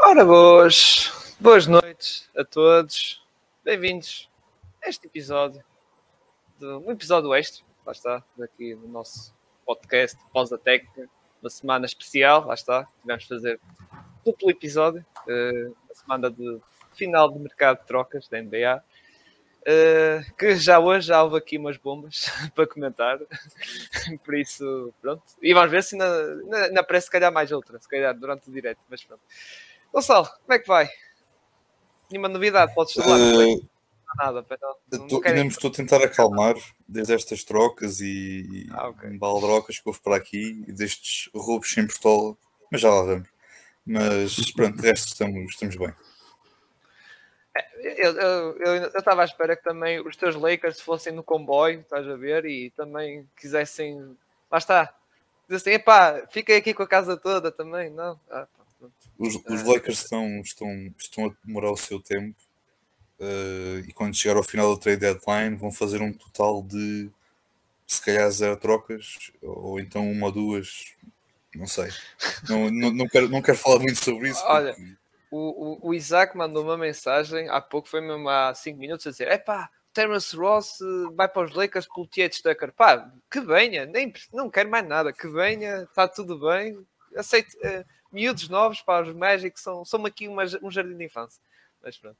Ora, 0.00 0.24
boas, 0.24 1.12
boas 1.40 1.66
noites 1.66 2.30
a 2.36 2.44
todos. 2.44 3.20
Bem-vindos 3.64 4.30
a 4.82 4.88
este 4.88 5.08
episódio, 5.08 5.62
de, 6.56 6.66
um 6.66 6.90
episódio 6.92 7.34
extra, 7.34 7.64
lá 7.84 7.92
está, 7.92 8.24
daqui 8.36 8.76
no 8.76 8.86
nosso 8.86 9.34
podcast 9.66 10.16
Pós 10.32 10.50
da 10.50 10.56
Técnica, 10.56 11.10
uma 11.42 11.50
semana 11.50 11.84
especial, 11.84 12.46
lá 12.46 12.54
está, 12.54 12.88
tivemos 13.00 13.24
de 13.24 13.28
fazer 13.28 13.60
duplo 14.24 14.50
episódio, 14.50 15.04
uh, 15.26 15.76
uma 15.84 15.94
semana 15.94 16.30
de 16.30 16.60
final 16.94 17.30
de 17.30 17.38
mercado 17.40 17.80
de 17.80 17.86
trocas 17.86 18.28
da 18.28 18.40
NBA. 18.40 18.82
Uh, 19.60 20.34
que 20.36 20.54
já 20.56 20.78
hoje 20.78 21.08
já 21.08 21.22
houve 21.22 21.36
aqui 21.36 21.58
umas 21.58 21.76
bombas 21.76 22.26
para 22.54 22.66
comentar, 22.66 23.18
por 24.24 24.34
isso, 24.36 24.94
pronto. 25.02 25.22
E 25.42 25.52
vamos 25.52 25.70
ver 25.70 25.82
se 25.82 25.96
na, 25.96 26.70
na 26.70 26.82
pressa 26.84 27.06
se 27.06 27.10
calhar 27.10 27.32
mais 27.32 27.50
outra, 27.50 27.78
se 27.78 27.88
calhar 27.88 28.16
durante 28.16 28.48
o 28.48 28.52
direto, 28.52 28.78
mas 28.88 29.02
pronto. 29.04 29.20
Gonçalo, 29.92 30.26
como 30.26 30.52
é 30.52 30.58
que 30.58 30.68
vai? 30.68 30.88
Nenhuma 32.10 32.28
novidade, 32.28 32.74
podes 32.74 32.94
falar? 32.94 33.18
Uh, 33.18 33.68
nada, 34.16 34.44
não, 34.90 35.06
não 35.06 35.20
ainda 35.24 35.44
me 35.44 35.48
estou 35.48 35.70
a 35.70 35.74
tentar 35.74 36.02
acalmar 36.02 36.54
desde 36.86 37.14
estas 37.14 37.44
trocas 37.44 38.00
e, 38.00 38.66
ah, 38.72 38.88
okay. 38.88 39.16
baldrocas 39.18 39.78
que 39.78 39.88
houve 39.88 40.00
para 40.00 40.16
aqui 40.16 40.64
e 40.66 40.72
destes 40.72 41.30
roubos 41.34 41.70
sem 41.70 41.86
pistola, 41.86 42.36
mas 42.70 42.80
já 42.80 42.90
lá 42.90 43.02
vamos. 43.02 43.28
Mas 43.86 44.52
pronto, 44.52 44.76
de 44.76 44.86
resto 44.86 45.06
estamos, 45.06 45.52
estamos 45.52 45.76
bem. 45.76 45.94
É, 47.80 48.06
eu 48.06 48.86
estava 48.98 49.22
à 49.22 49.24
espera 49.24 49.56
que 49.56 49.62
também 49.62 50.00
os 50.00 50.16
teus 50.16 50.34
Lakers 50.34 50.80
fossem 50.80 51.12
no 51.12 51.22
comboio, 51.22 51.80
estás 51.80 52.06
a 52.06 52.16
ver, 52.16 52.44
e 52.44 52.70
também 52.70 53.26
quisessem. 53.36 54.16
Lá 54.50 54.58
está. 54.58 54.94
Dizem 55.48 55.74
assim, 55.74 55.80
epá, 55.80 56.26
fiquei 56.30 56.56
aqui 56.56 56.74
com 56.74 56.82
a 56.82 56.88
casa 56.88 57.16
toda 57.16 57.50
também, 57.50 57.88
não? 57.88 58.20
Ah, 58.30 58.46
os, 59.18 59.34
os 59.34 59.62
Lakers 59.64 60.02
estão, 60.02 60.40
estão, 60.40 60.68
estão 60.98 61.26
a 61.26 61.34
demorar 61.44 61.72
o 61.72 61.76
seu 61.76 62.00
tempo 62.00 62.38
uh, 63.18 63.78
e 63.86 63.92
quando 63.92 64.14
chegar 64.14 64.36
ao 64.36 64.44
final 64.44 64.74
da 64.74 64.80
trade 64.80 65.00
deadline 65.00 65.56
vão 65.56 65.72
fazer 65.72 66.00
um 66.00 66.12
total 66.12 66.62
de 66.62 67.10
se 67.86 68.04
calhar 68.04 68.30
zero 68.30 68.56
trocas 68.56 69.32
ou 69.42 69.80
então 69.80 70.10
uma 70.10 70.26
ou 70.26 70.32
duas, 70.32 70.94
não 71.54 71.66
sei. 71.66 71.90
Não, 72.48 72.70
não, 72.70 72.90
não, 72.92 73.08
quero, 73.08 73.28
não 73.28 73.42
quero 73.42 73.58
falar 73.58 73.78
muito 73.78 73.96
sobre 73.96 74.28
isso. 74.28 74.42
Olha, 74.44 74.74
porque... 74.74 74.96
o, 75.30 75.88
o, 75.88 75.94
Isaac 75.94 76.36
mandou 76.36 76.62
uma 76.62 76.76
mensagem 76.76 77.48
há 77.48 77.60
pouco, 77.60 77.88
foi 77.88 78.00
mesmo 78.00 78.28
há 78.28 78.54
5 78.54 78.78
minutos, 78.78 79.06
a 79.06 79.10
dizer: 79.10 79.28
epá, 79.28 79.70
Terence 79.92 80.36
Ross 80.36 80.80
eh, 80.80 81.10
vai 81.14 81.28
para 81.28 81.46
os 81.46 81.54
Lakers 81.54 81.88
pelo 81.88 82.06
T.H. 82.06 82.40
Tucker. 82.42 82.72
Pá, 82.72 83.10
que 83.30 83.40
venha, 83.40 83.86
nem, 83.86 84.12
não 84.32 84.50
quero 84.50 84.70
mais 84.70 84.86
nada, 84.86 85.12
que 85.12 85.26
venha, 85.26 85.82
está 85.82 86.06
tudo 86.06 86.38
bem, 86.38 86.78
aceito. 87.16 87.56
Uh, 87.56 87.84
miúdos 88.12 88.48
novos 88.48 88.80
para 88.80 89.06
os 89.06 89.14
Magic, 89.14 89.60
são, 89.60 89.84
são 89.84 90.04
aqui 90.06 90.28
uma, 90.28 90.44
um 90.62 90.70
jardim 90.70 90.96
de 90.96 91.04
infância. 91.04 91.40
Mas 91.82 91.96
pronto. 91.96 92.18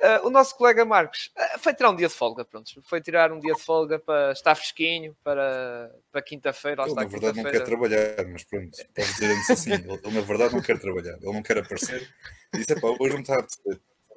Uh, 0.00 0.28
o 0.28 0.30
nosso 0.30 0.56
colega 0.56 0.84
Marcos 0.84 1.32
uh, 1.36 1.58
foi 1.58 1.74
tirar 1.74 1.90
um 1.90 1.96
dia 1.96 2.06
de 2.06 2.14
folga, 2.14 2.44
pronto. 2.44 2.70
Foi 2.84 3.00
tirar 3.00 3.32
um 3.32 3.40
dia 3.40 3.52
de 3.52 3.60
folga 3.60 3.98
para 3.98 4.32
estar 4.32 4.54
fresquinho 4.54 5.16
para, 5.24 5.92
para 6.12 6.22
quinta-feira. 6.22 6.84
Ele, 6.84 6.94
na 6.94 7.04
verdade, 7.04 7.42
não 7.42 7.50
quer 7.50 7.64
trabalhar, 7.64 8.26
mas 8.28 8.44
pronto, 8.44 8.78
pode 8.94 9.12
dizer 9.12 9.36
antes 9.36 9.50
assim. 9.50 9.72
Ele, 9.72 9.92
ele, 9.92 10.14
na 10.14 10.20
verdade, 10.20 10.54
não 10.54 10.62
quer 10.62 10.78
trabalhar, 10.78 11.16
ele 11.20 11.32
não 11.32 11.42
quer 11.42 11.58
aparecer. 11.58 12.08
E 12.54 12.58
disse: 12.58 12.72
é 12.72 12.80
pá, 12.80 12.88
hoje 12.98 13.14
não 13.14 13.20
está 13.20 13.44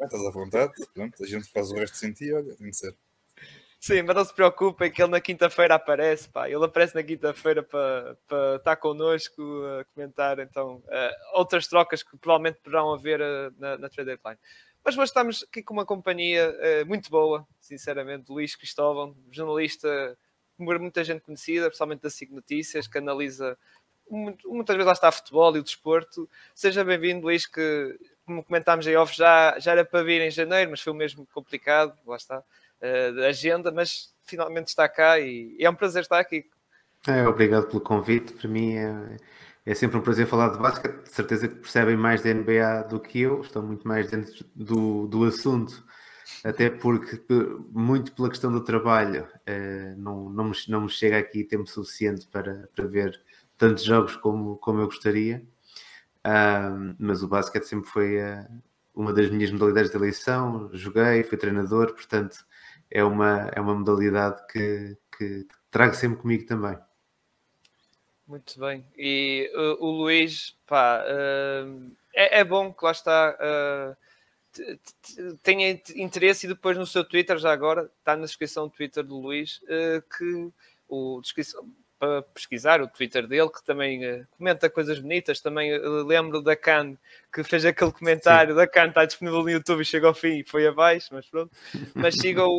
estás 0.05 0.25
à 0.25 0.31
vontade, 0.31 0.73
pronto, 0.93 1.23
a 1.23 1.27
gente 1.27 1.49
faz 1.49 1.71
o 1.71 1.75
resto 1.75 1.97
sem 1.97 2.11
ti, 2.11 2.31
olha, 2.33 2.55
tem 2.55 2.69
de 2.69 2.77
ser. 2.77 2.95
Sim, 3.83 4.03
mas 4.03 4.15
não 4.15 4.23
se 4.23 4.31
preocupem 4.31 4.91
que 4.91 5.01
ele 5.01 5.09
na 5.09 5.19
quinta-feira 5.19 5.73
aparece, 5.73 6.29
pá. 6.29 6.47
Ele 6.47 6.63
aparece 6.63 6.93
na 6.93 7.01
quinta-feira 7.01 7.63
para, 7.63 8.15
estar 8.57 8.75
connosco 8.75 9.41
a 9.79 9.83
comentar 9.85 10.37
então 10.37 10.75
uh, 10.75 11.39
outras 11.39 11.65
trocas 11.67 12.03
que 12.03 12.15
provavelmente 12.15 12.59
poderão 12.61 12.93
haver 12.93 13.19
uh, 13.19 13.51
na, 13.57 13.79
na 13.79 13.89
trade 13.89 14.11
deadline. 14.11 14.39
Mas 14.85 14.95
hoje 14.95 15.05
estamos 15.05 15.43
aqui 15.49 15.63
com 15.63 15.73
uma 15.73 15.83
companhia 15.83 16.51
uh, 16.51 16.85
muito 16.85 17.09
boa, 17.09 17.43
sinceramente, 17.59 18.31
Luís 18.31 18.55
Cristóvão, 18.55 19.15
jornalista 19.31 20.15
muita 20.59 21.03
gente 21.03 21.21
conhecida, 21.21 21.65
principalmente 21.65 22.01
da 22.01 22.09
SIG 22.11 22.31
Notícias, 22.31 22.87
que 22.87 22.99
analisa 22.99 23.57
muitas 24.11 24.75
vezes 24.75 24.85
lá 24.85 24.93
está 24.93 25.11
futebol 25.11 25.55
e 25.55 25.59
o 25.59 25.63
desporto. 25.63 26.29
Seja 26.53 26.83
bem-vindo, 26.83 27.25
Luís, 27.25 27.47
que 27.47 27.97
como 28.27 28.43
comentámos 28.43 28.85
em 28.85 28.95
off, 28.95 29.15
já, 29.15 29.57
já 29.57 29.71
era 29.71 29.83
para 29.83 30.03
vir 30.03 30.21
em 30.21 30.29
janeiro, 30.29 30.69
mas 30.69 30.81
foi 30.81 30.93
mesmo 30.93 31.25
complicado, 31.33 31.97
lá 32.05 32.15
está 32.15 32.43
uh, 32.81 33.23
agenda, 33.25 33.71
mas 33.71 34.13
finalmente 34.25 34.67
está 34.67 34.87
cá 34.87 35.19
e, 35.19 35.55
é 35.59 35.69
um 35.69 35.75
prazer 35.75 36.01
estar 36.03 36.19
aqui. 36.19 36.45
É, 37.07 37.27
obrigado 37.27 37.67
pelo 37.67 37.81
convite. 37.81 38.33
Para 38.33 38.47
mim 38.47 38.75
é, 38.75 39.17
é 39.65 39.73
sempre 39.73 39.97
um 39.97 40.01
prazer 40.01 40.27
falar 40.27 40.49
de 40.49 40.59
basquete. 40.59 41.03
De 41.03 41.09
certeza 41.09 41.47
que 41.47 41.55
percebem 41.55 41.95
mais 41.95 42.21
da 42.21 42.33
NBA 42.33 42.87
do 42.89 42.99
que 42.99 43.21
eu, 43.21 43.41
estão 43.41 43.63
muito 43.63 43.87
mais 43.87 44.09
dentro 44.09 44.45
do, 44.55 45.07
do 45.07 45.23
assunto, 45.25 45.83
até 46.43 46.69
porque, 46.69 47.21
muito 47.71 48.13
pela 48.13 48.29
questão 48.29 48.51
do 48.51 48.63
trabalho, 48.63 49.23
uh, 49.23 49.99
não, 49.99 50.29
não, 50.29 50.45
me, 50.45 50.55
não 50.67 50.81
me 50.81 50.89
chega 50.89 51.17
aqui 51.17 51.43
tempo 51.43 51.67
suficiente 51.67 52.27
para, 52.27 52.69
para 52.75 52.85
ver 52.85 53.19
tantos 53.57 53.83
jogos 53.83 54.15
como, 54.15 54.57
como 54.57 54.81
eu 54.81 54.85
gostaria. 54.85 55.45
Mas 56.99 57.23
o 57.23 57.27
basquete 57.27 57.63
sempre 57.63 57.89
foi 57.89 58.21
uh, 58.21 58.47
uma 58.93 59.13
das 59.13 59.29
minhas 59.29 59.51
modalidades 59.51 59.91
de 59.91 59.97
eleição. 59.97 60.69
Joguei, 60.73 61.23
fui 61.23 61.37
treinador, 61.37 61.93
portanto, 61.93 62.45
é 62.91 63.03
uma, 63.03 63.49
é 63.55 63.61
uma 63.61 63.73
modalidade 63.73 64.45
que, 64.47 64.97
que 65.17 65.47
trago 65.71 65.95
sempre 65.95 66.19
comigo 66.19 66.45
também. 66.45 66.77
Muito 68.27 68.59
bem. 68.59 68.85
E 68.97 69.51
uh, 69.53 69.83
o 69.85 69.91
Luís, 69.91 70.55
pá, 70.67 71.03
uh, 71.03 71.91
é, 72.13 72.39
é, 72.39 72.43
bom 72.43 72.71
que 72.73 72.85
lá 72.85 72.91
está. 72.91 73.37
Uh, 73.41 73.97
tenha 75.43 75.81
interesse 75.95 76.45
e 76.45 76.49
depois 76.49 76.77
no 76.77 76.85
seu 76.85 77.05
Twitter, 77.05 77.37
já 77.37 77.51
agora, 77.53 77.89
está 77.99 78.15
na 78.15 78.25
descrição 78.25 78.67
do 78.67 78.73
Twitter 78.73 79.01
do 79.01 79.17
Luís, 79.17 79.61
que 80.17 80.51
o 80.89 81.21
para 82.01 82.23
pesquisar 82.23 82.81
o 82.81 82.87
Twitter 82.87 83.27
dele, 83.27 83.47
que 83.47 83.63
também 83.63 84.03
uh, 84.03 84.27
comenta 84.35 84.67
coisas 84.71 84.97
bonitas. 84.97 85.39
Também 85.39 85.71
uh, 85.77 86.03
lembro 86.03 86.41
da 86.41 86.55
Can, 86.55 86.97
que 87.31 87.43
fez 87.43 87.63
aquele 87.63 87.91
comentário 87.91 88.53
Sim. 88.53 88.57
da 88.57 88.65
Can, 88.65 88.87
está 88.87 89.05
disponível 89.05 89.43
no 89.43 89.49
YouTube 89.51 89.81
e 89.81 89.85
chega 89.85 90.07
ao 90.07 90.13
fim 90.15 90.39
e 90.39 90.43
foi 90.43 90.65
abaixo, 90.65 91.09
mas 91.11 91.27
pronto. 91.27 91.55
Mas 91.93 92.15
siga 92.15 92.43
o, 92.43 92.49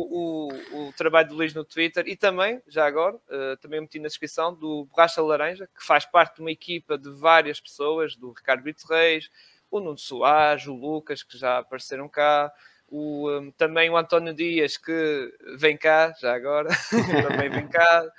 o, 0.71 0.87
o, 0.87 0.93
trabalho 0.93 1.27
do 1.27 1.35
Luís 1.35 1.53
no 1.53 1.65
Twitter 1.65 2.07
e 2.07 2.15
também, 2.15 2.61
já 2.69 2.85
agora, 2.87 3.17
uh, 3.17 3.57
também 3.59 3.81
meti 3.81 3.99
na 3.99 4.07
descrição 4.07 4.55
do 4.55 4.85
Borracha 4.85 5.21
Laranja, 5.21 5.67
que 5.67 5.85
faz 5.85 6.05
parte 6.05 6.35
de 6.35 6.41
uma 6.41 6.51
equipa 6.51 6.97
de 6.97 7.09
várias 7.09 7.59
pessoas, 7.59 8.15
do 8.15 8.31
Ricardo 8.31 8.63
Brito 8.63 8.87
Reis, 8.87 9.29
o 9.69 9.81
Nuno 9.81 9.97
Soares, 9.97 10.67
o 10.67 10.73
Lucas, 10.73 11.21
que 11.21 11.37
já 11.37 11.57
apareceram 11.57 12.07
cá. 12.07 12.49
O, 12.87 13.29
um, 13.29 13.51
também 13.51 13.89
o 13.89 13.97
António 13.97 14.33
Dias, 14.33 14.77
que 14.77 15.33
vem 15.57 15.75
cá, 15.75 16.13
já 16.21 16.33
agora, 16.33 16.69
também 17.27 17.49
vem 17.49 17.67
cá. 17.67 18.09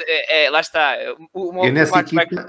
É, 0.00 0.44
é, 0.44 0.50
lá 0.50 0.60
está. 0.60 0.96
O, 1.32 1.64
eu, 1.64 1.72
nessa 1.72 2.00
equipa, 2.00 2.26
vai... 2.30 2.46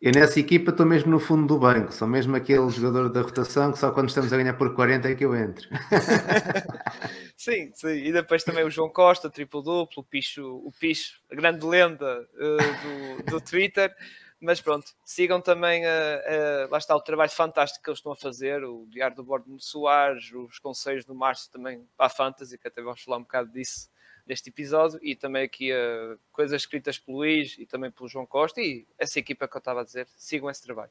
eu 0.00 0.12
nessa 0.12 0.38
equipa 0.38 0.70
estou 0.70 0.86
mesmo 0.86 1.10
no 1.10 1.18
fundo 1.18 1.46
do 1.46 1.58
banco, 1.58 1.92
sou 1.92 2.06
mesmo 2.06 2.36
aquele 2.36 2.68
jogador 2.70 3.08
da 3.08 3.22
rotação 3.22 3.72
que 3.72 3.78
só 3.78 3.90
quando 3.90 4.08
estamos 4.08 4.32
a 4.32 4.36
ganhar 4.36 4.54
por 4.54 4.74
40 4.74 5.08
é 5.08 5.14
que 5.14 5.24
eu 5.24 5.34
entro. 5.34 5.68
sim, 7.36 7.70
sim. 7.74 7.88
E 7.88 8.12
depois 8.12 8.44
também 8.44 8.64
o 8.64 8.70
João 8.70 8.88
Costa, 8.88 9.28
triplo-duplo, 9.28 10.02
o 10.02 10.04
Picho, 10.04 10.44
o 10.64 10.72
Picho, 10.78 11.20
a 11.30 11.34
grande 11.34 11.66
lenda 11.66 12.26
uh, 12.34 13.22
do, 13.24 13.32
do 13.32 13.40
Twitter. 13.40 13.92
Mas 14.40 14.60
pronto, 14.60 14.90
sigam 15.04 15.40
também, 15.40 15.84
uh, 15.84 15.88
uh, 15.88 16.70
lá 16.70 16.78
está 16.78 16.96
o 16.96 17.00
trabalho 17.00 17.30
fantástico 17.30 17.84
que 17.84 17.88
eles 17.88 18.00
estão 18.00 18.10
a 18.10 18.16
fazer, 18.16 18.64
o 18.64 18.86
Diário 18.88 19.14
do 19.14 19.22
Bordo 19.22 19.56
de 19.56 19.64
Soares, 19.64 20.32
os 20.32 20.58
conselhos 20.58 21.04
do 21.04 21.14
Márcio 21.14 21.48
também 21.52 21.86
para 21.96 22.06
a 22.06 22.10
Fantasy, 22.10 22.58
que 22.58 22.66
até 22.66 22.82
vamos 22.82 23.02
falar 23.02 23.18
um 23.18 23.22
bocado 23.22 23.52
disso 23.52 23.91
deste 24.26 24.50
episódio 24.50 24.98
e 25.02 25.14
também 25.14 25.44
aqui 25.44 25.72
uh, 25.72 26.18
coisas 26.32 26.62
escritas 26.62 26.98
pelo 26.98 27.18
Luís 27.18 27.56
e 27.58 27.66
também 27.66 27.90
pelo 27.90 28.08
João 28.08 28.26
Costa 28.26 28.60
e 28.60 28.86
essa 28.98 29.18
equipa 29.18 29.48
que 29.48 29.56
eu 29.56 29.58
estava 29.58 29.80
a 29.80 29.84
dizer, 29.84 30.06
sigam 30.16 30.50
esse 30.50 30.62
trabalho. 30.62 30.90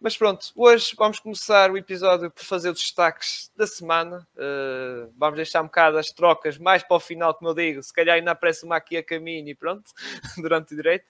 Mas 0.00 0.16
pronto, 0.16 0.50
hoje 0.56 0.94
vamos 0.96 1.20
começar 1.20 1.70
o 1.70 1.76
episódio 1.76 2.30
por 2.30 2.42
fazer 2.42 2.70
os 2.70 2.80
destaques 2.80 3.52
da 3.54 3.66
semana. 3.66 4.26
Uh, 4.34 5.12
vamos 5.14 5.36
deixar 5.36 5.60
um 5.60 5.66
bocado 5.66 5.98
as 5.98 6.10
trocas 6.10 6.56
mais 6.56 6.82
para 6.82 6.96
o 6.96 7.00
final, 7.00 7.34
como 7.34 7.50
eu 7.50 7.54
digo. 7.54 7.82
Se 7.82 7.92
calhar 7.92 8.16
ainda 8.16 8.30
aparece 8.30 8.64
uma 8.64 8.76
aqui 8.76 8.96
a 8.96 9.02
caminho 9.02 9.46
e 9.48 9.54
pronto, 9.54 9.90
durante 10.40 10.72
o 10.72 10.76
direito. 10.76 11.04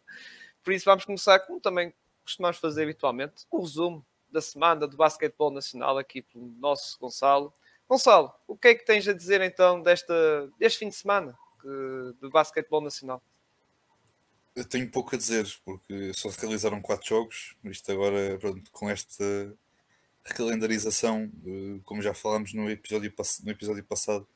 Por 0.60 0.72
isso 0.72 0.84
vamos 0.86 1.04
começar, 1.04 1.38
como 1.38 1.60
também 1.60 1.94
costumamos 2.24 2.58
fazer 2.58 2.82
habitualmente, 2.82 3.46
o 3.48 3.60
resumo 3.60 4.04
da 4.28 4.40
semana 4.40 4.88
do 4.88 4.96
basquetebol 4.96 5.52
nacional 5.52 5.96
aqui 5.96 6.20
pelo 6.22 6.46
nosso 6.58 6.98
Gonçalo. 6.98 7.52
Gonçalo, 7.88 8.32
o 8.46 8.56
que 8.56 8.68
é 8.68 8.74
que 8.74 8.84
tens 8.84 9.06
a 9.06 9.12
dizer 9.12 9.40
então 9.40 9.80
desta, 9.82 10.50
deste 10.58 10.80
fim 10.80 10.88
de 10.88 10.96
semana 10.96 11.38
do 12.20 12.30
basquetebol 12.30 12.80
nacional? 12.80 13.22
Eu 14.54 14.64
tenho 14.64 14.90
pouco 14.90 15.14
a 15.14 15.18
dizer, 15.18 15.46
porque 15.64 16.12
só 16.14 16.30
se 16.30 16.40
realizaram 16.40 16.82
quatro 16.82 17.08
jogos. 17.08 17.54
Isto 17.64 17.92
agora, 17.92 18.38
pronto, 18.38 18.70
com 18.72 18.90
esta 18.90 19.24
recalendarização, 20.24 21.30
eh, 21.46 21.80
como 21.84 22.02
já 22.02 22.12
falámos 22.12 22.52
no 22.52 22.68
episódio, 22.70 23.12
no 23.44 23.50
episódio 23.50 23.84
passado, 23.84 24.26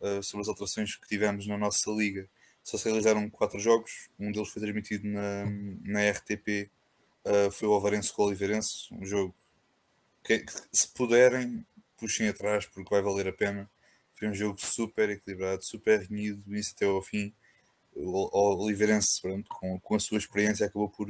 eh, 0.00 0.22
sobre 0.22 0.42
as 0.42 0.48
alterações 0.48 0.96
que 0.96 1.08
tivemos 1.08 1.46
na 1.46 1.58
nossa 1.58 1.90
liga, 1.90 2.28
só 2.62 2.78
se 2.78 2.84
realizaram 2.84 3.28
quatro 3.30 3.58
jogos. 3.58 4.08
Um 4.18 4.30
deles 4.32 4.48
foi 4.48 4.62
transmitido 4.62 5.06
na, 5.08 5.44
na 5.84 6.10
RTP, 6.10 6.70
eh, 7.24 7.50
foi 7.50 7.68
o 7.68 7.72
Alvarense 7.72 8.12
com 8.12 8.22
o 8.22 8.26
Oliveirense, 8.26 8.92
um 8.92 9.04
jogo 9.04 9.34
que, 10.24 10.44
se 10.72 10.88
puderem, 10.88 11.66
puxem 11.96 12.28
atrás 12.28 12.66
porque 12.66 12.90
vai 12.90 13.02
valer 13.02 13.28
a 13.28 13.32
pena. 13.32 13.70
Foi 14.18 14.28
um 14.28 14.34
jogo 14.34 14.58
super 14.60 15.08
equilibrado, 15.10 15.64
super 15.64 16.00
renhido, 16.00 16.42
do 16.42 16.52
início 16.52 16.74
até 16.74 16.86
ao 16.86 17.00
fim. 17.00 17.32
O, 17.94 18.64
Oliveirense, 18.64 19.20
pronto, 19.22 19.48
com, 19.48 19.78
com 19.78 19.94
a 19.94 20.00
sua 20.00 20.18
experiência, 20.18 20.66
acabou 20.66 20.88
por, 20.88 21.06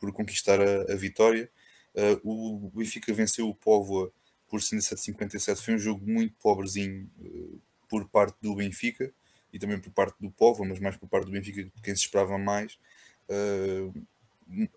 por 0.00 0.12
conquistar 0.12 0.60
a, 0.60 0.92
a 0.92 0.96
vitória. 0.96 1.48
Uh, 1.94 2.66
o 2.68 2.70
Benfica 2.74 3.12
venceu 3.14 3.48
o 3.48 3.54
Póvoa 3.54 4.12
por 4.48 4.60
107-57. 4.60 5.64
Foi 5.64 5.74
um 5.74 5.78
jogo 5.78 6.04
muito 6.04 6.34
pobrezinho 6.42 7.08
uh, 7.20 7.60
por 7.88 8.08
parte 8.08 8.36
do 8.42 8.56
Benfica 8.56 9.12
e 9.52 9.58
também 9.58 9.78
por 9.78 9.92
parte 9.92 10.16
do 10.20 10.30
Póvoa, 10.30 10.66
mas 10.66 10.80
mais 10.80 10.96
por 10.96 11.08
parte 11.08 11.26
do 11.26 11.32
Benfica, 11.32 11.62
de 11.62 11.82
quem 11.82 11.94
se 11.94 12.02
esperava 12.02 12.36
mais. 12.36 12.76
Uh, 13.28 14.06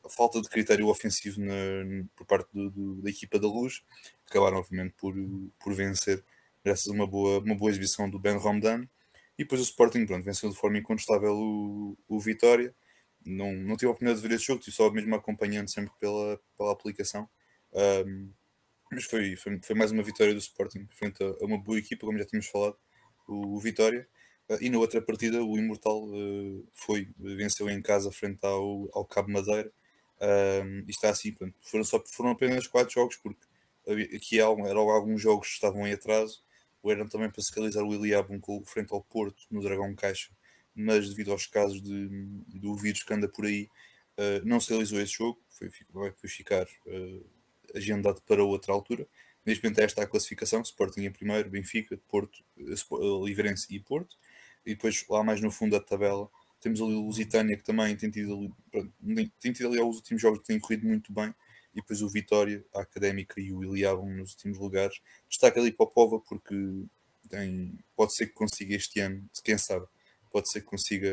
falta 0.07 0.39
de 0.41 0.49
critério 0.49 0.87
ofensivo 0.87 1.41
na, 1.41 2.05
por 2.15 2.25
parte 2.25 2.47
do, 2.53 2.69
do, 2.69 3.01
da 3.01 3.09
equipa 3.09 3.39
da 3.39 3.47
Luz, 3.47 3.83
acabaram 4.29 4.57
obviamente 4.57 4.93
por, 4.97 5.13
por 5.59 5.73
vencer 5.73 6.23
graças 6.69 6.87
a 6.87 6.91
uma 6.91 7.07
boa, 7.07 7.39
uma 7.39 7.55
boa 7.55 7.71
exibição 7.71 8.07
do 8.07 8.19
Ben 8.19 8.37
Romdan. 8.37 8.83
E 9.37 9.43
depois 9.43 9.59
o 9.59 9.63
Sporting 9.63 10.05
pronto, 10.05 10.23
venceu 10.23 10.49
de 10.49 10.55
forma 10.55 10.77
incontestável 10.77 11.33
o, 11.33 11.97
o 12.07 12.19
Vitória. 12.19 12.75
Não, 13.25 13.51
não 13.53 13.75
tive 13.75 13.87
a 13.87 13.89
oportunidade 13.89 14.21
de 14.21 14.27
ver 14.27 14.35
esse 14.35 14.45
jogo, 14.45 14.59
estive 14.59 14.75
só 14.75 14.91
mesmo 14.91 15.15
acompanhando 15.15 15.69
sempre 15.69 15.91
pela, 15.99 16.39
pela 16.57 16.71
aplicação. 16.71 17.27
Um, 17.73 18.31
mas 18.91 19.05
foi, 19.05 19.35
foi, 19.35 19.59
foi, 19.63 19.75
mais 19.75 19.91
uma 19.91 20.03
vitória 20.03 20.33
do 20.33 20.39
Sporting, 20.39 20.85
frente 20.91 21.23
a, 21.23 21.45
uma 21.45 21.57
boa 21.57 21.79
equipa, 21.79 22.05
como 22.05 22.17
já 22.17 22.25
tínhamos 22.25 22.47
falado, 22.47 22.77
o, 23.27 23.55
o 23.55 23.59
Vitória. 23.59 24.07
Uh, 24.47 24.57
e 24.61 24.69
na 24.69 24.77
outra 24.77 25.01
partida, 25.01 25.43
o 25.43 25.57
Imortal 25.57 26.03
uh, 26.03 26.67
foi, 26.73 27.09
venceu 27.17 27.69
em 27.69 27.81
casa 27.81 28.11
frente 28.11 28.39
ao, 28.43 28.89
ao 28.93 29.05
Cabo 29.05 29.31
Madeira. 29.31 29.71
E 30.85 30.89
está 30.89 31.09
assim, 31.09 31.33
pronto, 31.33 31.55
foram, 31.61 31.83
só, 31.83 32.03
foram 32.05 32.31
apenas 32.31 32.67
quatro 32.67 32.93
jogos, 32.93 33.15
porque 33.15 33.39
aqui 34.15 34.39
eram 34.39 34.89
alguns 34.89 35.21
jogos 35.21 35.47
que 35.47 35.53
estavam 35.53 35.87
em 35.87 35.93
atraso. 35.93 36.43
O 36.81 36.91
eram 36.91 37.07
também 37.07 37.29
para 37.29 37.41
se 37.41 37.53
realizar 37.53 37.83
o 37.83 37.93
Iliabum 37.93 38.39
frente 38.65 38.93
ao 38.93 39.01
Porto, 39.01 39.43
no 39.51 39.61
Dragão 39.61 39.93
Caixa, 39.95 40.29
mas 40.73 41.09
devido 41.09 41.31
aos 41.31 41.45
casos 41.45 41.81
de, 41.81 42.07
do 42.47 42.75
vírus 42.75 43.03
que 43.03 43.13
anda 43.13 43.27
por 43.27 43.45
aí, 43.45 43.69
uh, 44.17 44.45
não 44.45 44.59
se 44.59 44.69
realizou 44.69 44.99
esse 44.99 45.13
jogo, 45.13 45.41
foi, 45.49 45.69
vai 45.91 46.13
ficar 46.25 46.65
uh, 46.65 47.25
agendado 47.75 48.21
para 48.21 48.43
outra 48.43 48.71
altura. 48.73 49.05
Neste 49.45 49.63
momento, 49.63 49.79
esta 49.79 50.01
é 50.01 50.03
a 50.03 50.07
classificação: 50.07 50.61
Sporting 50.61 51.01
em 51.01 51.11
primeiro, 51.11 51.49
Benfica, 51.49 51.99
Porto, 52.07 52.43
uh, 52.91 53.25
Livrense 53.25 53.67
e 53.69 53.79
Porto. 53.79 54.15
E 54.65 54.75
depois, 54.75 55.05
lá 55.09 55.23
mais 55.23 55.41
no 55.41 55.51
fundo 55.51 55.71
da 55.71 55.79
tabela, 55.83 56.29
temos 56.61 56.81
ali 56.81 56.93
o 56.93 57.01
Lusitânia, 57.01 57.57
que 57.57 57.63
também 57.63 57.95
tem 57.95 58.09
tido 58.09 58.53
ali, 59.03 59.31
tem 59.39 59.51
tido 59.53 59.69
ali 59.69 59.79
os 59.81 59.97
últimos 59.97 60.21
jogos, 60.21 60.43
tem 60.43 60.59
corrido 60.59 60.85
muito 60.85 61.11
bem. 61.11 61.33
E 61.79 61.81
depois 61.81 62.01
o 62.01 62.09
Vitória, 62.09 62.63
a 62.75 62.81
Académica 62.81 63.39
e 63.39 63.53
o 63.53 63.63
Iliabum 63.63 64.13
nos 64.17 64.33
últimos 64.33 64.57
lugares. 64.57 64.99
Destaca 65.29 65.59
ali 65.59 65.71
para 65.71 65.85
o 65.85 65.87
Pova, 65.87 66.19
porque 66.19 66.55
tem, 67.29 67.79
pode 67.95 68.13
ser 68.13 68.27
que 68.27 68.33
consiga 68.33 68.75
este 68.75 68.99
ano, 68.99 69.27
quem 69.43 69.57
sabe, 69.57 69.87
pode 70.29 70.51
ser 70.51 70.61
que 70.61 70.67
consiga 70.67 71.09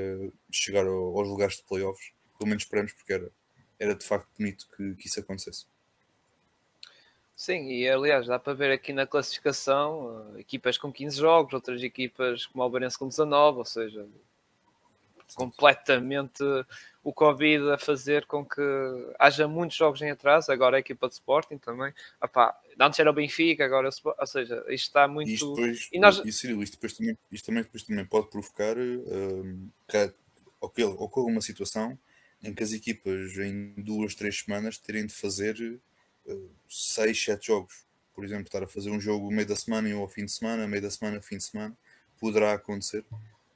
chegar 0.50 0.84
aos 0.86 1.28
lugares 1.28 1.56
de 1.56 1.62
playoffs. 1.62 2.12
Pelo 2.36 2.48
menos 2.48 2.64
esperamos, 2.64 2.92
porque 2.92 3.12
era, 3.12 3.30
era 3.78 3.94
de 3.94 4.04
facto 4.04 4.28
bonito 4.36 4.66
que, 4.76 4.94
que 4.96 5.06
isso 5.06 5.20
acontecesse. 5.20 5.66
Sim, 7.36 7.68
e 7.68 7.88
aliás, 7.88 8.26
dá 8.26 8.38
para 8.38 8.54
ver 8.54 8.72
aqui 8.72 8.92
na 8.92 9.06
classificação 9.06 10.32
uh, 10.32 10.38
equipas 10.38 10.78
com 10.78 10.90
15 10.90 11.18
jogos, 11.18 11.52
outras 11.52 11.82
equipas 11.82 12.46
como 12.46 12.62
o 12.62 12.64
Alberense 12.64 12.98
com 12.98 13.06
19, 13.06 13.58
ou 13.58 13.64
seja, 13.64 14.06
completamente 15.34 16.43
o 17.02 17.12
Covid 17.12 17.70
a 17.70 17.78
fazer 17.78 18.26
com 18.26 18.44
que 18.44 18.61
haja 19.19 19.46
muitos 19.46 19.76
jogos 19.76 20.02
em 20.02 20.11
atraso. 20.11 20.50
Agora 20.50 20.76
a 20.76 20.81
equipa 20.81 21.06
de 21.08 21.14
Sporting 21.14 21.58
também. 21.58 21.93
Epá, 22.23 22.58
antes 22.81 22.99
era 22.99 23.11
o 23.11 23.14
Benfica, 23.14 23.64
agora 23.64 23.88
ou 24.05 24.26
seja, 24.26 24.56
isto 24.69 24.87
está 24.87 25.06
muito. 25.06 25.31
Isto 25.31 25.55
depois, 25.55 25.88
e 25.93 25.99
nós... 25.99 26.17
isto, 26.25 26.62
isto, 26.62 26.73
depois 26.75 26.93
também, 26.94 27.19
isto 27.31 27.46
também, 27.46 27.62
depois 27.62 27.82
também 27.84 28.05
pode 28.05 28.28
provocar 28.31 28.76
um, 28.78 29.69
que 30.75 30.84
ocorra 30.84 31.28
uma 31.28 31.40
situação 31.40 31.99
em 32.43 32.55
que 32.55 32.62
as 32.62 32.73
equipas 32.73 33.37
em 33.38 33.75
duas, 33.76 34.14
três 34.14 34.40
semanas 34.40 34.78
terem 34.78 35.06
de 35.06 35.14
fazer 35.14 35.56
uh, 36.26 36.50
seis, 36.69 37.23
sete 37.23 37.46
jogos. 37.46 37.84
Por 38.14 38.25
exemplo, 38.25 38.44
estar 38.44 38.62
a 38.62 38.67
fazer 38.67 38.90
um 38.90 39.00
jogo 39.00 39.31
meio 39.31 39.46
da 39.46 39.56
semana 39.56 39.88
e 39.88 39.94
um 39.94 40.00
ao 40.00 40.08
fim 40.08 40.25
de 40.25 40.32
semana, 40.32 40.67
meio 40.67 40.82
da 40.82 40.90
semana, 40.90 41.20
fim 41.20 41.37
de 41.37 41.44
semana, 41.44 41.76
poderá 42.19 42.55
acontecer, 42.55 43.05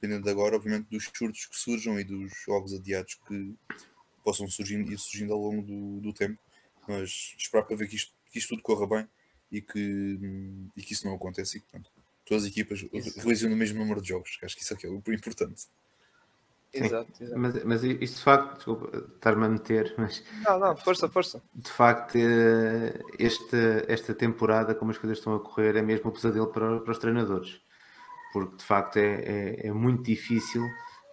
dependendo 0.00 0.24
de 0.24 0.30
agora, 0.30 0.56
obviamente, 0.56 0.88
dos 0.90 1.10
surtos 1.14 1.44
que 1.44 1.58
surjam 1.58 2.00
e 2.00 2.04
dos 2.04 2.32
jogos 2.46 2.72
adiados 2.72 3.18
que 3.28 3.54
possam 4.24 4.48
surgir 4.48 4.80
e 4.80 4.96
surgindo 4.96 5.34
ao 5.34 5.38
longo 5.38 5.62
do, 5.62 6.00
do 6.00 6.12
tempo. 6.12 6.40
Mas 6.88 7.34
esperar 7.36 7.64
para 7.64 7.76
ver 7.76 7.86
que 7.86 7.96
isto, 7.96 8.12
que 8.32 8.38
isto 8.38 8.48
tudo 8.48 8.62
corra 8.62 8.86
bem 8.86 9.08
e 9.52 9.60
que, 9.60 10.18
e 10.76 10.82
que 10.82 10.94
isso 10.94 11.06
não 11.06 11.14
aconteça 11.14 11.58
e 11.58 11.60
que 11.60 11.66
portanto, 11.66 11.90
todas 12.24 12.44
as 12.44 12.50
equipas 12.50 12.80
realizem 13.16 13.52
o 13.52 13.56
mesmo 13.56 13.78
número 13.78 14.00
de 14.00 14.08
jogos. 14.08 14.38
Acho 14.42 14.56
que 14.56 14.62
isso 14.62 14.72
é, 14.72 14.78
é 14.84 14.88
o 14.88 15.12
importante. 15.12 15.66
Exato, 16.72 17.10
exato. 17.20 17.38
Mas, 17.38 17.64
mas 17.64 17.82
isto 17.84 18.16
de 18.16 18.22
facto, 18.22 18.90
estar-me 19.14 19.44
a 19.44 19.48
meter, 19.48 19.92
mas. 19.98 20.22
Não, 20.44 20.58
não, 20.58 20.76
força, 20.76 21.08
força. 21.08 21.42
De 21.52 21.70
facto, 21.70 22.16
eh, 22.16 23.00
esta, 23.18 23.84
esta 23.88 24.14
temporada, 24.14 24.74
como 24.74 24.92
as 24.92 24.98
coisas 24.98 25.18
estão 25.18 25.34
a 25.34 25.40
correr, 25.40 25.76
é 25.76 25.82
mesmo 25.82 26.10
um 26.10 26.12
pesadelo 26.12 26.46
para, 26.46 26.80
para 26.80 26.92
os 26.92 26.98
treinadores. 26.98 27.60
Porque 28.32 28.56
de 28.56 28.64
facto 28.64 28.96
é, 28.96 29.22
é, 29.24 29.66
é 29.68 29.72
muito 29.72 30.02
difícil 30.02 30.62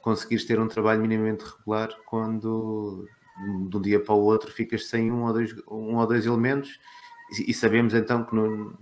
conseguires 0.02 0.46
ter 0.46 0.60
um 0.60 0.68
trabalho 0.68 1.02
minimamente 1.02 1.44
regular 1.44 1.90
quando 2.06 3.06
de 3.70 3.78
um 3.78 3.82
dia 3.82 4.00
para 4.00 4.16
o 4.16 4.24
outro 4.24 4.52
ficas 4.52 4.88
sem 4.88 5.12
um 5.12 5.26
ou 5.26 5.34
dois, 5.34 5.54
um 5.70 5.96
ou 5.96 6.08
dois 6.08 6.26
elementos. 6.26 6.80
E, 7.38 7.52
e 7.52 7.54
sabemos 7.54 7.94
então 7.94 8.24
que 8.24 8.34
no, 8.34 8.78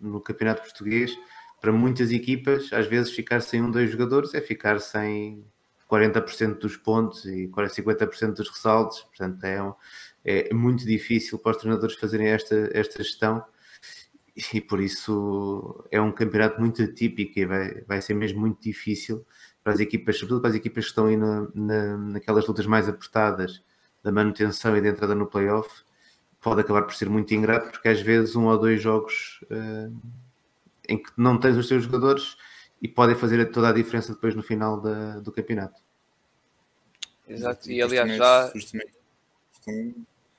no 0.00 0.20
campeonato 0.20 0.62
português 0.62 1.18
para 1.60 1.72
muitas 1.72 2.12
equipas 2.12 2.72
às 2.72 2.86
vezes 2.86 3.12
ficar 3.12 3.40
sem 3.40 3.60
um 3.60 3.66
ou 3.66 3.72
dois 3.72 3.90
jogadores 3.90 4.34
é 4.34 4.40
ficar 4.40 4.80
sem 4.80 5.44
40% 5.90 6.58
dos 6.58 6.76
pontos 6.76 7.24
e 7.24 7.48
50% 7.48 8.34
dos 8.34 8.48
ressaltos, 8.48 9.00
portanto 9.00 9.42
é, 9.44 9.62
um, 9.62 9.74
é, 10.24 10.54
muito 10.54 10.84
difícil 10.84 11.38
para 11.38 11.52
os 11.52 11.56
treinadores 11.56 11.96
fazerem 11.96 12.28
esta, 12.28 12.70
esta 12.72 13.02
gestão 13.02 13.42
e 14.54 14.60
por 14.60 14.80
isso 14.80 15.84
é 15.90 16.00
um 16.00 16.12
campeonato 16.12 16.60
muito 16.60 16.82
atípico 16.82 17.38
e 17.38 17.46
vai, 17.46 17.82
vai 17.82 18.00
ser 18.00 18.14
mesmo 18.14 18.40
muito 18.40 18.62
difícil 18.62 19.26
para 19.62 19.72
as 19.72 19.80
equipas, 19.80 20.16
sobretudo 20.16 20.40
para 20.40 20.50
as 20.50 20.56
equipas 20.56 20.84
que 20.84 20.90
estão 20.90 21.06
aí 21.06 21.16
na, 21.16 21.48
na, 21.54 21.96
naquelas 21.96 22.46
lutas 22.46 22.66
mais 22.66 22.88
apertadas 22.88 23.62
da 24.02 24.12
manutenção 24.12 24.76
e 24.76 24.80
da 24.80 24.88
entrada 24.88 25.14
no 25.14 25.26
playoff, 25.26 25.82
pode 26.40 26.60
acabar 26.60 26.82
por 26.82 26.94
ser 26.94 27.10
muito 27.10 27.34
ingrato 27.34 27.70
porque 27.70 27.88
às 27.88 28.00
vezes 28.00 28.36
um 28.36 28.46
ou 28.46 28.58
dois 28.58 28.80
jogos 28.80 29.40
uh, 29.50 29.94
em 30.88 31.02
que 31.02 31.10
não 31.16 31.38
tens 31.38 31.56
os 31.56 31.68
teus 31.68 31.84
jogadores 31.84 32.36
e 32.80 32.86
podem 32.86 33.16
fazer 33.16 33.44
toda 33.50 33.68
a 33.68 33.72
diferença 33.72 34.14
depois 34.14 34.34
no 34.34 34.42
final 34.42 34.80
da, 34.80 35.18
do 35.18 35.32
campeonato. 35.32 35.82
Exato, 37.28 37.70
e, 37.70 37.82
aliás 37.82 38.16
já. 38.16 38.52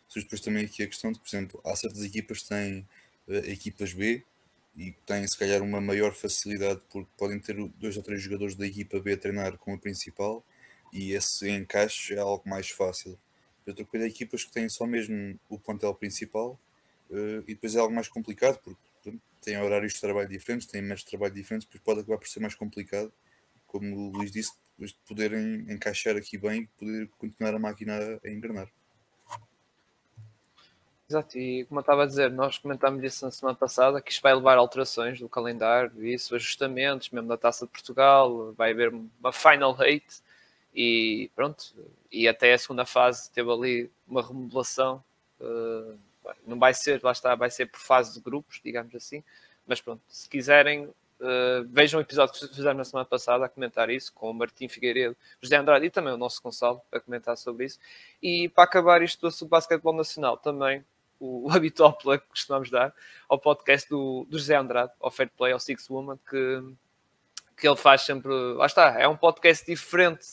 Surge 0.08 0.26
depois 0.26 0.42
também 0.42 0.66
aqui 0.66 0.82
a 0.82 0.88
questão 0.88 1.12
de, 1.12 1.20
por 1.20 1.28
exemplo, 1.28 1.62
há 1.64 1.76
certas 1.76 2.04
equipas 2.04 2.42
que 2.42 2.50
têm 2.50 2.88
equipas 3.30 3.94
B 3.94 4.24
e 4.76 4.94
têm 5.06 5.28
se 5.28 5.38
calhar 5.38 5.62
uma 5.62 5.82
maior 5.82 6.14
facilidade 6.14 6.82
porque 6.90 7.10
podem 7.18 7.40
ter 7.40 7.56
dois 7.80 7.98
ou 7.98 8.04
três 8.04 8.22
jogadores 8.22 8.56
da 8.56 8.66
equipa 8.66 9.00
B 9.00 9.14
a 9.14 9.18
treinar 9.18 9.58
com 9.58 9.74
a 9.74 9.78
principal 9.78 10.44
e 10.92 11.14
esse 11.14 11.50
encaixe 11.50 12.14
é 12.14 12.20
algo 12.20 12.48
mais 12.48 12.70
fácil. 12.70 13.18
Outra 13.68 13.86
coisa 13.86 14.06
é 14.06 14.10
equipas 14.10 14.44
que 14.44 14.52
têm 14.52 14.68
só 14.68 14.88
mesmo 14.88 15.40
o 15.48 15.60
plantel 15.60 15.94
principal 15.94 16.60
uh, 17.12 17.44
e 17.48 17.54
depois 17.54 17.76
é 17.76 17.80
algo 17.80 17.94
mais 17.94 18.08
complicado 18.08 18.60
porque 18.64 19.20
têm 19.42 19.62
horários 19.62 19.94
de 19.94 20.02
trabalho 20.02 20.28
diferentes, 20.28 20.68
têm 20.68 20.82
métodos 20.82 21.04
de 21.04 21.10
trabalho 21.12 21.34
diferentes, 21.34 21.68
depois 21.68 21.84
pode 21.84 22.00
acabar 22.02 22.18
por 22.18 22.28
ser 22.28 22.40
mais 22.40 22.56
complicado, 22.56 23.14
como 23.68 23.96
o 23.96 24.12
Luís 24.12 24.32
disse, 24.32 24.52
depois 24.72 24.92
de 24.92 24.98
poderem 25.08 25.72
encaixar 25.72 26.16
aqui 26.16 26.38
bem 26.38 26.64
e 26.64 26.68
poder 26.68 27.10
continuar 27.18 27.54
a 27.54 27.60
máquina 27.60 28.20
a 28.24 28.30
engrenar. 28.30 28.70
Exato, 31.10 31.40
e 31.40 31.66
como 31.66 31.80
eu 31.80 31.82
estava 31.82 32.04
a 32.04 32.06
dizer, 32.06 32.30
nós 32.32 32.60
comentámos 32.60 33.04
isso 33.04 33.26
na 33.26 33.32
semana 33.32 33.58
passada, 33.58 34.00
que 34.00 34.12
isto 34.12 34.22
vai 34.22 34.36
levar 34.36 34.58
alterações 34.60 35.20
do 35.20 35.28
calendário, 35.28 36.06
isso, 36.06 36.36
ajustamentos, 36.36 37.10
mesmo 37.10 37.28
da 37.28 37.36
Taça 37.36 37.66
de 37.66 37.72
Portugal, 37.72 38.54
vai 38.54 38.72
haver 38.72 38.94
uma 38.94 39.34
final 39.34 39.74
rate 39.74 40.22
e 40.74 41.32
pronto, 41.36 41.74
e 42.12 42.28
até 42.28 42.54
a 42.54 42.58
segunda 42.60 42.86
fase 42.86 43.32
teve 43.32 43.52
ali 43.52 43.92
uma 44.08 44.22
remodelação 44.22 45.04
uh, 45.42 45.98
não 46.46 46.60
vai 46.60 46.74
ser, 46.74 47.02
lá 47.04 47.12
está, 47.12 47.36
vai 47.36 47.50
ser 47.50 47.68
por 47.68 47.80
fase 47.80 48.14
de 48.14 48.20
grupos, 48.20 48.62
digamos 48.64 48.94
assim. 48.96 49.24
Mas 49.66 49.82
pronto, 49.82 50.02
se 50.08 50.28
quiserem, 50.30 50.86
uh, 50.86 51.66
vejam 51.70 52.00
o 52.00 52.04
episódio 52.04 52.34
que 52.34 52.48
fizemos 52.48 52.78
na 52.78 52.84
semana 52.84 53.06
passada 53.06 53.46
a 53.46 53.50
comentar 53.50 53.90
isso, 53.90 54.14
com 54.14 54.30
o 54.30 54.34
Martim 54.34 54.68
Figueiredo, 54.68 55.16
José 55.42 55.56
Andrade 55.56 55.86
e 55.86 55.90
também 55.90 56.14
o 56.14 56.18
nosso 56.18 56.42
Gonçalo 56.42 56.82
a 56.92 57.00
comentar 57.00 57.38
sobre 57.38 57.66
isso. 57.66 57.80
E 58.22 58.50
para 58.50 58.64
acabar 58.64 59.02
isto 59.02 59.28
do 59.28 59.46
basquetebol 59.48 59.94
nacional, 59.94 60.38
também 60.38 60.84
o, 61.20 61.48
o 61.48 61.52
habitual 61.54 61.94
plug 61.94 62.22
que 62.22 62.30
costumamos 62.30 62.70
dar 62.70 62.94
ao 63.28 63.40
podcast 63.40 63.90
do, 63.90 64.26
do 64.30 64.38
José 64.38 64.56
Andrade, 64.56 64.92
ao 65.00 65.12
Fair 65.12 65.30
Play, 65.36 65.54
ao 65.54 65.60
Six 65.60 65.90
Woman, 65.90 66.18
que, 66.30 66.64
que 67.58 67.68
ele 67.68 67.78
faz 67.78 68.02
sempre. 68.02 68.32
Lá 68.54 68.66
está, 68.66 69.00
é 69.00 69.08
um 69.08 69.18
podcast 69.18 69.66
diferente 69.66 70.26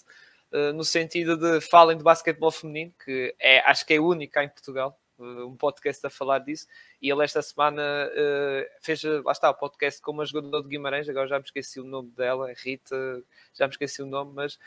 uh, 0.52 0.72
no 0.72 0.84
sentido 0.84 1.36
de 1.36 1.60
falem 1.60 1.96
de 1.96 2.04
basquetebol 2.04 2.50
feminino, 2.50 2.92
que 3.04 3.34
é, 3.38 3.60
acho 3.60 3.84
que 3.84 3.94
é 3.94 4.00
única 4.00 4.42
em 4.42 4.48
Portugal 4.48 4.98
um 5.18 5.56
podcast 5.56 6.06
a 6.06 6.10
falar 6.10 6.40
disso, 6.40 6.66
e 7.00 7.10
ele 7.10 7.24
esta 7.24 7.40
semana 7.40 7.82
uh, 7.82 8.66
fez, 8.80 9.02
lá 9.02 9.32
está, 9.32 9.50
o 9.50 9.54
podcast 9.54 10.00
com 10.00 10.12
uma 10.12 10.26
jogadora 10.26 10.62
de 10.62 10.68
Guimarães, 10.68 11.08
agora 11.08 11.26
já 11.26 11.38
me 11.38 11.44
esqueci 11.44 11.80
o 11.80 11.84
nome 11.84 12.10
dela, 12.10 12.52
Rita, 12.56 13.22
já 13.54 13.66
me 13.66 13.72
esqueci 13.72 14.02
o 14.02 14.06
nome, 14.06 14.32
mas 14.34 14.58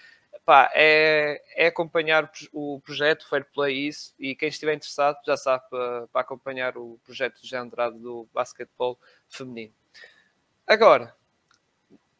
pá, 0.45 0.71
é, 0.73 1.41
é 1.55 1.67
acompanhar 1.67 2.31
o 2.51 2.81
projeto 2.81 3.27
Fair 3.27 3.45
Play 3.53 3.87
isso, 3.87 4.13
e 4.19 4.35
quem 4.35 4.49
estiver 4.49 4.73
interessado 4.73 5.17
já 5.25 5.37
sabe 5.37 5.63
para, 5.69 6.07
para 6.07 6.21
acompanhar 6.21 6.77
o 6.77 6.99
projeto 7.03 7.41
de 7.41 7.55
Andrade 7.55 7.97
do 7.99 8.27
basquetebol 8.33 8.99
feminino. 9.27 9.73
Agora, 10.67 11.15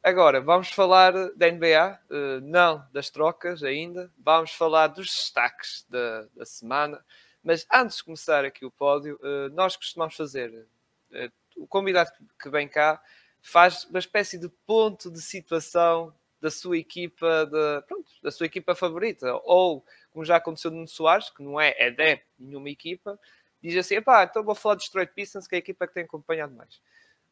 Agora, 0.02 0.40
vamos 0.40 0.70
falar 0.70 1.12
da 1.36 1.52
NBA, 1.52 2.00
eh, 2.10 2.40
não 2.42 2.88
das 2.94 3.10
trocas 3.10 3.64
ainda, 3.64 4.10
vamos 4.18 4.54
falar 4.54 4.88
dos 4.88 5.08
destaques 5.08 5.86
da, 5.90 6.26
da 6.34 6.46
semana. 6.46 7.04
Mas 7.44 7.68
antes 7.72 7.98
de 7.98 8.06
começar 8.06 8.46
aqui 8.46 8.66
o 8.66 8.72
pódio, 8.72 9.20
uh, 9.22 9.50
nós 9.54 9.76
costumamos 9.76 10.16
fazer, 10.16 10.50
uh, 10.52 11.32
o 11.58 11.68
convidado 11.68 12.12
que 12.42 12.50
vem 12.50 12.68
cá 12.68 13.02
faz 13.42 13.86
uma 13.86 14.00
espécie 14.00 14.38
de 14.38 14.48
ponto 14.66 15.12
de 15.12 15.22
situação 15.22 16.14
da 16.42 16.50
sua 16.50 16.78
equipa, 16.78 17.46
de, 17.46 17.82
pronto, 17.88 18.12
da 18.24 18.32
sua 18.32 18.46
equipa 18.46 18.76
favorita, 18.76 19.34
ou 19.44 19.86
como 20.12 20.26
já 20.26 20.38
aconteceu 20.38 20.72
no 20.72 20.88
Soares, 20.88 21.30
que 21.30 21.44
não 21.44 21.60
é, 21.60 21.76
é 21.78 21.92
de 21.92 22.22
nenhuma 22.38 22.70
equipa, 22.70 23.20
diz 23.62 23.76
assim, 23.76 24.02
pá, 24.02 24.24
então 24.24 24.44
vou 24.44 24.56
falar 24.56 24.76
de 24.76 24.86
Detroit 24.86 25.12
Pistons, 25.14 25.48
que 25.48 25.56
é 25.56 25.58
a 25.58 25.60
equipa 25.60 25.88
que 25.88 25.94
tem 25.94 26.04
acompanhado 26.04 26.54
mais. 26.56 26.82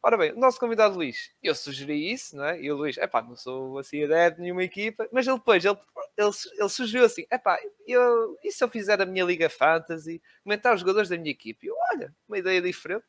Ora 0.00 0.16
bem, 0.16 0.32
o 0.32 0.38
nosso 0.38 0.60
convidado 0.60 0.94
Luís, 0.94 1.32
eu 1.42 1.54
sugeri 1.54 2.12
isso, 2.12 2.36
não 2.36 2.44
é? 2.44 2.60
E 2.60 2.70
o 2.70 2.76
Luís, 2.76 2.96
epá, 2.98 3.20
não 3.20 3.34
sou 3.34 3.78
assim 3.78 4.04
ideia 4.04 4.30
de 4.30 4.40
nenhuma 4.40 4.62
equipa, 4.62 5.08
mas 5.10 5.26
ele 5.26 5.38
depois, 5.38 5.64
ele, 5.64 5.76
ele, 6.16 6.30
ele 6.56 6.68
sugeriu 6.68 7.04
assim, 7.04 7.26
epá, 7.30 7.58
eu, 7.84 8.38
e 8.44 8.52
se 8.52 8.62
eu 8.62 8.68
fizer 8.68 9.00
a 9.02 9.06
minha 9.06 9.24
Liga 9.24 9.50
Fantasy, 9.50 10.22
comentar 10.44 10.72
os 10.72 10.80
jogadores 10.80 11.08
da 11.08 11.18
minha 11.18 11.32
equipe? 11.32 11.66
Eu, 11.66 11.74
olha, 11.92 12.14
uma 12.28 12.38
ideia 12.38 12.62
diferente, 12.62 13.06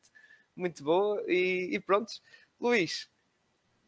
muito 0.56 0.84
boa, 0.84 1.24
e, 1.28 1.70
e 1.72 1.80
pronto. 1.80 2.12
Luís, 2.60 3.08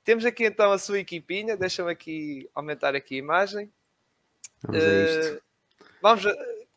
temos 0.03 0.25
aqui 0.25 0.45
então 0.45 0.71
a 0.71 0.77
sua 0.77 0.99
equipinha, 0.99 1.55
deixa-me 1.55 1.91
aqui 1.91 2.49
aumentar 2.53 2.95
aqui 2.95 3.15
a 3.15 3.19
imagem. 3.19 3.71
Vamos 4.63 4.83
a 4.83 4.87
isto. 4.87 5.35
Uh, 5.35 5.41
vamos, 6.01 6.23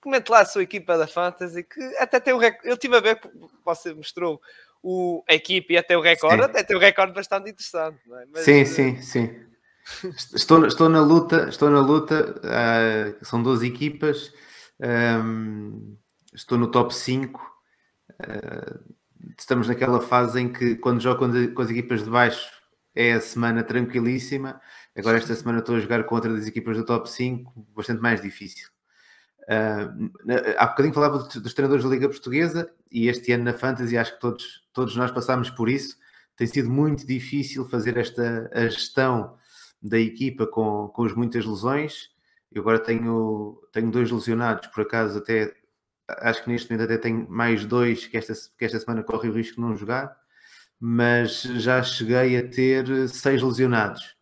comente 0.01 0.31
lá 0.31 0.41
a 0.41 0.45
sua 0.45 0.63
equipa 0.63 0.99
da 0.99 1.07
Fantasy, 1.07 1.63
que 1.63 1.81
até 1.97 2.21
tem 2.21 2.35
um 2.35 2.39
recorde, 2.39 2.69
eu 2.69 2.75
estive 2.75 2.97
a 2.97 3.01
ver, 3.01 3.21
você 3.65 3.95
mostrou 3.95 4.41
o, 4.83 5.25
a 5.29 5.35
equipe 5.35 5.73
e 5.73 5.79
até 5.79 5.97
o 5.97 6.03
recorde, 6.03 6.43
sim. 6.43 6.51
até 6.51 6.63
tem 6.63 6.77
um 6.77 6.81
recorde 6.81 7.15
bastante 7.15 7.51
interessante. 7.51 7.99
É? 8.07 8.27
Mas, 8.31 8.45
sim, 8.45 8.63
uh... 8.63 8.67
sim, 8.67 9.01
sim. 9.01 9.45
Estou, 10.35 10.67
estou 10.67 10.89
na 10.89 11.01
luta, 11.01 11.49
estou 11.49 11.71
na 11.71 11.81
luta, 11.81 12.35
uh, 12.41 13.25
são 13.25 13.43
12 13.43 13.67
equipas, 13.67 14.33
um, 14.81 15.97
estou 16.35 16.59
no 16.59 16.71
top 16.71 16.95
5. 16.95 17.41
Uh, 18.11 18.95
estamos 19.39 19.69
naquela 19.69 20.01
fase 20.01 20.41
em 20.41 20.53
que 20.53 20.77
quando 20.77 21.01
jogo 21.01 21.27
com, 21.55 21.63
as 21.63 21.71
equipas 21.71 22.05
de 22.05 22.11
baixo 22.11 22.64
é 22.95 23.13
a 23.13 23.21
semana 23.21 23.63
tranquilíssima. 23.63 24.61
Agora 24.97 25.19
esta 25.19 25.35
semana 25.35 25.59
estou 25.59 25.77
a 25.77 25.81
jogar 25.81 26.05
contra 26.05 26.33
as 26.33 26.47
equipas 26.47 26.77
do 26.77 26.85
top 26.85 27.11
5, 27.11 27.67
bastante 27.75 28.01
mais 28.01 28.21
difícil. 28.21 28.69
Uh, 29.43 30.11
há 30.57 30.67
bocadinho 30.67 30.95
falava 30.95 31.19
dos 31.19 31.53
treinadores 31.53 31.85
da 31.85 31.91
Liga 31.91 32.09
Portuguesa 32.09 32.71
e 32.91 33.09
este 33.09 33.33
ano 33.33 33.45
na 33.45 33.53
Fantasy 33.53 33.99
acho 33.99 34.15
que 34.15 34.21
todos, 34.21 34.67
todos 34.73 34.97
nós 34.97 35.11
passámos 35.11 35.51
por 35.51 35.69
isso. 35.69 35.97
Tem 36.37 36.47
sido 36.47 36.71
muito 36.71 37.07
difícil 37.07 37.69
fazer 37.69 37.97
esta 37.97 38.51
a 38.53 38.69
gestão 38.69 39.37
da 39.83 39.99
equipa 39.99 40.47
com, 40.47 40.89
com 40.89 41.05
as 41.05 41.13
muitas 41.15 41.45
lesões. 41.45 42.11
Eu 42.51 42.63
agora 42.63 42.79
tenho, 42.79 43.61
tenho 43.73 43.91
dois 43.91 44.11
lesionados, 44.11 44.69
por 44.69 44.83
acaso 44.83 45.19
até 45.19 45.53
acho 46.09 46.45
que 46.45 46.51
neste 46.51 46.71
momento 46.71 46.85
até 46.85 46.99
tenho 46.99 47.29
mais 47.29 47.65
dois 47.65 48.07
que 48.07 48.17
esta, 48.17 48.33
que 48.59 48.65
esta 48.65 48.79
semana 48.79 49.03
corre 49.03 49.29
o 49.29 49.33
risco 49.33 49.57
de 49.57 49.61
não 49.61 49.77
jogar, 49.77 50.17
mas 50.87 51.41
já 51.41 51.83
cheguei 51.83 52.37
a 52.37 52.47
ter 52.47 53.09
seis 53.09 53.41
lesionados. 53.43 54.15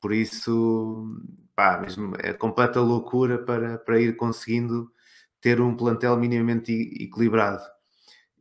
Por 0.00 0.14
isso 0.14 1.14
pá, 1.54 1.78
mesmo 1.78 2.14
é 2.20 2.32
completa 2.32 2.80
loucura 2.80 3.36
para, 3.44 3.76
para 3.76 4.00
ir 4.00 4.16
conseguindo 4.16 4.90
ter 5.42 5.60
um 5.60 5.76
plantel 5.76 6.16
minimamente 6.16 6.72
equilibrado. 6.72 7.62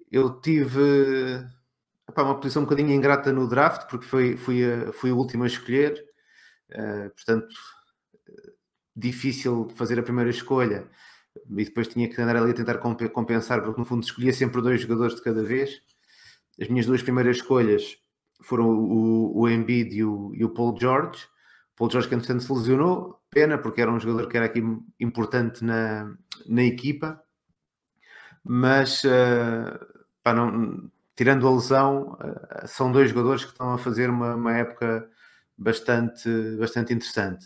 Eu 0.09 0.39
tive 0.39 1.45
uma 2.15 2.39
posição 2.39 2.61
um 2.61 2.65
bocadinho 2.65 2.93
ingrata 2.93 3.33
no 3.33 3.45
draft, 3.45 3.89
porque 3.89 4.05
foi, 4.05 4.37
fui, 4.37 4.63
a, 4.63 4.93
fui 4.93 5.11
o 5.11 5.17
último 5.17 5.43
a 5.43 5.47
escolher, 5.47 6.01
uh, 6.71 7.09
portanto, 7.09 7.53
difícil 8.95 9.67
fazer 9.75 9.99
a 9.99 10.03
primeira 10.03 10.29
escolha 10.29 10.89
e 11.49 11.65
depois 11.65 11.89
tinha 11.89 12.07
que 12.07 12.21
andar 12.21 12.37
ali 12.37 12.51
a 12.51 12.53
tentar 12.53 12.77
compensar, 12.77 13.61
porque 13.61 13.81
no 13.81 13.85
fundo 13.85 14.03
escolhia 14.03 14.31
sempre 14.31 14.61
dois 14.61 14.79
jogadores 14.79 15.15
de 15.15 15.21
cada 15.21 15.43
vez. 15.43 15.81
As 16.61 16.67
minhas 16.67 16.85
duas 16.85 17.01
primeiras 17.01 17.37
escolhas 17.37 17.97
foram 18.41 18.69
o, 18.69 19.39
o 19.39 19.49
Embiid 19.49 19.95
e 19.95 20.03
o, 20.03 20.31
e 20.33 20.43
o 20.43 20.49
Paul 20.49 20.75
George. 20.79 21.27
Paul 21.75 21.89
George 21.89 22.09
que 22.09 22.15
entretanto 22.15 22.43
se 22.43 22.51
lesionou, 22.51 23.21
pena 23.29 23.57
porque 23.57 23.81
era 23.81 23.91
um 23.91 23.99
jogador 23.99 24.27
que 24.27 24.37
era 24.37 24.45
aqui 24.45 24.61
importante 24.99 25.63
na, 25.63 26.13
na 26.45 26.63
equipa, 26.63 27.21
mas 28.43 29.03
uh, 29.03 29.79
pá, 30.23 30.33
não, 30.33 30.91
tirando 31.15 31.47
a 31.47 31.53
lesão, 31.53 32.13
uh, 32.13 32.67
são 32.67 32.91
dois 32.91 33.09
jogadores 33.09 33.45
que 33.45 33.51
estão 33.51 33.73
a 33.73 33.77
fazer 33.77 34.09
uma, 34.09 34.35
uma, 34.35 34.57
época 34.57 35.09
bastante, 35.57 36.29
bastante 36.57 36.93
interessante. 36.93 37.45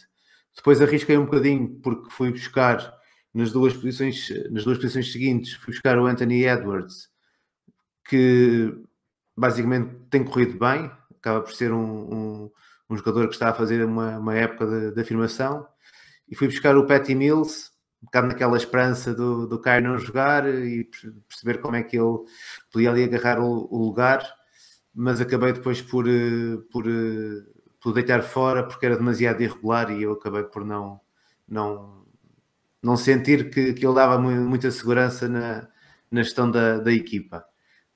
Depois 0.56 0.82
arrisquei 0.82 1.18
um 1.18 1.26
bocadinho 1.26 1.80
porque 1.82 2.10
fui 2.12 2.32
buscar 2.32 2.94
nas 3.34 3.52
duas 3.52 3.74
posições, 3.74 4.30
nas 4.52 4.64
duas 4.64 4.78
posições 4.78 5.12
seguintes, 5.12 5.54
fui 5.54 5.74
buscar 5.74 5.98
o 5.98 6.06
Anthony 6.06 6.46
Edwards, 6.46 7.10
que 8.06 8.74
basicamente 9.36 9.96
tem 10.10 10.24
corrido 10.24 10.58
bem, 10.58 10.92
acaba 11.18 11.42
por 11.42 11.54
ser 11.54 11.72
um, 11.72 12.14
um 12.14 12.52
um 12.94 12.98
jogador 12.98 13.28
que 13.28 13.34
está 13.34 13.50
a 13.50 13.54
fazer 13.54 13.84
uma, 13.84 14.18
uma 14.18 14.36
época 14.36 14.66
de, 14.68 14.92
de, 14.92 15.02
afirmação. 15.02 15.68
E 16.30 16.36
fui 16.36 16.48
buscar 16.48 16.78
o 16.78 16.86
Patty 16.86 17.16
Mills, 17.16 17.72
um 18.02 18.06
bocado 18.06 18.28
naquela 18.28 18.58
esperança 18.58 19.14
do, 19.14 19.48
do 19.48 19.60
Caio 19.60 19.84
não 19.84 19.98
jogar 19.98 20.48
e 20.48 20.90
perceber 21.28 21.60
como 21.60 21.76
é 21.76 21.84
que 21.84 21.98
ele 21.98 22.20
podia 22.72 22.90
ali 22.92 23.04
agarrar 23.04 23.40
o, 23.40 23.68
o 23.72 23.78
lugar, 23.86 24.24
mas 24.94 25.22
acabei 25.22 25.54
depois 25.54 25.82
por, 25.82 26.08
eh, 26.08 26.58
por, 26.72 26.88
eh, 26.88 27.44
por 27.82 27.94
deitar 27.94 28.22
fora 28.22 28.64
porque 28.64 28.86
era 28.86 28.98
demasiado 28.98 29.42
irregular 29.42 29.92
e 29.92 30.04
eu 30.04 30.14
acabei 30.14 30.44
por 30.44 30.66
não, 30.66 31.00
não, 31.48 32.06
não 32.82 32.98
sentir 32.98 33.50
que, 33.50 33.74
que 33.74 33.86
ele 33.86 33.96
dava 33.96 34.20
muita 34.20 34.70
segurança 34.72 35.28
na, 35.28 35.68
na 36.12 36.24
gestão 36.24 36.50
da, 36.50 36.80
da 36.80 36.92
equipa. 36.92 37.46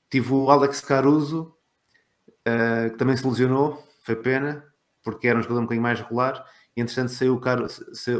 Tive 0.10 0.34
o 0.34 0.50
Alex 0.50 0.82
Caruso, 0.82 1.54
uh, 2.48 2.92
que 2.92 2.98
também 2.98 3.18
se 3.18 3.28
lesionou, 3.28 3.84
foi 4.04 4.16
pena, 4.16 4.64
porque 5.04 5.28
era 5.28 5.38
um 5.38 5.42
jogador 5.42 5.60
um 5.60 5.64
bocadinho 5.64 5.84
mais 5.84 6.00
regular. 6.00 6.46
E 6.76 6.82
entretanto 6.82 7.10
saiu 7.10 7.34
o, 7.36 7.40
Car 7.40 7.60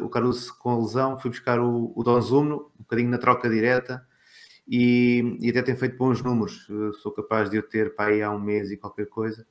o 0.02 0.10
Caruso 0.10 0.58
com 0.58 0.72
a 0.72 0.78
lesão, 0.80 1.20
fui 1.20 1.30
buscar 1.30 1.60
o, 1.60 1.94
o 1.96 2.02
um 2.02 2.72
bocadinho 2.80 3.10
na 3.10 3.18
troca 3.18 3.50
direta, 3.50 4.06
e, 4.68 5.38
e 5.40 5.50
até 5.50 5.62
tem 5.62 5.76
feito 5.76 5.98
bons 5.98 6.22
números. 6.22 6.68
Eu 6.70 6.94
sou 6.96 7.12
capaz 7.12 7.50
de 7.50 7.58
eu 7.58 7.64
ter 7.64 7.96
para 7.96 8.12
aí 8.12 8.22
há 8.22 8.32
um 8.32 8.40
mês 8.40 8.72
e 8.72 8.78
qualquer 8.78 9.08
coisa, 9.08 9.46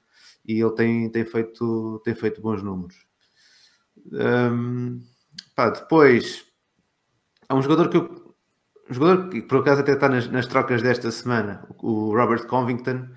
e 0.45 0.61
ele 0.61 0.73
tem, 0.73 1.11
tem, 1.11 1.25
feito, 1.25 2.01
tem 2.05 2.15
feito 2.15 2.41
bons 2.41 2.63
números. 2.63 3.07
Um, 4.13 5.01
pá, 5.55 5.71
depois 5.71 6.45
há 7.49 7.55
um 7.55 7.63
jogador 7.63 7.89
que 7.89 7.97
eu 7.97 8.26
jogador 8.89 9.29
que 9.29 9.43
por 9.43 9.61
acaso 9.61 9.81
até 9.81 9.93
está 9.93 10.09
nas, 10.09 10.29
nas, 10.29 10.47
trocas 10.47 10.83
desta 10.83 11.11
semana, 11.11 11.67
o 11.79 12.15
Robert 12.15 12.47
Covington, 12.47 13.09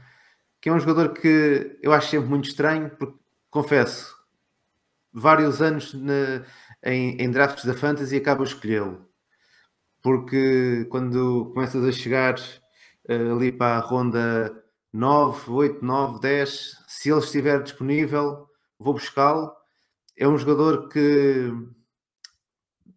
que 0.62 0.70
é 0.70 0.74
um 0.74 0.80
jogador 0.80 1.14
que 1.14 1.78
eu 1.82 1.94
acho 1.94 2.10
sempre 2.10 2.30
muito 2.30 2.50
estranho, 2.50 2.90
porque 2.92 3.18
confesso, 3.50 4.16
vários 5.12 5.62
anos 5.62 5.94
na, 5.94 6.44
em, 6.84 7.18
em, 7.18 7.32
drafts 7.32 7.66
da 7.66 7.74
Fantasy 7.74 8.18
acabo 8.18 8.44
a 8.44 8.46
escolhê-lo. 8.46 9.08
Porque 10.02 10.88
quando 10.90 11.52
começas 11.54 11.84
a 11.84 11.92
chegar 11.92 12.36
uh, 12.36 13.36
ali 13.36 13.52
para 13.52 13.78
a 13.78 13.80
ronda 13.80 14.64
9, 14.94 15.52
8, 15.52 15.86
9, 15.86 16.20
10, 16.22 16.76
se 16.88 17.10
ele 17.12 17.20
estiver 17.20 17.62
disponível, 17.62 18.48
vou 18.78 18.94
buscá-lo. 18.94 19.52
É 20.18 20.28
um 20.28 20.38
jogador 20.38 20.90
que 20.90 21.52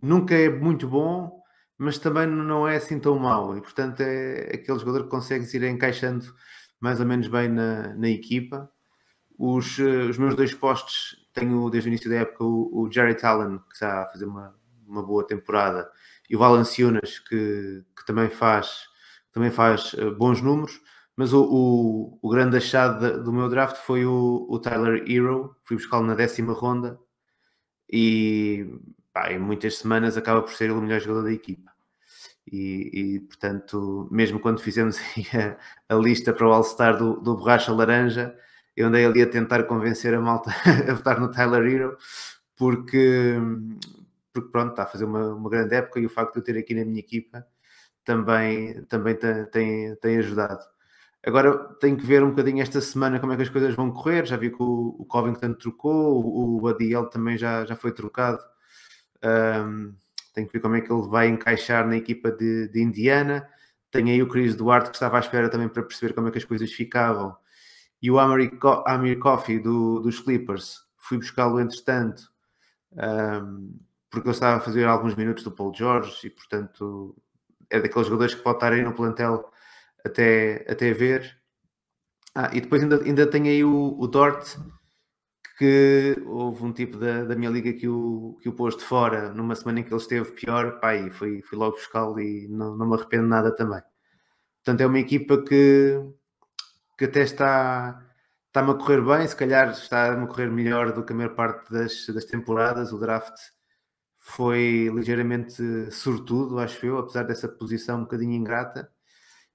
nunca 0.01 0.35
é 0.35 0.49
muito 0.49 0.89
bom, 0.89 1.42
mas 1.79 1.99
também 1.99 2.27
não 2.27 2.67
é 2.67 2.77
assim 2.77 2.99
tão 2.99 3.19
mau. 3.19 3.57
E 3.57 3.61
portanto 3.61 4.01
é 4.01 4.51
aquele 4.55 4.79
jogador 4.79 5.05
que 5.05 5.11
consegue 5.11 5.45
ir 5.57 5.65
encaixando 5.65 6.35
mais 6.81 7.01
ou 7.01 7.07
menos 7.07 7.29
bem 7.29 7.49
na, 7.49 7.95
na 7.95 8.09
equipa. 8.09 8.71
Os, 9.39 9.79
eh, 9.79 10.05
os 10.11 10.19
meus 10.19 10.35
dois 10.37 10.55
postos 10.55 11.17
tenho 11.33 11.71
desde 11.71 11.89
o 11.89 11.91
início 11.91 12.11
da 12.11 12.17
época 12.17 12.45
o, 12.45 12.83
o 12.83 12.93
Jared 12.93 13.25
Allen, 13.25 13.59
que 13.59 13.75
está 13.75 14.03
a 14.03 14.07
fazer 14.11 14.27
uma, 14.27 14.55
uma 14.87 15.03
boa 15.03 15.27
temporada, 15.27 15.91
e 16.29 16.37
o 16.37 16.39
Valanciunas, 16.39 17.19
que, 17.21 17.85
que 17.97 18.07
também 18.07 18.29
faz, 18.29 18.87
também 19.33 19.51
faz 19.51 19.93
uh, 19.95 20.15
bons 20.17 20.41
números. 20.41 20.81
Mas 21.17 21.33
o, 21.33 21.43
o, 21.45 22.19
o 22.23 22.31
grande 22.31 22.57
achado 22.57 23.23
do 23.23 23.33
meu 23.33 23.49
draft 23.49 23.77
foi 23.77 24.07
o, 24.07 24.47
o 24.49 24.59
Tyler 24.59 25.05
Hero, 25.07 25.55
fui 25.65 25.77
buscá-lo 25.77 26.07
na 26.07 26.15
décima 26.15 26.53
ronda 26.53 26.99
e 27.93 28.67
pá, 29.13 29.33
em 29.33 29.39
muitas 29.39 29.79
semanas 29.79 30.17
acaba 30.17 30.43
por 30.43 30.53
ser 30.53 30.71
o 30.71 30.81
melhor 30.81 31.01
jogador 31.01 31.25
da 31.25 31.33
equipa. 31.33 31.71
E, 32.51 32.91
e, 33.17 33.21
portanto, 33.21 34.09
mesmo 34.11 34.41
quando 34.41 34.61
fizemos 34.61 34.99
a, 35.89 35.95
a 35.95 35.99
lista 35.99 36.33
para 36.33 36.47
o 36.49 36.53
All-Star 36.53 36.97
do, 36.97 37.21
do 37.21 37.37
Borracha 37.37 37.73
Laranja, 37.73 38.37
eu 38.77 38.89
andei 38.89 39.05
ali 39.05 39.23
a 39.23 39.31
tentar 39.31 39.65
convencer 39.65 40.15
a 40.15 40.21
malta 40.21 40.51
a 40.89 40.95
votar 40.95 41.21
no 41.21 41.31
Tyler 41.31 41.65
Hero, 41.67 41.97
porque, 42.57 43.37
porque 44.33 44.51
pronto, 44.51 44.71
está 44.71 44.85
a 44.85 44.87
fazer 44.87 45.05
uma, 45.05 45.35
uma 45.35 45.51
grande 45.51 45.75
época 45.75 46.01
e 46.01 46.07
o 46.07 46.11
facto 46.11 46.35
de 46.35 46.41
eu 46.41 46.45
ter 46.45 46.59
aqui 46.59 46.75
na 46.75 46.85
minha 46.85 47.01
equipa 47.01 47.47
também, 48.05 48.83
também 48.87 49.15
tem, 49.17 49.47
tem, 49.47 49.97
tem 49.97 50.19
ajudado. 50.19 50.65
Agora 51.25 51.57
tenho 51.81 51.97
que 51.97 52.05
ver 52.05 52.23
um 52.25 52.31
bocadinho 52.31 52.63
esta 52.63 52.81
semana 52.81 53.21
como 53.21 53.33
é 53.33 53.37
que 53.37 53.43
as 53.43 53.49
coisas 53.49 53.75
vão 53.75 53.93
correr. 53.93 54.27
Já 54.27 54.37
vi 54.37 54.51
que 54.51 54.61
o, 54.61 54.97
o 54.99 55.05
Covington 55.05 55.55
trocou, 55.55 56.25
o, 56.25 56.61
o 56.63 56.69
Adiel 56.69 57.07
também 57.07 57.39
já, 57.39 57.65
já 57.65 57.77
foi 57.77 57.93
trocado. 57.93 58.43
Um, 59.25 59.95
tenho 60.35 60.47
que 60.47 60.53
ver 60.55 60.61
como 60.61 60.77
é 60.77 60.81
que 60.81 60.93
ele 60.93 61.09
vai 61.09 61.29
encaixar 61.29 61.87
na 61.87 61.97
equipa 61.97 62.31
de, 62.31 62.69
de 62.69 62.83
Indiana. 62.83 63.49
Tenho 63.91 64.09
aí 64.09 64.23
o 64.23 64.29
Chris 64.29 64.55
Duarte 64.55 64.91
que 64.91 64.97
estava 64.97 65.19
à 65.19 65.21
espera 65.21 65.49
também 65.49 65.69
para 65.69 65.83
perceber 65.83 66.15
como 66.15 66.29
é 66.29 66.31
que 66.31 66.39
as 66.39 66.45
coisas 66.45 66.73
ficavam. 66.73 67.37
E 68.01 68.11
o 68.11 68.19
Amir, 68.19 68.59
Amir 68.87 69.19
Coffee 69.19 69.61
do, 69.61 70.01
dos 70.01 70.19
Clippers, 70.21 70.81
fui 70.97 71.19
buscá-lo 71.19 71.61
entretanto, 71.61 72.23
um, 72.93 73.79
porque 74.11 74.29
ele 74.29 74.35
estava 74.35 74.57
a 74.57 74.61
fazer 74.61 74.87
alguns 74.87 75.15
minutos 75.15 75.45
do 75.45 75.53
Paul 75.53 75.73
George 75.75 76.27
e, 76.27 76.31
portanto, 76.31 77.17
é 77.71 77.81
daqueles 77.81 78.09
jogadores 78.09 78.35
que 78.35 78.43
pode 78.43 78.57
estar 78.57 78.73
aí 78.73 78.83
no 78.83 78.93
plantel 78.93 79.51
até, 80.05 80.67
até 80.69 80.93
ver. 80.93 81.39
Ah, 82.35 82.51
e 82.53 82.61
depois 82.61 82.83
ainda, 82.83 83.03
ainda 83.03 83.27
tem 83.27 83.49
aí 83.49 83.63
o, 83.63 83.97
o 83.99 84.07
Dort, 84.07 84.57
que 85.63 86.21
houve 86.27 86.65
um 86.65 86.73
tipo 86.73 86.99
da, 86.99 87.23
da 87.23 87.37
minha 87.37 87.49
liga 87.49 87.73
que 87.73 87.87
o, 87.87 88.37
que 88.43 88.49
o 88.49 88.53
pôs 88.53 88.77
de 88.77 88.83
fora 88.83 89.33
numa 89.33 89.55
semana 89.55 89.79
em 89.79 89.85
que 89.85 89.91
ele 89.95 90.01
esteve 90.01 90.33
pior, 90.33 90.81
pá, 90.81 90.97
e 90.97 91.09
fui, 91.09 91.41
fui 91.43 91.57
logo 91.57 91.77
buscá-lo 91.77 92.19
e 92.21 92.49
não, 92.49 92.77
não 92.77 92.85
me 92.85 92.97
arrependo 92.97 93.29
nada 93.29 93.55
também. 93.55 93.81
Portanto, 94.57 94.81
é 94.81 94.87
uma 94.87 94.99
equipa 94.99 95.41
que, 95.41 96.01
que 96.99 97.05
até 97.05 97.21
está 97.23 98.05
está-me 98.49 98.73
a 98.73 98.75
correr 98.75 99.01
bem, 99.03 99.27
se 99.29 99.37
calhar 99.37 99.71
está-me 99.71 100.25
a 100.25 100.27
correr 100.27 100.51
melhor 100.51 100.93
do 100.93 101.05
que 101.05 101.13
a 101.13 101.17
maior 101.17 101.35
parte 101.37 101.73
das, 101.73 102.07
das 102.09 102.25
temporadas. 102.25 102.93
O 102.93 102.99
draft 102.99 103.35
foi 104.19 104.91
ligeiramente 104.93 105.91
sortudo, 105.93 106.59
acho 106.59 106.85
eu, 106.85 106.99
apesar 106.99 107.23
dessa 107.23 107.49
posição 107.49 107.99
um 107.99 108.03
bocadinho 108.03 108.33
ingrata. 108.33 108.91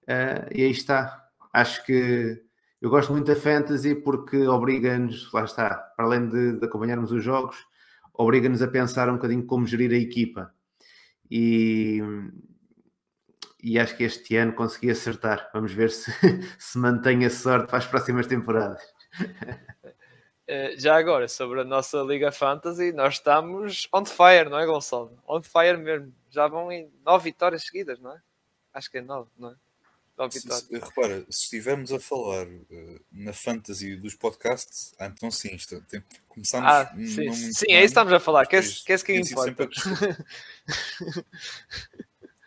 Uh, 0.03 0.47
e 0.55 0.63
aí 0.63 0.71
está. 0.71 1.27
Acho 1.51 1.85
que 1.85 2.41
eu 2.81 2.89
gosto 2.89 3.11
muito 3.11 3.27
da 3.27 3.35
fantasy 3.35 3.95
porque 3.95 4.47
obriga-nos, 4.47 5.31
lá 5.33 5.43
está, 5.43 5.75
para 5.95 6.05
além 6.05 6.29
de, 6.29 6.59
de 6.59 6.65
acompanharmos 6.65 7.11
os 7.11 7.23
jogos, 7.23 7.57
obriga-nos 8.13 8.61
a 8.61 8.67
pensar 8.67 9.09
um 9.09 9.15
bocadinho 9.15 9.45
como 9.45 9.65
gerir 9.65 9.91
a 9.91 9.97
equipa. 9.97 10.53
E, 11.29 12.01
e 13.61 13.79
acho 13.79 13.97
que 13.97 14.03
este 14.03 14.37
ano 14.37 14.53
consegui 14.53 14.91
acertar. 14.91 15.49
Vamos 15.53 15.71
ver 15.71 15.89
se, 15.91 16.11
se 16.57 16.77
mantém 16.77 17.25
a 17.25 17.29
sorte 17.29 17.67
para 17.67 17.79
as 17.79 17.87
próximas 17.87 18.27
temporadas. 18.27 18.81
Eh, 20.49 20.75
já 20.77 20.95
agora, 20.95 21.27
sobre 21.27 21.59
a 21.59 21.65
nossa 21.65 21.97
Liga 22.03 22.31
Fantasy, 22.31 22.93
nós 22.93 23.15
estamos 23.15 23.89
on 23.93 24.05
fire, 24.05 24.49
não 24.49 24.57
é, 24.57 24.65
Gonçalo? 24.65 25.21
On 25.27 25.41
fire 25.41 25.75
mesmo. 25.75 26.13
Já 26.29 26.47
vão 26.47 26.71
em 26.71 26.89
nove 27.05 27.25
vitórias 27.25 27.63
seguidas, 27.65 27.99
não 27.99 28.13
é? 28.13 28.21
Acho 28.73 28.89
que 28.89 28.99
é 28.99 29.01
nove, 29.01 29.29
não 29.37 29.51
é? 29.51 29.55
Se, 30.31 30.39
se, 30.39 30.73
repara, 30.73 31.21
se 31.29 31.43
estivermos 31.43 31.93
a 31.93 31.99
falar 31.99 32.47
uh, 32.47 32.99
na 33.11 33.33
fantasy 33.33 33.95
dos 33.95 34.15
podcasts, 34.15 34.95
ah, 34.97 35.05
então 35.05 35.29
sim, 35.29 35.53
está, 35.53 35.79
tem, 35.81 36.03
começamos. 36.27 36.67
Ah, 36.67 36.91
sim, 36.95 37.31
sim 37.31 37.65
é 37.71 37.75
isso 37.75 37.79
que 37.79 37.85
estamos 37.85 38.11
a 38.11 38.19
falar. 38.19 38.47
Queres, 38.47 38.83
queres 38.83 39.03
que 39.03 39.13
importa? 39.13 39.69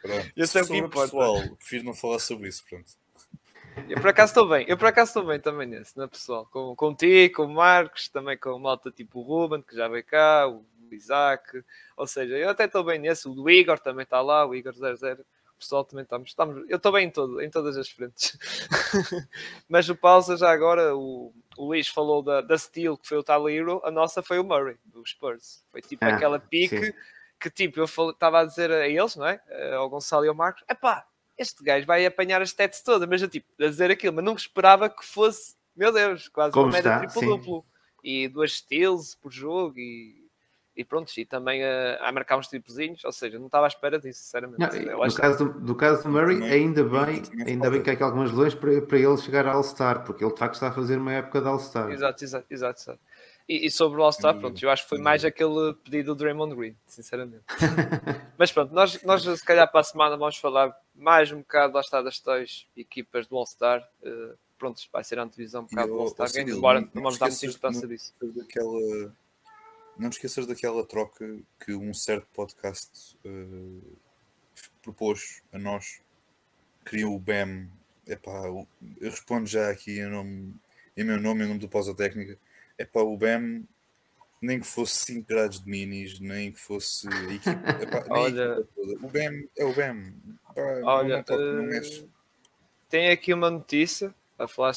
Pronto. 0.03 0.31
Eu 0.35 0.47
sei 0.49 0.63
o 0.63 0.67
que 0.67 0.77
importa. 0.77 1.13
Pessoal, 1.13 1.57
prefiro 1.57 1.85
não 1.85 1.95
falar 1.95 2.19
sobre 2.19 2.49
isso. 2.49 2.65
Pronto. 2.69 2.91
Eu 3.89 4.01
por 4.01 4.09
acaso 4.09 4.31
estou 4.31 4.49
bem, 4.49 4.67
eu 4.69 4.77
por 4.77 4.87
acaso 4.89 5.11
estou 5.11 5.25
bem 5.25 5.39
também 5.39 5.67
nesse, 5.67 6.01
é 6.01 6.07
pessoal? 6.09 6.47
Com, 6.47 6.75
com 6.75 6.95
ti, 6.95 7.29
com 7.29 7.45
o 7.45 7.55
Marcos, 7.55 8.09
também 8.09 8.37
com 8.37 8.51
o 8.51 8.59
malta 8.59 8.91
tipo 8.91 9.21
o 9.21 9.23
Ruben, 9.23 9.63
que 9.63 9.77
já 9.77 9.87
veio 9.87 10.05
cá, 10.05 10.49
o 10.49 10.65
Isaac, 10.91 11.63
ou 11.97 12.07
seja, 12.07 12.37
eu 12.37 12.51
até 12.51 12.65
estou 12.65 12.83
bem 12.83 12.99
nesse, 12.99 13.29
o 13.29 13.49
Igor 13.49 13.79
também 13.79 14.03
está 14.03 14.21
lá, 14.21 14.45
o 14.45 14.55
Igor 14.55 14.75
00 14.75 15.25
pessoal 15.61 15.85
também 15.85 16.03
estamos, 16.03 16.31
estamos 16.31 16.69
eu 16.69 16.77
estou 16.77 16.91
bem 16.91 17.07
em, 17.07 17.11
todo, 17.11 17.41
em 17.41 17.49
todas 17.49 17.77
as 17.77 17.89
frentes. 17.89 18.37
Mas 19.69 19.89
o 19.89 19.95
pausa 19.95 20.37
já 20.37 20.51
agora, 20.51 20.97
o, 20.97 21.33
o 21.57 21.67
Luís 21.67 21.87
falou 21.87 22.23
da, 22.23 22.41
da 22.41 22.59
Steel, 22.59 22.97
que 22.97 23.07
foi 23.07 23.19
o 23.19 23.23
Tyler 23.23 23.55
Hero, 23.55 23.81
a 23.85 23.91
nossa 23.91 24.23
foi 24.23 24.39
o 24.39 24.45
Murray, 24.45 24.77
do 24.85 25.07
Spurs. 25.07 25.65
Foi 25.71 25.81
tipo 25.81 26.05
ah, 26.05 26.09
aquela 26.09 26.41
pique 26.41 26.87
sim. 26.87 26.93
que 27.39 27.51
tipo, 27.51 27.79
eu 27.79 27.85
estava 28.11 28.41
a 28.41 28.45
dizer 28.45 28.73
a 28.73 28.89
eles, 28.89 29.15
não 29.15 29.27
é? 29.27 29.41
Ao 29.75 29.89
Gonçalo 29.89 30.25
e 30.25 30.29
ao 30.29 30.35
Marcos, 30.35 30.65
epá, 30.69 31.07
este 31.39 31.63
gajo 31.63 31.87
vai 31.87 32.05
apanhar 32.05 32.43
as 32.43 32.51
stats 32.51 32.83
todas, 32.83 33.09
mas 33.09 33.23
eu 33.23 33.29
tipo, 33.29 33.47
a 33.63 33.67
dizer 33.67 33.91
aquilo, 33.91 34.15
mas 34.15 34.25
nunca 34.25 34.41
esperava 34.41 34.91
que 34.91 35.05
fosse, 35.05 35.55
meu 35.77 35.93
Deus, 35.93 36.29
quase 36.29 36.53
Como 36.53 36.67
uma 36.67 36.73
média 36.73 36.99
triplo-duplo. 36.99 37.65
E 38.03 38.29
duas 38.29 38.55
steals 38.55 39.15
por 39.15 39.31
jogo 39.31 39.79
e 39.79 40.20
e 40.81 40.85
pronto, 40.85 41.13
e 41.19 41.27
também 41.27 41.63
a, 41.63 41.99
a 42.01 42.11
marcar 42.11 42.39
uns 42.39 42.49
tripozinhos, 42.49 43.05
ou 43.05 43.13
seja, 43.13 43.39
não 43.39 43.47
estava 43.47 43.67
à 43.67 43.69
espera 43.69 43.99
disso, 43.99 44.23
sinceramente. 44.23 44.59
Não, 44.59 45.05
no, 45.05 45.15
caso 45.15 45.45
do, 45.45 45.61
do, 45.61 45.75
caso 45.75 46.03
do 46.05 46.09
Murray, 46.09 46.43
ainda 46.43 46.83
bem, 46.83 47.23
ainda 47.47 47.71
bem 47.71 47.83
que 47.83 47.91
há 47.91 47.93
aqui 47.93 48.03
algumas 48.03 48.31
lesões 48.31 48.55
para, 48.55 48.81
para 48.81 48.99
ele 48.99 49.17
chegar 49.19 49.47
ao 49.47 49.59
All-Star, 49.59 50.05
porque 50.05 50.25
ele 50.25 50.33
de 50.33 50.39
facto 50.39 50.55
está 50.55 50.69
a 50.69 50.73
fazer 50.73 50.97
uma 50.97 51.13
época 51.13 51.43
de 51.43 51.49
All-Star. 51.49 51.91
Exato, 51.91 52.25
exato, 52.25 52.47
exato. 52.49 52.81
exato. 52.81 53.01
E, 53.47 53.67
e, 53.67 53.71
sobre 53.71 54.01
o 54.01 54.03
All-Star, 54.03 54.39
pronto, 54.39 54.65
eu 54.65 54.71
acho 54.71 54.85
que 54.85 54.89
foi 54.89 54.99
mais 54.99 55.23
aquele 55.23 55.75
pedido 55.85 56.15
do 56.15 56.19
Draymond 56.19 56.55
Green, 56.55 56.75
sinceramente. 56.87 57.45
Mas 58.39 58.51
pronto, 58.51 58.73
nós, 58.73 59.03
nós 59.03 59.23
se 59.23 59.45
calhar 59.45 59.71
para 59.71 59.81
a 59.81 59.85
semana 59.85 60.17
vamos 60.17 60.39
falar 60.39 60.75
mais 60.95 61.31
um 61.31 61.41
bocado, 61.41 61.75
lá 61.75 61.81
está, 61.81 62.01
das 62.01 62.19
três 62.21 62.67
equipas 62.75 63.27
do 63.27 63.37
All-Star. 63.37 63.87
Uh, 64.03 64.35
pronto, 64.59 64.81
vai 64.91 65.05
ser 65.05 65.19
a 65.19 65.25
antevisão 65.25 65.63
um 65.63 65.67
bocado 65.67 65.93
do 65.93 66.01
All-Star, 66.01 66.29
embora 66.39 66.81
não 66.81 67.03
vamos 67.03 67.19
dar 67.19 67.29
muita 67.29 67.45
importância 67.45 67.87
disso. 67.87 68.15
Daquela 68.23 69.13
não 70.01 70.09
te 70.09 70.15
esqueças 70.15 70.47
daquela 70.47 70.85
troca 70.85 71.39
que 71.65 71.75
um 71.75 71.93
certo 71.93 72.27
podcast 72.33 73.19
uh, 73.25 73.99
propôs 74.83 75.43
a 75.53 75.59
nós. 75.59 76.01
Criou 76.85 77.15
o 77.15 77.19
BEM. 77.19 77.69
Epá, 78.07 78.47
eu 78.47 78.67
respondo 79.03 79.47
já 79.47 79.71
aqui 79.71 80.01
em, 80.01 80.09
nome, 80.09 80.55
em 80.97 81.05
meu 81.05 81.21
nome, 81.21 81.45
em 81.45 81.49
nome 81.49 81.61
do 81.61 81.69
Pausa 81.69 81.95
Técnica. 81.95 82.39
Epá, 82.79 83.01
o 83.03 83.17
BEM, 83.17 83.69
nem 84.41 84.59
que 84.59 84.67
fosse 84.67 85.05
5 85.05 85.29
graus 85.29 85.61
de 85.61 85.69
minis, 85.69 86.19
nem 86.19 86.51
que 86.51 86.59
fosse 86.59 87.07
a 87.07 87.35
equipa. 87.35 87.51
Epá, 87.83 88.05
Olha, 88.09 88.67
o 89.03 89.09
BEM 89.09 89.49
é 89.57 89.65
o 89.67 89.75
BEM. 89.75 90.15
Epá, 90.51 90.81
Olha, 90.83 91.25
não, 91.29 91.39
não 91.39 91.79
uh, 91.79 92.09
tem 92.89 93.11
aqui 93.11 93.35
uma 93.35 93.51
notícia 93.51 94.15
a 94.39 94.49
falar, 94.49 94.73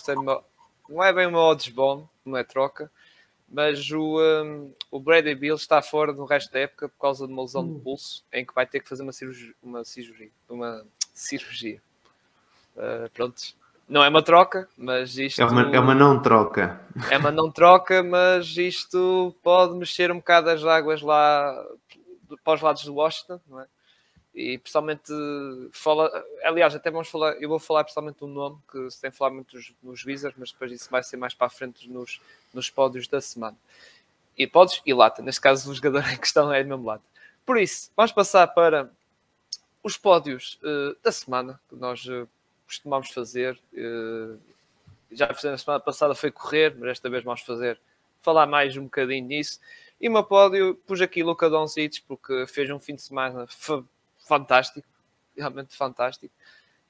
não 0.90 1.02
é 1.02 1.14
bem 1.14 1.28
uma 1.28 1.40
odds 1.40 1.70
bomb, 1.70 2.08
não 2.26 2.38
é 2.38 2.44
troca 2.44 2.92
mas 3.54 3.92
o, 3.92 4.20
um, 4.20 4.74
o 4.90 5.00
Brady 5.00 5.36
Bill 5.36 5.56
está 5.56 5.80
fora 5.80 6.12
do 6.12 6.26
resto 6.26 6.52
da 6.52 6.62
época 6.62 6.90
por 6.90 7.00
causa 7.00 7.28
de 7.28 7.32
uma 7.32 7.44
lesão 7.44 7.64
de 7.64 7.74
hum. 7.74 7.80
pulso 7.80 8.26
em 8.34 8.44
que 8.44 8.54
vai 8.54 8.66
ter 8.66 8.80
que 8.80 8.90
fazer 8.90 9.04
uma 9.04 9.12
cirurgia. 9.12 9.54
Uma 9.62 9.86
cirurgia, 9.86 10.32
uma 10.50 10.84
cirurgia. 11.14 11.80
Uh, 12.76 13.08
pronto. 13.14 13.40
Não 13.88 14.04
é 14.04 14.10
uma 14.10 14.24
troca, 14.24 14.68
mas 14.76 15.20
isto. 15.20 15.40
É 15.40 15.46
uma, 15.46 15.76
é 15.76 15.80
uma 15.80 15.94
não 15.94 16.20
troca. 16.20 16.82
É 17.12 17.18
uma 17.18 17.30
não 17.30 17.52
troca, 17.52 18.02
mas 18.02 18.58
isto 18.58 19.36
pode 19.44 19.76
mexer 19.76 20.12
um 20.12 20.16
bocado 20.16 20.50
as 20.50 20.64
águas 20.64 21.04
lá 21.04 21.64
para 22.44 22.56
os 22.56 22.62
lados 22.62 22.84
do 22.86 22.96
Washington, 22.96 23.40
não 23.48 23.62
é? 23.62 23.68
E 24.34 24.58
principalmente 24.58 25.14
fala, 25.72 26.12
aliás, 26.44 26.74
até 26.74 26.90
vamos 26.90 27.08
falar, 27.08 27.34
eu 27.42 27.48
vou 27.48 27.60
falar 27.60 27.84
principalmente 27.84 28.24
um 28.24 28.28
nome 28.28 28.58
que 28.72 28.90
se 28.90 29.00
tem 29.00 29.12
falado 29.12 29.34
muito 29.34 29.56
nos, 29.56 29.74
nos 29.84 30.04
mas 30.38 30.52
depois 30.52 30.72
isso 30.72 30.90
vai 30.90 31.04
ser 31.04 31.18
mais 31.18 31.34
para 31.36 31.48
a 31.48 31.50
frente 31.50 31.88
nos, 31.88 32.20
nos 32.54 32.70
pódios 32.70 33.08
da 33.08 33.22
semana. 33.22 33.56
E 34.36 34.48
pódios 34.48 34.82
e 34.86 34.94
lata, 34.94 35.22
neste 35.22 35.40
caso 35.40 35.70
o 35.70 35.76
jogador 35.76 36.04
em 36.12 36.18
questão 36.18 36.52
é 36.52 36.64
mesmo 36.64 36.84
lata. 36.84 37.04
Por 37.46 37.60
isso, 37.60 37.92
vamos 37.96 38.12
passar 38.12 38.48
para 38.48 38.90
os 39.84 39.98
pódios 39.98 40.60
uh, 40.64 40.98
da 41.04 41.12
semana 41.12 41.60
que 41.70 41.76
nós 41.76 42.04
uh, 42.06 42.28
costumamos 42.66 43.10
fazer. 43.12 43.60
Uh, 43.74 44.40
já 45.12 45.32
fizemos 45.34 45.62
a 45.62 45.64
semana 45.64 45.80
passada 45.80 46.16
foi 46.16 46.32
correr, 46.32 46.76
mas 46.76 46.90
esta 46.90 47.10
vez 47.10 47.24
vamos 47.24 47.42
fazer 47.42 47.80
falar 48.22 48.48
mais 48.48 48.76
um 48.78 48.86
bocadinho 48.86 49.28
nisso. 49.28 49.60
E 50.02 50.10
o 50.10 50.12
meu 50.12 50.24
pódio 50.24 50.76
pus 50.88 51.02
aqui 51.02 51.22
Luca 51.22 51.50
Doncic 51.50 52.02
porque 52.08 52.48
fez 52.48 52.70
um 52.72 52.80
fim 52.80 52.96
de 52.96 53.02
semana 53.02 53.46
fantástico, 54.24 54.88
realmente 55.38 55.76
fantástico. 55.76 56.34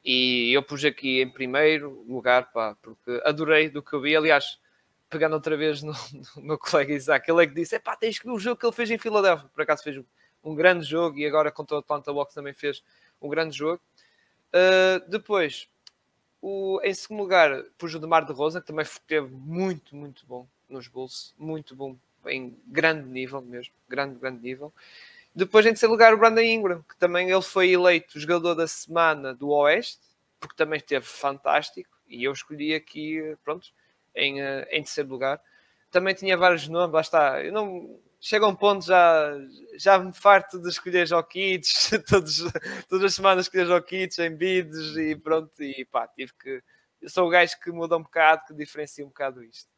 E 0.03 0.51
eu 0.53 0.61
pus 0.61 0.83
aqui 0.83 1.21
em 1.21 1.29
primeiro 1.29 2.03
lugar, 2.07 2.51
pá, 2.51 2.75
porque 2.81 3.21
adorei 3.23 3.69
do 3.69 3.81
que 3.81 3.93
eu 3.93 4.01
vi. 4.01 4.15
Aliás, 4.15 4.59
pegando 5.09 5.33
outra 5.33 5.55
vez 5.55 5.81
no, 5.81 5.93
no 6.35 6.43
meu 6.43 6.57
colega 6.57 6.93
Isaac, 6.93 7.29
ele 7.29 7.43
é 7.43 7.47
que 7.47 7.53
disse: 7.53 7.79
pá, 7.79 7.95
tens 7.95 8.19
que 8.19 8.25
ver 8.25 8.33
o 8.33 8.39
jogo 8.39 8.59
que 8.59 8.65
ele 8.65 8.73
fez 8.73 8.91
em 8.91 8.97
Filadélfia. 8.97 9.49
Por 9.53 9.61
acaso 9.61 9.83
fez 9.83 10.03
um, 10.43 10.55
grande 10.55 10.85
jogo 10.85 11.17
e 11.17 11.25
agora 11.25 11.51
contra 11.51 11.77
o 11.77 11.79
Atlanta 11.79 12.11
Box 12.11 12.33
também 12.33 12.53
fez 12.53 12.83
um 13.21 13.29
grande 13.29 13.55
jogo. 13.55 13.81
Uh, 14.49 15.09
depois, 15.09 15.69
o, 16.41 16.81
em 16.83 16.93
segundo 16.93 17.21
lugar, 17.21 17.63
pus 17.77 17.95
o 17.95 17.99
Demar 17.99 18.25
de 18.25 18.33
Rosa, 18.33 18.59
que 18.59 18.67
também 18.67 18.83
esteve 18.83 19.29
muito, 19.31 19.95
muito 19.95 20.25
bom 20.25 20.45
nos 20.67 20.87
Bulls, 20.87 21.33
muito 21.37 21.75
bom, 21.75 21.95
em 22.25 22.57
grande 22.67 23.07
nível 23.07 23.41
mesmo, 23.41 23.73
grande, 23.87 24.19
grande 24.19 24.41
nível. 24.41 24.73
Depois, 25.35 25.65
em 25.65 25.69
terceiro 25.69 25.91
lugar, 25.91 26.13
o 26.13 26.17
Brandon 26.17 26.41
Ingram, 26.41 26.83
que 26.87 26.97
também 26.97 27.29
ele 27.29 27.41
foi 27.41 27.71
eleito 27.71 28.19
jogador 28.19 28.53
da 28.53 28.67
semana 28.67 29.33
do 29.33 29.49
Oeste, 29.49 30.01
porque 30.39 30.55
também 30.55 30.77
esteve 30.77 31.05
fantástico, 31.05 31.89
e 32.07 32.23
eu 32.23 32.31
escolhi 32.31 32.75
aqui, 32.75 33.35
pronto, 33.43 33.67
em, 34.15 34.41
eh, 34.41 34.67
em 34.71 34.83
terceiro 34.83 35.09
lugar. 35.09 35.41
Também 35.89 36.13
tinha 36.13 36.37
vários 36.37 36.67
nomes, 36.67 36.93
lá 36.93 37.01
está. 37.01 37.43
Eu 37.43 37.51
não, 37.51 37.99
chega 38.19 38.47
um 38.47 38.55
ponto 38.55 38.85
já, 38.85 39.33
já 39.75 39.99
me 39.99 40.13
farto 40.13 40.59
de 40.59 40.69
escolher 40.69 41.05
Jokic, 41.05 41.67
todos, 42.07 42.43
todas 42.87 43.05
as 43.05 43.15
semanas 43.15 43.45
escolher 43.45 43.65
Jokic 43.67 44.17
em 44.21 44.35
bids 44.35 44.95
e 44.97 45.15
pronto, 45.15 45.51
e 45.61 45.85
pá, 45.85 46.07
tive 46.07 46.33
que. 46.33 46.63
Eu 47.01 47.09
sou 47.09 47.27
o 47.27 47.29
gajo 47.29 47.59
que 47.59 47.69
muda 47.69 47.97
um 47.97 48.03
bocado, 48.03 48.43
que 48.47 48.53
diferencia 48.53 49.03
um 49.03 49.09
bocado 49.09 49.43
isto. 49.43 49.69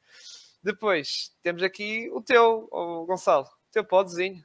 Depois 0.61 1.31
temos 1.41 1.63
aqui 1.63 2.09
o 2.13 2.21
teu, 2.21 2.67
o 2.71 3.05
Gonçalo, 3.05 3.45
o 3.45 3.71
teu 3.71 3.83
podzinho. 3.83 4.43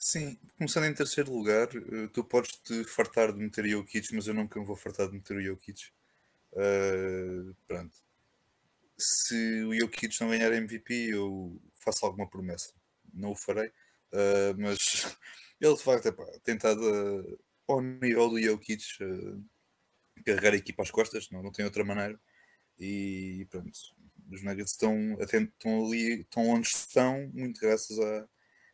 Sim, 0.00 0.36
começando 0.56 0.86
em 0.86 0.94
terceiro 0.94 1.32
lugar, 1.32 1.68
eh, 1.76 2.08
tu 2.12 2.24
podes 2.24 2.56
te 2.64 2.84
fartar 2.84 3.32
de 3.32 3.38
meter 3.38 3.68
Jokic, 3.68 4.12
mas 4.14 4.26
eu 4.26 4.34
nunca 4.34 4.58
me 4.58 4.66
vou 4.66 4.74
fartar 4.74 5.06
de 5.08 5.14
meter 5.14 5.40
Jokic. 5.42 5.92
Uh, 6.52 7.54
pronto 7.68 7.96
se 9.00 9.64
o 9.64 9.74
Jokic 9.74 10.20
não 10.20 10.28
ganhar 10.28 10.52
MVP, 10.52 11.08
eu 11.12 11.60
faço 11.74 12.04
alguma 12.04 12.28
promessa. 12.28 12.72
Não 13.12 13.32
o 13.32 13.36
farei, 13.36 13.68
uh, 13.68 14.54
mas 14.58 14.78
ele 15.60 15.74
de 15.74 15.82
facto 15.82 16.06
é 16.06 16.12
pá, 16.12 16.24
tentado 16.44 16.80
uh, 16.82 17.38
ao 17.66 17.80
nível 17.80 18.28
do 18.30 18.40
Jokic 18.40 18.82
uh, 19.02 19.42
carregar 20.24 20.52
a 20.52 20.56
equipa 20.56 20.82
às 20.82 20.90
costas, 20.90 21.28
não, 21.30 21.42
não 21.42 21.52
tem 21.52 21.64
outra 21.64 21.84
maneira. 21.84 22.20
E 22.78 23.46
pronto, 23.50 23.72
os 24.30 24.42
Nuggets 24.42 24.72
estão, 24.72 25.16
estão 25.20 25.86
ali, 25.86 26.20
estão 26.20 26.48
onde 26.48 26.68
estão, 26.68 27.30
muito 27.34 27.60
graças 27.60 27.98
a, 27.98 28.28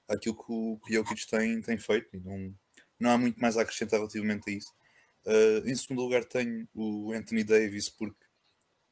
àquilo 0.09 0.37
que 0.37 0.53
o, 0.53 0.81
que 0.85 0.95
Jokic 0.95 1.27
tem, 1.27 1.61
tem 1.63 1.79
feito. 1.79 2.09
Não, 2.25 2.55
não 2.99 3.11
há 3.11 3.19
muito 3.19 3.41
mais 3.41 3.57
a 3.57 3.63
acrescentar 3.63 3.99
relativamente 3.99 4.51
a 4.51 4.53
isso. 4.53 4.73
Uh, 5.25 5.69
em 5.69 5.75
segundo 5.75 6.03
lugar, 6.03 6.25
tenho 6.25 6.69
o 6.75 7.13
Anthony 7.13 7.43
Davis, 7.43 7.89
porque 7.89 8.27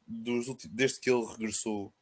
dos, 0.06 0.46
desde 0.70 1.00
que 1.00 1.10
ele 1.10 1.24
regressou, 1.24 1.92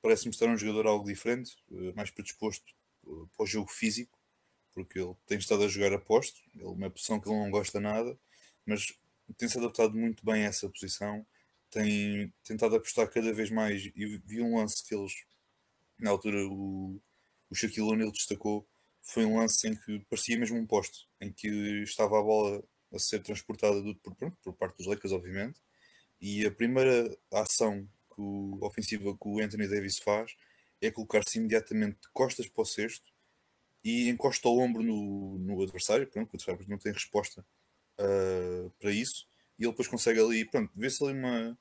parece-me 0.00 0.32
estar 0.32 0.48
um 0.48 0.56
jogador 0.56 0.86
algo 0.86 1.06
diferente, 1.06 1.56
eh, 1.70 1.92
mais 1.94 2.10
predisposto 2.10 2.64
eh, 3.06 3.26
para 3.36 3.44
o 3.44 3.46
jogo 3.46 3.70
físico, 3.70 4.18
porque 4.74 4.98
ele 4.98 5.14
tem 5.26 5.38
estado 5.38 5.62
a 5.62 5.68
jogar 5.68 5.92
a 5.92 5.98
posto, 5.98 6.40
é 6.58 6.64
uma 6.64 6.90
posição 6.90 7.20
que 7.20 7.28
ele 7.28 7.38
não 7.38 7.50
gosta 7.50 7.78
nada, 7.78 8.18
mas 8.66 8.92
tem 9.38 9.48
se 9.48 9.58
adaptado 9.58 9.96
muito 9.96 10.24
bem 10.24 10.44
a 10.44 10.48
essa 10.48 10.68
posição, 10.68 11.24
tem 11.70 12.32
tentado 12.44 12.76
apostar 12.76 13.08
cada 13.08 13.32
vez 13.32 13.50
mais, 13.50 13.90
e 13.94 14.20
vi 14.24 14.42
um 14.42 14.56
lance 14.56 14.86
que 14.86 14.94
eles, 14.94 15.12
na 15.98 16.10
altura, 16.10 16.44
o, 16.46 17.00
o 17.52 17.54
Shaquille 17.54 17.86
O'Neal 17.86 18.10
destacou, 18.10 18.66
foi 19.02 19.26
um 19.26 19.36
lance 19.36 19.68
em 19.68 19.74
que 19.74 19.98
parecia 20.08 20.38
mesmo 20.38 20.56
um 20.56 20.66
posto, 20.66 21.06
em 21.20 21.30
que 21.30 21.48
estava 21.82 22.18
a 22.18 22.22
bola 22.22 22.64
a 22.90 22.98
ser 22.98 23.22
transportada 23.22 23.82
do, 23.82 23.94
por, 23.96 24.16
por 24.42 24.54
parte 24.54 24.78
dos 24.78 24.86
Lakers, 24.86 25.12
obviamente, 25.12 25.60
e 26.18 26.46
a 26.46 26.50
primeira 26.50 27.14
ação 27.30 27.86
que 28.08 28.20
o, 28.22 28.58
ofensiva 28.62 29.12
que 29.12 29.28
o 29.28 29.38
Anthony 29.38 29.68
Davis 29.68 29.98
faz 29.98 30.34
é 30.80 30.90
colocar-se 30.90 31.38
imediatamente 31.38 32.00
de 32.00 32.08
costas 32.14 32.48
para 32.48 32.62
o 32.62 32.64
cesto 32.64 33.12
e 33.84 34.08
encosta 34.08 34.48
o 34.48 34.58
ombro 34.58 34.82
no, 34.82 35.38
no 35.38 35.62
adversário, 35.62 36.06
pronto, 36.06 36.32
o 36.32 36.36
adversário 36.36 36.64
não 36.70 36.78
tem 36.78 36.92
resposta 36.92 37.44
uh, 38.00 38.70
para 38.80 38.90
isso, 38.90 39.26
e 39.58 39.64
ele 39.64 39.72
depois 39.72 39.88
consegue 39.88 40.20
ali, 40.20 40.46
pronto, 40.46 40.72
vê-se 40.74 41.04
ali 41.04 41.12
uma. 41.12 41.58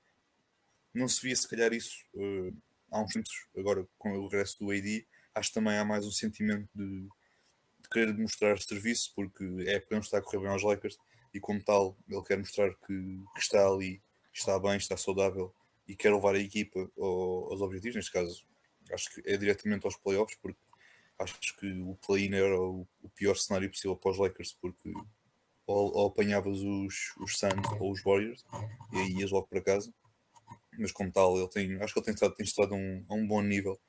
Não 0.93 1.07
se 1.07 1.21
via 1.21 1.35
se 1.35 1.47
calhar 1.49 1.73
isso 1.73 1.97
uh, 2.13 2.55
há 2.91 3.01
uns 3.01 3.11
tempos, 3.11 3.45
agora 3.57 3.85
com 3.97 4.17
o 4.17 4.27
regresso 4.27 4.57
do 4.59 4.71
AD, 4.71 5.05
acho 5.35 5.49
que 5.49 5.55
também 5.55 5.77
há 5.77 5.85
mais 5.85 6.05
um 6.05 6.11
sentimento 6.11 6.69
de, 6.73 7.01
de 7.03 7.89
querer 7.91 8.13
demonstrar 8.13 8.59
serviço, 8.59 9.11
porque 9.15 9.43
é 9.67 9.79
porque 9.79 9.95
não 9.95 10.01
está 10.01 10.17
a 10.17 10.21
correr 10.21 10.39
bem 10.39 10.49
aos 10.49 10.63
Lakers, 10.63 10.97
e 11.33 11.39
como 11.39 11.63
tal, 11.63 11.97
ele 12.09 12.23
quer 12.23 12.37
mostrar 12.37 12.69
que, 12.75 13.23
que 13.33 13.39
está 13.39 13.65
ali 13.65 14.01
está 14.33 14.57
bem, 14.59 14.77
está 14.77 14.95
saudável 14.95 15.53
e 15.87 15.95
quer 15.95 16.13
levar 16.13 16.35
a 16.35 16.39
equipa 16.39 16.79
aos 16.97 17.61
objetivos, 17.61 17.95
neste 17.95 18.11
caso 18.11 18.45
acho 18.93 19.09
que 19.13 19.29
é 19.29 19.37
diretamente 19.37 19.85
aos 19.85 19.95
playoffs, 19.95 20.37
porque 20.41 20.59
acho 21.19 21.55
que 21.57 21.71
o 21.81 21.95
play-in 22.05 22.33
era 22.33 22.59
o, 22.59 22.87
pior 23.15 23.35
cenário 23.35 23.69
possível 23.69 23.95
para 23.95 24.11
os 24.11 24.17
Lakers, 24.17 24.53
porque 24.59 24.91
ou, 25.67 25.95
ou 25.95 26.07
apanhavas 26.07 26.59
os, 26.59 27.13
os 27.17 27.37
Suns 27.37 27.67
ou 27.79 27.91
os 27.91 28.01
Warriors 28.03 28.43
e 28.91 28.97
aí 28.97 29.11
ias 29.19 29.31
logo 29.31 29.47
para 29.47 29.61
casa. 29.61 29.93
Mas 30.77 30.91
como 30.91 31.11
tal, 31.11 31.37
ele 31.37 31.47
tem, 31.49 31.81
acho 31.81 31.93
que 31.93 31.99
ele 31.99 32.05
tem 32.05 32.13
estado, 32.13 32.33
tem 32.33 32.45
estado 32.45 32.73
um, 32.73 33.05
a 33.07 33.13
um 33.13 33.27
bom 33.27 33.41
nível, 33.41 33.79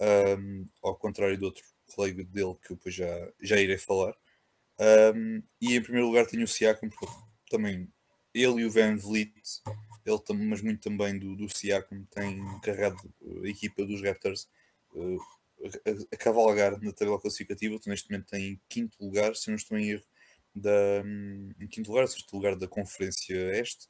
um, 0.00 0.66
ao 0.82 0.96
contrário 0.96 1.36
de 1.36 1.44
outro 1.44 1.62
colega 1.94 2.24
dele 2.24 2.54
que 2.62 2.72
eu 2.72 2.76
depois 2.76 2.94
já, 2.94 3.32
já 3.40 3.60
irei 3.60 3.78
falar. 3.78 4.14
Um, 5.14 5.42
e 5.60 5.76
em 5.76 5.82
primeiro 5.82 6.08
lugar 6.08 6.26
tenho 6.26 6.44
o 6.44 6.48
Siakam, 6.48 6.88
porque 6.88 7.06
também 7.50 7.88
ele 8.34 8.62
e 8.62 8.64
o 8.64 8.70
Van 8.70 8.96
Vliet, 8.96 9.32
ele, 10.04 10.44
mas 10.44 10.60
muito 10.60 10.82
também 10.82 11.18
do, 11.18 11.36
do 11.36 11.48
Siakam, 11.48 12.04
tem 12.12 12.40
carregado 12.60 12.98
a 13.44 13.48
equipa 13.48 13.84
dos 13.84 14.02
Raptors 14.02 14.48
uh, 14.92 15.18
a, 15.62 16.14
a, 16.14 16.18
cavalgar 16.18 16.80
na 16.80 16.92
tabela 16.92 17.20
classificativa. 17.20 17.78
Tu 17.78 17.88
neste 17.88 18.10
momento 18.10 18.26
tem 18.26 18.60
quinto 18.68 19.02
lugar, 19.02 19.36
se 19.36 19.48
não 19.48 19.56
estou 19.56 19.78
em 19.78 19.90
erro, 19.90 20.04
da, 20.54 21.02
em 21.60 21.66
quinto 21.66 21.90
lugar, 21.90 22.06
sexto 22.08 22.32
lugar 22.34 22.56
da 22.56 22.68
Conferência 22.68 23.34
Este, 23.58 23.86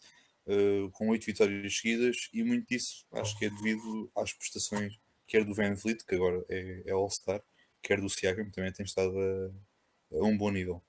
uh, 0.46 0.90
com 0.92 1.08
oito 1.08 1.26
vitórias 1.26 1.76
seguidas, 1.76 2.28
e 2.32 2.42
muito 2.42 2.68
disso 2.68 3.06
acho 3.12 3.38
que 3.38 3.46
é 3.46 3.50
devido 3.50 4.10
às 4.16 4.32
prestações, 4.32 4.96
quer 5.26 5.44
do 5.44 5.54
Van 5.54 5.74
Vliet, 5.74 6.04
que 6.04 6.14
agora 6.14 6.44
é, 6.48 6.82
é 6.86 6.92
All-Star, 6.92 7.40
quer 7.82 8.00
do 8.00 8.08
Siakam, 8.08 8.50
também 8.50 8.72
tem 8.72 8.84
estado 8.84 9.14
a, 9.18 10.16
a 10.16 10.24
um 10.24 10.36
bom 10.36 10.50
nível. 10.50 10.82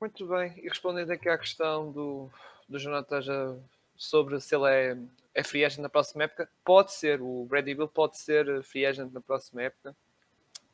Muito 0.00 0.26
bem, 0.26 0.54
e 0.58 0.68
respondendo 0.68 1.10
aqui 1.10 1.28
à 1.28 1.36
questão 1.36 1.92
do, 1.92 2.30
do 2.68 2.78
Jonathan 2.78 3.60
sobre 3.96 4.40
se 4.40 4.54
ele 4.54 4.70
é, 4.70 4.96
é 5.34 5.44
free 5.44 5.62
agent 5.62 5.82
na 5.82 5.90
próxima 5.90 6.24
época, 6.24 6.48
pode 6.64 6.92
ser, 6.92 7.20
o 7.20 7.44
Brady 7.44 7.74
Bill 7.74 7.86
pode 7.86 8.18
ser 8.18 8.62
free 8.62 8.86
agent 8.86 9.12
na 9.12 9.20
próxima 9.20 9.62
época. 9.62 9.94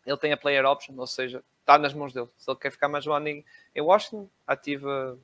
Ele 0.06 0.16
tem 0.16 0.32
a 0.32 0.36
player 0.36 0.64
option, 0.64 0.94
ou 0.96 1.08
seja, 1.08 1.42
está 1.58 1.76
nas 1.76 1.92
mãos 1.92 2.12
dele. 2.12 2.28
Se 2.36 2.48
ele 2.48 2.58
quer 2.60 2.70
ficar 2.70 2.88
mais 2.88 3.04
um 3.04 3.12
ano 3.12 3.26
em 3.26 3.44
Washington, 3.76 4.30
ativa 4.46 5.18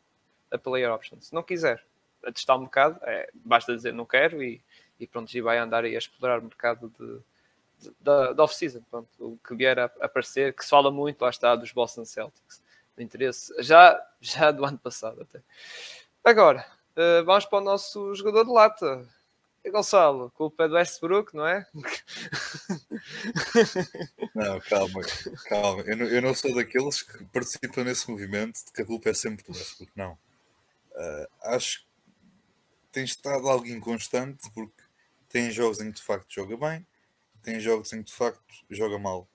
a 0.50 0.58
player 0.58 0.92
option. 0.92 1.20
Se 1.20 1.32
não 1.32 1.42
quiser 1.44 1.84
a 2.24 2.32
testar 2.32 2.56
o 2.56 2.60
mercado, 2.60 2.98
é, 3.04 3.30
basta 3.32 3.74
dizer 3.74 3.92
não 3.92 4.04
quero 4.04 4.42
e, 4.42 4.60
e 4.98 5.06
pronto, 5.06 5.32
e 5.34 5.40
vai 5.40 5.58
andar 5.58 5.84
aí 5.84 5.94
a 5.94 5.98
explorar 5.98 6.38
o 6.38 6.44
mercado 6.44 6.92
de, 6.98 7.18
de 7.80 7.94
da, 8.00 8.42
off-season. 8.42 8.82
O 9.18 9.36
que 9.38 9.54
vier 9.54 9.78
a 9.78 9.84
aparecer, 10.00 10.54
que 10.54 10.64
se 10.64 10.70
fala 10.70 10.90
muito, 10.90 11.22
lá 11.22 11.30
está, 11.30 11.54
dos 11.56 11.72
Boston 11.72 12.04
Celtics 12.04 12.62
de 12.96 13.02
interesse, 13.02 13.52
já, 13.62 14.00
já 14.20 14.50
do 14.50 14.64
ano 14.64 14.78
passado 14.78 15.22
até. 15.22 15.40
Agora, 16.22 16.66
uh, 16.96 17.24
vamos 17.24 17.46
para 17.46 17.58
o 17.58 17.62
nosso 17.62 18.14
jogador 18.14 18.44
de 18.44 18.52
lata. 18.52 19.08
E 19.64 19.70
Gonçalo, 19.70 20.30
culpa 20.32 20.64
é 20.64 20.68
do 20.68 20.74
Westbrook, 20.74 21.36
não 21.36 21.46
é? 21.46 21.64
Não, 24.34 24.60
calma, 24.60 25.00
calma. 25.48 25.82
Eu 25.82 25.96
não, 25.96 26.06
eu 26.06 26.20
não 26.20 26.34
sou 26.34 26.52
daqueles 26.52 27.02
que 27.02 27.24
participam 27.26 27.84
nesse 27.84 28.10
movimento 28.10 28.58
de 28.64 28.72
que 28.72 28.82
a 28.82 28.84
culpa 28.84 29.10
é 29.10 29.14
sempre 29.14 29.44
do 29.44 29.52
Westbrook, 29.52 29.92
não. 29.94 30.18
Uh, 30.90 31.28
acho 31.42 31.80
que 31.80 31.86
tem 32.90 33.04
estado 33.04 33.48
algo 33.48 33.64
inconstante 33.66 34.50
porque 34.52 34.81
tem 35.32 35.50
jogos 35.50 35.80
em 35.80 35.90
que 35.90 35.96
de 35.98 36.02
facto 36.02 36.32
joga 36.32 36.56
bem, 36.56 36.86
tem 37.42 37.58
jogos 37.58 37.92
em 37.92 38.02
que 38.02 38.10
de 38.10 38.16
facto 38.16 38.54
joga 38.70 38.98
mal. 38.98 39.28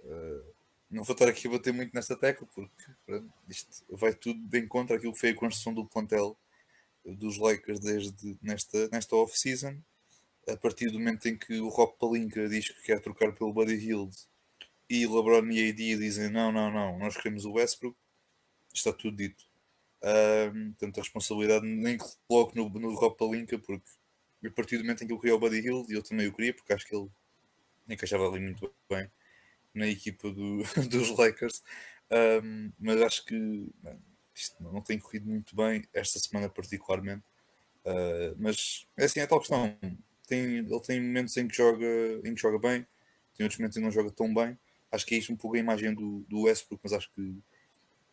Uh, 0.00 0.54
não 0.90 1.02
vou 1.04 1.12
estar 1.12 1.28
aqui 1.28 1.48
a 1.48 1.50
bater 1.50 1.72
muito 1.72 1.94
nessa 1.94 2.16
tecla, 2.16 2.46
porque 2.54 2.70
pronto, 3.04 3.32
isto 3.48 3.84
vai 3.90 4.14
tudo 4.14 4.40
de 4.40 4.58
encontro 4.58 4.96
àquilo 4.96 5.12
que 5.12 5.18
foi 5.18 5.30
a 5.30 5.34
construção 5.34 5.74
do 5.74 5.84
plantel 5.84 6.36
dos 7.04 7.38
Lakers 7.38 7.80
desde 7.80 8.36
nesta, 8.42 8.88
nesta 8.90 9.16
off-season. 9.16 9.78
A 10.48 10.56
partir 10.56 10.90
do 10.90 10.98
momento 10.98 11.26
em 11.28 11.36
que 11.36 11.60
o 11.60 11.68
Rob 11.68 11.94
Palinka 11.98 12.48
diz 12.48 12.68
que 12.68 12.82
quer 12.82 13.00
trocar 13.00 13.32
pelo 13.32 13.52
Buddy 13.52 13.74
Hield 13.74 14.16
e 14.88 15.06
LeBron 15.06 15.50
e 15.50 15.68
AD 15.68 15.96
dizem 15.98 16.30
não, 16.30 16.50
não, 16.50 16.70
não, 16.70 16.98
nós 16.98 17.16
queremos 17.16 17.44
o 17.44 17.52
Westbrook, 17.52 17.98
está 18.72 18.92
tudo 18.92 19.16
dito. 19.16 19.44
Um, 20.02 20.70
portanto, 20.72 20.98
a 20.98 21.02
responsabilidade 21.02 21.66
nem 21.66 21.98
coloco 22.26 22.56
no, 22.56 22.68
no 22.68 22.94
Rob 22.94 23.16
Palinka, 23.16 23.58
porque 23.58 23.88
a 24.44 24.50
partir 24.50 24.76
do 24.76 24.84
momento 24.84 25.02
em 25.02 25.06
que 25.06 25.12
eu 25.12 25.18
queria 25.18 25.34
o 25.34 25.38
Buddy 25.38 25.60
Hield, 25.60 25.92
e 25.92 25.96
eu 25.96 26.02
também 26.02 26.26
o 26.28 26.32
queria, 26.32 26.54
porque 26.54 26.72
acho 26.72 26.86
que 26.86 26.94
ele 26.94 27.08
encaixava 27.88 28.28
ali 28.28 28.40
muito 28.40 28.72
bem 28.88 29.08
na 29.74 29.86
equipa 29.86 30.30
do, 30.30 30.62
dos 30.88 31.16
Lakers, 31.16 31.62
um, 32.10 32.72
mas 32.78 33.02
acho 33.02 33.24
que 33.24 33.68
isto 34.34 34.62
não 34.62 34.80
tem 34.80 34.98
corrido 34.98 35.28
muito 35.28 35.54
bem 35.54 35.84
esta 35.92 36.18
semana 36.18 36.48
particularmente. 36.48 37.24
Uh, 37.84 38.34
mas 38.38 38.86
é 38.96 39.04
assim, 39.04 39.20
é 39.20 39.26
tal 39.26 39.40
questão. 39.40 39.76
Tem, 40.26 40.58
ele 40.58 40.80
tem 40.80 41.00
momentos 41.00 41.36
em 41.36 41.48
que 41.48 41.56
joga, 41.56 41.86
em 42.24 42.34
que 42.34 42.40
joga 42.40 42.58
bem, 42.58 42.86
tem 43.36 43.44
outros 43.44 43.58
momentos 43.58 43.76
em 43.76 43.80
que 43.80 43.84
não 43.84 43.92
joga 43.92 44.10
tão 44.10 44.32
bem. 44.32 44.58
Acho 44.90 45.06
que 45.06 45.14
é 45.14 45.18
isto 45.18 45.32
um 45.32 45.36
pouco 45.36 45.56
a 45.56 45.58
imagem 45.58 45.94
do, 45.94 46.20
do 46.28 46.42
Westbrook, 46.42 46.80
mas 46.84 46.92
acho 46.92 47.10
que 47.12 47.38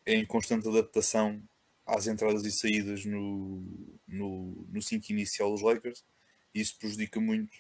é 0.05 0.15
em 0.15 0.25
constante 0.25 0.67
adaptação 0.67 1.41
às 1.85 2.07
entradas 2.07 2.45
e 2.45 2.51
saídas 2.51 3.05
no, 3.05 3.63
no, 4.07 4.67
no 4.69 4.81
5 4.81 5.05
inicial 5.09 5.51
dos 5.51 5.61
Lakers 5.61 6.03
isso 6.55 6.77
prejudica 6.79 7.19
muito 7.19 7.53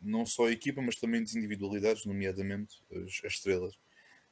não 0.00 0.24
só 0.24 0.46
a 0.46 0.52
equipa, 0.52 0.80
mas 0.80 0.96
também 0.96 1.20
das 1.20 1.34
individualidades, 1.34 2.04
nomeadamente 2.04 2.80
as, 2.92 3.24
as 3.24 3.32
estrelas. 3.34 3.74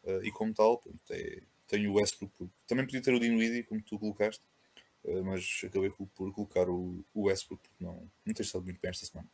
Uh, 0.05 0.23
e 0.23 0.31
como 0.31 0.55
tal, 0.55 0.83
é, 1.11 1.43
tenho 1.67 1.91
o 1.91 1.95
Westbrook. 1.95 2.49
Também 2.67 2.85
podia 2.85 3.03
ter 3.03 3.13
o 3.13 3.19
Dinwiddie, 3.19 3.65
como 3.65 3.83
tu 3.83 3.99
colocaste, 3.99 4.43
uh, 5.05 5.25
mas 5.25 5.63
acabei 5.65 5.91
por, 5.91 6.33
colocar 6.33 6.69
o, 6.69 7.05
o, 7.13 7.23
Westbrook, 7.23 7.63
porque 7.63 7.85
não, 7.85 8.09
não 8.25 8.35
tem 8.35 8.45
estado 8.45 8.65
muito 8.65 8.81
bem 8.81 8.91
esta 8.91 9.07
semana. 9.07 9.29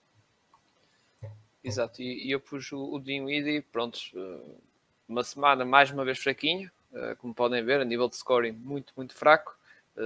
Exato, 1.62 2.00
e, 2.00 2.26
e 2.26 2.30
eu 2.30 2.40
pus 2.40 2.72
o, 2.72 2.94
o 2.94 2.98
Dinwiddie, 2.98 3.60
pronto, 3.60 3.98
uma 5.06 5.22
semana 5.22 5.62
mais 5.62 5.90
uma 5.90 6.06
vez 6.06 6.18
fraquinho, 6.18 6.70
como 7.18 7.34
podem 7.34 7.62
ver, 7.62 7.80
a 7.80 7.84
nível 7.84 8.08
de 8.08 8.16
scoring 8.16 8.52
muito, 8.52 8.94
muito 8.96 9.14
fraco. 9.14 9.59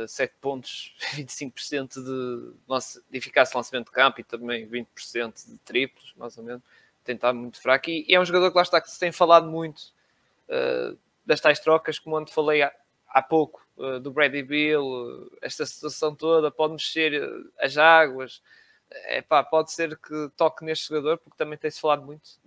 7 0.09 0.31
eh, 0.31 0.35
pontos, 0.41 0.95
25% 1.15 1.95
de, 1.95 3.01
de 3.11 3.19
eficácia 3.19 3.53
de 3.53 3.57
lançamento 3.57 3.87
de 3.87 3.93
campo 3.93 4.21
e 4.21 4.25
também 4.25 4.69
20% 4.69 5.51
de 5.51 5.59
triplos, 5.59 6.15
mais 6.17 6.37
ou 6.39 6.45
menos. 6.45 6.63
Tem 7.05 7.15
estado 7.15 7.37
muito 7.37 7.61
fraco. 7.61 7.91
E, 7.91 8.05
e, 8.09 8.15
é 8.15 8.21
um 8.21 8.25
jogador 8.25 8.51
que 8.51 8.57
lá 8.57 8.63
está, 8.63 8.81
que 8.81 8.91
se 8.91 8.99
tem 8.99 9.13
falado 9.13 9.47
muito 9.47 9.93
uh, 10.49 10.99
das 11.25 11.41
tais 11.41 11.61
trocas, 11.61 11.99
como 11.99 12.19
onde 12.19 12.33
falei 12.33 12.63
há, 12.63 12.73
há 13.09 13.23
pouco, 13.23 13.67
uh, 13.77 14.01
do 14.01 14.11
Brady 14.11 14.43
Bill, 14.43 15.31
esta 15.43 15.67
situação 15.67 16.15
toda 16.15 16.51
pode 16.51 16.73
mexer 16.73 17.23
as 17.61 17.77
águas. 17.77 18.43
É 18.91 19.21
pá, 19.21 19.43
pode 19.43 19.73
ser 19.73 19.99
que 19.99 20.31
toque 20.37 20.65
neste 20.65 20.89
jogador, 20.89 21.19
porque 21.19 21.37
também 21.37 21.59
tem-se 21.59 21.81
falado 21.81 22.05
muito 22.05 22.39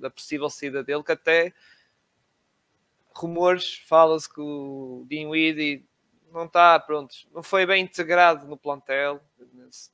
da 0.00 0.08
possível 0.08 0.48
saída 0.48 0.82
dele, 0.82 1.02
que 1.02 1.12
até 1.12 1.52
rumores, 3.14 3.82
fala-se 3.86 4.32
que 4.32 4.40
o 4.40 5.04
Dean 5.06 5.28
Weedy 5.28 5.84
não 6.32 6.46
está, 6.46 6.78
pronto, 6.80 7.14
não 7.32 7.42
foi 7.42 7.66
bem 7.66 7.84
integrado 7.84 8.46
no 8.46 8.56
plantel, 8.56 9.20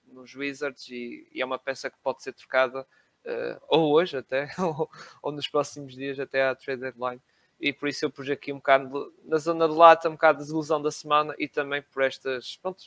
nos 0.07 0.35
Wizards, 0.35 0.89
e, 0.89 1.29
e 1.33 1.43
é 1.43 1.45
uma 1.45 1.59
peça 1.59 1.91
que 1.91 1.99
pode 2.03 2.23
ser 2.23 2.33
trocada 2.33 2.83
uh, 2.83 3.61
ou 3.69 3.93
hoje 3.93 4.17
até, 4.17 4.49
ou, 4.59 4.91
ou, 5.23 5.33
nos 5.33 5.49
próximos 5.49 5.95
dias 5.95 6.19
até 6.19 6.45
à 6.45 6.55
trade 6.55 6.81
deadline. 6.81 7.21
E 7.61 7.73
por 7.73 7.89
isso 7.89 8.05
eu 8.05 8.11
pus 8.11 8.31
aqui 8.31 8.53
um 8.53 8.57
bocado 8.57 9.13
na 9.25 9.37
zona 9.37 9.69
de 9.69 9.75
lata, 9.75 10.09
um 10.09 10.13
bocado 10.13 10.39
de 10.39 10.45
desilusão 10.45 10.81
da 10.81 10.91
semana 10.91 11.35
e 11.39 11.49
também 11.49 11.83
por 11.83 12.03
estas, 12.05 12.57
pronto, 12.57 12.85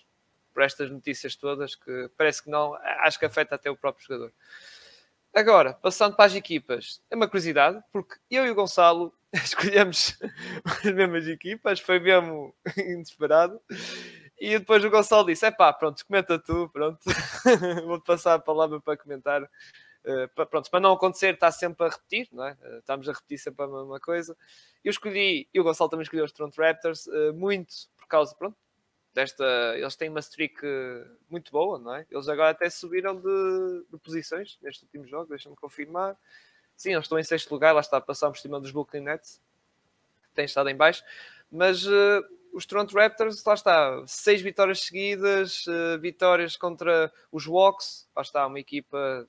por 0.53 0.63
estas 0.63 0.89
notícias 0.89 1.35
todas 1.35 1.75
que 1.75 2.09
parece 2.17 2.43
que 2.43 2.49
não, 2.49 2.75
acho 2.75 3.19
que 3.19 3.25
afeta 3.25 3.55
até 3.55 3.69
o 3.69 3.75
próprio 3.75 4.05
jogador. 4.05 4.33
Agora, 5.33 5.73
passando 5.73 6.15
para 6.15 6.25
as 6.25 6.35
equipas, 6.35 7.01
é 7.09 7.15
uma 7.15 7.27
curiosidade, 7.27 7.81
porque 7.91 8.15
eu 8.29 8.45
e 8.45 8.51
o 8.51 8.55
Gonçalo 8.55 9.13
escolhemos 9.43 10.17
as 10.83 10.93
mesmas 10.93 11.27
equipas, 11.27 11.79
foi 11.79 11.99
mesmo 11.99 12.53
inesperado. 12.77 13.61
E 14.39 14.57
depois 14.57 14.83
o 14.83 14.89
Gonçalo 14.89 15.25
disse: 15.25 15.45
é 15.45 15.51
pá, 15.51 15.71
pronto, 15.71 16.05
comenta 16.05 16.37
tu, 16.39 16.69
pronto, 16.69 16.99
vou-te 17.85 18.05
passar 18.05 18.35
a 18.35 18.39
palavra 18.39 18.79
para 18.81 18.97
comentar. 18.97 19.43
Uh, 19.43 20.27
para, 20.33 20.47
pronto, 20.47 20.69
para 20.71 20.79
não 20.79 20.93
acontecer, 20.93 21.35
está 21.35 21.51
sempre 21.51 21.85
a 21.85 21.89
repetir, 21.89 22.27
não 22.31 22.43
é? 22.43 22.53
Uh, 22.53 22.79
estamos 22.79 23.07
a 23.07 23.13
repetir 23.13 23.37
sempre 23.37 23.63
a 23.63 23.67
mesma 23.67 23.99
coisa. 23.99 24.35
Eu 24.83 24.89
escolhi, 24.89 25.47
e 25.53 25.59
o 25.59 25.63
Gonçalo 25.63 25.91
também 25.91 26.01
escolheu 26.01 26.25
os 26.25 26.31
Toronto 26.31 26.59
Raptors, 26.59 27.05
uh, 27.05 27.33
muito 27.35 27.71
por 27.95 28.07
causa, 28.07 28.35
pronto, 28.35 28.57
desta. 29.13 29.45
Eles 29.77 29.95
têm 29.95 30.09
uma 30.09 30.19
streak 30.19 30.59
muito 31.29 31.51
boa, 31.51 31.77
não 31.77 31.93
é? 31.93 32.07
Eles 32.09 32.27
agora 32.27 32.49
até 32.49 32.67
subiram 32.67 33.15
de, 33.15 33.85
de 33.91 33.97
posições 33.99 34.57
neste 34.63 34.83
último 34.83 35.05
jogo, 35.05 35.29
deixa-me 35.29 35.55
confirmar. 35.55 36.17
Sim, 36.81 36.93
eles 36.93 37.05
estão 37.05 37.19
em 37.19 37.23
sexto 37.23 37.51
lugar, 37.51 37.75
lá 37.75 37.79
está 37.79 37.97
a 37.97 38.01
passar 38.01 38.31
por 38.31 38.39
cima 38.39 38.59
dos 38.59 38.71
Brooklyn 38.71 39.01
Nets, 39.01 39.39
que 40.23 40.33
têm 40.33 40.45
estado 40.45 40.67
em 40.67 40.75
baixo, 40.75 41.03
mas 41.51 41.85
uh, 41.85 42.25
os 42.51 42.65
Toronto 42.65 42.97
Raptors, 42.97 43.43
lá 43.45 43.53
está, 43.53 44.03
seis 44.07 44.41
vitórias 44.41 44.81
seguidas, 44.81 45.67
uh, 45.67 45.99
vitórias 45.99 46.57
contra 46.57 47.13
os 47.31 47.45
Hawks, 47.47 48.09
lá 48.15 48.23
está, 48.23 48.47
uma 48.47 48.59
equipa 48.59 49.27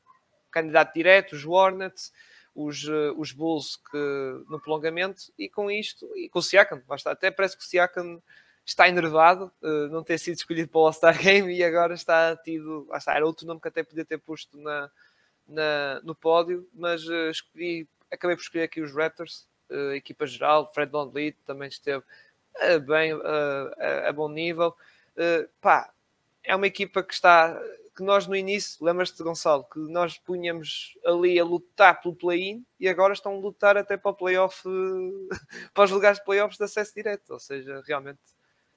candidato 0.50 0.94
direto, 0.94 1.34
os 1.34 1.44
Hornets, 1.44 2.10
os, 2.54 2.84
uh, 2.84 3.12
os 3.18 3.32
Bulls 3.32 3.76
que, 3.76 4.44
no 4.48 4.58
prolongamento, 4.58 5.30
e 5.38 5.46
com 5.46 5.70
isto, 5.70 6.10
e 6.16 6.30
com 6.30 6.38
o 6.38 6.42
Siakam, 6.42 6.82
lá 6.88 6.96
está, 6.96 7.10
até 7.10 7.30
parece 7.30 7.58
que 7.58 7.62
o 7.62 7.66
Siakam 7.66 8.22
está 8.64 8.88
enervado 8.88 9.52
uh, 9.60 9.88
não 9.88 10.02
ter 10.02 10.16
sido 10.16 10.36
escolhido 10.36 10.70
para 10.70 10.80
o 10.80 10.86
All-Star 10.86 11.20
Game 11.20 11.54
e 11.54 11.62
agora 11.62 11.92
está 11.92 12.34
tido, 12.34 12.86
lá 12.88 12.96
está, 12.96 13.14
era 13.14 13.26
outro 13.26 13.46
nome 13.46 13.60
que 13.60 13.68
até 13.68 13.82
podia 13.82 14.06
ter 14.06 14.16
posto 14.16 14.56
na, 14.56 14.90
na, 15.52 16.00
no 16.02 16.14
pódio, 16.14 16.68
mas 16.72 17.06
uh, 17.06 17.30
escolhi, 17.30 17.86
acabei 18.10 18.36
por 18.36 18.42
escolher 18.42 18.64
aqui 18.64 18.80
os 18.80 18.94
Raptors, 18.94 19.46
uh, 19.70 19.92
equipa 19.92 20.26
geral, 20.26 20.72
Fred 20.72 20.90
VanVleet 20.90 21.36
também 21.44 21.68
esteve 21.68 22.04
uh, 22.56 22.80
bem, 22.80 23.12
a, 23.12 24.08
a, 24.08 24.12
bom 24.12 24.28
nível. 24.28 24.74
pá, 25.60 25.92
é 26.42 26.56
uma 26.56 26.66
equipa 26.66 27.02
que 27.02 27.14
está, 27.14 27.60
que 27.94 28.02
nós 28.02 28.26
no 28.26 28.34
início, 28.34 28.84
lembras-te 28.84 29.22
Gonçalo, 29.22 29.64
que 29.64 29.78
nós 29.78 30.18
punhamos 30.18 30.98
ali 31.04 31.38
a 31.38 31.44
lutar 31.44 32.00
pelo 32.00 32.16
play-in 32.16 32.64
e 32.80 32.88
agora 32.88 33.12
estão 33.12 33.34
a 33.34 33.38
lutar 33.38 33.76
até 33.76 33.96
para 33.96 34.10
o 34.10 34.14
playoff, 34.14 34.62
para 35.74 35.84
os 35.84 35.90
lugares 35.90 36.18
de 36.18 36.24
playoffs 36.24 36.58
de 36.58 36.64
acesso 36.64 36.94
direto, 36.94 37.30
ou 37.30 37.38
seja, 37.38 37.82
realmente 37.86 38.20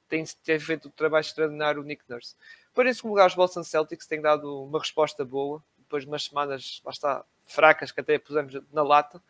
tem, 0.08 0.24
tem 0.44 0.60
feito 0.60 0.88
o 0.88 0.92
trabalho 0.92 1.22
extraordinário 1.22 1.82
o 1.82 1.86
Nick 1.86 2.04
Nurse. 2.08 2.36
Por 2.74 2.86
isso, 2.86 3.08
lugar, 3.08 3.28
os 3.28 3.36
Boston 3.36 3.64
Celtics 3.64 4.06
têm 4.06 4.22
dado 4.22 4.64
uma 4.64 4.80
resposta 4.80 5.24
boa 5.24 5.64
depois 5.86 6.04
de 6.04 6.10
umas 6.10 6.24
semanas, 6.24 6.82
lá 6.84 6.92
está, 6.92 7.26
fracas, 7.46 7.92
que 7.92 8.02
até 8.02 8.18
pusemos 8.18 8.60
na 8.72 8.84
lata, 8.84 9.22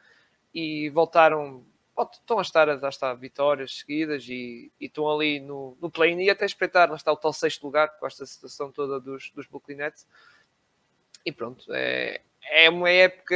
e 0.53 0.89
voltaram, 0.89 1.65
estão 2.13 2.39
a 2.39 2.41
estar, 2.41 2.69
a 2.69 2.89
estar 2.89 3.13
vitórias 3.15 3.79
seguidas 3.79 4.25
e, 4.27 4.71
e 4.79 4.85
estão 4.85 5.09
ali 5.11 5.39
no, 5.39 5.77
no 5.81 5.91
play 5.91 6.15
e 6.15 6.29
até 6.29 6.45
espreitar, 6.45 6.89
lá 6.89 6.95
está 6.95 7.11
o 7.11 7.17
tal 7.17 7.33
sexto 7.33 7.63
lugar, 7.63 7.89
com 7.99 8.07
esta 8.07 8.25
situação 8.25 8.71
toda 8.71 8.99
dos, 8.99 9.31
dos 9.31 9.45
Brooklyn 9.47 9.75
Nets. 9.75 10.07
E 11.25 11.31
pronto, 11.31 11.65
é, 11.73 12.21
é 12.49 12.69
uma 12.69 12.89
época, 12.89 13.35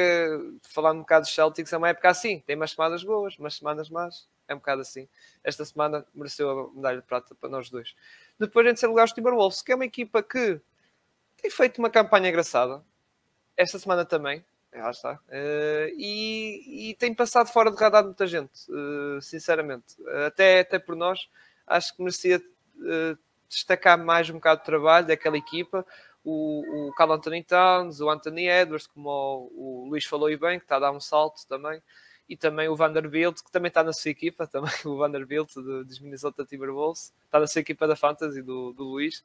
falando 0.61 0.99
um 0.99 1.01
bocado 1.01 1.25
dos 1.25 1.35
Celtics, 1.35 1.73
é 1.73 1.77
uma 1.77 1.89
época 1.89 2.09
assim, 2.09 2.39
tem 2.39 2.55
umas 2.55 2.71
semanas 2.71 3.03
boas, 3.03 3.37
umas 3.37 3.55
semanas 3.55 3.89
más, 3.89 4.29
é 4.47 4.55
um 4.55 4.59
bocado 4.59 4.81
assim. 4.81 5.09
Esta 5.43 5.65
semana 5.65 6.05
mereceu 6.13 6.49
a 6.49 6.73
medalha 6.73 7.01
de 7.01 7.07
prata 7.07 7.35
para 7.35 7.49
nós 7.49 7.69
dois. 7.69 7.95
Depois, 8.39 8.65
em 8.65 8.69
terceiro 8.69 8.91
lugar, 8.91 9.05
os 9.05 9.11
Timberwolves, 9.11 9.61
que 9.61 9.71
é 9.71 9.75
uma 9.75 9.85
equipa 9.85 10.23
que 10.23 10.61
tem 11.41 11.51
feito 11.51 11.79
uma 11.79 11.89
campanha 11.89 12.29
engraçada 12.29 12.83
esta 13.59 13.77
semana 13.77 14.05
também, 14.05 14.43
lá 14.73 14.89
está, 14.89 15.15
uh, 15.15 15.89
e, 15.97 16.91
e, 16.91 16.95
tem 16.95 17.13
passado 17.13 17.47
fora 17.51 17.69
de 17.69 17.77
radar 17.77 18.05
muita 18.05 18.25
gente, 18.25 18.71
uh, 18.71 19.21
sinceramente. 19.21 19.97
Até, 20.25 20.61
até 20.61 20.79
por 20.79 20.95
nós, 20.95 21.27
acho 21.67 21.93
que 21.93 22.01
merecia 22.01 22.37
uh, 22.37 23.17
destacar 23.49 23.97
mais 23.97 24.29
um 24.29 24.35
bocado 24.35 24.61
de 24.61 24.65
trabalho 24.65 25.07
daquela 25.07 25.37
equipa. 25.37 25.85
O, 26.23 26.87
o 26.87 26.93
Carl 26.93 27.11
Anthony 27.11 27.43
Towns, 27.43 27.99
o 27.99 28.09
Anthony 28.09 28.47
Edwards, 28.47 28.87
como 28.87 29.09
o, 29.09 29.83
o 29.85 29.89
Luís 29.89 30.05
falou 30.05 30.31
e 30.31 30.37
bem, 30.37 30.57
que 30.57 30.63
está 30.63 30.77
a 30.77 30.79
dar 30.79 30.91
um 30.91 30.99
salto 31.01 31.45
também 31.45 31.81
e 32.29 32.37
também 32.37 32.69
o 32.69 32.75
Vanderbilt, 32.75 33.41
que 33.41 33.51
também 33.51 33.69
está 33.69 33.83
na 33.83 33.91
sua 33.91 34.11
equipa, 34.11 34.45
também 34.47 34.71
o 34.85 34.95
Vanderbilt 34.95 35.51
dos 35.55 35.99
Minnesota 35.99 36.45
Timberwolves, 36.45 37.11
está 37.25 37.39
na 37.39 37.47
sua 37.47 37.59
equipa 37.59 37.87
da 37.87 37.95
Fantasy, 37.95 38.43
do, 38.43 38.71
do 38.71 38.83
Luís, 38.83 39.23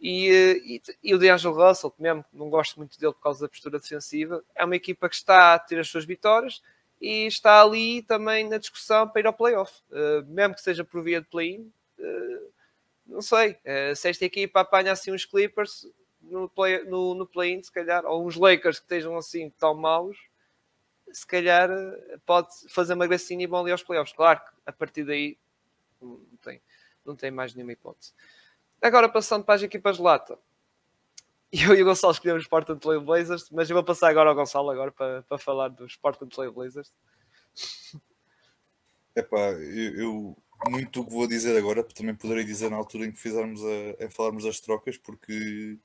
e, 0.00 0.28
eh, 0.28 0.56
e, 0.64 0.82
e 1.04 1.14
o 1.14 1.18
DeAngelo 1.18 1.54
Russell, 1.54 1.90
que 1.90 2.00
mesmo 2.00 2.24
não 2.32 2.48
gosto 2.48 2.78
muito 2.78 2.98
dele 2.98 3.12
por 3.12 3.20
causa 3.20 3.42
da 3.42 3.48
postura 3.48 3.78
defensiva, 3.78 4.42
é 4.54 4.64
uma 4.64 4.74
equipa 4.74 5.06
que 5.06 5.14
está 5.14 5.52
a 5.52 5.58
ter 5.58 5.78
as 5.78 5.88
suas 5.88 6.06
vitórias 6.06 6.62
e 6.98 7.26
está 7.26 7.60
ali 7.60 8.00
também 8.00 8.48
na 8.48 8.56
discussão 8.56 9.06
para 9.06 9.20
ir 9.20 9.26
ao 9.26 9.34
playoff, 9.34 9.82
uh, 9.90 10.24
mesmo 10.26 10.54
que 10.54 10.62
seja 10.62 10.82
por 10.82 11.02
via 11.02 11.20
de 11.20 11.26
play-in, 11.26 11.70
uh, 11.98 12.50
não 13.06 13.20
sei, 13.20 13.50
uh, 13.52 13.94
se 13.94 14.08
esta 14.08 14.24
equipa 14.24 14.60
apanha 14.60 14.92
assim 14.92 15.12
uns 15.12 15.26
Clippers 15.26 15.86
no 16.22 16.48
play-in, 16.48 16.88
no, 16.88 17.14
no 17.14 17.26
play 17.26 17.62
se 17.62 17.70
calhar, 17.70 18.06
ou 18.06 18.26
uns 18.26 18.34
Lakers 18.34 18.78
que 18.78 18.86
estejam 18.86 19.14
assim 19.18 19.50
tão 19.58 19.74
maus, 19.74 20.16
se 21.12 21.26
calhar 21.26 21.70
eh, 21.70 22.18
pode 22.24 22.48
fazer 22.68 22.94
uma 22.94 23.06
gracinha 23.06 23.44
e 23.44 23.46
vão 23.46 23.60
ali 23.60 23.72
aos 23.72 23.82
playoffs. 23.82 24.14
Claro 24.14 24.40
que 24.40 24.50
a 24.66 24.72
partir 24.72 25.04
daí 25.04 25.38
não 26.00 26.20
tem, 26.42 26.62
não 27.04 27.16
tem 27.16 27.30
mais 27.30 27.54
nenhuma 27.54 27.72
hipótese. 27.72 28.12
Agora 28.80 29.08
passando 29.08 29.44
para 29.44 29.54
as 29.54 29.62
equipas 29.62 29.96
de 29.96 30.02
lata. 30.02 30.38
Eu 31.52 31.74
e 31.74 31.82
o 31.82 31.84
Gonçalo 31.84 32.12
escolhemos 32.12 32.42
os 32.42 32.48
Portland 32.48 32.80
Trail 32.80 33.00
Blazers, 33.00 33.48
mas 33.50 33.70
eu 33.70 33.74
vou 33.74 33.84
passar 33.84 34.10
agora 34.10 34.28
ao 34.28 34.34
Gonçalo 34.34 34.68
agora 34.68 34.90
para, 34.90 35.22
para 35.22 35.38
falar 35.38 35.68
dos 35.68 35.96
Portland 35.96 36.34
Trail 36.34 36.52
Blazers. 36.52 36.92
Epá, 39.14 39.38
eu, 39.52 39.94
eu 39.94 40.36
muito 40.66 41.00
do 41.00 41.06
que 41.06 41.12
vou 41.12 41.26
dizer 41.26 41.56
agora 41.56 41.82
também 41.82 42.14
poderei 42.14 42.44
dizer 42.44 42.70
na 42.70 42.76
altura 42.76 43.06
em 43.06 43.12
que 43.12 43.18
fizermos 43.18 43.62
a, 43.62 44.04
a 44.04 44.10
falarmos 44.10 44.44
das 44.44 44.60
trocas, 44.60 44.98
porque 44.98 45.78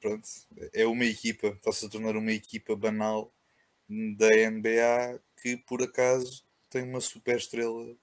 pronto, 0.00 0.26
é 0.72 0.86
uma 0.86 1.04
equipa, 1.04 1.48
está-se 1.48 1.86
a 1.86 1.88
tornar 1.88 2.16
uma 2.16 2.32
equipa 2.32 2.74
banal 2.74 3.32
da 3.88 4.28
NBA 4.50 5.20
que 5.40 5.56
por 5.58 5.82
acaso 5.82 6.44
tem 6.70 6.82
uma 6.82 7.00
super 7.00 7.36
estrela 7.36 7.94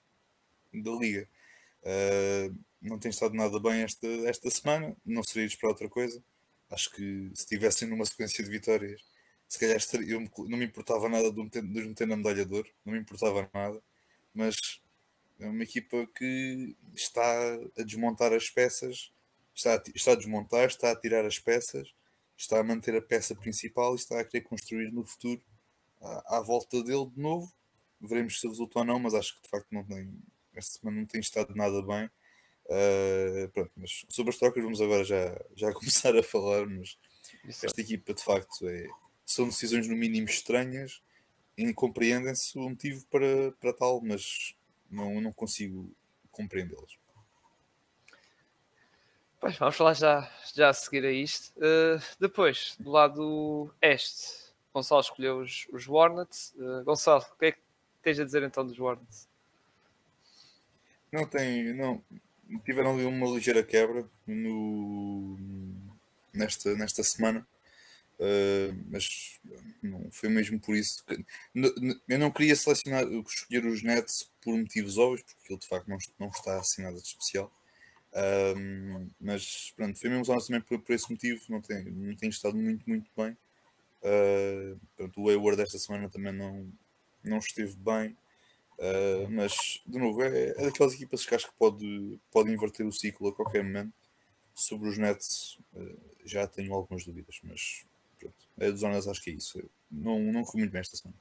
da 0.72 0.90
liga. 0.92 1.28
Uh, 1.82 2.56
não 2.80 2.98
tem 2.98 3.10
estado 3.10 3.34
nada 3.34 3.58
bem 3.58 3.82
esta, 3.82 4.06
esta 4.26 4.50
semana, 4.50 4.96
não 5.04 5.22
seria 5.22 5.48
para 5.58 5.68
outra 5.68 5.88
coisa. 5.88 6.22
Acho 6.70 6.90
que 6.90 7.30
se 7.34 7.42
estivessem 7.42 7.88
numa 7.88 8.04
sequência 8.04 8.44
de 8.44 8.50
vitórias, 8.50 9.02
se 9.48 9.58
calhar 9.58 9.76
estaria, 9.76 10.12
eu 10.14 10.20
não 10.48 10.58
me 10.58 10.64
importava 10.64 11.08
nada 11.08 11.32
de 11.32 11.50
de 11.50 11.62
meter 11.62 12.06
na 12.06 12.16
medalha 12.16 12.44
de 12.44 12.54
ouro, 12.54 12.68
não 12.84 12.92
me 12.92 13.00
importava 13.00 13.50
nada, 13.52 13.82
mas 14.32 14.56
é 15.40 15.46
uma 15.48 15.64
equipa 15.64 16.06
que 16.16 16.76
está 16.94 17.22
a 17.78 17.82
desmontar 17.82 18.32
as 18.32 18.48
peças, 18.48 19.10
está 19.54 19.74
a, 19.74 19.82
está 19.94 20.12
a 20.12 20.14
desmontar, 20.14 20.66
está 20.68 20.92
a 20.92 20.96
tirar 20.96 21.24
as 21.26 21.38
peças, 21.38 21.92
está 22.36 22.60
a 22.60 22.64
manter 22.64 22.94
a 22.96 23.02
peça 23.02 23.34
principal 23.34 23.94
e 23.94 23.96
está 23.96 24.20
a 24.20 24.24
querer 24.24 24.44
construir 24.44 24.92
no 24.92 25.04
futuro 25.04 25.42
à, 26.00 26.38
à 26.38 26.40
volta 26.40 26.82
dele 26.82 27.06
de 27.10 27.20
novo. 27.20 27.52
Veremos 28.00 28.40
se 28.40 28.48
resulta 28.48 28.78
ou 28.78 28.84
não, 28.84 28.98
mas 28.98 29.14
acho 29.14 29.34
que 29.36 29.42
de 29.42 29.48
facto 29.48 29.66
não 29.70 29.84
tem, 29.84 30.12
esta 30.54 30.78
semana 30.78 30.98
não 31.00 31.06
tem 31.06 31.20
estado 31.20 31.54
nada 31.54 31.82
bem. 31.82 32.10
Uh, 32.66 33.48
pronto, 33.52 33.72
mas 33.76 34.06
sobre 34.08 34.30
as 34.30 34.38
trocas 34.38 34.62
vamos 34.62 34.80
agora 34.80 35.04
já, 35.04 35.36
já 35.56 35.72
começar 35.74 36.16
a 36.16 36.22
falar, 36.22 36.66
mas 36.66 36.96
esta 37.44 37.80
equipa 37.80 38.14
de 38.14 38.22
facto 38.22 38.68
é, 38.68 38.86
são 39.26 39.46
decisões 39.48 39.88
no 39.88 39.96
mínimo 39.96 40.28
estranhas, 40.28 41.02
incompreendem-se 41.58 42.56
o 42.58 42.68
motivo 42.68 43.04
para, 43.06 43.52
para 43.60 43.72
tal, 43.72 44.00
mas 44.00 44.54
não, 44.90 45.20
não 45.20 45.32
consigo 45.32 45.92
compreendê-las. 46.30 46.98
Pois, 49.40 49.56
vamos 49.56 49.76
falar 49.76 49.94
já, 49.94 50.30
já 50.54 50.68
a 50.68 50.74
seguir 50.74 51.04
a 51.04 51.10
isto. 51.10 51.52
Uh, 51.56 52.00
depois, 52.18 52.76
do 52.78 52.90
lado 52.90 53.74
este, 53.80 54.39
Gonçalo 54.72 55.00
escolheu 55.00 55.38
os, 55.38 55.66
os 55.72 55.88
Hornets. 55.88 56.54
Uh, 56.56 56.84
Gonçalo, 56.84 57.24
o 57.34 57.38
que 57.38 57.46
é 57.46 57.52
que 57.52 57.58
tens 58.02 58.20
a 58.20 58.24
dizer 58.24 58.42
então 58.42 58.64
dos 58.64 58.78
Hornets? 58.78 59.28
Não 61.12 61.26
tem, 61.26 61.74
não. 61.74 62.02
Tiveram 62.64 62.96
uma 63.08 63.26
ligeira 63.28 63.62
quebra 63.62 64.08
no, 64.26 65.36
nesta, 66.32 66.74
nesta 66.76 67.02
semana. 67.02 67.46
Uh, 68.20 68.76
mas 68.90 69.40
não 69.82 70.10
foi 70.10 70.28
mesmo 70.28 70.60
por 70.60 70.76
isso 70.76 71.02
que 71.06 71.24
eu 72.06 72.18
não 72.18 72.30
queria 72.30 72.54
selecionar, 72.54 73.04
escolher 73.04 73.64
os 73.64 73.82
Nets 73.82 74.30
por 74.42 74.54
motivos 74.54 74.98
óbvios, 74.98 75.22
porque 75.22 75.54
ele 75.54 75.60
de 75.60 75.66
facto 75.66 75.88
não, 75.88 75.96
não 76.18 76.28
está 76.28 76.60
nada 76.78 76.96
de 76.96 77.08
especial. 77.08 77.50
Um, 78.12 79.08
mas 79.20 79.72
pronto, 79.76 79.98
foi 79.98 80.10
mesmo 80.10 80.22
usado 80.22 80.44
também 80.44 80.60
por, 80.60 80.78
por, 80.80 80.92
esse 80.92 81.10
motivo, 81.10 81.40
não 81.48 81.60
tem, 81.60 81.82
não 81.84 82.14
tem 82.16 82.28
estado 82.28 82.56
muito, 82.56 82.86
muito 82.86 83.10
bem. 83.16 83.36
Uh, 84.02 84.78
pronto, 84.96 85.20
o 85.20 85.28
Hayward 85.28 85.56
desta 85.56 85.78
semana 85.78 86.08
também 86.08 86.32
não, 86.32 86.70
não 87.22 87.38
esteve 87.38 87.74
bem. 87.76 88.16
Uh, 88.78 89.28
mas 89.30 89.82
de 89.86 89.98
novo, 89.98 90.22
é, 90.22 90.50
é 90.50 90.64
daquelas 90.64 90.94
equipas 90.94 91.26
que 91.26 91.34
acho 91.34 91.48
que 91.48 91.58
pode, 91.58 92.18
pode 92.32 92.50
inverter 92.50 92.86
o 92.86 92.92
ciclo 92.92 93.28
a 93.28 93.34
qualquer 93.34 93.62
momento. 93.62 93.92
Sobre 94.54 94.88
os 94.88 94.98
Nets 94.98 95.58
uh, 95.74 96.00
já 96.24 96.46
tenho 96.46 96.74
algumas 96.74 97.04
dúvidas, 97.04 97.40
mas 97.42 97.84
pronto, 98.18 98.34
é 98.58 98.70
dos 98.70 98.80
zonas 98.80 99.06
acho 99.06 99.22
que 99.22 99.30
é 99.30 99.34
isso. 99.34 99.62
Não, 99.90 100.18
não 100.18 100.44
fui 100.44 100.60
muito 100.60 100.72
bem 100.72 100.80
esta 100.80 100.96
semana. 100.96 101.18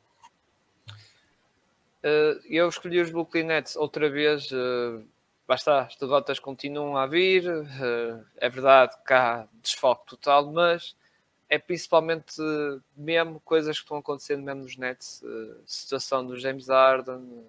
eu 2.45 2.69
escolhi 2.69 3.01
os 3.01 3.11
Brooklyn 3.11 3.43
Nets 3.43 3.75
outra 3.75 4.09
vez 4.09 4.49
basta, 5.49 5.81
as 5.81 5.95
derrotas 5.95 6.37
continuam 6.37 6.95
a 6.95 7.07
vir, 7.07 7.43
eh, 7.47 8.23
é 8.37 8.49
verdade 8.49 8.95
que 9.03 9.11
há 9.11 9.47
desfoque 9.63 10.05
total, 10.05 10.51
mas 10.51 10.95
é 11.49 11.57
principalmente 11.57 12.35
mesmo 12.95 13.39
coisas 13.39 13.77
que 13.77 13.83
estão 13.83 13.97
acontecendo 13.97 14.43
mesmo 14.43 14.61
nos 14.61 14.77
Nets, 14.77 15.23
eh, 15.23 15.57
situação 15.65 16.25
do 16.25 16.37
James 16.37 16.67
Harden, 16.67 17.43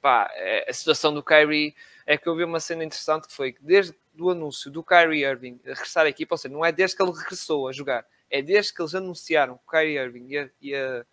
pá, 0.00 0.30
é, 0.34 0.68
a 0.68 0.72
situação 0.72 1.12
do 1.12 1.22
Kyrie, 1.22 1.74
é 2.06 2.16
que 2.16 2.26
eu 2.28 2.34
vi 2.34 2.42
uma 2.42 2.58
cena 2.58 2.82
interessante 2.82 3.28
que 3.28 3.34
foi 3.34 3.52
que 3.52 3.62
desde 3.62 3.94
o 4.18 4.30
anúncio 4.30 4.70
do 4.70 4.82
Kyrie 4.82 5.24
Irving 5.24 5.60
regressar 5.64 6.06
à 6.06 6.08
equipa, 6.08 6.34
ou 6.34 6.38
seja, 6.38 6.52
não 6.52 6.64
é 6.64 6.72
desde 6.72 6.96
que 6.96 7.02
ele 7.02 7.12
regressou 7.12 7.68
a 7.68 7.72
jogar, 7.72 8.04
é 8.30 8.42
desde 8.42 8.74
que 8.74 8.80
eles 8.80 8.94
anunciaram 8.94 9.56
que 9.58 9.62
o 9.66 9.70
Kyrie 9.70 9.98
Irving 9.98 10.26
ia, 10.28 10.52
ia 10.60 11.06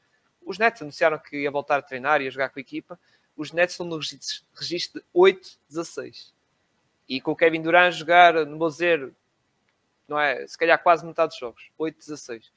os 0.46 0.58
Nets 0.58 0.82
anunciaram 0.82 1.20
que 1.20 1.38
ia 1.38 1.52
voltar 1.52 1.78
a 1.78 1.82
treinar 1.82 2.22
e 2.22 2.28
a 2.28 2.30
jogar 2.32 2.50
com 2.50 2.60
a 2.60 2.62
equipa, 2.62 3.00
os 3.36 3.52
Nets 3.52 3.74
estão 3.74 3.86
no 3.86 4.00
registro, 4.56 5.02
de 5.02 5.06
8-16. 5.14 6.34
E 7.08 7.22
com 7.22 7.32
o 7.32 7.36
Kevin 7.36 7.62
Durant 7.62 7.94
jogar, 7.94 8.46
não 8.46 8.58
vou 8.58 8.70
dizer, 8.70 9.14
não 10.10 10.20
é? 10.20 10.46
Se 10.48 10.58
calhar 10.58 10.82
quase 10.82 11.06
metade 11.06 11.30
dos 11.30 11.40
jogos, 11.40 11.70
8-16. 11.80 12.52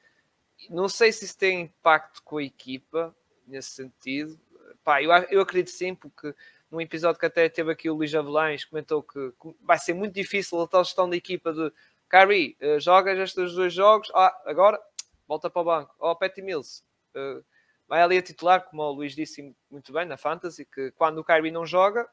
Não 0.70 0.88
sei 0.88 1.12
se 1.12 1.24
isso 1.24 1.36
tem 1.36 1.62
impacto 1.62 2.22
com 2.22 2.38
a 2.38 2.42
equipa, 2.42 3.14
nesse 3.46 3.70
sentido. 3.70 4.38
Pá, 4.82 5.02
eu, 5.02 5.10
eu 5.30 5.40
acredito 5.40 5.70
sim, 5.70 5.94
porque 5.94 6.34
num 6.70 6.80
episódio 6.80 7.20
que 7.20 7.26
até 7.26 7.48
teve 7.48 7.70
aqui 7.70 7.90
o 7.90 7.94
Luís 7.94 8.14
Avelães, 8.14 8.64
comentou 8.64 9.02
que 9.02 9.32
vai 9.60 9.78
ser 9.78 9.92
muito 9.92 10.14
difícil 10.14 10.60
a 10.60 10.66
tal 10.66 10.82
gestão 10.82 11.08
da 11.08 11.16
equipa 11.16 11.52
de 11.52 11.70
Kyrie, 12.08 12.56
uh, 12.62 12.80
jogas 12.80 13.18
estes 13.18 13.54
dois 13.54 13.72
jogos, 13.72 14.10
ah, 14.14 14.34
agora 14.46 14.80
volta 15.28 15.50
para 15.50 15.62
o 15.62 15.64
banco. 15.64 15.94
Ó, 15.98 16.10
oh, 16.10 16.16
Patty 16.16 16.40
Mills, 16.40 16.82
uh, 17.14 17.44
vai 17.86 18.00
ali 18.00 18.16
a 18.16 18.22
titular, 18.22 18.64
como 18.64 18.82
o 18.82 18.92
Luís 18.92 19.14
disse 19.14 19.54
muito 19.70 19.92
bem 19.92 20.06
na 20.06 20.16
Fantasy, 20.16 20.64
que 20.64 20.90
quando 20.92 21.18
o 21.18 21.24
Kyrie 21.24 21.50
não 21.50 21.66
joga, 21.66 22.08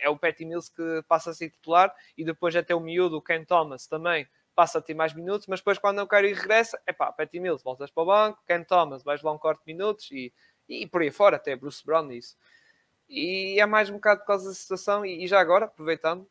é 0.00 0.08
o 0.08 0.16
Patty 0.16 0.44
Mills 0.44 0.72
que 0.72 1.02
passa 1.08 1.30
a 1.30 1.34
ser 1.34 1.50
titular 1.50 1.92
e 2.16 2.24
depois 2.24 2.54
até 2.54 2.72
o 2.74 2.80
miúdo, 2.80 3.16
o 3.16 3.22
Ken 3.22 3.44
Thomas, 3.44 3.86
também 3.86 4.28
passa 4.54 4.78
a 4.78 4.82
ter 4.82 4.94
mais 4.94 5.12
minutos, 5.12 5.46
mas 5.46 5.60
depois 5.60 5.78
quando 5.78 6.00
o 6.00 6.06
Kyrie 6.06 6.32
regressa, 6.32 6.80
é 6.86 6.92
pá, 6.92 7.12
Patty 7.12 7.40
Mills, 7.40 7.62
voltas 7.62 7.90
para 7.90 8.02
o 8.02 8.06
banco, 8.06 8.42
Ken 8.46 8.62
Thomas, 8.62 9.02
vais 9.02 9.22
lá 9.22 9.32
um 9.32 9.38
corte 9.38 9.60
de 9.66 9.72
minutos 9.72 10.10
e, 10.10 10.32
e 10.68 10.86
por 10.86 11.02
aí 11.02 11.10
fora, 11.10 11.36
até 11.36 11.56
Bruce 11.56 11.84
Brown 11.84 12.10
isso. 12.12 12.36
E 13.08 13.60
é 13.60 13.66
mais 13.66 13.90
um 13.90 13.94
bocado 13.94 14.20
por 14.20 14.26
causa 14.26 14.48
da 14.48 14.54
situação, 14.54 15.04
e, 15.04 15.24
e 15.24 15.26
já 15.26 15.40
agora, 15.40 15.66
aproveitando, 15.66 16.26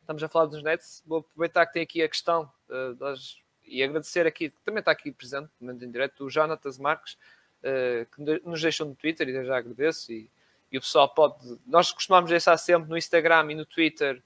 estamos 0.00 0.22
a 0.22 0.28
falar 0.28 0.46
dos 0.46 0.62
Nets, 0.62 1.02
vou 1.06 1.20
aproveitar 1.20 1.66
que 1.66 1.72
tem 1.72 1.82
aqui 1.82 2.02
a 2.02 2.08
questão 2.08 2.50
uh, 2.68 2.94
das, 2.94 3.38
e 3.66 3.82
agradecer 3.82 4.26
aqui, 4.26 4.50
que 4.50 4.60
também 4.62 4.80
está 4.80 4.90
aqui 4.90 5.10
presente, 5.10 5.50
em 5.60 5.90
direto, 5.90 6.24
o 6.24 6.30
Jonatas 6.30 6.78
Marques, 6.78 7.14
uh, 7.62 8.06
que 8.14 8.22
nos 8.46 8.60
deixam 8.60 8.88
no 8.88 8.94
Twitter, 8.94 9.28
e 9.28 9.44
já 9.44 9.56
agradeço. 9.56 10.12
E, 10.12 10.30
e, 10.70 10.78
o 10.78 10.80
pessoal 10.80 11.08
pode. 11.08 11.58
Nós 11.66 11.90
costumamos 11.90 12.30
deixar 12.30 12.56
sempre 12.56 12.88
no 12.88 12.96
Instagram 12.96 13.52
e 13.52 13.54
no 13.54 13.64
Twitter 13.64 14.22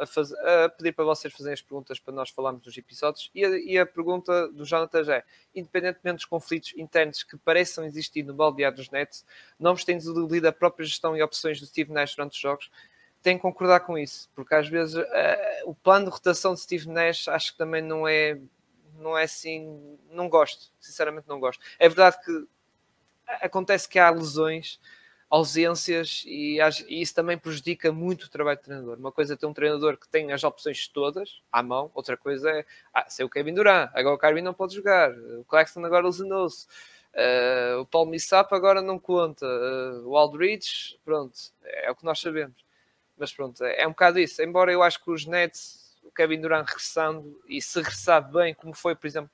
a, 0.00 0.06
faz, 0.06 0.32
a, 0.32 0.68
pedir 0.68 0.92
para 0.92 1.04
vocês 1.04 1.32
fazerem 1.32 1.54
as 1.54 1.62
perguntas 1.62 1.98
para 1.98 2.14
nós 2.14 2.30
falarmos 2.30 2.62
dos 2.62 2.76
episódios. 2.76 3.30
E 3.34 3.44
a, 3.44 3.48
e 3.58 3.78
a 3.78 3.86
pergunta 3.86 4.48
do 4.48 4.64
Jonathan 4.64 5.12
é: 5.12 5.24
independentemente 5.54 6.16
dos 6.16 6.24
conflitos 6.24 6.72
internos 6.76 7.22
que 7.22 7.36
pareçam 7.36 7.84
existir 7.84 8.22
no 8.22 8.34
baldeado 8.34 8.76
dos 8.76 8.90
Nets, 8.90 9.24
não 9.58 9.74
vos 9.74 9.84
tem 9.84 9.96
desiludido 9.96 10.48
a 10.48 10.52
própria 10.52 10.86
gestão 10.86 11.16
e 11.16 11.22
opções 11.22 11.60
do 11.60 11.66
Steve 11.66 11.92
Nash 11.92 12.14
durante 12.14 12.32
os 12.32 12.40
jogos? 12.40 12.70
tem 13.22 13.36
que 13.36 13.42
concordar 13.42 13.80
com 13.80 13.98
isso, 13.98 14.30
porque 14.34 14.54
às 14.54 14.66
vezes 14.66 14.94
uh, 14.94 15.06
o 15.66 15.74
plano 15.74 16.06
de 16.06 16.10
rotação 16.10 16.54
de 16.54 16.60
Steve 16.60 16.88
Nash 16.88 17.28
acho 17.28 17.52
que 17.52 17.58
também 17.58 17.82
não 17.82 18.08
é 18.08 18.40
não 19.00 19.16
é 19.16 19.24
assim, 19.24 19.98
não 20.10 20.28
gosto, 20.28 20.70
sinceramente 20.78 21.28
não 21.28 21.40
gosto. 21.40 21.62
É 21.78 21.88
verdade 21.88 22.18
que 22.24 22.46
acontece 23.40 23.88
que 23.88 23.98
há 23.98 24.10
lesões, 24.10 24.80
ausências 25.30 26.24
e, 26.26 26.58
isso 26.88 27.14
também 27.14 27.38
prejudica 27.38 27.92
muito 27.92 28.24
o 28.24 28.28
trabalho 28.28 28.58
do 28.58 28.64
treinador. 28.64 28.98
Uma 28.98 29.12
coisa 29.12 29.34
é 29.34 29.36
ter 29.36 29.46
um 29.46 29.54
treinador 29.54 29.96
que 29.96 30.08
tem 30.08 30.32
as 30.32 30.42
opções 30.42 30.88
todas 30.88 31.40
à 31.52 31.62
mão, 31.62 31.88
outra 31.94 32.16
coisa 32.16 32.50
é 32.50 32.66
ah, 32.92 33.08
ser 33.08 33.22
o 33.22 33.30
Kevin 33.30 33.54
Durant, 33.54 33.90
agora 33.94 34.16
o 34.16 34.18
Kyrie 34.18 34.42
não 34.42 34.52
pode 34.52 34.74
jogar, 34.74 35.12
o 35.12 35.44
Claxton 35.44 35.84
agora 35.84 36.06
lesionou-se. 36.06 36.66
Uh, 37.12 37.80
o 37.80 37.86
Paul 37.86 38.06
Millsap 38.06 38.52
agora 38.54 38.80
não 38.80 38.96
conta, 38.96 39.44
uh, 39.44 40.08
o 40.08 40.16
Aldridge, 40.16 40.96
pronto, 41.04 41.36
é 41.64 41.90
o 41.90 41.94
que 41.94 42.04
nós 42.04 42.20
sabemos. 42.20 42.64
Mas 43.16 43.32
pronto, 43.32 43.64
é, 43.64 43.82
é 43.82 43.86
um 43.86 43.90
bocado 43.90 44.18
isso. 44.18 44.40
Embora 44.42 44.72
eu 44.72 44.82
acho 44.82 45.02
que 45.02 45.10
os 45.10 45.26
Nets 45.26 45.80
o 46.04 46.10
Kevin 46.10 46.40
Durant 46.40 46.66
regressando 46.66 47.40
e 47.48 47.60
se 47.60 47.78
regressar 47.78 48.30
bem, 48.30 48.54
como 48.54 48.74
foi, 48.74 48.94
por 48.94 49.06
exemplo, 49.06 49.30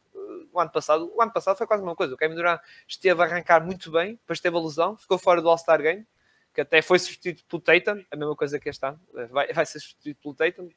o 0.57 0.61
ano 0.61 0.71
passado. 0.71 1.13
O 1.15 1.23
ano 1.23 1.33
passado 1.33 1.57
foi 1.57 1.67
quase 1.67 1.83
a 1.83 1.85
mesma 1.85 1.97
coisa. 1.97 2.15
O 2.15 2.17
Kevin 2.17 2.35
Durant 2.35 2.61
esteve 2.87 3.21
a 3.23 3.25
arrancar 3.25 3.65
muito 3.65 3.91
bem, 3.91 4.15
depois 4.15 4.41
teve 4.41 4.57
a 4.57 4.61
lesão, 4.61 4.97
ficou 4.97 5.19
fora 5.19 5.43
do 5.43 5.49
All-Star 5.49 5.81
Game, 5.81 6.07
que 6.55 6.61
até 6.61 6.81
foi 6.81 6.99
substituído 6.99 7.43
pelo 7.49 7.61
Tatum, 7.63 8.05
a 8.11 8.17
mesma 8.17 8.35
coisa 8.35 8.59
que 8.59 8.69
este 8.69 8.85
ano. 8.87 9.01
Vai, 9.31 9.53
vai 9.53 9.67
ser 9.67 9.81
substituído 9.81 10.19
pelo 10.21 10.35
Tatum, 10.35 10.69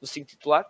do 0.00 0.06
5 0.06 0.26
titular. 0.26 0.66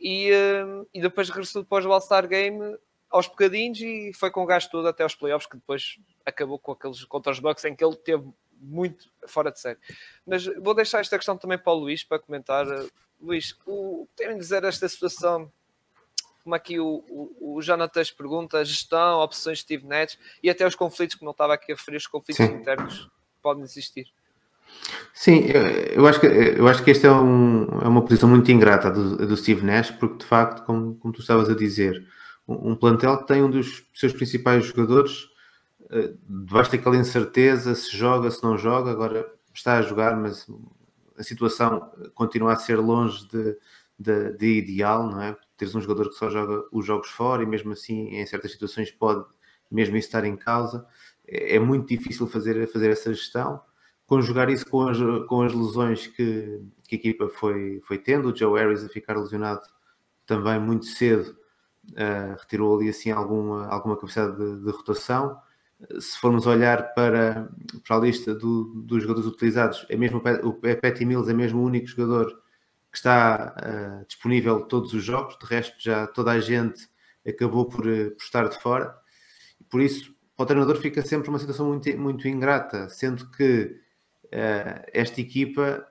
E, 0.00 0.30
uh, 0.32 0.88
e 0.94 1.00
depois 1.00 1.28
regressou 1.28 1.62
depois 1.62 1.84
do 1.84 1.92
All-Star 1.92 2.26
Game 2.26 2.78
aos 3.10 3.26
bocadinhos 3.26 3.80
e 3.80 4.12
foi 4.14 4.30
com 4.30 4.42
o 4.42 4.46
gasto 4.46 4.70
todo 4.70 4.88
até 4.88 5.02
aos 5.02 5.14
playoffs, 5.14 5.46
que 5.46 5.56
depois 5.56 5.98
acabou 6.24 6.58
com 6.58 6.72
aqueles 6.72 7.04
contra 7.04 7.32
os 7.32 7.40
Bucks 7.40 7.64
em 7.64 7.74
que 7.74 7.84
ele 7.84 7.96
teve 7.96 8.24
muito 8.54 9.10
fora 9.26 9.50
de 9.50 9.60
série. 9.60 9.78
Mas 10.26 10.46
vou 10.46 10.74
deixar 10.74 11.00
esta 11.00 11.16
questão 11.16 11.36
também 11.36 11.58
para 11.58 11.72
o 11.72 11.76
Luís 11.76 12.04
para 12.04 12.18
comentar 12.18 12.66
Luís, 13.20 13.54
o 13.66 14.06
que 14.06 14.24
tem 14.24 14.28
a 14.28 14.38
dizer 14.38 14.64
esta 14.64 14.88
situação? 14.88 15.52
Como 16.50 16.56
aqui 16.56 16.80
o, 16.80 17.04
o, 17.08 17.54
o 17.58 17.62
Jonatas 17.62 18.10
pergunta, 18.10 18.64
gestão, 18.64 19.20
opções 19.20 19.58
de 19.58 19.62
Steve 19.62 19.86
Nets 19.86 20.18
e 20.42 20.50
até 20.50 20.66
os 20.66 20.74
conflitos, 20.74 21.14
que 21.14 21.24
não 21.24 21.30
estava 21.30 21.54
aqui 21.54 21.70
a 21.70 21.76
referir, 21.76 21.98
os 21.98 22.08
conflitos 22.08 22.44
Sim. 22.44 22.54
internos 22.54 23.04
que 23.04 23.40
podem 23.40 23.62
existir. 23.62 24.08
Sim, 25.14 25.44
eu, 25.44 25.62
eu, 25.62 26.06
acho 26.08 26.18
que, 26.18 26.26
eu 26.26 26.66
acho 26.66 26.82
que 26.82 26.90
esta 26.90 27.06
é, 27.06 27.12
um, 27.12 27.68
é 27.82 27.86
uma 27.86 28.02
posição 28.02 28.28
muito 28.28 28.50
ingrata 28.50 28.90
do, 28.90 29.28
do 29.28 29.36
Steve 29.36 29.64
Nash, 29.64 29.92
porque 29.92 30.18
de 30.18 30.24
facto, 30.24 30.64
como, 30.64 30.96
como 30.96 31.14
tu 31.14 31.20
estavas 31.20 31.48
a 31.48 31.54
dizer, 31.54 32.04
um, 32.48 32.72
um 32.72 32.74
plantel 32.74 33.18
que 33.18 33.28
tem 33.28 33.44
um 33.44 33.50
dos 33.50 33.84
seus 33.94 34.12
principais 34.12 34.66
jogadores 34.66 35.26
uh, 35.82 36.18
debaixo 36.28 36.72
daquela 36.72 36.96
incerteza 36.96 37.76
se 37.76 37.96
joga, 37.96 38.28
se 38.28 38.42
não 38.42 38.58
joga, 38.58 38.90
agora 38.90 39.24
está 39.54 39.78
a 39.78 39.82
jogar, 39.82 40.16
mas 40.16 40.48
a 41.16 41.22
situação 41.22 41.92
continua 42.12 42.54
a 42.54 42.56
ser 42.56 42.74
longe 42.74 43.24
de, 43.28 43.56
de, 43.96 44.32
de, 44.36 44.58
ideal, 44.58 45.08
não 45.08 45.22
é? 45.22 45.36
Teres 45.60 45.74
um 45.74 45.80
jogador 45.82 46.08
que 46.08 46.14
só 46.14 46.30
joga 46.30 46.64
os 46.72 46.86
jogos 46.86 47.10
fora 47.10 47.42
e 47.42 47.46
mesmo 47.46 47.72
assim, 47.72 48.16
em 48.16 48.24
certas 48.24 48.52
situações, 48.52 48.90
pode 48.90 49.26
mesmo 49.70 49.94
isso 49.94 50.08
estar 50.08 50.24
em 50.24 50.34
causa. 50.34 50.86
É, 51.28 51.56
é 51.56 51.58
muito 51.58 51.86
difícil 51.86 52.26
fazer, 52.26 52.66
fazer 52.68 52.90
essa 52.90 53.12
gestão. 53.12 53.60
Conjugar 54.06 54.48
isso 54.48 54.64
com 54.66 54.88
as, 54.88 54.96
com 55.28 55.42
as 55.42 55.52
lesões 55.52 56.06
que, 56.06 56.62
que 56.88 56.96
a 56.96 56.98
equipa 56.98 57.28
foi, 57.28 57.82
foi 57.84 57.98
tendo, 57.98 58.30
o 58.30 58.34
Joe 58.34 58.58
Harris 58.58 58.82
a 58.82 58.88
ficar 58.88 59.18
lesionado 59.18 59.60
também 60.24 60.58
muito 60.58 60.86
cedo, 60.86 61.36
uh, 61.90 62.40
retirou 62.40 62.78
ali 62.78 62.88
assim 62.88 63.10
alguma, 63.10 63.66
alguma 63.66 63.96
capacidade 63.96 64.34
de, 64.38 64.64
de, 64.64 64.70
rotação. 64.70 65.36
Se 66.00 66.18
formos 66.18 66.46
olhar 66.46 66.94
para, 66.94 67.50
para 67.86 67.96
a 67.96 68.00
lista 68.00 68.34
do, 68.34 68.64
dos 68.76 69.02
jogadores 69.02 69.28
utilizados, 69.28 69.84
é 69.90 69.96
mesmo 69.96 70.22
o 70.42 70.54
Patty 70.54 71.04
Mills 71.04 71.30
é 71.30 71.34
mesmo 71.34 71.60
o 71.60 71.66
único 71.66 71.86
jogador 71.86 72.40
que 72.90 72.96
está 72.98 73.54
uh, 73.56 74.06
disponível 74.06 74.62
todos 74.62 74.92
os 74.92 75.04
jogos, 75.04 75.38
de 75.38 75.46
resto 75.46 75.76
já 75.78 76.06
toda 76.06 76.32
a 76.32 76.40
gente 76.40 76.88
acabou 77.26 77.66
por, 77.66 77.82
por 77.82 78.22
estar 78.22 78.48
de 78.48 78.58
fora. 78.58 78.94
Por 79.68 79.80
isso, 79.80 80.14
para 80.36 80.44
o 80.44 80.46
treinador 80.46 80.76
fica 80.76 81.02
sempre 81.02 81.28
uma 81.28 81.38
situação 81.38 81.68
muito, 81.68 81.96
muito 81.98 82.26
ingrata, 82.26 82.88
sendo 82.88 83.30
que 83.30 83.80
uh, 84.26 84.82
esta 84.92 85.20
equipa 85.20 85.86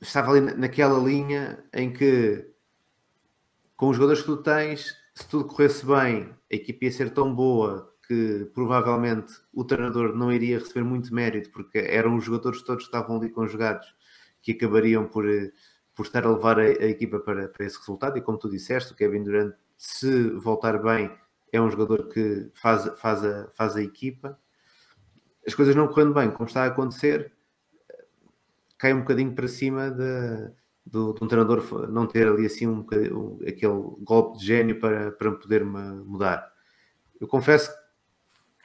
estava 0.00 0.32
ali 0.32 0.40
naquela 0.40 0.98
linha 0.98 1.64
em 1.72 1.92
que, 1.92 2.46
com 3.76 3.88
os 3.88 3.96
jogadores 3.96 4.20
que 4.22 4.26
tu 4.26 4.36
tens, 4.38 4.94
se 5.14 5.28
tudo 5.28 5.46
corresse 5.46 5.84
bem, 5.84 6.34
a 6.50 6.54
equipa 6.54 6.84
ia 6.84 6.92
ser 6.92 7.10
tão 7.10 7.34
boa 7.34 7.92
que 8.06 8.50
provavelmente 8.54 9.32
o 9.52 9.64
treinador 9.64 10.14
não 10.16 10.32
iria 10.32 10.58
receber 10.58 10.82
muito 10.82 11.14
mérito, 11.14 11.50
porque 11.50 11.78
eram 11.78 12.16
os 12.16 12.24
jogadores 12.24 12.62
todos 12.62 12.84
que 12.84 12.88
estavam 12.88 13.16
ali 13.16 13.28
conjugados 13.28 13.86
que 14.40 14.52
acabariam 14.52 15.06
por, 15.06 15.26
por 15.98 16.06
estar 16.06 16.24
a 16.24 16.30
levar 16.30 16.60
a, 16.60 16.62
a 16.62 16.86
equipa 16.86 17.18
para, 17.18 17.48
para 17.48 17.66
esse 17.66 17.76
resultado. 17.76 18.16
E 18.16 18.20
como 18.20 18.38
tu 18.38 18.48
disseste, 18.48 18.92
o 18.92 18.94
Kevin 18.94 19.24
Durant, 19.24 19.52
se 19.76 20.30
voltar 20.30 20.80
bem, 20.80 21.10
é 21.52 21.60
um 21.60 21.68
jogador 21.68 22.08
que 22.08 22.52
faz, 22.54 22.88
faz, 23.00 23.24
a, 23.24 23.48
faz 23.48 23.74
a 23.74 23.82
equipa. 23.82 24.38
As 25.44 25.56
coisas 25.56 25.74
não 25.74 25.88
correndo 25.88 26.14
bem, 26.14 26.30
como 26.30 26.46
está 26.46 26.62
a 26.62 26.66
acontecer, 26.66 27.32
cai 28.78 28.94
um 28.94 29.00
bocadinho 29.00 29.34
para 29.34 29.48
cima 29.48 29.90
de, 29.90 30.52
de, 30.86 31.14
de 31.14 31.24
um 31.24 31.26
treinador 31.26 31.90
não 31.90 32.06
ter 32.06 32.28
ali 32.28 32.46
assim 32.46 32.68
um, 32.68 32.86
um, 33.12 33.40
aquele 33.42 33.96
golpe 34.04 34.38
de 34.38 34.46
gênio 34.46 34.78
para, 34.78 35.10
para 35.10 35.32
poder 35.32 35.64
mudar. 35.64 36.48
Eu 37.20 37.26
confesso 37.26 37.72
que 37.72 37.78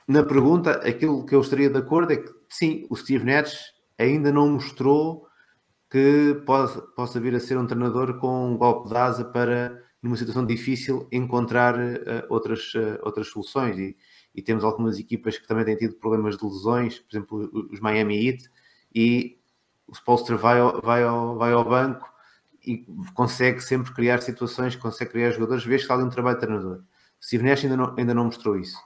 na 0.07 0.21
pergunta, 0.21 0.87
aquilo 0.87 1.25
que 1.25 1.33
eu 1.33 1.41
estaria 1.41 1.71
de 1.71 1.79
acordo 1.79 2.13
é 2.13 2.17
que 2.17 2.31
sim, 2.47 2.85
o 2.91 2.95
Steve 2.95 3.25
Nash 3.25 3.73
ainda 3.97 4.31
não 4.31 4.49
mostrou 4.49 5.32
que 5.93 6.41
possa, 6.43 6.81
possa 6.81 7.19
vir 7.19 7.35
a 7.35 7.39
ser 7.39 7.55
um 7.55 7.67
treinador 7.67 8.17
com 8.17 8.47
um 8.49 8.57
golpe 8.57 8.89
de 8.89 8.97
asa 8.97 9.23
para 9.23 9.79
numa 10.01 10.17
situação 10.17 10.43
difícil, 10.43 11.07
encontrar 11.11 11.75
uh, 11.75 12.25
outras, 12.29 12.73
uh, 12.73 12.97
outras 13.03 13.27
soluções. 13.27 13.77
E, 13.77 13.95
e, 14.33 14.41
temos 14.41 14.63
algumas 14.63 14.97
equipas 14.97 15.37
que 15.37 15.47
também 15.47 15.63
têm 15.63 15.77
tido 15.77 15.93
problemas 15.97 16.35
de 16.35 16.43
lesões, 16.43 16.97
por 16.97 17.15
exemplo, 17.15 17.67
os 17.71 17.79
Miami 17.79 18.27
Heat, 18.27 18.49
e 18.93 19.37
o 19.87 19.93
Spolster 19.93 20.35
vai 20.35 20.59
ao, 20.59 20.81
vai 20.81 21.03
ao, 21.03 21.37
vai 21.37 21.53
ao 21.53 21.63
banco 21.63 22.11
e 22.65 22.87
consegue 23.13 23.61
sempre 23.61 23.93
criar 23.93 24.19
situações, 24.19 24.75
consegue 24.75 25.11
criar 25.11 25.29
jogadores, 25.29 25.63
vês 25.63 25.81
que 25.81 25.83
está 25.83 25.93
ali 25.93 26.03
um 26.03 26.09
trabalho 26.09 26.39
de 26.39 26.41
treinador. 26.41 26.83
Steve 27.21 27.43
Nash 27.43 27.65
ainda 27.65 27.77
não, 27.77 27.95
ainda 27.95 28.15
não 28.15 28.25
mostrou 28.25 28.57
isso. 28.57 28.79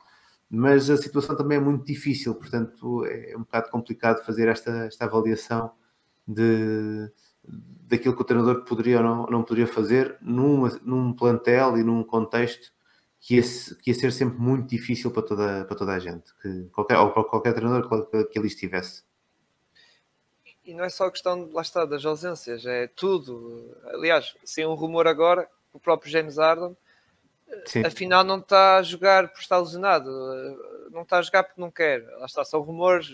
Mas 0.50 0.90
a 0.90 0.98
situação 0.98 1.38
também 1.38 1.58
é 1.58 1.62
muito 1.62 1.86
difícil, 1.86 2.36
portanto 2.36 3.06
é 3.06 3.34
um 3.34 3.40
bocado 3.40 3.70
complicado 3.70 4.26
fazer 4.26 4.50
esta, 4.50 4.72
esta 4.88 5.06
avaliação 5.06 5.72
de, 6.28 7.10
daquilo 7.44 8.16
que 8.16 8.22
o 8.22 8.26
treinador 8.26 8.66
poderia 8.66 8.98
ou 8.98 9.04
não, 9.04 9.26
não 9.28 9.44
poderia 9.44 9.68
fazer 9.68 10.18
numa, 10.22 10.70
num 10.84 11.14
plantel 11.14 11.78
e 11.78 11.84
num 11.84 12.04
contexto 12.04 12.74
que 13.20 13.36
ia, 13.36 13.42
que 13.82 13.92
ia 13.92 13.94
ser 13.94 14.12
sempre 14.12 14.38
muito 14.38 14.68
difícil 14.68 15.12
para 15.12 15.24
toda, 15.24 15.66
para 15.66 15.78
toda 15.78 15.94
a 15.94 16.00
gente, 16.00 16.34
que 16.42 16.66
qualquer, 16.72 16.98
ou 16.98 17.12
para 17.12 17.24
qualquer 17.24 17.54
treinador 17.54 18.10
que, 18.10 18.26
que 18.26 18.40
ali 18.40 18.48
estivesse. 18.48 19.04
E 20.64 20.74
não 20.74 20.84
é 20.84 20.90
só 20.90 21.06
a 21.06 21.12
questão, 21.12 21.50
lá 21.54 21.62
está, 21.62 21.86
das 21.86 22.04
ausências, 22.04 22.66
é 22.66 22.88
tudo. 22.88 23.74
Aliás, 23.86 24.36
sem 24.44 24.68
um 24.68 24.74
rumor 24.74 25.08
agora, 25.08 25.50
o 25.72 25.80
próprio 25.80 26.12
James 26.12 26.38
Harden, 26.38 26.76
Sim. 27.66 27.86
afinal 27.86 28.26
não 28.26 28.40
está 28.40 28.78
a 28.78 28.84
jogar 28.84 29.30
por 29.30 29.40
estar 29.40 29.60
lesionado, 29.60 30.10
não 30.92 31.04
está 31.04 31.20
a 31.20 31.22
jogar 31.22 31.44
porque 31.44 31.62
não 31.62 31.72
quer. 31.72 32.04
Lá 32.20 32.26
está, 32.26 32.44
são 32.44 32.60
rumores. 32.60 33.10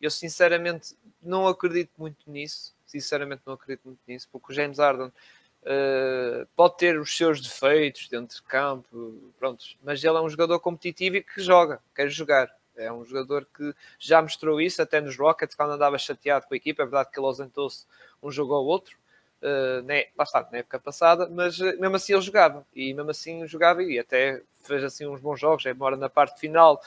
Eu 0.00 0.10
sinceramente 0.10 0.96
não 1.22 1.46
acredito 1.46 1.92
muito 1.98 2.30
nisso 2.30 2.74
sinceramente 2.90 3.42
não 3.46 3.54
acredito 3.54 3.82
muito 3.84 4.00
nisso, 4.06 4.28
porque 4.30 4.52
o 4.52 4.54
James 4.54 4.78
Harden 4.78 5.06
uh, 5.08 6.46
pode 6.56 6.76
ter 6.76 6.98
os 6.98 7.16
seus 7.16 7.40
defeitos 7.40 8.08
dentro 8.08 8.36
de 8.36 8.42
campo, 8.42 9.32
pronto, 9.38 9.64
mas 9.82 10.02
ele 10.02 10.16
é 10.16 10.20
um 10.20 10.28
jogador 10.28 10.58
competitivo 10.58 11.16
e 11.16 11.22
que 11.22 11.40
joga, 11.40 11.80
quer 11.94 12.08
jogar. 12.08 12.50
É 12.76 12.90
um 12.90 13.04
jogador 13.04 13.46
que 13.54 13.74
já 13.98 14.22
mostrou 14.22 14.58
isso 14.58 14.80
até 14.80 15.00
nos 15.02 15.16
Rockets, 15.16 15.54
quando 15.54 15.72
andava 15.72 15.98
chateado 15.98 16.46
com 16.46 16.54
a 16.54 16.56
equipa. 16.56 16.82
É 16.82 16.86
verdade 16.86 17.10
que 17.10 17.18
ele 17.18 17.26
ausentou-se 17.26 17.84
um 18.22 18.30
jogo 18.30 18.54
ou 18.54 18.64
outro, 18.64 18.96
uh, 19.42 19.82
né, 19.82 20.06
bastante 20.16 20.50
na 20.50 20.58
época 20.58 20.78
passada, 20.78 21.28
mas 21.28 21.60
uh, 21.60 21.78
mesmo 21.78 21.96
assim 21.96 22.14
ele 22.14 22.22
jogava. 22.22 22.64
E 22.74 22.94
mesmo 22.94 23.10
assim 23.10 23.46
jogava 23.46 23.82
e 23.82 23.98
até 23.98 24.42
fez 24.62 24.82
assim 24.82 25.06
uns 25.06 25.20
bons 25.20 25.38
jogos. 25.38 25.66
Embora 25.66 25.94
na 25.94 26.08
parte 26.08 26.40
final, 26.40 26.80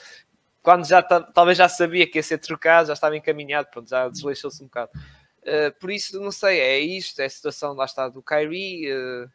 quando 0.64 0.88
já 0.88 1.03
talvez 1.03 1.57
já 1.57 1.68
sabia 1.68 2.07
que 2.09 2.18
ia 2.18 2.24
ser 2.24 2.38
trocado, 2.38 2.88
já 2.88 2.93
estava 2.93 3.18
encaminhado, 3.18 3.68
pronto, 3.70 3.89
já 3.89 4.07
desleixou-se 4.07 4.64
um 4.64 4.68
bocado. 4.68 4.91
Uh, 5.41 5.78
por 5.78 5.91
isso, 5.91 6.20
não 6.22 6.32
sei, 6.32 6.59
é 6.61 6.80
isto, 6.80 7.20
é 7.22 7.26
a 7.26 7.30
situação 7.30 7.74
lá 7.74 7.84
está 7.84 8.07
do 8.07 8.24
Kyrie. 8.24 8.89
Uh, 8.91 9.30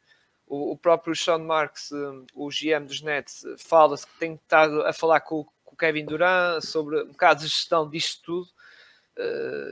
o, 0.47 0.73
o, 0.73 0.79
próprio 0.79 1.15
Sean 1.15 1.41
Marks, 1.41 1.91
uh, 1.91 2.25
o 2.35 2.49
GM 2.49 2.87
dos 2.87 3.03
Nets, 3.03 3.45
fala-se 3.59 4.07
que 4.07 4.19
tem 4.19 4.35
estado 4.35 4.81
a 4.87 4.93
falar 4.95 5.21
com, 5.21 5.45
com, 5.63 5.75
o 5.75 5.77
Kevin 5.77 6.07
Durant 6.07 6.63
sobre 6.63 7.03
um 7.03 7.09
bocado 7.09 7.41
de 7.41 7.49
gestão 7.49 7.89
disto 7.89 8.23
tudo. 8.25 8.49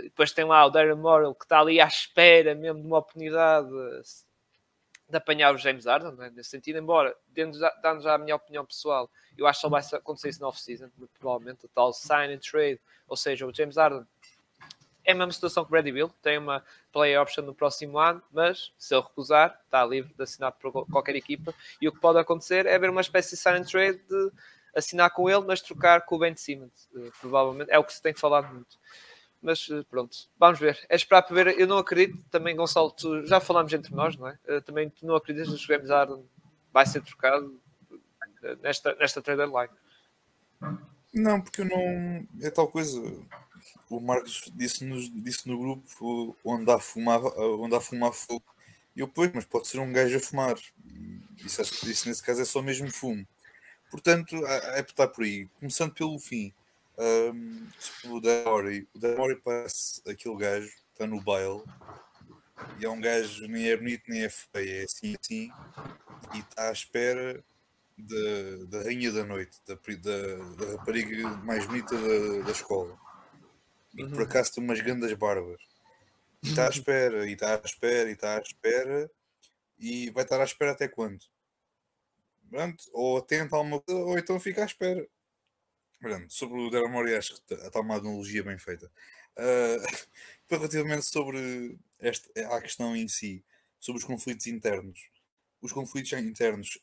depois 0.02 0.32
tem 0.32 0.44
lá 0.44 0.66
o 0.66 0.70
Darren 0.70 0.96
Morrill 0.96 1.34
que 1.34 1.46
está 1.46 1.60
ali 1.60 1.80
à 1.80 1.86
espera 1.86 2.54
mesmo 2.54 2.82
de 2.82 2.86
uma 2.86 2.98
oportunidade 2.98 3.70
de 5.08 5.16
apanhar 5.16 5.54
o 5.54 5.58
James 5.58 5.86
Harden, 5.86 6.12
né, 6.12 6.32
nesse 6.34 6.50
sentido, 6.50 6.78
embora 6.78 7.16
dando 7.82 8.02
já 8.02 8.14
a 8.14 8.18
minha 8.18 8.34
opinião 8.34 8.64
pessoal, 8.64 9.08
eu 9.38 9.46
acho 9.46 9.60
que 9.60 9.62
só 9.62 9.68
vai 9.68 9.82
acontecer 9.92 10.30
isso 10.30 10.40
na 10.40 10.48
off-season, 10.48 10.90
provavelmente 11.18 11.64
o 11.64 11.68
tal 11.68 11.92
sign 11.92 12.34
and 12.34 12.38
trade, 12.38 12.80
ou 13.06 13.16
seja, 13.16 13.46
o 13.46 13.54
James 13.54 13.76
Harden 13.76 14.04
é 15.06 15.12
a 15.12 15.14
mesma 15.14 15.32
situação 15.32 15.64
que 15.64 15.68
o 15.68 15.70
Brady 15.70 15.92
Bill, 15.92 16.10
tem 16.20 16.36
uma 16.36 16.64
play 16.92 17.16
option 17.16 17.44
no 17.44 17.54
próximo 17.54 17.96
ano, 17.96 18.20
mas 18.32 18.72
se 18.76 18.92
ele 18.92 19.02
recusar, 19.02 19.60
está 19.64 19.84
livre 19.86 20.12
de 20.12 20.22
assinar 20.22 20.50
por 20.50 20.84
qualquer 20.86 21.14
equipa. 21.14 21.54
E 21.80 21.86
o 21.86 21.92
que 21.92 22.00
pode 22.00 22.18
acontecer 22.18 22.66
é 22.66 22.74
haver 22.74 22.90
uma 22.90 23.00
espécie 23.00 23.30
de 23.30 23.36
sign 23.36 23.60
and 23.60 23.64
trade 23.64 23.98
de 23.98 24.32
assinar 24.74 25.10
com 25.10 25.30
ele, 25.30 25.44
mas 25.46 25.62
trocar 25.62 26.04
com 26.04 26.16
o 26.16 26.18
Ben 26.18 26.36
Simmons. 26.36 26.88
Uh, 26.92 27.12
provavelmente 27.20 27.70
é 27.70 27.78
o 27.78 27.84
que 27.84 27.94
se 27.94 28.02
tem 28.02 28.12
falado 28.12 28.52
muito. 28.52 28.76
Mas 29.46 29.68
uh, 29.68 29.84
pronto, 29.84 30.16
vamos 30.36 30.58
ver. 30.58 30.84
É 30.88 30.96
esperar 30.96 31.22
para 31.22 31.36
ver. 31.36 31.60
Eu 31.60 31.68
não 31.68 31.78
acredito, 31.78 32.20
também, 32.32 32.56
Gonçalo, 32.56 32.90
tu, 32.90 33.24
já 33.24 33.38
falámos 33.38 33.72
entre 33.72 33.94
nós, 33.94 34.16
não 34.16 34.26
é? 34.26 34.36
Uh, 34.48 34.60
também 34.60 34.90
tu 34.90 35.06
não 35.06 35.14
acreditas 35.14 35.48
que 35.50 35.54
o 35.54 35.58
James 35.68 35.88
Harden 35.88 36.24
vai 36.72 36.84
ser 36.84 37.00
trocado 37.00 37.56
nesta, 38.60 38.96
nesta 38.96 39.22
trade 39.22 39.42
line. 39.42 40.76
Não, 41.14 41.40
porque 41.40 41.60
eu 41.60 41.64
não. 41.66 42.26
É 42.42 42.50
tal 42.50 42.66
coisa 42.66 43.00
o 43.88 44.00
Marcos 44.00 44.50
disse, 44.52 44.84
-nos, 44.84 45.08
disse 45.22 45.46
no 45.46 45.56
grupo 45.56 46.36
onde 46.44 46.68
há 46.68 46.80
fumar, 46.80 47.20
onde 47.38 47.76
há 47.76 47.80
fumar 47.80 48.12
fogo. 48.12 48.44
Eu, 48.96 49.06
pois, 49.06 49.30
mas 49.32 49.44
pode 49.44 49.68
ser 49.68 49.78
um 49.78 49.92
gajo 49.92 50.16
a 50.16 50.20
fumar. 50.20 50.56
Isso, 51.38 51.62
isso 51.88 52.08
nesse 52.08 52.22
caso 52.22 52.42
é 52.42 52.44
só 52.44 52.60
mesmo 52.60 52.90
fumo. 52.90 53.24
Portanto, 53.92 54.34
é 54.44 54.82
por 54.82 54.90
estar 54.90 55.06
por 55.06 55.22
aí. 55.22 55.48
Começando 55.60 55.94
pelo 55.94 56.18
fim. 56.18 56.52
Um, 56.98 57.68
o 58.04 58.20
Demori, 58.20 58.88
o 58.94 58.98
Demori 58.98 59.36
parece 59.36 60.00
aquele 60.08 60.36
gajo 60.36 60.68
que 60.68 60.92
está 60.92 61.06
no 61.06 61.20
baile 61.20 61.62
e 62.80 62.86
é 62.86 62.88
um 62.88 63.00
gajo 63.00 63.46
nem 63.48 63.68
é 63.68 63.76
bonito 63.76 64.04
nem 64.08 64.24
é 64.24 64.30
feio, 64.30 64.80
é 64.80 64.84
assim 64.84 65.14
assim 65.20 65.50
e 66.34 66.38
está 66.38 66.70
à 66.70 66.72
espera 66.72 67.44
da, 67.98 68.64
da 68.68 68.82
rainha 68.82 69.12
da 69.12 69.24
noite, 69.24 69.58
da, 69.66 69.74
da, 69.74 70.64
da 70.64 70.72
rapariga 70.72 71.28
mais 71.44 71.66
bonita 71.66 71.94
da, 71.94 72.44
da 72.44 72.50
escola 72.50 72.98
e 73.96 74.04
uhum. 74.04 74.10
por 74.10 74.22
acaso 74.22 74.52
tem 74.52 74.62
umas 74.62 74.80
grandes 74.80 75.12
barbas. 75.14 75.60
E 76.42 76.48
está 76.48 76.66
à 76.66 76.68
espera, 76.68 77.26
e 77.26 77.32
está 77.32 77.54
à 77.54 77.60
espera, 77.64 78.08
e 78.08 78.12
está 78.12 78.36
à 78.36 78.40
espera, 78.40 79.10
e 79.78 80.10
vai 80.10 80.22
estar 80.22 80.40
à 80.40 80.44
espera 80.44 80.72
até 80.72 80.86
quando? 80.86 81.24
Pronto, 82.50 82.84
ou 82.92 83.16
atenta 83.16 83.56
a 83.56 83.58
alguma 83.58 83.80
coisa, 83.80 84.00
ou 84.00 84.18
então 84.18 84.38
fica 84.38 84.62
à 84.62 84.66
espera. 84.66 85.06
Sobre 86.28 86.60
o 86.60 86.70
Delamore, 86.70 87.14
acho 87.14 87.34
que 87.34 87.54
está 87.54 87.80
uma 87.80 87.96
analogia 87.96 88.42
bem 88.42 88.58
feita. 88.58 88.90
Uh, 89.38 90.08
relativamente 90.48 91.04
sobre 91.04 91.78
esta, 92.00 92.56
a 92.56 92.62
questão 92.62 92.96
em 92.96 93.06
si, 93.06 93.44
sobre 93.78 94.00
os 94.00 94.06
conflitos 94.06 94.46
internos. 94.46 95.10
Os 95.60 95.72
conflitos 95.72 96.10
internos 96.14 96.78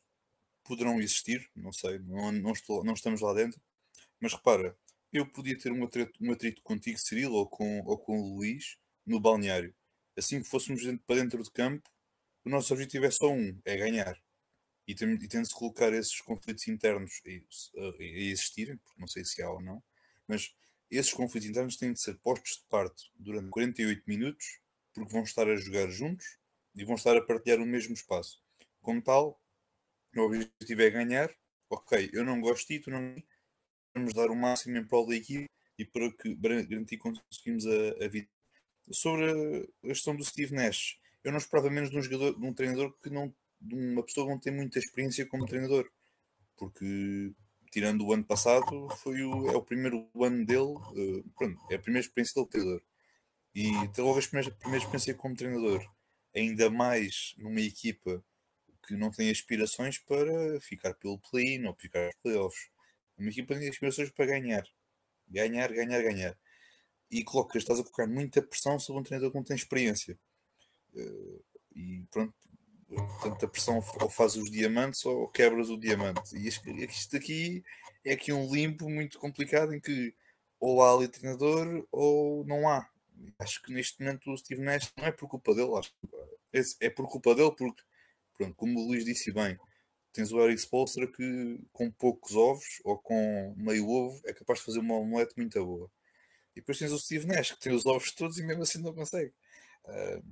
poderão 0.63 1.01
existir, 1.01 1.49
não 1.55 1.73
sei, 1.73 1.97
não, 1.97 2.31
não, 2.31 2.51
estou, 2.51 2.83
não 2.83 2.93
estamos 2.93 3.21
lá 3.21 3.33
dentro, 3.33 3.59
mas 4.19 4.33
repara, 4.33 4.77
eu 5.11 5.25
podia 5.25 5.57
ter 5.57 5.71
um 5.71 5.83
atrito, 5.83 6.13
um 6.21 6.31
atrito 6.31 6.61
contigo, 6.61 6.99
Cirilo, 6.99 7.35
ou 7.35 7.47
com, 7.47 7.81
ou 7.85 7.97
com 7.97 8.19
o 8.19 8.35
Luís, 8.35 8.77
no 9.05 9.19
balneário. 9.19 9.73
Assim 10.15 10.41
que 10.41 10.47
fôssemos 10.47 10.83
para 11.05 11.15
dentro 11.15 11.43
do 11.43 11.51
campo, 11.51 11.89
o 12.45 12.49
nosso 12.49 12.73
objetivo 12.73 13.05
é 13.05 13.11
só 13.11 13.31
um, 13.31 13.59
é 13.65 13.77
ganhar. 13.77 14.17
E 14.87 14.93
tem, 14.93 15.13
e 15.13 15.45
se 15.45 15.53
colocar 15.53 15.93
esses 15.93 16.19
conflitos 16.21 16.67
internos 16.67 17.21
a, 17.25 17.79
a, 17.79 17.89
a 17.99 18.03
existirem, 18.03 18.77
porque 18.77 18.99
não 18.99 19.07
sei 19.07 19.23
se 19.23 19.41
há 19.41 19.49
ou 19.49 19.61
não, 19.61 19.81
mas 20.27 20.53
esses 20.91 21.13
conflitos 21.13 21.49
internos 21.49 21.77
têm 21.77 21.93
de 21.93 22.01
ser 22.01 22.15
postos 22.19 22.57
de 22.57 22.63
parte 22.69 23.11
durante 23.15 23.49
48 23.49 24.03
minutos, 24.07 24.59
porque 24.93 25.11
vão 25.11 25.23
estar 25.23 25.47
a 25.47 25.55
jogar 25.55 25.89
juntos 25.89 26.37
e 26.75 26.83
vão 26.83 26.95
estar 26.95 27.15
a 27.17 27.21
partilhar 27.21 27.59
o 27.59 27.65
mesmo 27.65 27.93
espaço. 27.93 28.41
Como 28.81 29.01
tal, 29.01 29.41
o 30.15 30.21
objetivo 30.21 30.81
é 30.81 30.89
ganhar, 30.89 31.33
ok, 31.69 32.09
eu 32.13 32.23
não 32.23 32.41
gosto 32.41 32.67
de 32.67 32.77
ti, 32.77 32.83
tu 32.83 32.91
não 32.91 33.15
vamos 33.95 34.13
dar 34.13 34.29
o 34.29 34.35
máximo 34.35 34.77
em 34.77 34.83
prol 34.83 35.07
da 35.07 35.15
equipe 35.15 35.49
e 35.77 35.85
para 35.85 36.11
que 36.11 36.35
garantir 36.35 36.97
que 36.97 36.97
conseguimos 36.97 37.65
a, 37.65 38.05
a 38.05 38.07
vida. 38.07 38.27
Sobre 38.91 39.69
a 39.83 39.87
questão 39.87 40.15
do 40.15 40.23
Steve 40.23 40.53
Nash, 40.53 40.99
eu 41.23 41.31
não 41.31 41.37
esperava 41.37 41.69
menos 41.69 41.89
de 41.89 41.97
um 41.97 42.01
jogador, 42.01 42.37
de 42.37 42.45
um 42.45 42.53
treinador 42.53 42.93
que 42.99 43.09
não, 43.09 43.33
de 43.63 43.75
uma 43.75 44.03
pessoa 44.03 44.27
que 44.27 44.33
não 44.33 44.39
tem 44.39 44.53
muita 44.53 44.79
experiência 44.79 45.25
como 45.25 45.45
treinador, 45.45 45.89
porque 46.57 47.33
tirando 47.71 48.05
o 48.05 48.13
ano 48.13 48.23
passado, 48.23 48.89
foi 48.97 49.23
o, 49.23 49.49
é 49.49 49.55
o 49.55 49.63
primeiro 49.63 50.07
ano 50.21 50.45
dele, 50.45 50.75
uh, 50.75 51.29
pronto, 51.35 51.59
é 51.71 51.75
a 51.75 51.79
primeira 51.79 52.05
experiência 52.05 52.35
dele 52.35 52.49
treinador. 52.49 52.81
E 53.55 53.71
logo 53.97 54.19
a 54.19 54.21
primeira, 54.21 54.51
primeira 54.51 54.83
experiência 54.83 55.13
como 55.15 55.35
treinador, 55.35 55.83
ainda 56.35 56.69
mais 56.69 57.33
numa 57.37 57.61
equipa 57.61 58.23
que 58.87 58.95
não 58.95 59.11
tem 59.11 59.29
aspirações 59.31 59.97
para 59.97 60.59
ficar 60.61 60.93
pelo 60.95 61.17
play-in 61.19 61.65
ou 61.65 61.75
ficar 61.75 62.05
nos 62.05 62.15
playoffs. 62.15 62.69
Uma 63.17 63.29
equipa 63.29 63.55
tem 63.55 63.69
aspirações 63.69 64.09
para 64.11 64.25
ganhar. 64.25 64.63
Ganhar, 65.27 65.71
ganhar, 65.71 66.01
ganhar. 66.01 66.37
E 67.09 67.23
colocas, 67.23 67.61
estás 67.61 67.79
a 67.79 67.83
colocar 67.83 68.07
muita 68.07 68.41
pressão 68.41 68.79
sobre 68.79 69.01
um 69.01 69.03
treinador 69.03 69.31
que 69.31 69.37
não 69.37 69.43
tem 69.43 69.55
experiência. 69.55 70.17
Uh, 70.93 71.43
e 71.75 72.03
pronto, 72.11 72.35
Portanto, 72.95 73.45
a 73.45 73.47
pressão 73.47 73.83
ou 73.99 74.09
faz 74.09 74.35
os 74.35 74.49
diamantes 74.51 75.05
ou 75.05 75.27
quebras 75.27 75.69
o 75.69 75.77
diamante. 75.77 76.35
E 76.35 76.47
isto 76.47 77.17
aqui 77.17 77.63
é 78.05 78.13
aqui 78.13 78.33
um 78.33 78.51
limbo 78.51 78.89
muito 78.89 79.19
complicado 79.19 79.73
em 79.73 79.79
que 79.79 80.13
ou 80.59 80.81
há 80.81 80.93
ali 80.93 81.07
treinador 81.07 81.85
ou 81.91 82.45
não 82.45 82.69
há. 82.69 82.87
Acho 83.39 83.61
que 83.61 83.71
neste 83.73 83.99
momento 84.01 84.31
o 84.31 84.37
Steve 84.37 84.61
Nash 84.61 84.91
não 84.97 85.05
é 85.05 85.11
por 85.11 85.27
culpa 85.27 85.53
dele, 85.53 85.75
acho 85.77 85.93
é, 86.53 86.61
é 86.87 86.89
por 86.89 87.09
culpa 87.09 87.33
dele 87.35 87.51
porque, 87.57 87.81
pronto, 88.37 88.55
como 88.55 88.79
o 88.79 88.87
Luís 88.87 89.03
disse 89.03 89.31
bem, 89.31 89.57
tens 90.13 90.31
o 90.31 90.39
Eric 90.39 90.61
Spolstra 90.61 91.07
que 91.07 91.59
com 91.71 91.91
poucos 91.91 92.35
ovos 92.35 92.79
ou 92.83 92.97
com 92.99 93.53
meio 93.57 93.89
ovo 93.89 94.21
é 94.25 94.33
capaz 94.33 94.59
de 94.59 94.65
fazer 94.65 94.79
uma 94.79 94.95
omelete 94.95 95.33
muito 95.35 95.63
boa. 95.65 95.91
E 96.55 96.61
depois 96.61 96.77
tens 96.77 96.91
o 96.91 96.99
Steve 96.99 97.25
Nash 97.25 97.51
que 97.51 97.59
tem 97.59 97.73
os 97.73 97.85
ovos 97.85 98.11
todos 98.11 98.37
e 98.37 98.43
mesmo 98.43 98.63
assim 98.63 98.79
não 98.79 98.93
consegue. 98.93 99.33
Uh, 99.85 100.23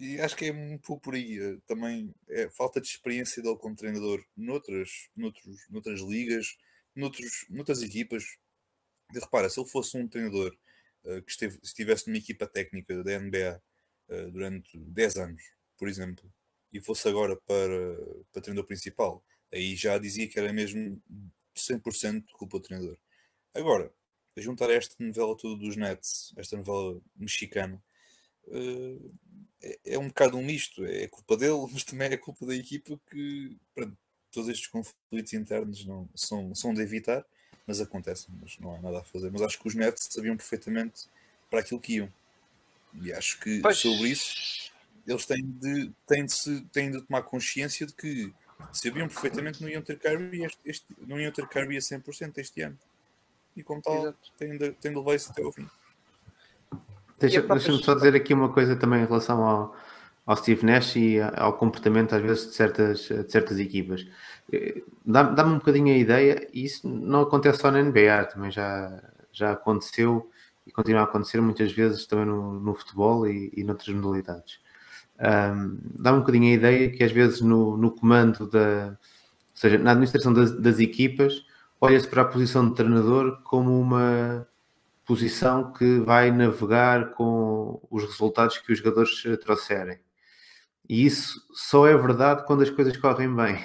e 0.00 0.18
acho 0.18 0.34
que 0.34 0.46
é 0.46 0.52
um 0.52 0.78
pouco 0.78 1.02
por 1.02 1.14
aí. 1.14 1.38
Eh, 1.38 1.58
também 1.66 2.14
é 2.30 2.48
falta 2.48 2.80
de 2.80 2.88
experiência 2.88 3.42
dele 3.42 3.56
como 3.58 3.76
treinador 3.76 4.24
noutras, 4.34 5.10
noutros, 5.14 5.68
noutras 5.68 6.00
ligas, 6.00 6.56
noutros, 6.96 7.44
noutras 7.50 7.82
equipas. 7.82 8.38
E 9.14 9.18
repara, 9.18 9.50
se 9.50 9.60
ele 9.60 9.68
fosse 9.68 9.96
um 9.98 10.08
treinador 10.08 10.56
uh, 11.04 11.22
que 11.22 11.30
esteve, 11.30 11.58
estivesse 11.62 12.06
numa 12.08 12.16
equipa 12.16 12.46
técnica 12.46 13.02
da 13.04 13.18
NBA 13.18 13.60
uh, 14.08 14.14
eh, 14.14 14.30
durante 14.30 14.78
10 14.78 15.16
anos, 15.18 15.42
por 15.76 15.88
exemplo, 15.88 16.32
e 16.72 16.80
fosse 16.80 17.08
agora 17.08 17.36
para, 17.36 17.96
para 18.32 18.42
treinador 18.42 18.66
principal, 18.66 19.22
aí 19.52 19.76
já 19.76 19.98
dizia 19.98 20.28
que 20.28 20.38
era 20.38 20.52
mesmo 20.52 21.02
100% 21.56 22.24
culpa 22.32 22.58
do 22.58 22.64
treinador. 22.64 22.98
Agora, 23.54 23.92
a 24.36 24.40
juntar 24.40 24.70
esta 24.70 24.94
novela 25.04 25.36
toda 25.36 25.56
dos 25.60 25.76
Nets, 25.76 26.32
esta 26.36 26.56
novela 26.56 27.00
mexicana, 27.16 27.82
uh, 28.46 29.14
é, 29.62 29.78
é, 29.86 29.98
um 29.98 30.08
bocado 30.08 30.36
um 30.36 30.44
misto, 30.44 30.84
é 30.84 31.06
culpa 31.08 31.36
dele, 31.36 31.66
mas 31.72 31.84
também 31.84 32.08
é 32.08 32.16
culpa 32.16 32.46
da 32.46 32.54
equipa 32.54 32.98
que 33.10 33.56
pronto, 33.74 33.96
todos 34.32 34.48
estes 34.48 34.68
conflitos 34.68 35.32
internos 35.32 35.84
não, 35.84 36.08
são, 36.14 36.54
são 36.54 36.72
de 36.72 36.82
evitar, 36.82 37.24
mas 37.66 37.80
acontecem, 37.80 38.34
mas 38.40 38.58
não 38.58 38.74
há 38.74 38.80
nada 38.80 39.00
a 39.00 39.04
fazer. 39.04 39.30
Mas 39.30 39.42
acho 39.42 39.58
que 39.58 39.68
os 39.68 39.74
Nets 39.74 40.08
sabiam 40.10 40.36
perfeitamente 40.36 41.06
para 41.48 41.60
aquilo 41.60 41.80
que 41.80 41.94
iam. 41.94 42.12
E 43.02 43.12
acho 43.12 43.38
que 43.38 43.60
pois. 43.60 43.78
sobre 43.78 44.08
isso 44.08 44.70
eles 45.06 45.26
têm 45.26 45.42
de, 45.42 45.90
têm, 46.06 46.24
de 46.24 46.32
se, 46.32 46.60
têm 46.72 46.90
de 46.90 47.02
tomar 47.02 47.22
consciência 47.22 47.86
de 47.86 47.92
que 47.92 48.32
sabiam 48.72 49.08
perfeitamente 49.08 49.58
que 49.58 49.64
não 49.64 49.70
iam 49.70 49.82
ter 49.82 49.98
Kirby, 49.98 50.44
este, 50.44 50.58
este, 50.64 50.86
não 51.06 51.20
iam 51.20 51.32
ter 51.32 51.48
Kirby 51.48 51.76
a 51.76 51.80
100% 51.80 52.38
este 52.38 52.62
ano. 52.62 52.78
E 53.56 53.62
como 53.62 53.82
tal, 53.82 54.14
têm 54.38 54.56
de, 54.56 54.72
têm 54.72 54.92
de 54.92 54.98
levar 54.98 55.14
isso 55.14 55.30
até 55.30 55.42
ao 55.42 55.52
fim. 55.52 55.68
Deixa-me 57.20 57.82
só 57.82 57.94
dizer 57.94 58.14
aqui 58.16 58.32
uma 58.32 58.48
coisa 58.48 58.74
também 58.74 59.02
em 59.02 59.06
relação 59.06 59.44
ao, 59.44 59.76
ao 60.24 60.36
Steve 60.36 60.64
Nash 60.64 60.96
e 60.96 61.20
ao 61.20 61.52
comportamento 61.52 62.14
às 62.14 62.22
vezes 62.22 62.48
de 62.48 62.54
certas, 62.54 63.00
de 63.00 63.30
certas 63.30 63.58
equipas. 63.58 64.06
Eh, 64.52 64.82
dá-me 65.04 65.52
um 65.52 65.58
bocadinho 65.58 65.94
a 65.94 65.98
ideia, 65.98 66.48
e 66.52 66.64
isso 66.64 66.88
não 66.88 67.22
acontece 67.22 67.60
só 67.60 67.70
na 67.70 67.82
NBA, 67.82 68.24
também 68.32 68.50
já, 68.50 69.02
já 69.32 69.52
aconteceu 69.52 70.30
e 70.66 70.72
continua 70.72 71.02
a 71.02 71.04
acontecer 71.04 71.40
muitas 71.40 71.72
vezes 71.72 72.06
também 72.06 72.26
no, 72.26 72.58
no 72.58 72.74
futebol 72.74 73.26
e, 73.26 73.52
e 73.54 73.64
noutras 73.64 73.94
modalidades. 73.94 74.58
Um, 75.18 75.78
dá-me 75.98 76.18
um 76.18 76.20
bocadinho 76.20 76.46
a 76.46 76.56
ideia 76.56 76.90
que 76.90 77.04
às 77.04 77.12
vezes 77.12 77.42
no, 77.42 77.76
no 77.76 77.90
comando 77.90 78.46
da, 78.46 78.88
ou 78.88 78.96
seja, 79.52 79.76
na 79.78 79.90
administração 79.90 80.32
das, 80.32 80.52
das 80.52 80.78
equipas, 80.78 81.44
olha-se 81.80 82.08
para 82.08 82.22
a 82.22 82.24
posição 82.24 82.68
de 82.68 82.74
treinador 82.74 83.42
como 83.42 83.78
uma 83.78 84.46
posição 85.10 85.72
que 85.72 85.98
vai 85.98 86.30
navegar 86.30 87.10
com 87.14 87.84
os 87.90 88.04
resultados 88.04 88.58
que 88.58 88.72
os 88.72 88.78
jogadores 88.78 89.20
trouxerem. 89.40 89.98
E 90.88 91.04
isso 91.04 91.44
só 91.52 91.84
é 91.88 91.96
verdade 91.96 92.46
quando 92.46 92.62
as 92.62 92.70
coisas 92.70 92.96
correm 92.96 93.34
bem. 93.34 93.58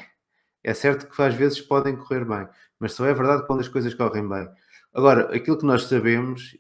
É 0.64 0.74
certo 0.74 1.08
que 1.08 1.22
às 1.22 1.36
vezes 1.36 1.62
podem 1.62 1.96
correr 1.96 2.26
bem, 2.26 2.48
mas 2.80 2.94
só 2.94 3.06
é 3.06 3.14
verdade 3.14 3.46
quando 3.46 3.60
as 3.60 3.68
coisas 3.68 3.94
correm 3.94 4.28
bem. 4.28 4.50
Agora, 4.92 5.36
aquilo 5.36 5.56
que 5.56 5.68
nós 5.68 5.84
sabemos, 5.84 6.58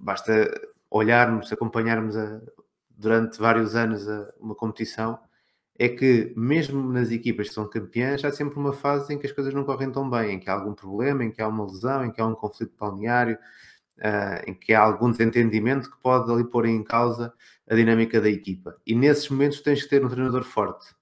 basta 0.00 0.50
olharmos, 0.90 1.52
acompanharmos 1.52 2.16
a, 2.16 2.40
durante 2.88 3.38
vários 3.38 3.76
anos 3.76 4.08
a, 4.08 4.32
uma 4.40 4.54
competição, 4.54 5.18
é 5.78 5.90
que 5.90 6.32
mesmo 6.34 6.90
nas 6.90 7.10
equipas 7.10 7.48
que 7.50 7.54
são 7.54 7.68
campeãs, 7.68 8.24
há 8.24 8.32
sempre 8.32 8.58
uma 8.58 8.72
fase 8.72 9.12
em 9.12 9.18
que 9.18 9.26
as 9.26 9.32
coisas 9.32 9.52
não 9.52 9.62
correm 9.62 9.92
tão 9.92 10.08
bem, 10.08 10.36
em 10.36 10.40
que 10.40 10.48
há 10.48 10.54
algum 10.54 10.72
problema, 10.72 11.22
em 11.22 11.30
que 11.30 11.42
há 11.42 11.48
uma 11.48 11.66
lesão, 11.66 12.06
em 12.06 12.10
que 12.10 12.20
há 12.20 12.26
um 12.26 12.34
conflito 12.34 12.72
balneário, 12.78 13.36
uh, 13.98 14.50
em 14.50 14.54
que 14.54 14.72
há 14.74 14.80
algum 14.80 15.10
desentendimento 15.10 15.90
que 15.90 16.00
pode 16.02 16.30
ali 16.30 16.44
pôr 16.44 16.66
em 16.66 16.82
causa 16.82 17.32
a 17.68 17.74
dinâmica 17.74 18.20
da 18.20 18.28
equipa. 18.28 18.76
E 18.86 18.94
nesses 18.94 19.28
momentos 19.28 19.60
tens 19.60 19.82
que 19.82 19.88
ter 19.88 20.04
um 20.04 20.08
treinador 20.08 20.44
forte. 20.44 20.94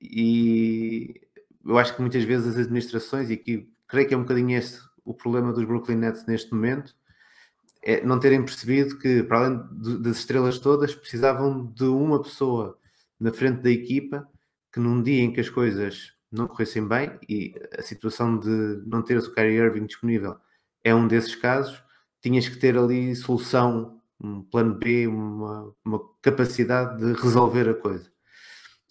E 0.00 1.20
eu 1.64 1.78
acho 1.78 1.94
que 1.94 2.00
muitas 2.00 2.24
vezes 2.24 2.48
as 2.48 2.64
administrações, 2.64 3.30
e 3.30 3.36
que 3.36 3.68
creio 3.86 4.08
que 4.08 4.14
é 4.14 4.16
um 4.16 4.22
bocadinho 4.22 4.56
este 4.56 4.80
o 5.04 5.14
problema 5.14 5.52
dos 5.52 5.64
Brooklyn 5.64 5.96
Nets 5.96 6.26
neste 6.26 6.52
momento, 6.52 6.94
é 7.82 8.04
não 8.04 8.20
terem 8.20 8.44
percebido 8.44 8.98
que, 8.98 9.22
para 9.22 9.38
além 9.38 9.60
das 10.00 10.18
estrelas 10.18 10.58
todas, 10.58 10.94
precisavam 10.94 11.64
de 11.66 11.84
uma 11.84 12.22
pessoa 12.22 12.78
na 13.18 13.32
frente 13.32 13.62
da 13.62 13.70
equipa 13.70 14.28
que 14.72 14.80
num 14.80 15.02
dia 15.02 15.22
em 15.22 15.32
que 15.32 15.40
as 15.40 15.48
coisas 15.48 16.12
não 16.30 16.46
corressem 16.46 16.86
bem 16.86 17.18
e 17.28 17.54
a 17.76 17.82
situação 17.82 18.38
de 18.38 18.82
não 18.86 19.02
ter 19.02 19.16
o 19.16 19.34
Kyrie 19.34 19.56
Irving 19.56 19.86
disponível 19.86 20.36
é 20.84 20.94
um 20.94 21.08
desses 21.08 21.34
casos, 21.34 21.82
tinhas 22.20 22.48
que 22.48 22.56
ter 22.56 22.76
ali 22.76 23.14
solução, 23.14 24.00
um 24.20 24.42
plano 24.42 24.74
B, 24.74 25.06
uma, 25.06 25.72
uma 25.84 26.00
capacidade 26.20 26.98
de 26.98 27.20
resolver 27.20 27.68
a 27.68 27.74
coisa. 27.74 28.10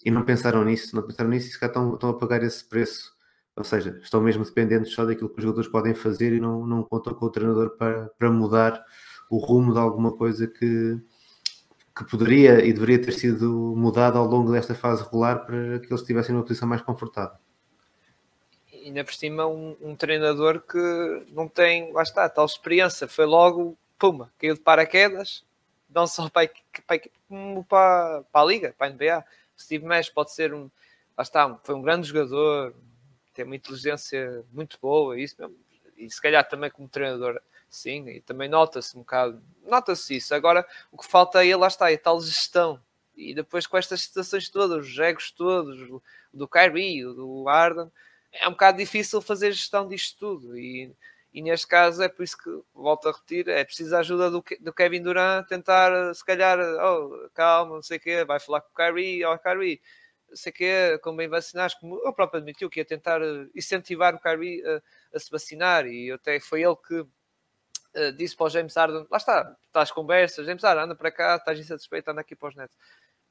E 0.04 0.10
não 0.10 0.24
pensaram 0.24 0.64
nisso, 0.64 0.94
não 0.94 1.02
pensaram 1.02 1.30
nisso 1.30 1.48
e 1.48 1.50
se 1.50 1.64
estão, 1.64 1.94
estão 1.94 2.10
a 2.10 2.18
pagar 2.18 2.42
esse 2.42 2.64
preço. 2.66 3.12
Ou 3.56 3.64
seja, 3.64 3.98
estão 4.02 4.20
mesmo 4.20 4.44
dependentes 4.44 4.92
só 4.92 5.04
daquilo 5.04 5.28
que 5.28 5.38
os 5.38 5.42
jogadores 5.42 5.70
podem 5.70 5.94
fazer 5.94 6.32
e 6.32 6.40
não, 6.40 6.66
não 6.66 6.82
contam 6.84 7.12
com 7.14 7.26
o 7.26 7.30
treinador 7.30 7.76
para, 7.76 8.08
para 8.18 8.30
mudar 8.30 8.82
o 9.30 9.38
rumo 9.38 9.72
de 9.72 9.78
alguma 9.78 10.16
coisa 10.16 10.46
que, 10.46 10.98
que 11.96 12.04
poderia 12.04 12.64
e 12.64 12.72
deveria 12.72 13.02
ter 13.02 13.12
sido 13.12 13.74
mudada 13.76 14.18
ao 14.18 14.26
longo 14.26 14.52
desta 14.52 14.74
fase 14.74 15.02
regular 15.02 15.44
para 15.44 15.80
que 15.80 15.86
eles 15.88 16.00
estivessem 16.00 16.34
numa 16.34 16.44
posição 16.44 16.68
mais 16.68 16.82
confortável 16.82 17.38
ainda 18.88 19.04
por 19.04 19.14
cima 19.14 19.46
um, 19.46 19.76
um, 19.80 19.94
treinador 19.94 20.60
que 20.60 21.26
não 21.28 21.48
tem, 21.48 21.92
lá 21.92 22.02
está, 22.02 22.28
tal 22.28 22.46
experiência, 22.46 23.06
foi 23.06 23.26
logo, 23.26 23.76
puma, 23.98 24.32
caiu 24.38 24.54
de 24.54 24.60
paraquedas, 24.60 25.44
não 25.88 26.06
só 26.06 26.28
para, 26.28 26.50
para, 26.86 27.00
para, 27.68 28.22
para 28.22 28.40
a 28.40 28.44
Liga, 28.44 28.74
para 28.76 28.88
a 28.88 28.90
NBA. 28.90 29.24
Steve 29.58 29.84
Nash 29.84 30.08
pode 30.08 30.32
ser 30.32 30.54
um, 30.54 30.70
lá 31.16 31.22
está, 31.22 31.58
foi 31.62 31.74
um 31.74 31.82
grande 31.82 32.08
jogador, 32.08 32.74
tem 33.34 33.44
uma 33.44 33.56
inteligência 33.56 34.44
muito 34.52 34.78
boa, 34.80 35.18
isso 35.18 35.36
mesmo, 35.38 35.56
e 35.96 36.08
se 36.10 36.20
calhar 36.20 36.46
também 36.48 36.70
como 36.70 36.88
treinador, 36.88 37.40
sim, 37.68 38.08
e 38.08 38.20
também 38.20 38.48
nota-se 38.48 38.96
um 38.96 39.00
bocado, 39.00 39.42
nota-se 39.64 40.16
isso. 40.16 40.34
Agora, 40.34 40.66
o 40.92 40.96
que 40.96 41.06
falta 41.06 41.40
aí, 41.40 41.54
lá 41.54 41.66
está, 41.66 41.90
é 41.90 41.96
tal 41.96 42.20
gestão. 42.20 42.80
E 43.16 43.34
depois 43.34 43.66
com 43.66 43.76
estas 43.76 44.02
situações 44.02 44.48
todas, 44.48 44.86
os 44.86 44.98
egos 44.98 45.32
todos, 45.32 46.00
do 46.32 46.46
Kyrie, 46.46 47.02
do 47.02 47.48
Arden, 47.48 47.90
é 48.40 48.48
um 48.48 48.52
bocado 48.52 48.78
difícil 48.78 49.20
fazer 49.20 49.52
gestão 49.52 49.88
disto 49.88 50.18
tudo 50.18 50.58
e, 50.58 50.94
e 51.32 51.42
neste 51.42 51.66
caso 51.66 52.02
é 52.02 52.08
por 52.08 52.22
isso 52.22 52.36
que 52.36 52.50
volto 52.74 53.08
a 53.08 53.12
repetir, 53.12 53.48
é 53.48 53.64
preciso 53.64 53.94
a 53.94 54.00
ajuda 54.00 54.30
do, 54.30 54.44
do 54.60 54.72
Kevin 54.72 55.02
Durant 55.02 55.46
tentar 55.46 56.14
se 56.14 56.24
calhar, 56.24 56.58
oh, 56.58 57.28
calma, 57.34 57.76
não 57.76 57.82
sei 57.82 57.98
o 57.98 58.00
quê, 58.00 58.24
vai 58.24 58.40
falar 58.40 58.60
com 58.60 58.70
o 58.70 58.74
Kyrie, 58.74 59.24
oh, 59.24 59.38
Kyrie, 59.38 59.80
não 60.28 60.36
sei 60.36 60.50
o 60.50 60.54
quê, 60.54 60.98
como 61.02 61.16
bem 61.18 61.28
vacinares, 61.28 61.74
como 61.74 62.00
ele 62.02 62.12
próprio 62.12 62.38
admitiu 62.38 62.70
que 62.70 62.80
ia 62.80 62.84
tentar 62.84 63.20
incentivar 63.54 64.14
o 64.14 64.20
Kyrie 64.20 64.62
a, 64.66 64.82
a 65.16 65.18
se 65.18 65.30
vacinar 65.30 65.86
e 65.86 66.10
até 66.12 66.40
foi 66.40 66.62
ele 66.62 66.76
que 66.76 67.00
uh, 67.00 68.12
disse 68.16 68.36
para 68.36 68.46
o 68.46 68.50
James 68.50 68.74
Harden, 68.74 69.06
lá 69.10 69.16
está, 69.16 69.56
estás 69.66 69.90
conversas, 69.90 70.46
James 70.46 70.62
Harden, 70.62 70.84
anda 70.84 70.94
para 70.94 71.10
cá, 71.10 71.36
estás 71.36 71.58
insatisfeito, 71.58 72.10
anda 72.10 72.20
aqui 72.20 72.36
para 72.36 72.48
os 72.48 72.56
netos. 72.56 72.76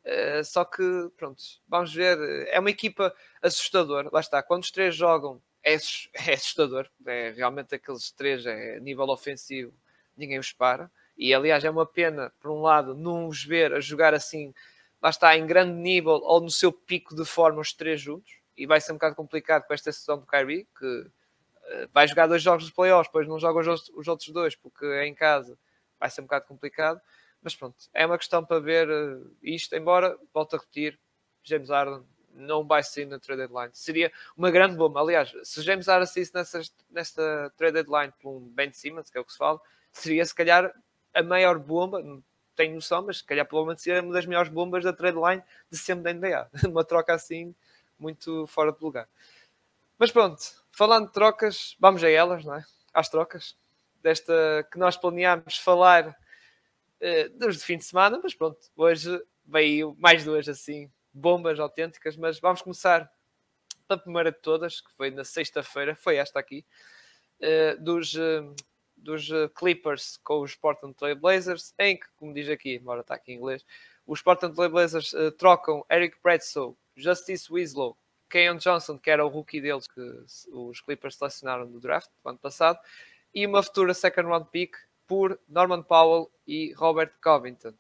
Uh, 0.08 0.44
só 0.46 0.64
que, 0.64 1.12
pronto, 1.18 1.44
vamos 1.68 1.94
ver. 1.94 2.18
É 2.48 2.60
uma 2.60 2.70
equipa 2.70 3.14
assustadora. 3.42 4.10
Lá 4.12 4.22
está, 4.22 4.42
quando 4.42 4.64
os 4.64 4.72
três 4.72 4.96
jogam, 4.96 5.42
é, 5.62 5.74
é 6.32 6.34
assustador. 6.34 6.90
É 7.06 7.32
realmente 7.32 7.76
aqueles 7.76 8.10
três, 8.12 8.46
é 8.46 8.80
nível 8.80 9.10
ofensivo, 9.10 9.74
ninguém 10.16 10.40
os 10.40 10.54
para. 10.54 10.90
E 11.18 11.34
aliás, 11.34 11.64
é 11.66 11.70
uma 11.70 11.86
pena, 11.86 12.32
por 12.40 12.52
um 12.52 12.62
lado, 12.62 12.96
não 12.96 13.28
os 13.28 13.44
ver 13.44 13.74
a 13.74 13.82
jogar 13.82 14.14
assim, 14.14 14.54
lá 15.02 15.10
está, 15.10 15.36
em 15.36 15.46
grande 15.46 15.74
nível 15.74 16.22
ou 16.24 16.40
no 16.40 16.52
seu 16.52 16.72
pico 16.72 17.16
de 17.16 17.26
forma, 17.26 17.60
os 17.60 17.74
três 17.74 18.00
juntos. 18.00 18.32
E 18.56 18.66
vai 18.66 18.80
ser 18.80 18.94
um 18.94 18.96
bocado 18.96 19.16
complicado 19.16 19.68
com 19.68 19.74
esta 19.74 19.92
sessão 19.92 20.18
do 20.18 20.26
Kyrie, 20.26 20.68
que 20.78 20.86
uh, 20.86 21.90
vai 21.94 22.08
jogar 22.08 22.28
dois 22.28 22.42
jogos 22.42 22.66
de 22.66 22.72
playoffs, 22.72 23.08
depois 23.08 23.28
não 23.28 23.40
joga 23.40 23.60
os, 23.60 23.90
os 23.90 24.08
outros 24.08 24.30
dois, 24.30 24.56
porque 24.56 24.86
é 24.86 25.06
em 25.06 25.14
casa. 25.14 25.58
Vai 26.00 26.10
ser 26.10 26.22
um 26.22 26.26
bocado 26.26 26.46
complicado. 26.46 27.02
Mas 27.42 27.56
pronto, 27.56 27.78
é 27.94 28.06
uma 28.06 28.18
questão 28.18 28.44
para 28.44 28.60
ver 28.60 28.90
uh, 28.90 29.36
isto, 29.42 29.76
embora, 29.76 30.18
volto 30.34 30.56
a 30.56 30.60
repetir, 30.60 31.00
James 31.44 31.70
Harden 31.70 32.04
não 32.34 32.66
vai 32.66 32.84
sair 32.84 33.06
na 33.06 33.20
trade 33.20 33.42
deadline. 33.42 33.72
Seria 33.74 34.12
uma 34.36 34.52
grande 34.52 34.76
bomba. 34.76 35.02
Aliás, 35.02 35.34
se 35.44 35.62
James 35.62 35.88
Harden 35.88 36.08
saísse 36.08 36.34
nessa, 36.34 36.62
nesta 36.90 37.52
trade 37.58 37.74
deadline 37.74 38.14
por 38.22 38.38
um 38.38 38.40
Ben 38.50 38.72
Simmons, 38.72 39.10
que 39.10 39.18
é 39.18 39.22
o 39.22 39.26
que 39.26 39.32
se 39.32 39.38
fala, 39.38 39.60
seria 39.92 40.24
se 40.24 40.36
calhar 40.36 40.72
a 41.14 41.24
maior 41.24 41.58
bomba, 41.58 42.02
não 42.02 42.24
tenho 42.56 42.76
noção, 42.76 43.04
mas 43.04 43.20
se 43.20 43.24
calhar 43.24 43.46
provavelmente 43.46 43.82
seria 43.82 44.02
uma 44.02 44.14
das 44.14 44.26
maiores 44.26 44.52
bombas 44.52 44.84
da 44.84 44.94
trade 44.94 45.18
line 45.18 45.44
de 45.70 45.78
sempre 45.78 46.04
da 46.04 46.14
NBA. 46.14 46.50
uma 46.70 46.84
troca 46.84 47.14
assim, 47.14 47.56
muito 47.98 48.46
fora 48.48 48.72
de 48.72 48.82
lugar. 48.82 49.08
Mas 49.98 50.12
pronto, 50.12 50.40
falando 50.72 51.08
de 51.08 51.14
trocas, 51.14 51.76
vamos 51.80 52.04
a 52.04 52.10
elas, 52.10 52.46
não 52.46 52.56
é? 52.56 52.64
Às 52.94 53.10
trocas. 53.10 53.56
Desta 54.02 54.68
que 54.72 54.78
nós 54.78 54.96
planeámos 54.96 55.58
falar 55.58 56.16
dos 57.36 57.58
de 57.58 57.64
fim 57.64 57.78
de 57.78 57.86
semana, 57.86 58.20
mas 58.22 58.34
pronto, 58.34 58.60
hoje 58.76 59.22
veio 59.46 59.96
mais 60.00 60.24
duas 60.24 60.48
assim, 60.48 60.92
bombas 61.14 61.60
autênticas, 61.60 62.18
mas 62.18 62.40
vamos 62.40 62.62
começar 62.62 63.12
pela 63.88 64.00
primeira 64.00 64.32
de 64.32 64.40
todas, 64.40 64.82
que 64.82 64.92
foi 64.94 65.10
na 65.12 65.24
sexta-feira, 65.24 65.96
foi 65.96 66.18
esta 66.18 66.40
aqui, 66.40 66.66
uh, 67.40 67.82
dos, 67.82 68.14
uh, 68.16 68.54
dos 68.96 69.30
Clippers 69.56 70.18
com 70.18 70.42
os 70.42 70.56
Portland 70.56 70.96
Trail 70.96 71.16
Blazers, 71.16 71.74
em 71.80 71.98
que, 71.98 72.08
como 72.18 72.34
diz 72.34 72.50
aqui, 72.50 72.76
embora 72.76 73.02
está 73.02 73.16
aqui 73.16 73.32
em 73.32 73.38
inglês, 73.38 73.66
os 74.06 74.22
Portland 74.22 74.56
Trail 74.56 74.72
Blazers 74.72 75.14
trocam 75.38 75.86
Eric 75.92 76.18
Bledsoe, 76.24 76.76
Justice 76.96 77.52
Winslow, 77.52 77.98
Keon 78.30 78.58
Johnson, 78.58 78.98
que 78.98 79.10
era 79.10 79.26
o 79.26 79.30
rookie 79.30 79.62
deles 79.62 79.88
que 79.88 80.02
os 80.52 80.82
Clippers 80.82 81.16
selecionaram 81.16 81.66
no 81.66 81.80
draft 81.80 82.10
do 82.24 82.30
ano 82.30 82.40
passado, 82.40 82.80
e 83.34 83.46
uma 83.46 83.62
futura 83.62 83.94
second 83.94 84.28
round 84.28 84.48
pick 84.50 84.76
por 85.08 85.40
Norman 85.48 85.82
Powell 85.82 86.30
e 86.46 86.74
Robert 86.74 87.14
Covington. 87.22 87.74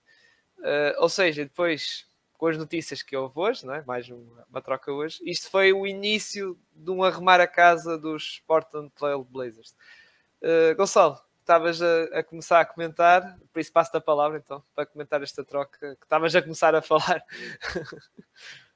Uh, 0.59 0.95
ou 0.99 1.09
seja, 1.09 1.43
depois 1.43 2.07
com 2.37 2.47
as 2.47 2.57
notícias 2.57 3.01
que 3.01 3.17
houve 3.17 3.33
hoje, 3.39 3.65
não 3.65 3.73
é? 3.73 3.83
mais 3.83 4.07
uma, 4.09 4.45
uma, 4.49 4.61
troca 4.61 4.91
hoje, 4.91 5.19
isto 5.25 5.49
foi 5.49 5.73
o 5.73 5.87
início 5.87 6.57
de 6.71 6.91
um 6.91 7.03
arrumar 7.03 7.41
a 7.41 7.47
casa 7.47 7.97
dos 7.97 8.43
Portland 8.45 8.91
Trail 8.95 9.23
Blazers. 9.23 9.75
Uh, 10.41 10.75
Gonçalo, 10.75 11.19
estavas 11.39 11.81
a, 11.81 12.03
a, 12.19 12.23
começar 12.23 12.59
a 12.61 12.65
comentar, 12.65 13.39
por 13.51 13.59
isso 13.59 13.71
passo 13.71 13.95
a 13.97 14.01
palavra 14.01 14.37
então, 14.37 14.63
para 14.75 14.85
comentar 14.85 15.23
esta 15.23 15.43
troca 15.43 15.95
que 15.95 16.03
estavas 16.03 16.35
a 16.35 16.41
começar 16.41 16.75
a 16.75 16.81
falar. 16.81 17.23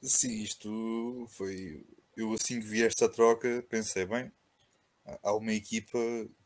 Sim, 0.00 0.42
isto 0.42 1.26
foi. 1.30 1.86
Eu 2.16 2.32
assim 2.32 2.58
que 2.60 2.66
vi 2.66 2.82
esta 2.82 3.08
troca 3.08 3.64
pensei, 3.68 4.06
bem, 4.06 4.32
há 5.22 5.34
uma 5.34 5.52
equipa, 5.52 5.98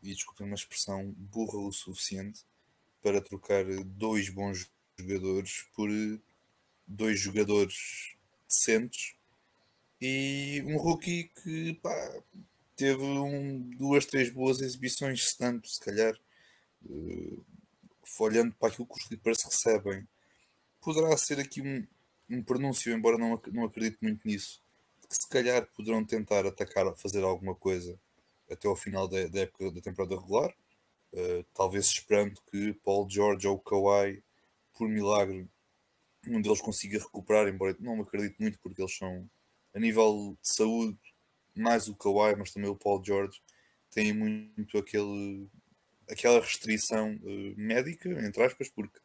e 0.03 0.15
desculpe 0.15 0.43
uma 0.43 0.55
expressão, 0.55 1.13
burra 1.17 1.59
o 1.59 1.73
suficiente 1.73 2.41
para 3.03 3.21
trocar 3.21 3.65
dois 3.85 4.29
bons 4.29 4.71
jogadores 4.99 5.67
por 5.75 5.89
dois 6.87 7.21
jogadores 7.21 8.15
decentes. 8.49 9.15
E 10.01 10.63
um 10.67 10.77
rookie 10.77 11.31
que 11.43 11.75
pá, 11.75 12.23
teve 12.77 13.03
um, 13.03 13.61
duas, 13.77 14.07
três 14.07 14.31
boas 14.31 14.61
exibições, 14.61 15.31
se 15.31 15.39
tanto, 15.39 15.69
se 15.69 15.81
calhar, 15.81 16.15
uh, 16.85 17.45
olhando 18.21 18.53
para 18.55 18.69
aquilo 18.69 18.87
que 18.87 18.95
os 18.95 19.09
Clippers 19.09 19.43
recebem, 19.43 20.07
poderá 20.81 21.17
ser 21.17 21.41
aqui 21.41 21.63
um, 21.63 21.87
um 22.31 22.43
pronúncio, 22.43 22.93
embora 22.93 23.19
não, 23.19 23.41
não 23.53 23.65
acredite 23.65 23.99
muito 24.03 24.27
nisso, 24.27 24.61
que 25.09 25.15
se 25.15 25.29
calhar 25.29 25.67
poderão 25.77 26.05
tentar 26.05 26.47
atacar, 26.47 26.95
fazer 26.97 27.25
alguma 27.25 27.55
coisa 27.55 27.99
até 28.51 28.69
ao 28.69 28.77
final 28.77 29.09
da, 29.09 29.27
da 29.27 29.41
época 29.41 29.71
da 29.71 29.81
temporada 29.81 30.17
regular. 30.17 30.55
Uh, 31.13 31.45
talvez 31.55 31.87
esperando 31.87 32.41
que 32.51 32.75
Paul 32.85 33.09
George 33.09 33.47
ou 33.47 33.59
Kawhi, 33.59 34.23
por 34.77 34.89
milagre, 34.89 35.49
um 36.27 36.41
deles 36.41 36.61
consiga 36.61 36.99
recuperar, 36.99 37.49
embora 37.49 37.77
não 37.79 38.01
acredito 38.01 38.37
muito, 38.39 38.59
porque 38.59 38.83
eles 38.83 38.97
são, 38.97 39.29
a 39.75 39.79
nível 39.79 40.37
de 40.43 40.49
saúde, 40.49 40.99
mais 41.55 41.89
o 41.89 41.95
Kawhi, 41.95 42.37
mas 42.37 42.53
também 42.53 42.69
o 42.69 42.77
Paul 42.77 43.03
George, 43.03 43.41
têm 43.91 44.13
muito 44.13 44.77
aquele, 44.77 45.49
aquela 46.11 46.41
restrição 46.41 47.15
uh, 47.15 47.55
médica, 47.57 48.11
entre 48.25 48.43
aspas, 48.43 48.69
porque 48.69 48.99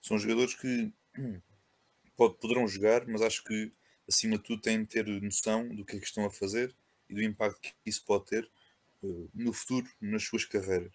são 0.00 0.18
jogadores 0.18 0.54
que 0.54 0.92
pode, 2.16 2.34
poderão 2.38 2.66
jogar, 2.66 3.06
mas 3.06 3.22
acho 3.22 3.44
que 3.44 3.72
acima 4.08 4.36
de 4.36 4.44
tudo 4.44 4.62
têm 4.62 4.82
de 4.82 4.88
ter 4.88 5.06
noção 5.22 5.68
do 5.68 5.84
que 5.84 5.96
é 5.96 6.00
que 6.00 6.06
estão 6.06 6.24
a 6.24 6.30
fazer 6.30 6.74
e 7.08 7.14
do 7.14 7.22
impacto 7.22 7.60
que 7.60 7.72
isso 7.86 8.04
pode 8.04 8.26
ter 8.26 8.50
no 9.34 9.52
futuro 9.52 9.88
nas 10.00 10.24
suas 10.24 10.44
carreiras, 10.44 10.92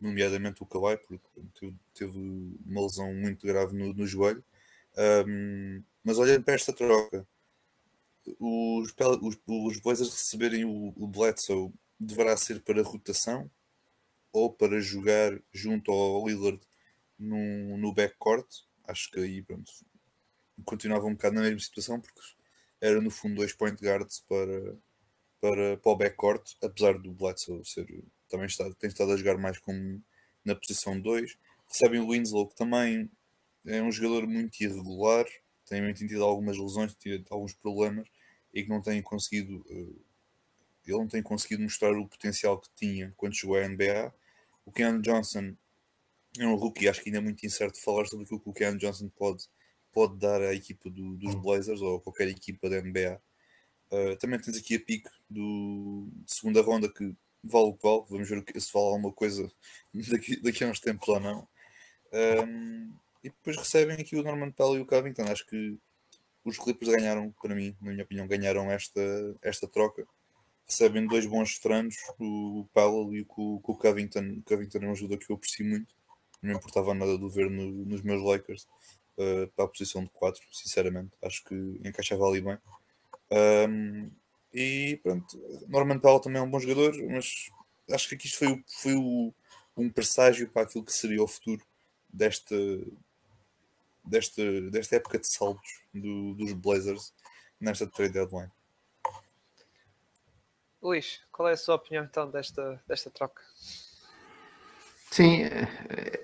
nomeadamente 0.00 0.62
o 0.62 0.66
Kawhi, 0.66 0.96
porque 0.98 1.72
teve, 1.94 2.18
uma 2.66 2.82
lesão 2.82 3.12
muito 3.14 3.46
grave 3.46 3.76
no, 3.76 3.92
no 3.92 4.06
joelho. 4.06 4.44
Um, 5.26 5.82
mas 6.02 6.18
olhando 6.18 6.44
para 6.44 6.54
esta 6.54 6.72
troca, 6.72 7.26
os, 8.38 8.94
os, 9.22 9.38
os 9.46 9.80
Blazers 9.80 10.10
receberem 10.10 10.64
o, 10.64 10.92
o 10.96 11.06
Bledsoe 11.06 11.72
deverá 11.98 12.36
ser 12.36 12.60
para 12.60 12.82
rotação 12.82 13.50
ou 14.32 14.52
para 14.52 14.80
jogar 14.80 15.38
junto 15.52 15.90
ao 15.90 16.26
Lillard 16.26 16.60
no, 17.18 17.76
no 17.76 17.92
backcourt. 17.92 18.46
Acho 18.86 19.10
que 19.10 19.20
aí 19.20 19.42
pronto, 19.42 19.70
continuava 20.64 21.06
um 21.06 21.14
bocado 21.14 21.36
na 21.36 21.42
mesma 21.42 21.60
situação 21.60 22.00
porque 22.00 22.20
era 22.80 23.00
no 23.00 23.10
fundo 23.10 23.36
dois 23.36 23.52
point 23.52 23.78
guards 23.82 24.20
para, 24.20 24.76
para, 25.40 25.76
para 25.78 25.92
o 25.92 25.96
backcourt, 25.96 26.42
apesar 26.62 26.98
do 26.98 27.12
Bledsoe 27.12 27.64
ser, 27.64 27.86
também 28.28 28.46
está, 28.46 28.70
tem 28.74 28.88
estado 28.88 29.12
a 29.12 29.16
jogar 29.16 29.38
mais 29.38 29.58
como 29.58 30.02
na 30.44 30.54
posição 30.54 31.00
2. 31.00 31.36
Recebem 31.68 32.00
o 32.00 32.10
Winslow, 32.10 32.48
que 32.48 32.56
também 32.56 33.10
é 33.66 33.82
um 33.82 33.92
jogador 33.92 34.26
muito 34.26 34.60
irregular, 34.60 35.26
tem 35.66 35.92
tido 35.94 36.24
algumas 36.24 36.58
lesões, 36.58 36.94
tido 36.96 37.24
alguns 37.30 37.54
problemas 37.54 38.08
e 38.52 38.62
que 38.64 38.68
não 38.68 38.82
tem 38.82 39.00
conseguido 39.00 39.64
uh, 39.70 40.10
ele 40.86 40.98
não 40.98 41.08
tem 41.08 41.22
conseguido 41.22 41.62
mostrar 41.62 41.92
o 41.96 42.08
potencial 42.08 42.58
que 42.58 42.68
tinha 42.74 43.12
quando 43.16 43.34
chegou 43.34 43.56
à 43.56 43.68
NBA. 43.68 44.12
O 44.64 44.72
Ken 44.72 45.00
Johnson 45.00 45.54
é 46.38 46.46
um 46.46 46.54
rookie, 46.54 46.88
acho 46.88 47.02
que 47.02 47.08
ainda 47.08 47.18
é 47.18 47.22
muito 47.22 47.44
incerto 47.44 47.80
falar 47.80 48.06
sobre 48.06 48.24
aquilo 48.24 48.40
que 48.40 48.48
o 48.48 48.52
Ken 48.52 48.76
Johnson 48.76 49.08
pode, 49.10 49.44
pode 49.92 50.18
dar 50.18 50.40
à 50.40 50.54
equipa 50.54 50.88
do, 50.90 51.16
dos 51.16 51.34
Blazers 51.34 51.80
ou 51.80 51.96
a 51.96 52.00
qualquer 52.00 52.28
equipa 52.28 52.68
da 52.68 52.80
NBA. 52.80 53.20
Uh, 53.90 54.16
também 54.16 54.38
tens 54.38 54.56
aqui 54.56 54.76
a 54.76 54.80
pique 54.80 55.10
do, 55.28 56.06
segunda 56.26 56.62
ronda 56.62 56.88
que 56.88 57.14
vale 57.42 57.66
o 57.66 57.74
que 57.74 57.82
vale. 57.82 58.04
Vamos 58.08 58.28
ver 58.28 58.44
se 58.56 58.72
vale 58.72 58.86
alguma 58.86 59.12
coisa 59.12 59.50
daqui, 59.92 60.40
daqui 60.40 60.64
a 60.64 60.68
uns 60.68 60.80
tempos 60.80 61.08
ou 61.08 61.20
não. 61.20 61.48
Um, 62.12 62.92
e 63.22 63.28
depois 63.28 63.56
recebem 63.56 63.96
aqui 63.96 64.16
o 64.16 64.22
Norman 64.22 64.50
Powell 64.50 64.78
e 64.78 64.82
o 64.82 64.86
Covington. 64.86 65.24
Acho 65.24 65.46
que 65.46 65.78
os 66.44 66.58
Clippers 66.58 66.90
ganharam, 66.90 67.34
para 67.42 67.54
mim, 67.54 67.76
na 67.80 67.90
minha 67.90 68.04
opinião, 68.04 68.26
ganharam 68.26 68.70
esta, 68.70 69.00
esta 69.42 69.68
troca. 69.68 70.06
Recebem 70.66 71.06
dois 71.06 71.26
bons 71.26 71.54
veteranos, 71.54 71.96
o 72.18 72.66
Powell 72.72 73.12
e 73.12 73.22
o, 73.22 73.60
o 73.62 73.76
Covington. 73.76 74.38
O 74.38 74.42
Covington 74.42 74.78
é 74.78 74.82
uma 74.82 74.92
ajuda 74.92 75.16
que 75.16 75.30
eu 75.30 75.36
aprecio 75.36 75.66
muito. 75.66 75.94
Não 76.42 76.50
me 76.50 76.56
importava 76.56 76.94
nada 76.94 77.18
de 77.18 77.28
ver 77.28 77.50
no, 77.50 77.70
nos 77.84 78.02
meus 78.02 78.22
Lakers 78.22 78.66
uh, 79.18 79.48
para 79.54 79.64
a 79.66 79.68
posição 79.68 80.04
de 80.04 80.10
4, 80.10 80.42
sinceramente. 80.50 81.10
Acho 81.22 81.44
que 81.44 81.54
encaixava 81.84 82.26
ali 82.26 82.40
bem. 82.40 82.56
Um, 83.32 84.10
e 84.52 84.98
pronto, 85.02 85.38
Norman 85.68 85.98
Powell 85.98 86.20
também 86.20 86.40
é 86.40 86.44
um 86.44 86.50
bom 86.50 86.58
jogador, 86.58 86.92
mas 87.08 87.50
acho 87.90 88.08
que 88.08 88.14
aqui 88.16 88.26
isto 88.26 88.38
foi, 88.38 88.48
o, 88.48 88.64
foi 88.66 88.94
o, 88.94 89.32
um 89.76 89.90
presságio 89.90 90.48
para 90.48 90.62
aquilo 90.62 90.84
que 90.84 90.92
seria 90.92 91.22
o 91.22 91.28
futuro 91.28 91.62
desta, 92.08 92.56
desta, 94.04 94.60
desta 94.70 94.96
época 94.96 95.18
de 95.18 95.28
saltos 95.28 95.80
do, 95.94 96.34
dos 96.34 96.52
Blazers 96.52 97.12
nesta 97.60 97.86
trade 97.86 98.14
deadline. 98.14 98.50
Luís, 100.82 101.20
qual 101.30 101.48
é 101.48 101.52
a 101.52 101.56
sua 101.56 101.74
opinião 101.74 102.04
então 102.04 102.30
desta, 102.30 102.82
desta 102.88 103.10
troca? 103.10 103.42
Sim, 105.10 105.42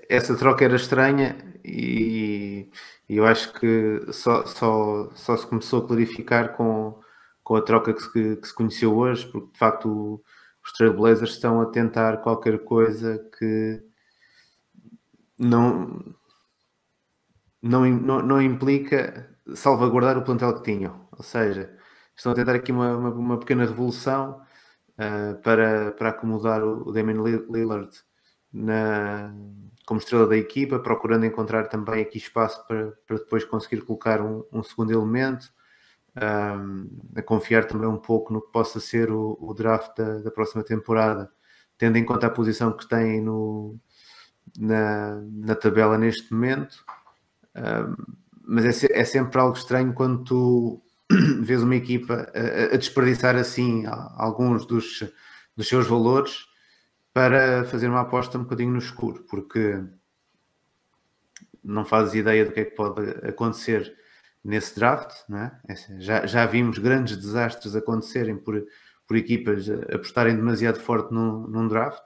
essa 0.09 0.37
troca 0.37 0.65
era 0.65 0.77
estranha 0.77 1.37
e, 1.65 2.71
e 3.09 3.17
eu 3.17 3.27
acho 3.27 3.53
que 3.53 4.01
só, 4.13 4.45
só, 4.47 5.11
só 5.15 5.37
se 5.37 5.47
começou 5.47 5.85
a 5.85 5.87
clarificar 5.87 6.57
com, 6.57 7.01
com 7.43 7.57
a 7.57 7.63
troca 7.63 7.95
que 7.95 8.03
se, 8.03 8.37
que 8.37 8.49
se 8.49 8.55
conheceu 8.55 8.97
hoje, 8.97 9.27
porque 9.31 9.53
de 9.53 9.59
facto 9.59 10.23
os 10.65 10.73
Trailblazers 10.73 11.33
estão 11.33 11.61
a 11.61 11.67
tentar 11.67 12.19
qualquer 12.19 12.59
coisa 12.65 13.19
que 13.39 13.83
não, 15.39 16.03
não, 17.63 17.85
não, 17.87 18.23
não 18.23 18.43
implica 18.43 19.37
salvaguardar 19.55 20.19
o 20.19 20.25
plantel 20.25 20.55
que 20.55 20.63
tinham. 20.63 21.09
Ou 21.13 21.23
seja, 21.23 21.77
estão 22.17 22.33
a 22.33 22.35
tentar 22.35 22.55
aqui 22.55 22.73
uma, 22.73 22.97
uma, 22.97 23.11
uma 23.11 23.39
pequena 23.39 23.65
revolução 23.65 24.43
uh, 24.99 25.41
para, 25.43 25.93
para 25.93 26.11
acomodar 26.11 26.65
o, 26.65 26.93
Damon 26.93 27.25
Lillard 27.51 27.91
na, 28.53 29.33
como 29.87 30.01
estrela 30.01 30.27
da 30.27 30.37
equipa, 30.37 30.81
procurando 30.81 31.25
encontrar 31.25 31.69
também 31.69 32.03
aqui 32.03 32.19
espaço 32.19 32.67
para, 32.67 32.93
para 33.07 33.19
depois 33.19 33.45
conseguir 33.45 33.83
colocar 33.83 34.21
um, 34.21 34.45
um 34.53 34.61
segundo 34.61 34.93
elemento, 34.93 35.49
um, 36.17 36.89
a 37.15 37.23
confiar 37.23 37.67
também 37.67 37.89
um 37.89 37.97
pouco 37.97 38.33
no 38.33 38.43
que 38.43 38.51
possa 38.51 38.81
ser 38.81 39.13
o, 39.13 39.39
o 39.41 39.55
draft 39.55 39.97
da, 39.97 40.19
da, 40.19 40.31
próxima 40.31 40.65
temporada, 40.65 41.31
tendo 41.79 41.97
em 41.99 42.05
conta 42.05 42.27
a 42.27 42.31
posição 42.31 42.77
que 42.77 42.89
tem 42.89 43.21
no, 43.21 43.79
na, 44.59 45.23
na 45.31 45.55
tabela 45.55 45.97
neste 45.97 46.33
momento. 46.35 46.85
Um, 47.55 48.17
mas 48.45 48.83
é, 48.85 49.01
é, 49.01 49.05
sempre 49.05 49.39
algo 49.41 49.57
estranho 49.57 49.95
quando 49.95 50.25
tu 50.25 50.83
vês 51.43 51.63
uma 51.63 51.77
equipa 51.77 52.31
a, 52.35 52.75
a 52.75 52.77
desperdiçar 52.77 53.37
assim 53.37 53.85
alguns 54.17 54.67
dos, 54.67 55.05
dos 55.57 55.69
seus 55.69 55.87
valores 55.87 56.45
para 57.17 57.65
fazer 57.65 57.89
uma 57.89 58.03
aposta 58.03 58.37
um 58.37 58.43
bocadinho 58.43 58.73
no 58.73 58.79
escuro, 58.79 59.25
porque 59.27 59.83
não 61.65 61.83
fazes 61.83 62.13
ideia 62.13 62.45
do 62.45 62.53
que 62.53 62.61
é 62.61 62.65
que 62.67 62.77
pode 62.77 63.09
acontecer 63.27 63.97
nesse 64.45 64.79
draft, 64.79 65.25
é? 65.33 65.51
é 65.67 65.75
já, 65.99 66.27
já 66.27 66.45
vimos 66.45 66.77
grandes 66.77 67.17
desastres 67.17 67.75
acontecerem 67.75 68.37
por, 68.37 68.63
por 69.09 69.17
equipas 69.17 69.67
apostarem 69.91 70.37
demasiado 70.37 70.79
forte 70.79 71.11
num, 71.15 71.47
num 71.47 71.67
draft, 71.67 72.03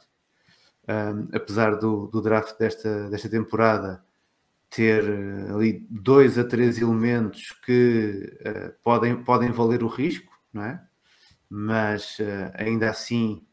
um, 0.88 1.36
apesar 1.36 1.74
do, 1.74 2.06
do 2.06 2.22
draft 2.22 2.56
desta, 2.56 3.10
desta 3.10 3.28
temporada 3.28 4.04
ter 4.70 5.02
eh, 5.02 5.52
ali 5.52 5.88
dois 5.90 6.38
a 6.38 6.44
três 6.44 6.78
elementos 6.78 7.50
que 7.64 8.32
uh, 8.42 8.72
podem, 8.80 9.24
podem 9.24 9.50
valer 9.50 9.82
o 9.82 9.88
risco, 9.88 10.32
não 10.52 10.62
é? 10.62 10.80
Mas 11.48 12.16
uh, 12.20 12.52
ainda 12.54 12.88
assim 12.88 13.44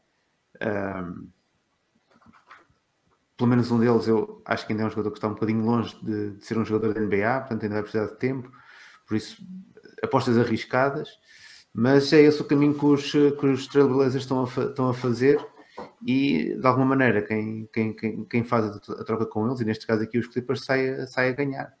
um, 0.62 1.28
pelo 3.38 3.48
menos 3.48 3.70
um 3.70 3.78
deles 3.78 4.08
eu 4.08 4.42
acho 4.44 4.66
que 4.66 4.72
ainda 4.72 4.82
é 4.82 4.86
um 4.86 4.90
jogador 4.90 5.12
que 5.12 5.18
está 5.18 5.28
um 5.28 5.34
bocadinho 5.34 5.64
longe 5.64 5.96
de, 6.02 6.32
de 6.32 6.44
ser 6.44 6.58
um 6.58 6.64
jogador 6.64 6.92
da 6.92 7.00
NBA, 7.00 7.40
portanto 7.40 7.62
ainda 7.62 7.76
vai 7.76 7.82
precisar 7.82 8.06
de 8.06 8.18
tempo, 8.18 8.50
por 9.06 9.16
isso 9.16 9.40
apostas 10.02 10.36
arriscadas, 10.36 11.08
mas 11.72 12.12
é 12.12 12.20
esse 12.20 12.42
o 12.42 12.44
caminho 12.44 12.74
que 12.74 12.84
os, 12.84 13.12
que 13.12 13.46
os 13.46 13.66
Trailblazers 13.68 14.24
estão 14.24 14.44
a, 14.44 14.64
estão 14.64 14.88
a 14.88 14.94
fazer 14.94 15.40
e 16.04 16.56
de 16.60 16.66
alguma 16.66 16.86
maneira 16.86 17.22
quem, 17.22 17.68
quem, 17.72 17.94
quem, 17.94 18.24
quem 18.24 18.44
faz 18.44 18.66
a, 18.66 19.04
troca 19.04 19.24
com 19.24 19.46
eles, 19.46 19.60
e 19.60 19.64
neste 19.64 19.86
caso 19.86 20.02
aqui 20.02 20.18
os 20.18 20.26
Clippers, 20.26 20.64
sai, 20.64 21.06
sai 21.06 21.28
a 21.28 21.32
ganhar. 21.32 21.72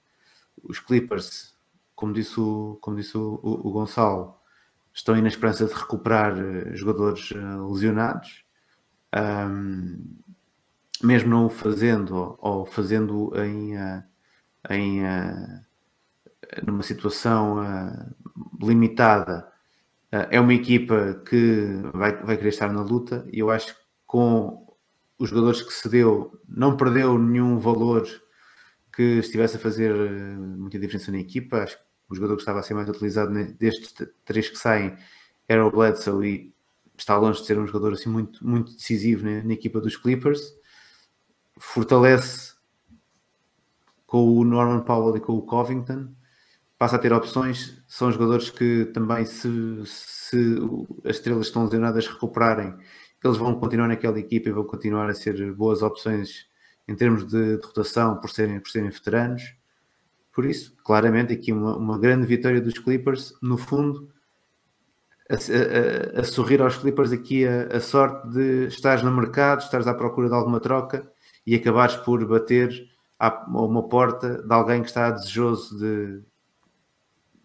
Os 0.62 0.78
Clippers, 0.78 1.56
como 1.96 2.12
disse 2.12 2.38
o, 2.38 2.78
como 2.80 2.96
disse 2.96 3.18
o, 3.18 3.40
o, 3.42 3.68
o 3.68 3.72
Gonçalo, 3.72 4.36
estão 4.92 5.14
aí 5.14 5.22
na 5.22 5.28
esperança 5.28 5.66
de 5.66 5.74
recuperar 5.74 6.36
eh, 6.38 6.74
jogadores 6.76 7.30
uh, 7.30 7.72
lesionados. 7.72 8.44
Um, 9.14 10.18
mesmo 11.02 11.30
não 11.30 11.46
o 11.46 11.50
fazendo 11.50 12.36
ou 12.40 12.66
fazendo 12.66 13.32
em, 13.36 13.76
eh, 13.76 14.04
em 14.70 15.04
eh, 15.04 15.62
numa 16.66 16.82
situação 16.82 17.62
eh, 17.62 18.06
limitada, 18.60 19.46
é 20.10 20.40
uma 20.40 20.54
equipa 20.54 21.22
que 21.28 21.82
vai, 21.92 22.16
vai 22.22 22.36
querer 22.38 22.48
estar 22.48 22.72
na 22.72 22.80
luta 22.82 23.26
e 23.30 23.40
eu 23.40 23.50
acho 23.50 23.74
que 23.74 23.80
com 24.06 24.66
os 25.18 25.28
jogadores 25.28 25.60
que 25.60 25.72
se 25.72 25.86
deu, 25.86 26.40
não 26.48 26.78
perdeu 26.78 27.18
nenhum 27.18 27.58
valor 27.58 28.06
que 28.90 29.18
estivesse 29.18 29.56
a 29.56 29.60
fazer 29.60 29.92
muita 30.38 30.78
diferença 30.78 31.12
na 31.12 31.18
equipa. 31.18 31.58
Acho 31.58 31.76
que 31.76 31.82
o 32.08 32.14
jogador 32.14 32.36
que 32.36 32.40
estava 32.40 32.60
a 32.60 32.62
ser 32.62 32.72
mais 32.72 32.88
utilizado 32.88 33.34
destes 33.54 33.94
três 34.24 34.48
que 34.48 34.56
saem 34.56 34.96
era 35.46 35.66
o 35.66 35.70
Bledsoe 35.70 36.26
e 36.26 36.54
está 36.96 37.18
longe 37.18 37.40
de 37.40 37.46
ser 37.46 37.58
um 37.58 37.66
jogador 37.66 37.92
assim 37.92 38.08
muito, 38.08 38.46
muito 38.46 38.74
decisivo 38.74 39.26
na, 39.26 39.42
na 39.44 39.52
equipa 39.52 39.78
dos 39.78 39.96
Clippers 39.96 40.40
fortalece 41.58 42.54
com 44.06 44.38
o 44.38 44.42
Norman 44.42 44.80
Powell 44.80 45.16
e 45.18 45.20
com 45.20 45.34
o 45.34 45.42
Covington, 45.42 46.08
passa 46.78 46.96
a 46.96 46.98
ter 46.98 47.12
opções. 47.12 47.82
São 47.86 48.10
jogadores 48.10 48.48
que 48.48 48.86
também, 48.86 49.26
se, 49.26 49.82
se 49.84 50.58
as 51.04 51.16
estrelas 51.16 51.46
estão 51.46 51.64
lesionadas, 51.64 52.06
recuperarem, 52.06 52.74
eles 53.22 53.36
vão 53.36 53.60
continuar 53.60 53.88
naquela 53.88 54.18
equipa 54.18 54.48
e 54.48 54.52
vão 54.52 54.64
continuar 54.64 55.10
a 55.10 55.14
ser 55.14 55.52
boas 55.52 55.82
opções 55.82 56.46
em 56.86 56.94
termos 56.94 57.26
de, 57.26 57.58
de 57.58 57.66
rotação 57.66 58.16
por 58.18 58.30
serem, 58.30 58.60
por 58.60 58.70
serem 58.70 58.88
veteranos. 58.88 59.54
Por 60.32 60.46
isso, 60.46 60.74
claramente, 60.82 61.34
aqui 61.34 61.52
uma, 61.52 61.76
uma 61.76 61.98
grande 61.98 62.26
vitória 62.26 62.62
dos 62.62 62.78
Clippers. 62.78 63.34
No 63.42 63.58
fundo, 63.58 64.08
a, 65.28 65.34
a, 65.34 66.20
a 66.20 66.24
sorrir 66.24 66.62
aos 66.62 66.78
Clippers 66.78 67.12
aqui 67.12 67.46
a, 67.46 67.76
a 67.76 67.80
sorte 67.80 68.26
de 68.30 68.68
estares 68.68 69.02
no 69.02 69.14
mercado, 69.14 69.60
estares 69.60 69.86
à 69.86 69.92
procura 69.92 70.28
de 70.28 70.34
alguma 70.34 70.60
troca 70.60 71.12
e 71.48 71.54
acabares 71.54 71.96
por 71.96 72.22
bater 72.26 72.94
a 73.18 73.46
uma 73.48 73.88
porta 73.88 74.42
de 74.42 74.52
alguém 74.52 74.82
que 74.82 74.88
está 74.88 75.10
desejoso 75.10 75.78
de 75.78 76.22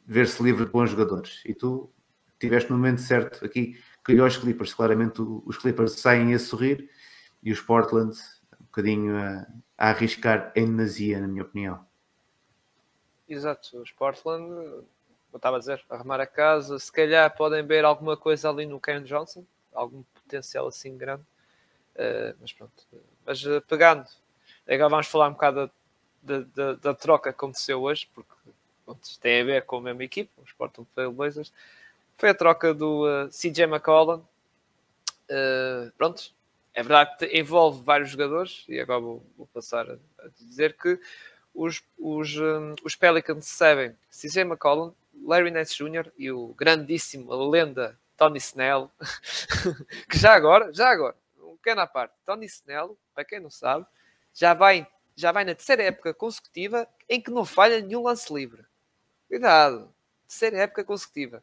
ver-se 0.05 0.43
livre 0.43 0.65
de 0.65 0.71
bons 0.71 0.89
jogadores. 0.89 1.41
E 1.45 1.53
tu 1.53 1.89
tiveste 2.37 2.69
no 2.69 2.75
momento 2.75 2.99
certo 2.99 3.45
aqui, 3.45 3.79
criou 4.03 4.27
os 4.27 4.35
Clippers. 4.35 4.73
Claramente 4.73 5.21
os 5.21 5.57
Clippers 5.57 5.93
saem 5.93 6.33
a 6.33 6.39
sorrir 6.39 6.89
e 7.41 7.49
os 7.49 7.61
Portland 7.61 8.13
um 8.59 8.65
bocadinho 8.65 9.15
a, 9.15 9.47
a 9.77 9.91
arriscar 9.91 10.51
em 10.53 10.67
nazia, 10.67 11.21
na 11.21 11.27
minha 11.27 11.43
opinião. 11.43 11.85
Exato, 13.29 13.77
os 13.77 13.91
Portland, 13.93 14.51
eu 14.51 14.85
estava 15.33 15.55
a 15.55 15.59
dizer, 15.59 15.81
arrumar 15.89 16.19
a 16.19 16.27
casa, 16.27 16.77
se 16.77 16.91
calhar 16.91 17.33
podem 17.37 17.65
ver 17.65 17.85
alguma 17.85 18.17
coisa 18.17 18.49
ali 18.49 18.65
no 18.65 18.81
Ken 18.81 19.01
Johnson, 19.03 19.45
algum 19.73 20.03
potencial 20.13 20.67
assim 20.67 20.97
grande, 20.97 21.23
uh, 21.95 22.35
mas 22.41 22.51
pronto, 22.51 22.85
mas 23.25 23.43
uh, 23.45 23.61
pegando, 23.67 24.05
agora 24.67 24.89
vamos 24.89 25.07
falar 25.07 25.29
um 25.29 25.33
bocado 25.33 25.71
da, 26.21 26.39
da, 26.39 26.73
da, 26.73 26.93
troca 26.93 27.31
que 27.31 27.35
aconteceu 27.35 27.81
hoje, 27.81 28.07
porque 28.13 28.31
tem 29.21 29.41
a 29.41 29.45
ver 29.45 29.65
com 29.65 29.77
a 29.77 29.81
mesma 29.81 30.03
equipe, 30.03 30.29
Portland 30.57 30.89
Trail 30.93 31.11
Blazers. 31.11 31.51
Foi 32.17 32.29
a 32.29 32.33
troca 32.33 32.73
do 32.73 33.03
uh, 33.03 33.25
eh, 33.25 33.29
CJ 33.29 33.63
McCollum. 33.63 34.21
Uh, 35.29 35.91
pronto, 35.97 36.31
é 36.73 36.81
verdade 36.83 37.17
que 37.17 37.37
envolve 37.37 37.83
vários 37.83 38.09
jogadores, 38.09 38.65
e 38.67 38.79
agora 38.79 38.99
vou, 38.99 39.25
vou 39.37 39.47
passar 39.47 39.89
a, 39.89 39.93
a, 39.93 40.27
dizer 40.37 40.77
que 40.77 40.99
os, 41.53 41.83
os, 41.97 42.37
um, 42.37 42.75
os 42.83 42.95
Pelicans 42.95 43.47
sabem 43.47 43.95
CJ 44.09 44.41
McCollum, 44.41 44.93
Larry 45.25 45.51
Nance 45.51 45.75
Jr. 45.75 46.11
e 46.17 46.31
o 46.31 46.53
grandíssimo, 46.57 47.31
a 47.31 47.49
lenda 47.49 47.97
Tony 48.17 48.37
Snell, 48.37 48.91
que 50.09 50.17
já 50.17 50.33
agora, 50.33 50.71
já 50.73 50.89
agora, 50.89 51.15
pequena 51.63 51.87
parte. 51.87 52.13
Tony 52.25 52.45
Snell, 52.45 52.97
para 53.15 53.23
quem 53.23 53.39
não 53.39 53.49
sabe, 53.49 53.85
já 54.33 54.53
vai, 54.53 54.85
já 55.15 55.31
vai 55.31 55.45
na 55.45 55.55
terceira 55.55 55.83
época 55.83 56.13
consecutiva 56.13 56.85
em 57.09 57.21
que 57.21 57.31
não 57.31 57.45
falha 57.45 57.79
nenhum 57.79 58.03
lance 58.03 58.31
livre. 58.33 58.65
Cuidado, 59.29 59.93
terceira 60.27 60.57
época 60.57 60.83
consecutiva. 60.83 61.41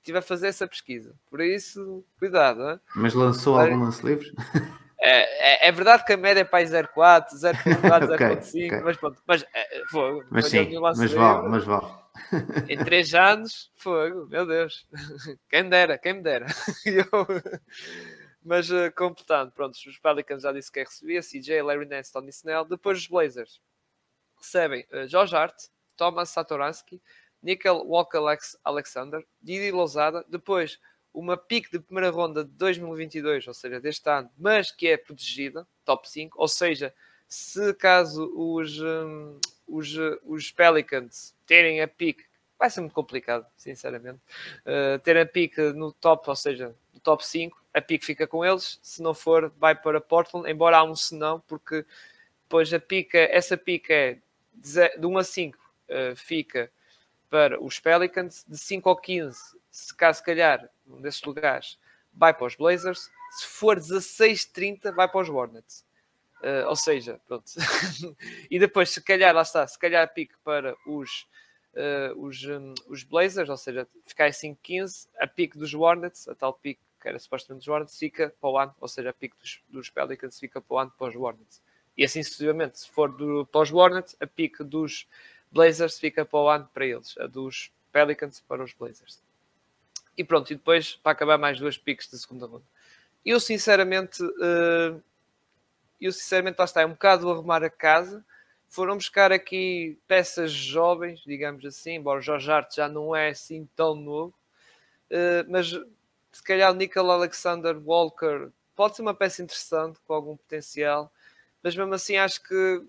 Estive 0.00 0.18
a 0.18 0.22
fazer 0.22 0.48
essa 0.48 0.68
pesquisa, 0.68 1.14
por 1.30 1.40
isso, 1.40 2.04
cuidado. 2.18 2.70
Hein? 2.70 2.80
Mas 2.94 3.14
lançou 3.14 3.58
algum 3.58 3.84
lance 3.84 4.04
livre? 4.04 4.34
É, 5.00 5.66
é, 5.66 5.68
é, 5.68 5.72
verdade 5.72 6.04
que 6.04 6.12
a 6.12 6.16
média 6.16 6.40
é 6.40 6.44
para 6.44 6.62
0,4, 6.62 7.28
0,4, 7.34 8.16
0,5, 8.18 8.82
mas 8.82 8.96
pronto. 8.98 9.22
Mas, 9.26 9.46
é, 9.54 9.82
fogo, 9.90 10.24
mas 10.30 10.46
sim, 10.46 10.78
mas 10.78 11.12
vale, 11.12 11.48
mas 11.48 11.64
vale. 11.64 11.86
Em 12.68 12.78
3 12.78 13.14
anos, 13.14 13.70
fogo, 13.76 14.26
meu 14.26 14.46
Deus. 14.46 14.86
Quem 15.48 15.64
me 15.64 15.70
dera, 15.70 15.98
quem 15.98 16.14
me 16.14 16.22
dera. 16.22 16.46
Eu, 16.86 17.26
mas 18.44 18.70
uh, 18.70 18.92
completando, 18.94 19.50
pronto, 19.52 19.74
os 19.74 19.98
Pelicans 19.98 20.42
já 20.42 20.52
disse 20.52 20.70
que 20.70 20.80
é 20.80 20.84
recebia, 20.84 21.22
CJ, 21.22 21.62
Larry 21.62 21.86
Nance, 21.86 22.12
Tony 22.12 22.28
Snell. 22.28 22.64
Depois 22.64 22.98
os 22.98 23.06
Blazers 23.06 23.60
recebem 24.36 24.86
uh, 24.92 25.06
Josh 25.06 25.32
Hart, 25.32 25.56
Thomas 25.96 26.28
Satoransky, 26.28 27.00
Nickel 27.42 27.86
Walker 27.86 28.18
Alex, 28.18 28.58
Alexander, 28.62 29.24
Didi 29.40 29.70
Lousada. 29.70 30.24
Depois 30.28 30.78
uma 31.12 31.36
pick 31.36 31.70
de 31.70 31.78
primeira 31.78 32.10
ronda 32.10 32.44
de 32.44 32.50
2022, 32.50 33.46
ou 33.46 33.54
seja, 33.54 33.80
deste 33.80 34.10
ano, 34.10 34.28
mas 34.36 34.72
que 34.72 34.88
é 34.88 34.96
protegida, 34.96 35.66
top 35.84 36.10
5. 36.10 36.38
Ou 36.38 36.48
seja, 36.48 36.92
se 37.28 37.72
caso 37.74 38.30
os, 38.36 38.80
um, 38.80 39.38
os, 39.66 39.94
os 40.24 40.50
Pelicans 40.50 41.34
terem 41.46 41.80
a 41.80 41.88
pick, 41.88 42.20
vai 42.58 42.68
ser 42.68 42.80
muito 42.80 42.92
complicado, 42.92 43.46
sinceramente, 43.56 44.20
uh, 44.66 44.98
ter 44.98 45.16
a 45.16 45.24
pick 45.24 45.56
no 45.74 45.92
top, 45.92 46.28
ou 46.28 46.36
seja, 46.36 46.74
top 47.04 47.24
5 47.24 47.64
a 47.74 47.80
pique 47.80 48.06
fica 48.06 48.26
com 48.26 48.44
eles, 48.44 48.78
se 48.80 49.02
não 49.02 49.12
for, 49.12 49.52
vai 49.58 49.74
para 49.74 50.00
Portland, 50.00 50.48
embora 50.48 50.78
há 50.78 50.84
um 50.84 50.94
senão, 50.94 51.40
porque 51.40 51.84
depois 52.44 52.72
a 52.72 52.78
pica, 52.78 53.18
essa 53.18 53.56
pica 53.56 53.92
é 53.92 54.18
de 54.54 55.06
1 55.06 55.18
a 55.18 55.24
5 55.24 55.56
uh, 55.56 55.60
eh, 55.88 56.14
fica 56.14 56.70
para 57.28 57.60
os 57.60 57.80
Pelicans, 57.80 58.44
de 58.46 58.56
5 58.56 58.88
ao 58.88 58.96
15, 58.96 59.38
se 59.68 59.92
caso 59.96 60.22
calhar, 60.22 60.70
um 60.86 61.00
desses 61.00 61.20
lugares, 61.24 61.76
vai 62.12 62.32
para 62.32 62.46
os 62.46 62.54
Blazers, 62.54 63.10
se 63.32 63.46
for 63.46 63.76
16-30, 63.80 64.94
vai 64.94 65.08
para 65.08 65.20
os 65.20 65.28
Hornets. 65.28 65.84
Uh, 66.40 66.68
ou 66.68 66.76
seja, 66.76 67.20
pronto. 67.26 67.50
e 68.48 68.58
depois, 68.58 68.90
se 68.90 69.00
calhar, 69.00 69.34
lá 69.34 69.42
está, 69.42 69.66
se 69.66 69.78
calhar 69.78 70.06
pique 70.12 70.34
para 70.44 70.76
os, 70.86 71.26
uh, 71.74 72.24
os, 72.24 72.44
um, 72.44 72.74
os 72.86 73.02
Blazers, 73.02 73.48
ou 73.48 73.56
seja, 73.56 73.88
ficar 74.04 74.28
em 74.28 74.32
5-15, 74.32 75.08
a 75.18 75.26
pique 75.26 75.58
dos 75.58 75.74
Hornets, 75.74 76.28
a 76.28 76.34
tal 76.36 76.52
pique 76.52 76.80
que 77.04 77.08
era 77.10 77.18
supostamente 77.18 77.66
dos 77.66 77.68
Hornets, 77.68 77.98
fica 77.98 78.34
para 78.40 78.48
o 78.48 78.58
ano, 78.58 78.74
ou 78.80 78.88
seja, 78.88 79.10
a 79.10 79.12
pique 79.12 79.36
dos, 79.38 79.62
dos 79.68 79.90
Pelicans 79.90 80.40
fica 80.40 80.58
para 80.58 80.74
o 80.74 80.78
ano 80.78 80.90
para 80.98 81.08
os 81.08 81.14
Hornets. 81.14 81.60
E 81.94 82.02
assim 82.02 82.22
sucessivamente, 82.22 82.78
se 82.78 82.88
for 82.88 83.12
do, 83.12 83.44
para 83.44 83.60
os 83.60 83.70
Hornets, 83.70 84.16
a 84.18 84.26
pique 84.26 84.64
dos 84.64 85.06
Blazers 85.52 85.98
fica 85.98 86.24
para 86.24 86.38
o 86.38 86.48
ano 86.48 86.66
para 86.72 86.86
eles, 86.86 87.14
a 87.18 87.26
dos 87.26 87.70
Pelicans 87.92 88.40
para 88.40 88.64
os 88.64 88.72
Blazers. 88.72 89.22
E 90.16 90.24
pronto, 90.24 90.50
e 90.50 90.56
depois 90.56 90.96
para 90.96 91.12
acabar 91.12 91.36
mais 91.36 91.58
duas 91.58 91.76
piques 91.76 92.08
de 92.08 92.18
segunda 92.18 92.46
ronda. 92.46 92.64
Eu 93.22 93.38
sinceramente, 93.38 94.22
uh, 94.22 95.02
eu 96.00 96.10
sinceramente 96.10 96.56
lá 96.58 96.64
está, 96.64 96.80
é 96.80 96.86
um 96.86 96.92
bocado 96.92 97.30
arrumar 97.30 97.62
a 97.62 97.68
casa. 97.68 98.24
Foram 98.66 98.96
buscar 98.96 99.30
aqui 99.30 99.98
peças 100.08 100.50
jovens, 100.50 101.20
digamos 101.20 101.66
assim, 101.66 101.96
embora 101.96 102.20
o 102.20 102.22
Jorge 102.22 102.50
Hart 102.50 102.74
já 102.74 102.88
não 102.88 103.14
é 103.14 103.28
assim 103.28 103.68
tão 103.76 103.94
novo, 103.94 104.34
uh, 105.10 105.44
mas 105.50 105.70
se 106.34 106.42
calhar 106.42 106.72
o 106.72 106.74
Nickel 106.74 107.10
Alexander 107.10 107.76
Walker 107.78 108.48
pode 108.74 108.96
ser 108.96 109.02
uma 109.02 109.14
peça 109.14 109.42
interessante, 109.42 110.00
com 110.04 110.14
algum 110.14 110.36
potencial, 110.36 111.12
mas 111.62 111.76
mesmo 111.76 111.94
assim 111.94 112.16
acho 112.16 112.42
que 112.42 112.84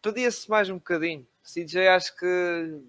pedia-se 0.00 0.48
mais 0.48 0.70
um 0.70 0.76
bocadinho. 0.78 1.26
CJ 1.44 1.88
acho 1.88 2.16
que 2.16 2.80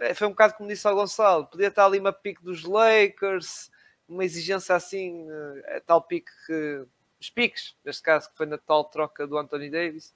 é, 0.00 0.12
foi 0.14 0.26
um 0.26 0.30
bocado 0.30 0.54
como 0.54 0.68
disse 0.68 0.86
ao 0.86 0.96
Gonçalo, 0.96 1.46
podia 1.46 1.68
estar 1.68 1.86
ali 1.86 2.00
uma 2.00 2.12
pique 2.12 2.42
dos 2.42 2.64
Lakers, 2.64 3.70
uma 4.08 4.24
exigência 4.24 4.74
assim, 4.74 5.26
é 5.66 5.80
tal 5.80 6.02
pique 6.02 6.30
que 6.46 6.84
os 7.20 7.30
piques, 7.30 7.76
neste 7.84 8.02
caso, 8.02 8.30
que 8.30 8.36
foi 8.36 8.46
na 8.46 8.58
tal 8.58 8.84
troca 8.84 9.26
do 9.26 9.38
Anthony 9.38 9.70
Davis. 9.70 10.14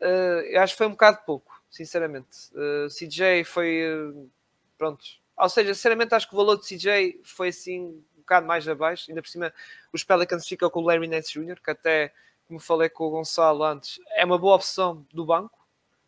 Uh, 0.00 0.58
acho 0.58 0.74
que 0.74 0.78
foi 0.78 0.86
um 0.86 0.92
bocado 0.92 1.18
pouco, 1.24 1.62
sinceramente. 1.70 2.50
Uh, 2.52 2.88
CJ 2.88 3.44
foi 3.44 3.82
uh, 3.86 4.30
pronto. 4.76 5.04
Ou 5.36 5.48
seja, 5.48 5.74
sinceramente, 5.74 6.14
acho 6.14 6.28
que 6.28 6.34
o 6.34 6.36
valor 6.36 6.56
de 6.58 6.66
CJ 6.66 7.20
foi 7.24 7.48
assim 7.48 7.80
um 7.80 8.20
bocado 8.20 8.46
mais 8.46 8.68
abaixo. 8.68 9.06
Ainda 9.10 9.22
por 9.22 9.28
cima, 9.28 9.52
os 9.92 10.04
Pelicans 10.04 10.46
ficam 10.46 10.70
com 10.70 10.80
o 10.80 10.84
Larry 10.84 11.08
Nance 11.08 11.32
Jr., 11.32 11.60
que 11.62 11.70
até, 11.70 12.12
como 12.46 12.60
falei 12.60 12.88
com 12.88 13.04
o 13.04 13.10
Gonçalo 13.10 13.64
antes, 13.64 14.00
é 14.10 14.24
uma 14.24 14.38
boa 14.38 14.56
opção 14.56 15.06
do 15.12 15.24
banco. 15.24 15.58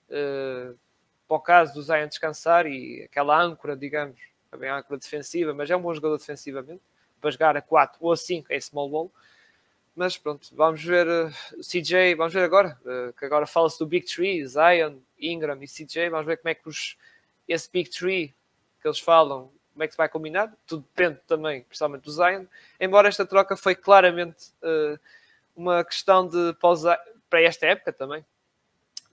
Uh, 0.08 0.78
para 1.26 1.36
o 1.36 1.40
caso 1.40 1.74
do 1.74 1.82
Zion 1.82 2.06
descansar 2.06 2.66
e 2.66 3.02
aquela 3.02 3.40
âncora, 3.40 3.76
digamos, 3.76 4.18
também 4.50 4.70
a 4.70 4.78
âncora 4.78 4.98
defensiva, 4.98 5.52
mas 5.52 5.70
é 5.70 5.76
um 5.76 5.82
bom 5.82 5.92
jogador 5.92 6.18
defensivamente, 6.18 6.82
para 7.20 7.30
jogar 7.30 7.56
a 7.56 7.62
4 7.62 7.98
ou 8.00 8.12
a 8.12 8.16
5 8.16 8.52
em 8.52 8.60
small 8.60 8.88
ball. 8.88 9.12
Mas 9.94 10.16
pronto, 10.18 10.48
vamos 10.52 10.84
ver 10.84 11.06
uh, 11.06 11.28
eh, 11.28 11.62
CJ, 11.62 12.14
vamos 12.16 12.32
ver 12.32 12.44
agora, 12.44 12.78
uh, 12.84 13.12
que 13.14 13.24
agora 13.24 13.46
fala-se 13.46 13.78
do 13.78 13.86
Big 13.86 14.06
Tree, 14.06 14.46
Zion, 14.46 14.98
Ingram 15.18 15.58
e 15.62 15.66
CJ, 15.66 16.10
vamos 16.10 16.26
ver 16.26 16.36
como 16.36 16.50
é 16.50 16.54
que 16.54 16.68
os, 16.68 16.98
esse 17.48 17.70
Big 17.72 17.88
Tree 17.88 18.34
que 18.80 18.86
eles 18.86 19.00
falam, 19.00 19.50
como 19.72 19.82
é 19.82 19.86
que 19.86 19.92
se 19.92 19.98
vai 19.98 20.08
combinar, 20.08 20.54
tudo 20.66 20.86
depende 20.94 21.20
também, 21.26 21.62
principalmente 21.62 22.04
do 22.04 22.10
Zion, 22.10 22.46
embora 22.80 23.08
esta 23.08 23.26
troca 23.26 23.56
foi 23.56 23.74
claramente 23.74 24.52
uh, 24.62 24.98
uma 25.54 25.84
questão 25.84 26.26
de 26.26 26.54
para 27.28 27.42
esta 27.42 27.66
época 27.66 27.92
também, 27.92 28.24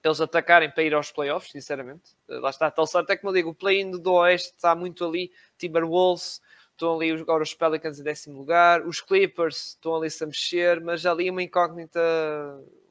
eles 0.04 0.20
atacarem 0.20 0.70
para 0.70 0.84
ir 0.84 0.94
aos 0.94 1.12
playoffs, 1.12 1.52
sinceramente. 1.52 2.12
Eh, 2.28 2.38
lá 2.40 2.50
está, 2.50 2.70
tal 2.70 2.86
sorte 2.86 3.12
é 3.14 3.18
como 3.18 3.30
eu 3.30 3.36
digo, 3.36 3.50
o 3.52 3.56
play-in 3.56 3.92
do 3.92 4.14
Oeste 4.14 4.54
está 4.56 4.76
muito 4.76 5.06
ali, 5.06 5.32
Timberwolves, 5.58 6.42
estão 6.72 6.96
ali 6.96 7.12
agora 7.12 7.42
os 7.42 7.54
Pelicans 7.54 8.00
em 8.00 8.04
décimo 8.04 8.38
lugar, 8.38 8.86
os 8.86 9.00
Clippers 9.00 9.70
estão 9.70 9.96
ali 9.96 10.10
a 10.22 10.26
mexer, 10.26 10.82
mas 10.82 11.06
ali 11.06 11.30
uma 11.30 11.42
incógnita, 11.42 12.00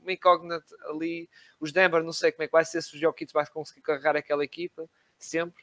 uma 0.01 0.13
incógnita 0.13 0.65
ali, 0.89 1.29
os 1.61 1.71
Denver, 1.71 2.03
não 2.03 2.13
sei 2.13 2.33
como 2.33 2.45
é 2.45 2.47
que 2.47 2.53
vai 2.53 2.65
ser, 2.65 2.83
se 2.83 2.97
o 2.97 2.99
Jokic 2.99 3.33
vai 3.33 3.47
conseguir 3.47 3.83
carregar 3.83 4.17
aquela 4.17 4.43
equipa, 4.43 4.89
sempre. 5.19 5.63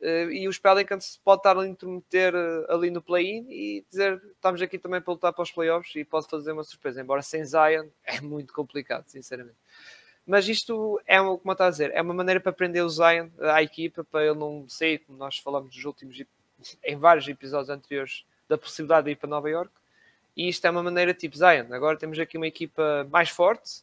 Uh, 0.00 0.30
e 0.30 0.46
os 0.46 0.58
Pelicans 0.58 1.20
pode 1.24 1.40
estar 1.40 1.58
a 1.58 1.66
intrometer 1.66 2.32
uh, 2.32 2.72
ali 2.72 2.88
no 2.88 3.02
play-in 3.02 3.44
e 3.50 3.84
dizer 3.90 4.22
estamos 4.32 4.62
aqui 4.62 4.78
também 4.78 5.00
para 5.00 5.12
lutar 5.12 5.32
para 5.32 5.42
os 5.42 5.50
playoffs 5.50 5.92
e 5.96 6.04
pode 6.04 6.28
fazer 6.28 6.52
uma 6.52 6.62
surpresa, 6.62 7.00
embora 7.00 7.20
sem 7.20 7.44
Zion 7.44 7.88
é 8.06 8.20
muito 8.20 8.52
complicado, 8.52 9.08
sinceramente. 9.08 9.56
Mas 10.24 10.46
isto 10.46 11.00
é, 11.04 11.18
como 11.18 11.50
está 11.50 11.66
a 11.66 11.70
dizer, 11.70 11.90
é 11.92 12.00
uma 12.00 12.14
maneira 12.14 12.38
para 12.38 12.52
prender 12.52 12.84
o 12.84 12.88
Zion 12.88 13.28
à 13.40 13.60
equipa, 13.62 14.04
para 14.04 14.24
ele 14.24 14.38
não 14.38 14.68
sair, 14.68 14.98
como 14.98 15.18
nós 15.18 15.38
falamos 15.38 15.74
nos 15.74 15.84
últimos, 15.84 16.22
em 16.84 16.96
vários 16.96 17.26
episódios 17.26 17.70
anteriores, 17.70 18.24
da 18.48 18.56
possibilidade 18.56 19.06
de 19.06 19.12
ir 19.12 19.16
para 19.16 19.28
Nova 19.28 19.50
York. 19.50 19.72
E 20.36 20.48
isto 20.48 20.64
é 20.64 20.70
uma 20.70 20.82
maneira 20.82 21.12
tipo 21.12 21.36
Zion. 21.36 21.72
Agora 21.72 21.98
temos 21.98 22.18
aqui 22.18 22.36
uma 22.36 22.46
equipa 22.46 23.06
mais 23.10 23.30
forte, 23.30 23.82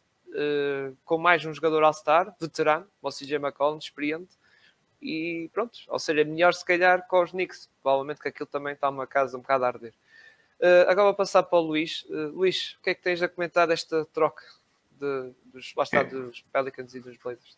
com 1.04 1.18
mais 1.18 1.44
um 1.46 1.54
jogador 1.54 1.84
All-Star, 1.84 2.34
veterano, 2.40 2.88
o 3.02 3.10
CJ 3.10 3.36
McCollum, 3.36 3.78
experiente. 3.78 4.30
E 5.06 5.50
pronto, 5.54 5.78
ou 5.88 6.00
seja, 6.00 6.24
melhor 6.24 6.54
se 6.54 6.66
calhar 6.66 7.08
com 7.08 7.22
os 7.22 7.32
Knicks. 7.32 7.70
Provavelmente 7.82 8.20
que 8.20 8.30
aquilo 8.30 8.48
também 8.48 8.74
está 8.74 8.90
uma 8.90 9.06
casa 9.06 9.38
um 9.38 9.42
bocado 9.42 9.66
a 9.66 9.68
arder. 9.68 9.94
Uh, 10.60 10.90
agora 10.90 11.08
vou 11.08 11.14
passar 11.14 11.44
para 11.44 11.60
o 11.60 11.62
Luís. 11.62 12.06
Uh, 12.10 12.32
Luís, 12.34 12.78
o 12.80 12.84
que 12.84 12.90
é 12.90 12.96
que 12.96 13.02
tens 13.02 13.22
a 13.22 13.28
comentar 13.28 13.68
desta 13.68 14.06
troca? 14.06 14.44
de, 15.00 15.34
dos, 15.52 15.74
lá 15.76 15.84
está, 15.84 16.00
é. 16.00 16.04
dos 16.06 16.42
Pelicans 16.52 16.96
e 16.96 17.00
dos 17.00 17.18
Blazers. 17.18 17.58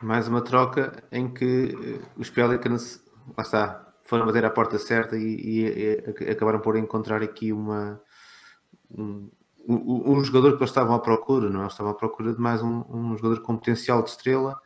Mais 0.00 0.28
uma 0.28 0.42
troca 0.42 1.02
em 1.10 1.32
que 1.32 1.74
eh, 1.74 2.06
os 2.16 2.28
Pelicans, 2.28 3.02
lá 3.36 3.42
está, 3.42 3.94
foram 4.04 4.26
bater 4.26 4.44
à 4.44 4.50
porta 4.50 4.78
certa 4.78 5.16
e, 5.16 5.22
e, 5.22 6.24
e 6.24 6.30
acabaram 6.30 6.60
por 6.60 6.76
encontrar 6.76 7.22
aqui 7.22 7.52
uma, 7.52 8.00
um, 8.90 9.30
um, 9.66 10.12
um, 10.12 10.24
jogador 10.24 10.50
que 10.50 10.58
eles 10.58 10.70
estavam 10.70 10.94
à 10.94 10.98
procura, 10.98 11.48
não 11.48 11.60
é? 11.60 11.62
Eles 11.64 11.72
estavam 11.72 11.92
à 11.92 11.94
procura 11.94 12.34
de 12.34 12.40
mais 12.40 12.62
um, 12.62 12.84
um 12.90 13.16
jogador 13.16 13.40
com 13.40 13.56
potencial 13.56 14.02
de 14.02 14.10
estrela 14.10 14.60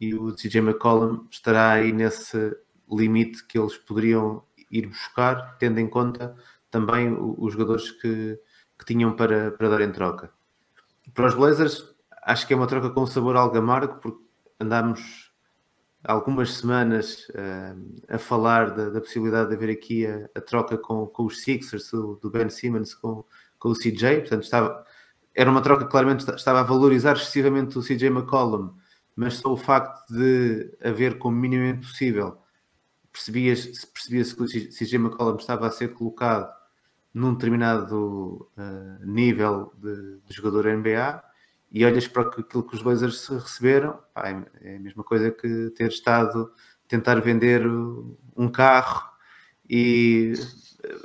e 0.00 0.14
o 0.14 0.34
CJ 0.34 0.58
McCollum 0.58 1.26
estará 1.30 1.72
aí 1.72 1.92
nesse 1.92 2.56
limite 2.90 3.44
que 3.46 3.58
eles 3.58 3.76
poderiam 3.76 4.42
ir 4.70 4.86
buscar, 4.86 5.56
tendo 5.58 5.80
em 5.80 5.88
conta 5.88 6.34
também 6.70 7.16
os 7.18 7.52
jogadores 7.52 7.90
que, 7.90 8.38
que 8.78 8.84
tinham 8.84 9.14
para, 9.14 9.50
para 9.52 9.68
dar 9.68 9.80
em 9.80 9.92
troca. 9.92 10.30
Para 11.14 11.26
os 11.26 11.34
Blazers, 11.34 11.94
acho 12.22 12.46
que 12.46 12.52
é 12.52 12.56
uma 12.56 12.66
troca 12.66 12.90
com 12.90 13.06
sabor 13.06 13.36
algo 13.36 13.56
amargo, 13.56 13.98
porque 14.00 14.22
andámos 14.60 15.32
algumas 16.04 16.54
semanas 16.54 17.28
uh, 17.30 18.04
a 18.08 18.18
falar 18.18 18.70
da, 18.70 18.90
da, 18.90 19.00
possibilidade 19.00 19.48
de 19.48 19.56
haver 19.56 19.70
aqui 19.70 20.06
a, 20.06 20.28
a 20.34 20.40
troca 20.40 20.78
com, 20.78 21.06
com, 21.06 21.24
os 21.24 21.42
Sixers, 21.42 21.90
do, 21.90 22.16
do, 22.16 22.30
Ben 22.30 22.48
Simmons 22.48 22.94
com, 22.94 23.24
com 23.58 23.70
o 23.70 23.74
CJ, 23.74 24.20
portanto 24.20 24.44
estava, 24.44 24.84
era 25.34 25.50
uma 25.50 25.60
troca 25.60 25.84
que 25.84 25.90
claramente 25.90 26.28
estava 26.30 26.60
a 26.60 26.64
valorizar 26.64 27.16
excessivamente 27.16 27.78
o 27.78 27.82
CJ 27.82 28.06
McCollum, 28.08 28.74
mas 29.18 29.34
só 29.34 29.52
o 29.52 29.56
facto 29.56 30.14
de 30.14 30.70
haver 30.80 31.18
como 31.18 31.36
minimamente 31.36 31.88
possível 31.88 32.38
percebia-se 33.12 33.84
percebia 33.88 34.22
que 34.22 34.42
o 34.42 34.46
CJ 34.46 34.94
McCollum 34.94 35.34
estava 35.34 35.66
a 35.66 35.72
ser 35.72 35.92
colocado 35.92 36.48
num 37.12 37.34
determinado 37.34 38.48
uh, 38.56 39.04
nível 39.04 39.72
de, 39.76 40.20
de, 40.24 40.32
jogador 40.32 40.66
NBA 40.66 41.20
e 41.72 41.84
olhas 41.84 42.06
para 42.06 42.22
aquilo 42.22 42.62
que 42.62 42.76
os 42.76 42.80
Blazers 42.80 43.26
receberam, 43.26 43.98
pá, 44.14 44.28
é, 44.28 44.44
é 44.60 44.76
a 44.76 44.78
mesma 44.78 45.02
coisa 45.02 45.32
que 45.32 45.70
ter 45.70 45.88
estado 45.88 46.52
a 46.84 46.88
tentar 46.88 47.16
vender 47.16 47.66
um 47.66 48.48
carro 48.48 49.10
e 49.68 50.32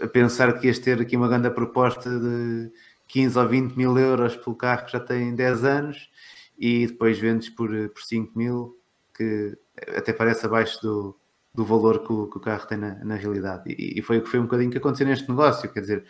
a 0.04 0.08
pensar 0.08 0.60
que 0.60 0.68
ias 0.68 0.78
ter 0.78 1.02
aqui 1.02 1.18
uma 1.18 1.28
grande 1.28 1.50
proposta 1.50 2.12
de 2.12 2.72
15 3.08 3.40
ou 3.40 3.48
20 3.48 3.74
mil 3.74 3.98
euros 3.98 4.36
pelo 4.36 4.56
carro 4.56 4.86
que 4.86 4.92
já 4.92 5.00
tem 5.00 5.34
10 5.34 5.64
anos 5.64 6.13
e 6.58 6.88
depois 6.88 7.20
vendes 7.20 7.50
por, 7.50 7.70
por 7.90 8.02
5 8.02 8.38
mil, 8.38 8.78
que 9.14 9.58
até 9.96 10.14
parece 10.14 10.46
abaixo 10.46 10.82
do, 10.82 11.20
do 11.54 11.64
valor 11.64 12.06
que 12.06 12.12
o, 12.12 12.28
que 12.28 12.38
o 12.38 12.42
carro 12.42 12.68
tem 12.68 12.78
na, 12.78 12.96
na 13.04 13.16
realidade. 13.16 13.64
E, 13.72 14.00
e, 14.00 14.02
foi 14.02 14.18
o 14.18 14.24
que 14.24 14.30
foi 14.30 14.40
um 14.40 14.44
bocadinho 14.44 14.72
que 14.72 14.78
aconteceu 14.78 15.08
neste 15.08 15.30
negócio, 15.30 15.72
quer 15.72 15.82
dizer, 15.82 16.06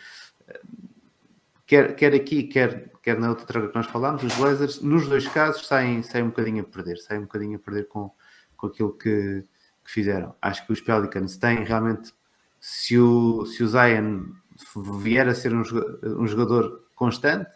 quer, 1.66 1.94
quer 1.96 2.14
aqui, 2.14 2.44
quer, 2.44 2.90
quer 3.02 3.18
na 3.18 3.28
outra 3.28 3.46
troca 3.46 3.68
que 3.68 3.74
nós 3.74 3.86
falámos, 3.86 4.22
os 4.22 4.34
Blazers, 4.36 4.80
nos 4.80 5.08
dois 5.08 5.28
casos, 5.28 5.66
saem, 5.66 6.02
saem 6.02 6.24
um 6.24 6.28
bocadinho 6.28 6.62
a 6.62 6.64
perder, 6.64 6.98
saem 6.98 7.20
um 7.20 7.24
bocadinho 7.24 7.56
a 7.56 7.58
perder 7.60 7.88
com, 7.88 8.10
com 8.56 8.66
aquilo 8.66 8.92
que, 8.92 9.44
que 9.84 9.90
fizeram. 9.90 10.34
Acho 10.40 10.66
que 10.66 10.72
os 10.72 10.80
Pelicans 10.80 11.36
têm 11.36 11.64
realmente, 11.64 12.12
se 12.60 12.98
o, 12.98 13.44
se 13.44 13.62
o 13.62 13.68
Zion 13.68 14.32
vier 14.98 15.28
a 15.28 15.34
ser 15.34 15.52
um, 15.52 15.62
um 16.20 16.26
jogador 16.26 16.86
constante, 16.94 17.50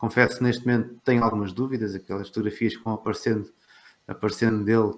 confesso 0.00 0.42
neste 0.42 0.66
momento 0.66 0.98
tenho 1.04 1.22
algumas 1.22 1.52
dúvidas, 1.52 1.94
aquelas 1.94 2.28
fotografias 2.28 2.74
que 2.74 2.82
vão 2.82 2.94
aparecendo, 2.94 3.52
aparecendo 4.08 4.64
dele 4.64 4.94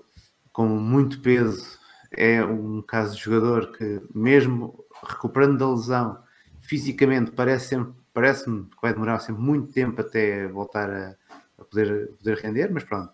com 0.53 0.67
muito 0.67 1.21
peso 1.21 1.79
é 2.13 2.45
um 2.45 2.81
caso 2.83 3.17
de 3.17 3.23
jogador 3.23 3.73
que, 3.73 4.01
mesmo 4.15 4.85
recuperando 5.03 5.59
da 5.59 5.69
lesão, 5.69 6.23
fisicamente 6.61 7.33
parece-me 7.33 7.93
parece 8.15 8.45
que 8.45 8.77
vai 8.81 8.93
demorar 8.93 9.19
sempre 9.19 9.43
muito 9.43 9.73
tempo 9.73 10.01
até 10.01 10.47
voltar 10.47 10.91
a, 10.91 11.17
a 11.59 11.65
poder, 11.65 12.11
poder 12.19 12.37
render, 12.39 12.71
mas 12.71 12.85
pronto. 12.85 13.11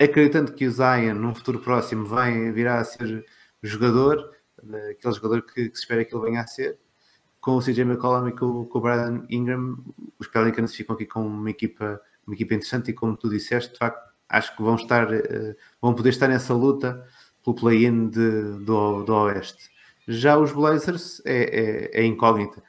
Acreditando 0.00 0.52
que 0.54 0.66
o 0.66 0.70
Zion, 0.70 1.14
num 1.14 1.34
futuro 1.34 1.60
próximo, 1.60 2.06
vai, 2.06 2.50
virá 2.50 2.80
a 2.80 2.84
ser 2.84 3.26
jogador, 3.62 4.34
aquele 4.90 5.14
jogador 5.14 5.42
que, 5.42 5.68
que, 5.68 5.76
se 5.76 5.82
espera 5.82 6.04
que 6.04 6.14
ele 6.16 6.24
venha 6.24 6.40
a 6.40 6.46
ser, 6.46 6.78
com 7.48 7.56
o 7.56 7.62
CJ 7.62 7.80
McCollum 7.80 8.28
e 8.28 8.32
com, 8.32 8.66
com 8.66 8.78
o 8.78 8.82
Brandon 8.82 9.24
Ingram, 9.30 9.78
os 10.18 10.26
Pelicans 10.26 10.74
ficam 10.74 10.94
aqui 10.94 11.06
com 11.06 11.26
uma 11.26 11.48
equipa, 11.48 11.98
uma 12.26 12.34
equipa 12.34 12.52
interessante 12.52 12.90
e 12.90 12.92
como 12.92 13.16
tu 13.16 13.26
disseste, 13.30 13.72
de 13.72 13.78
facto, 13.78 14.06
acho 14.28 14.54
que 14.54 14.62
vão 14.62 14.74
estar, 14.74 15.10
uh, 15.10 15.56
vão 15.80 15.94
poder 15.94 16.10
estar 16.10 16.28
nessa 16.28 16.52
luta 16.52 17.02
pelo 17.42 17.56
play-in 17.56 18.08
do, 18.08 19.02
do 19.02 19.14
Oeste. 19.14 19.70
Já 20.06 20.36
os 20.36 20.52
Blazers 20.52 21.22
é, 21.24 21.92
é, 21.94 22.02
é, 22.02 22.04
incógnita. 22.04 22.62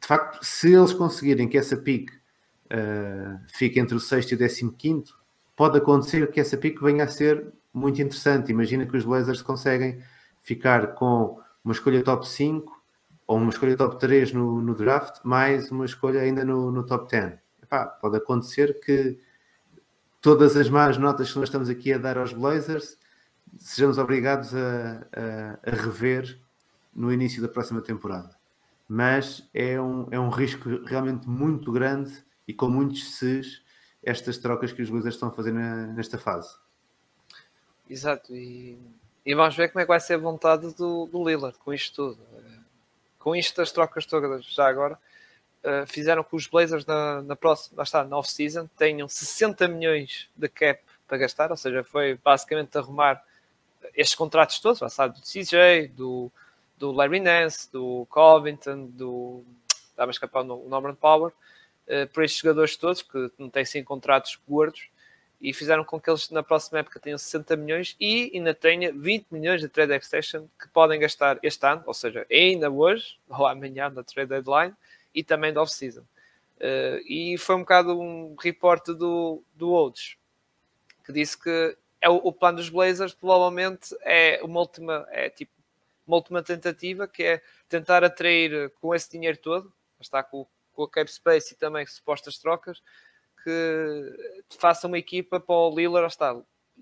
De 0.00 0.06
facto, 0.08 0.44
se 0.44 0.74
eles 0.74 0.92
conseguirem 0.92 1.48
que 1.48 1.56
essa 1.56 1.76
pick 1.76 2.10
uh, 2.10 3.38
fique 3.54 3.78
entre 3.78 3.94
o 3.94 4.00
sexto 4.00 4.32
e 4.32 4.34
o 4.34 4.38
décimo 4.38 4.72
quinto, 4.72 5.16
pode 5.54 5.78
acontecer 5.78 6.28
que 6.32 6.40
essa 6.40 6.56
pick 6.56 6.82
venha 6.82 7.04
a 7.04 7.06
ser 7.06 7.52
muito 7.72 8.02
interessante. 8.02 8.50
Imagina 8.50 8.84
que 8.84 8.96
os 8.96 9.04
Blazers 9.04 9.42
conseguem 9.42 10.02
ficar 10.40 10.88
com 10.94 11.38
uma 11.64 11.72
escolha 11.72 12.02
top 12.02 12.26
5 12.26 12.81
ou 13.26 13.38
uma 13.38 13.50
escolha 13.50 13.76
top 13.76 13.98
3 13.98 14.32
no, 14.32 14.60
no 14.60 14.74
draft, 14.74 15.20
mais 15.24 15.70
uma 15.70 15.84
escolha 15.84 16.20
ainda 16.20 16.44
no, 16.44 16.70
no 16.70 16.84
top 16.84 17.10
10. 17.10 17.38
Epá, 17.62 17.86
pode 17.86 18.16
acontecer 18.16 18.80
que 18.80 19.18
todas 20.20 20.56
as 20.56 20.68
más 20.68 20.96
notas 20.96 21.30
que 21.32 21.38
nós 21.38 21.48
estamos 21.48 21.68
aqui 21.68 21.92
a 21.92 21.98
dar 21.98 22.18
aos 22.18 22.32
Blazers 22.32 22.96
sejamos 23.58 23.98
obrigados 23.98 24.54
a, 24.54 25.06
a, 25.12 25.70
a 25.70 25.74
rever 25.74 26.38
no 26.94 27.12
início 27.12 27.42
da 27.42 27.48
próxima 27.48 27.80
temporada. 27.80 28.36
Mas 28.88 29.48
é 29.54 29.80
um, 29.80 30.06
é 30.10 30.18
um 30.18 30.28
risco 30.28 30.68
realmente 30.84 31.28
muito 31.28 31.72
grande 31.72 32.12
e 32.46 32.52
com 32.52 32.68
muitos 32.68 33.16
ses 33.16 33.62
estas 34.02 34.36
trocas 34.38 34.72
que 34.72 34.82
os 34.82 34.90
Blazers 34.90 35.14
estão 35.14 35.28
a 35.28 35.32
fazer 35.32 35.52
na, 35.52 35.86
nesta 35.88 36.18
fase. 36.18 36.56
Exato, 37.88 38.34
e, 38.34 38.78
e, 39.24 39.34
vamos 39.34 39.56
ver 39.56 39.68
como 39.68 39.80
é 39.80 39.84
que 39.84 39.88
vai 39.88 40.00
ser 40.00 40.14
a 40.14 40.18
vontade 40.18 40.74
do, 40.74 41.06
do 41.06 41.28
Lillard 41.28 41.56
com 41.58 41.72
isto 41.72 41.94
tudo. 41.94 42.22
Com 43.22 43.36
isto, 43.36 43.62
as 43.62 43.70
trocas 43.70 44.04
todas 44.04 44.44
já 44.46 44.66
agora 44.66 44.98
uh, 45.62 45.86
fizeram 45.86 46.24
que 46.24 46.34
os 46.34 46.48
Blazers 46.48 46.84
na, 46.84 47.22
na 47.22 47.36
próxima, 47.36 47.76
lá 47.76 47.84
está, 47.84 48.02
na 48.02 48.18
off-season, 48.18 48.66
tenham 48.76 49.08
60 49.08 49.68
milhões 49.68 50.28
de 50.34 50.48
cap 50.48 50.82
para 51.06 51.18
gastar, 51.18 51.52
ou 51.52 51.56
seja, 51.56 51.84
foi 51.84 52.18
basicamente 52.22 52.76
arrumar 52.76 53.22
estes 53.94 54.16
contratos 54.16 54.58
todos, 54.58 54.80
lá 54.80 54.88
sabe, 54.88 55.20
do 55.20 55.22
CJ, 55.22 55.92
do, 55.94 56.32
do 56.76 56.90
Larry 56.90 57.20
Nance, 57.20 57.70
do 57.70 58.06
Covington, 58.10 58.86
do. 58.86 59.44
A 59.96 60.04
escapar 60.06 60.40
o 60.42 60.68
Norman 60.68 60.96
Power, 60.96 61.30
uh, 61.86 62.08
por 62.12 62.24
estes 62.24 62.40
jogadores 62.40 62.76
todos, 62.76 63.02
que 63.02 63.30
não 63.38 63.48
têm 63.48 63.64
sim 63.64 63.84
contratos 63.84 64.36
gordos, 64.48 64.88
e 65.42 65.52
fizeram 65.52 65.84
com 65.84 66.00
que 66.00 66.08
eles 66.08 66.30
na 66.30 66.42
próxima 66.42 66.78
época 66.78 67.00
tenham 67.00 67.18
60 67.18 67.56
milhões 67.56 67.96
e 67.98 68.30
ainda 68.32 68.54
tenha 68.54 68.92
20 68.92 69.26
milhões 69.32 69.60
de 69.60 69.68
trade 69.68 69.92
extension 69.92 70.46
que 70.58 70.68
podem 70.68 71.00
gastar 71.00 71.36
este 71.42 71.66
ano, 71.66 71.82
ou 71.84 71.92
seja, 71.92 72.24
ainda 72.30 72.70
hoje 72.70 73.18
ou 73.28 73.44
amanhã 73.44 73.90
na 73.90 74.04
trade 74.04 74.28
deadline 74.28 74.72
e 75.12 75.24
também 75.24 75.52
da 75.52 75.60
off-season. 75.60 76.02
Uh, 76.58 77.02
e 77.08 77.36
foi 77.38 77.56
um 77.56 77.60
bocado 77.60 78.00
um 78.00 78.36
reporte 78.40 78.94
do, 78.94 79.42
do 79.52 79.72
Olds 79.72 80.16
que 81.04 81.12
disse 81.12 81.36
que 81.36 81.76
é 82.00 82.08
o, 82.08 82.14
o, 82.14 82.32
plano 82.32 82.58
dos 82.58 82.68
Blazers 82.68 83.12
provavelmente 83.12 83.96
é 84.02 84.40
uma 84.44 84.60
última 84.60 85.04
é 85.10 85.28
tipo 85.28 85.50
uma 86.06 86.16
última 86.16 86.40
tentativa 86.40 87.08
que 87.08 87.24
é 87.24 87.42
tentar 87.68 88.04
atrair 88.04 88.70
com 88.80 88.94
esse 88.94 89.10
dinheiro 89.10 89.38
todo, 89.38 89.72
está 90.00 90.22
com, 90.22 90.46
com 90.72 90.84
a 90.84 90.88
cap 90.88 91.10
space 91.12 91.54
e 91.54 91.56
também 91.56 91.84
supostas 91.86 92.38
trocas, 92.38 92.80
que 93.42 94.56
faça 94.58 94.86
uma 94.86 94.98
equipa 94.98 95.40
para 95.40 95.54
o 95.54 95.74
Lillard, 95.74 96.08
está, 96.08 96.34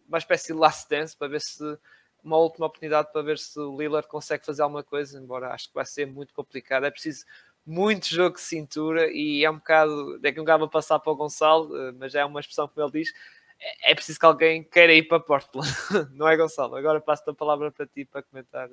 uma 0.08 0.18
espécie 0.18 0.48
de 0.48 0.58
last 0.58 0.88
dance 0.88 1.16
para 1.16 1.28
ver 1.28 1.40
se 1.40 1.78
uma 2.22 2.36
última 2.36 2.66
oportunidade 2.66 3.10
para 3.12 3.22
ver 3.22 3.38
se 3.38 3.58
o 3.58 3.76
Lillard 3.76 4.06
consegue 4.08 4.44
fazer 4.44 4.62
alguma 4.62 4.82
coisa, 4.82 5.18
embora 5.18 5.52
acho 5.52 5.68
que 5.68 5.74
vai 5.74 5.86
ser 5.86 6.06
muito 6.06 6.34
complicado. 6.34 6.84
É 6.84 6.90
preciso 6.90 7.24
muito 7.66 8.08
jogo 8.08 8.36
de 8.36 8.42
cintura 8.42 9.10
e 9.10 9.44
é 9.44 9.50
um 9.50 9.56
bocado, 9.56 10.20
é 10.22 10.32
que 10.32 10.40
um 10.40 10.44
gava 10.44 10.68
passar 10.68 10.98
para 10.98 11.12
o 11.12 11.16
Gonçalo, 11.16 11.76
eh, 11.76 11.92
mas 11.92 12.14
é 12.14 12.24
uma 12.24 12.40
expressão 12.40 12.68
como 12.68 12.84
ele 12.86 13.00
diz, 13.00 13.12
é, 13.60 13.92
é 13.92 13.94
preciso 13.94 14.18
que 14.18 14.26
alguém 14.26 14.62
queira 14.64 14.92
ir 14.92 15.04
para 15.04 15.20
Portland, 15.20 15.68
não 16.12 16.28
é 16.28 16.36
Gonçalo? 16.36 16.76
Agora 16.76 17.00
passo 17.00 17.28
a 17.30 17.34
palavra 17.34 17.70
para 17.70 17.86
ti 17.86 18.04
para 18.04 18.22
comentar 18.22 18.68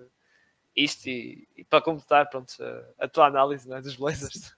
isto 0.75 1.07
e, 1.07 1.47
e 1.55 1.63
para 1.63 1.81
completar 1.81 2.29
pronto, 2.29 2.53
a, 2.61 3.05
a 3.05 3.07
tua 3.07 3.27
análise 3.27 3.67
né, 3.67 3.81
dos 3.81 3.95
Blazers. 3.95 4.55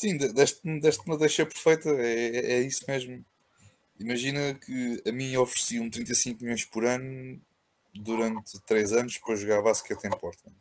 Sim, 0.00 0.16
deste-me 0.16 0.80
deste 0.80 1.04
uma 1.04 1.18
deixa 1.18 1.44
perfeita, 1.44 1.90
é, 1.90 2.54
é 2.54 2.60
isso 2.62 2.86
mesmo. 2.88 3.22
Imagina 3.98 4.54
que 4.54 5.02
a 5.06 5.12
mim 5.12 5.36
ofereciam 5.36 5.90
35 5.90 6.42
milhões 6.42 6.64
por 6.64 6.86
ano 6.86 7.38
durante 7.94 8.58
3 8.60 8.94
anos 8.94 9.18
para 9.18 9.36
jogar 9.36 9.60
basquete 9.60 10.06
em 10.06 10.10
Portland. 10.10 10.56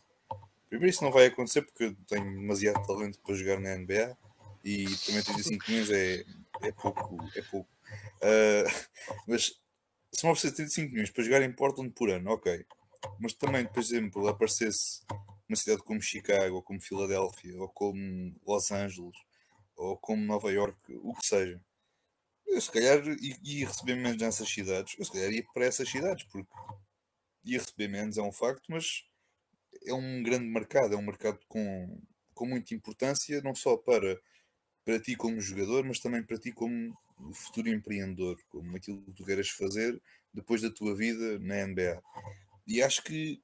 Primeiro, 0.67 0.89
isso 0.89 1.05
não 1.05 1.11
vai 1.13 1.27
acontecer 1.27 1.61
porque 1.61 1.85
eu 1.85 1.95
tenho 2.05 2.25
demasiado 2.35 2.85
talento 2.85 3.17
para 3.19 3.33
jogar 3.33 3.61
na 3.61 3.77
NBA 3.77 4.17
e 4.61 4.83
também 5.05 5.23
35 5.23 5.71
milhões 5.71 5.89
é, 5.89 6.25
é 6.61 6.71
pouco. 6.73 7.17
É 7.33 7.41
pouco. 7.43 7.69
Uh, 8.17 8.87
mas 9.25 9.53
se 10.11 10.25
me 10.25 10.33
oferecer 10.33 10.57
35 10.57 10.91
milhões 10.91 11.11
para 11.11 11.23
jogar 11.23 11.41
em 11.43 11.53
Portland 11.53 11.91
por 11.91 12.09
ano, 12.09 12.31
ok. 12.31 12.65
Mas 13.17 13.31
também, 13.31 13.65
por 13.65 13.79
exemplo, 13.79 14.27
aparecesse 14.27 14.99
uma 15.47 15.55
cidade 15.55 15.81
como 15.83 16.01
Chicago, 16.01 16.57
ou 16.57 16.61
como 16.61 16.81
Filadélfia, 16.81 17.57
ou 17.57 17.69
como 17.69 18.35
Los 18.45 18.69
Angeles, 18.69 19.15
ou 19.79 19.97
como 19.97 20.21
Nova 20.21 20.51
York, 20.51 20.77
o 21.01 21.15
que 21.15 21.25
seja. 21.25 21.61
Eu 22.45 22.59
se 22.59 22.69
calhar 22.69 23.01
ia 23.43 23.67
receber 23.67 23.95
menos 23.95 24.17
nessas 24.17 24.49
cidades. 24.49 24.95
Eu 24.99 25.05
se 25.05 25.11
calhar 25.11 25.31
ia 25.31 25.45
para 25.53 25.65
essas 25.65 25.89
cidades, 25.89 26.25
porque 26.25 26.49
ia 27.45 27.59
receber 27.59 27.87
menos, 27.87 28.17
é 28.17 28.21
um 28.21 28.31
facto, 28.31 28.65
mas 28.69 29.05
é 29.85 29.93
um 29.93 30.21
grande 30.21 30.45
mercado, 30.45 30.93
é 30.93 30.97
um 30.97 31.01
mercado 31.01 31.39
com, 31.47 32.01
com 32.33 32.45
muita 32.45 32.75
importância, 32.75 33.41
não 33.41 33.55
só 33.55 33.77
para, 33.77 34.19
para 34.83 34.99
ti 34.99 35.15
como 35.15 35.39
jogador, 35.39 35.85
mas 35.85 35.99
também 35.99 36.23
para 36.23 36.37
ti 36.37 36.51
como 36.51 36.93
futuro 37.33 37.69
empreendedor, 37.69 38.37
como 38.49 38.75
aquilo 38.75 39.01
que 39.05 39.13
tu 39.13 39.25
queres 39.25 39.49
fazer 39.49 40.01
depois 40.33 40.61
da 40.61 40.69
tua 40.69 40.93
vida 40.95 41.39
na 41.39 41.65
NBA. 41.65 42.01
E 42.67 42.81
acho 42.81 43.01
que 43.03 43.41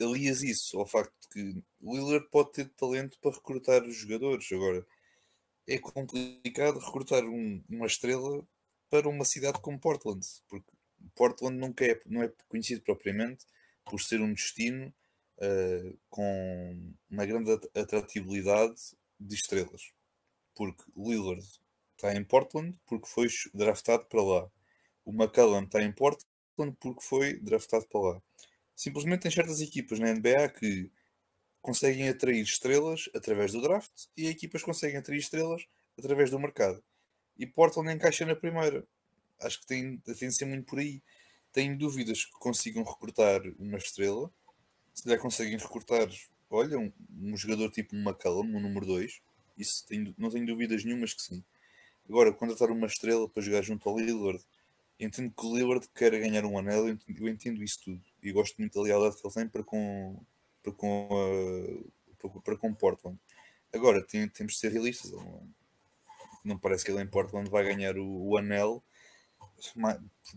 alias 0.00 0.42
isso 0.42 0.78
ao 0.78 0.86
facto 0.86 1.14
de 1.22 1.28
que 1.28 1.62
o 1.82 2.20
pode 2.30 2.52
ter 2.52 2.68
talento 2.70 3.18
para 3.20 3.32
recrutar 3.32 3.82
os 3.84 3.96
jogadores. 3.96 4.50
Agora, 4.52 4.86
é 5.66 5.78
complicado 5.78 6.78
recrutar 6.78 7.24
um, 7.24 7.62
uma 7.68 7.86
estrela 7.86 8.46
para 8.90 9.08
uma 9.08 9.24
cidade 9.24 9.60
como 9.60 9.78
Portland, 9.78 10.24
porque 10.48 10.72
Portland 11.14 11.56
nunca 11.58 11.84
é, 11.84 12.00
não 12.06 12.22
é 12.22 12.32
conhecido 12.48 12.82
propriamente 12.82 13.44
por 13.84 14.00
ser 14.00 14.20
um 14.20 14.32
destino 14.32 14.92
uh, 15.38 15.98
com 16.08 16.94
uma 17.10 17.26
grande 17.26 17.52
atratividade 17.74 18.76
de 19.18 19.34
estrelas, 19.34 19.92
porque 20.54 20.82
Lillard 20.96 21.46
está 21.92 22.14
em 22.14 22.24
Portland 22.24 22.78
porque 22.86 23.08
foi 23.08 23.28
draftado 23.52 24.04
para 24.06 24.22
lá, 24.22 24.50
o 25.04 25.12
McCallum 25.12 25.64
está 25.64 25.82
em 25.82 25.92
Portland 25.92 26.76
porque 26.78 27.02
foi 27.02 27.34
draftado 27.40 27.86
para 27.86 28.00
lá. 28.00 28.22
Simplesmente 28.74 29.22
tem 29.22 29.30
certas 29.30 29.60
equipas 29.60 29.98
na 29.98 30.12
NBA 30.12 30.48
que 30.50 30.90
conseguem 31.64 32.10
atrair 32.10 32.42
estrelas 32.42 33.08
através 33.14 33.52
do 33.52 33.62
draft 33.62 33.90
e 34.14 34.26
equipas 34.26 34.62
conseguem 34.62 34.98
atrair 34.98 35.16
estrelas 35.16 35.64
através 35.98 36.30
do 36.30 36.38
mercado. 36.38 36.84
E 37.38 37.46
Portland 37.46 37.90
encaixa 37.90 38.26
na 38.26 38.36
primeira. 38.36 38.86
Acho 39.40 39.60
que 39.60 39.66
tem, 39.66 39.96
tem 39.96 40.28
de 40.28 40.36
ser 40.36 40.44
muito 40.44 40.66
por 40.66 40.78
aí. 40.78 41.00
Tenho 41.54 41.74
dúvidas 41.78 42.26
que 42.26 42.32
consigam 42.32 42.84
recrutar 42.84 43.40
uma 43.58 43.78
estrela. 43.78 44.30
Se 44.92 45.08
lhe 45.08 45.16
conseguem 45.16 45.56
recrutar, 45.56 46.06
olha, 46.50 46.78
um, 46.78 46.92
um 47.18 47.34
jogador 47.34 47.70
tipo 47.70 47.96
um 47.96 48.02
McCallum, 48.02 48.42
um 48.42 48.60
número 48.60 48.84
2. 48.84 49.22
Isso 49.56 49.86
tenho, 49.86 50.14
não 50.18 50.28
tenho 50.28 50.44
dúvidas 50.44 50.84
nenhumas 50.84 51.14
que 51.14 51.22
sim. 51.22 51.42
Agora, 52.06 52.30
contratar 52.30 52.70
uma 52.70 52.86
estrela 52.86 53.26
para 53.26 53.42
jogar 53.42 53.62
junto 53.62 53.88
ao 53.88 53.98
Lillard, 53.98 54.44
entendo 55.00 55.32
que 55.32 55.46
o 55.46 55.56
Lillard 55.56 55.88
quer 55.94 56.10
ganhar 56.10 56.44
um 56.44 56.58
anel, 56.58 56.88
eu 56.88 56.90
entendo, 56.90 57.20
eu 57.20 57.28
entendo 57.28 57.62
isso 57.64 57.80
tudo. 57.82 58.02
E 58.22 58.30
gosto 58.32 58.54
muito 58.58 58.74
da 58.74 58.82
lealdade 58.82 59.16
que 59.16 59.26
ele 59.26 59.34
tem 59.34 59.48
para 59.48 59.64
com, 59.64 60.22
para 60.64 60.72
com, 60.72 61.08
uh, 61.10 62.40
para 62.40 62.56
com 62.56 62.74
Portland. 62.74 63.20
Agora 63.72 64.02
tem, 64.02 64.26
temos 64.28 64.54
de 64.54 64.58
ser 64.58 64.72
realistas. 64.72 65.10
Não, 65.12 65.48
não, 66.44 66.58
parece 66.58 66.84
que 66.84 66.90
ele 66.90 67.02
em 67.02 67.06
Portland 67.06 67.50
vai 67.50 67.64
ganhar 67.64 67.98
o, 67.98 68.28
o 68.28 68.36
anel 68.36 68.82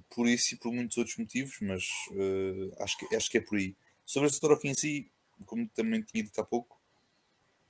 por 0.10 0.28
isso 0.28 0.54
e 0.54 0.58
por 0.58 0.72
muitos 0.72 0.98
outros 0.98 1.18
motivos, 1.18 1.58
mas 1.62 1.84
uh, 2.12 2.84
acho, 2.84 2.98
que, 2.98 3.16
acho 3.16 3.30
que 3.30 3.38
é 3.38 3.42
por 3.42 3.58
aí. 3.58 3.76
Sobre 4.06 4.30
essa 4.30 4.40
troca 4.40 4.68
em 4.68 4.74
si, 4.74 5.10
como 5.46 5.68
também 5.70 6.02
tinha 6.02 6.24
dito 6.24 6.40
há 6.40 6.44
pouco, 6.44 6.80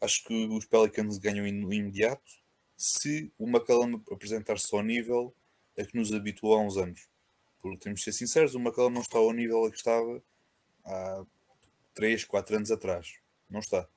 acho 0.01 0.24
que 0.24 0.34
os 0.47 0.66
Pelicans 0.66 1.18
ganham 1.18 1.45
no 1.51 1.74
imediato 1.74 2.39
se 2.76 3.32
o 3.39 3.47
McCallum 3.47 4.01
apresentar-se 4.12 4.74
ao 4.76 4.84
nível 4.84 5.34
a 5.78 5.84
que 5.84 5.95
nos 5.95 6.14
habituou 6.14 6.55
há 6.55 6.62
uns 6.62 6.78
anos. 6.78 7.08
Porque 7.60 7.78
temos 7.80 8.01
de 8.01 8.05
ser 8.05 8.14
sinceros, 8.14 8.53
o 8.53 8.60
McCallum 8.60 8.91
não 8.91 9.01
está 9.01 9.18
ao 9.18 9.34
nível 9.34 9.66
a 9.66 9.72
que 9.72 9.78
estava 9.78 10.22
há 10.86 11.26
3, 11.98 12.26
4 12.26 12.56
anos 12.56 12.72
atrás. 12.72 13.16
Não 13.50 13.60
está. 13.60 13.88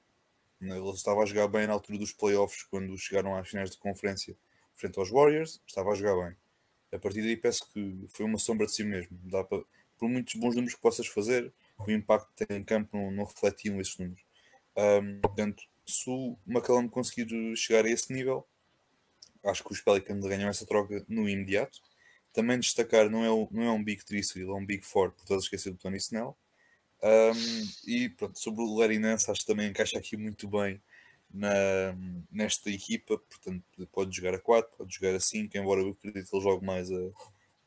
Ele 0.58 0.90
estava 0.90 1.22
a 1.22 1.26
jogar 1.26 1.48
bem 1.48 1.66
na 1.66 1.74
altura 1.74 1.98
dos 1.98 2.12
playoffs, 2.12 2.62
quando 2.64 2.96
chegaram 2.96 3.36
às 3.36 3.48
finais 3.48 3.70
de 3.70 3.76
conferência 3.76 4.34
frente 4.74 4.98
aos 4.98 5.10
Warriors, 5.10 5.60
estava 5.66 5.90
a 5.90 5.94
jogar 5.94 6.16
bem. 6.24 6.36
A 6.92 6.98
partir 6.98 7.20
daí 7.20 7.36
peço 7.36 7.70
que 7.72 8.06
foi 8.08 8.24
uma 8.24 8.38
sombra 8.38 8.66
de 8.66 8.74
si 8.74 8.82
mesmo. 8.82 9.18
Dá 9.24 9.44
para, 9.44 9.62
por 9.98 10.08
muitos 10.08 10.34
bons 10.34 10.54
números 10.54 10.74
que 10.74 10.80
possas 10.80 11.06
fazer, 11.06 11.52
o 11.78 11.90
impacto 11.90 12.30
que 12.34 12.46
tem 12.46 12.56
em 12.56 12.62
campo 12.62 12.96
não, 12.96 13.10
não 13.10 13.24
refletiam 13.24 13.78
esses 13.78 13.96
números. 13.98 14.22
Um, 14.76 15.20
portanto, 15.20 15.62
se 15.86 16.08
o 16.08 16.38
McCallum 16.46 16.88
conseguir 16.88 17.28
chegar 17.54 17.84
a 17.84 17.90
esse 17.90 18.10
nível, 18.10 18.46
acho 19.44 19.62
que 19.62 19.72
os 19.72 19.80
Pelicans 19.82 20.24
ganham 20.24 20.48
essa 20.48 20.64
troca 20.64 21.04
no 21.06 21.28
imediato. 21.28 21.82
Também 22.32 22.58
destacar, 22.58 23.10
não 23.10 23.24
é, 23.24 23.48
não 23.50 23.62
é 23.62 23.70
um 23.70 23.84
Big 23.84 24.02
3 24.06 24.26
seguido, 24.26 24.52
é 24.52 24.54
um 24.54 24.64
Big 24.64 24.86
4, 24.86 25.14
por 25.26 25.34
a 25.34 25.38
esquecer 25.38 25.70
do 25.70 25.78
Tony 25.78 25.98
Snell. 25.98 26.34
Um, 27.02 27.68
e 27.86 28.08
pronto, 28.10 28.38
sobre 28.38 28.62
o 28.62 28.76
Larry 28.76 28.98
Nance, 28.98 29.30
acho 29.30 29.40
que 29.40 29.46
também 29.46 29.68
encaixa 29.68 29.98
aqui 29.98 30.16
muito 30.16 30.48
bem 30.48 30.80
na, 31.32 31.94
nesta 32.30 32.70
equipa. 32.70 33.18
Portanto, 33.18 33.64
pode 33.92 34.14
jogar 34.14 34.34
a 34.34 34.38
4, 34.38 34.76
pode 34.76 34.94
jogar 34.94 35.14
a 35.14 35.20
5, 35.20 35.56
embora 35.56 35.80
eu 35.80 35.90
acredite 35.90 36.28
que 36.28 36.36
ele 36.36 36.42
jogue 36.42 36.64
mais 36.64 36.90
a, 36.90 37.10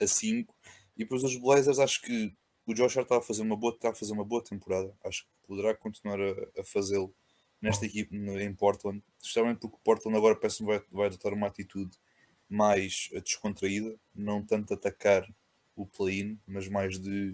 a 0.02 0.08
5. 0.08 0.54
E 0.98 1.06
para 1.06 1.18
os 1.18 1.36
Blazers, 1.38 1.80
acho 1.80 2.02
que 2.02 2.34
o 2.66 2.74
Josh 2.74 2.98
Hart 2.98 3.06
está 3.06 3.18
a 3.18 3.22
fazer 3.22 3.42
uma 3.42 3.56
boa, 3.56 3.74
está 3.74 3.90
a 3.90 3.96
fazer 3.96 4.14
uma 4.14 4.24
boa 4.24 4.44
temporada. 4.44 4.94
Acho 5.04 5.24
que 5.24 5.48
poderá 5.48 5.76
continuar 5.76 6.20
a, 6.20 6.62
a 6.62 6.64
fazê-lo 6.64 7.14
nesta 7.62 7.86
equipe 7.86 8.16
em 8.16 8.54
Portland, 8.54 9.02
especialmente 9.22 9.60
porque 9.60 9.78
Portland 9.84 10.18
agora 10.18 10.36
parece-me 10.36 10.68
vai, 10.68 10.84
vai 10.92 11.08
adotar 11.08 11.34
uma 11.34 11.48
atitude 11.48 11.98
mais 12.50 13.10
descontraída, 13.24 13.96
não 14.14 14.46
tanto 14.46 14.74
atacar 14.74 15.26
o 15.74 15.88
play-in, 15.88 16.38
mas 16.46 16.68
mais 16.68 17.00
de 17.00 17.34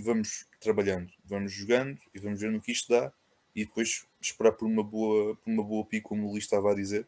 vamos 0.00 0.47
trabalhando, 0.60 1.10
vamos 1.24 1.52
jogando 1.52 2.00
e 2.14 2.18
vamos 2.18 2.40
ver 2.40 2.50
no 2.50 2.60
que 2.60 2.72
isto 2.72 2.88
dá 2.88 3.12
e 3.54 3.64
depois 3.64 4.06
esperar 4.20 4.52
por 4.52 4.66
uma 4.66 4.82
boa, 4.82 5.36
por 5.36 5.50
uma 5.50 5.62
boa 5.62 5.84
pico, 5.84 6.10
como 6.10 6.26
o 6.26 6.30
Luís 6.30 6.44
estava 6.44 6.72
a 6.72 6.74
dizer. 6.74 7.06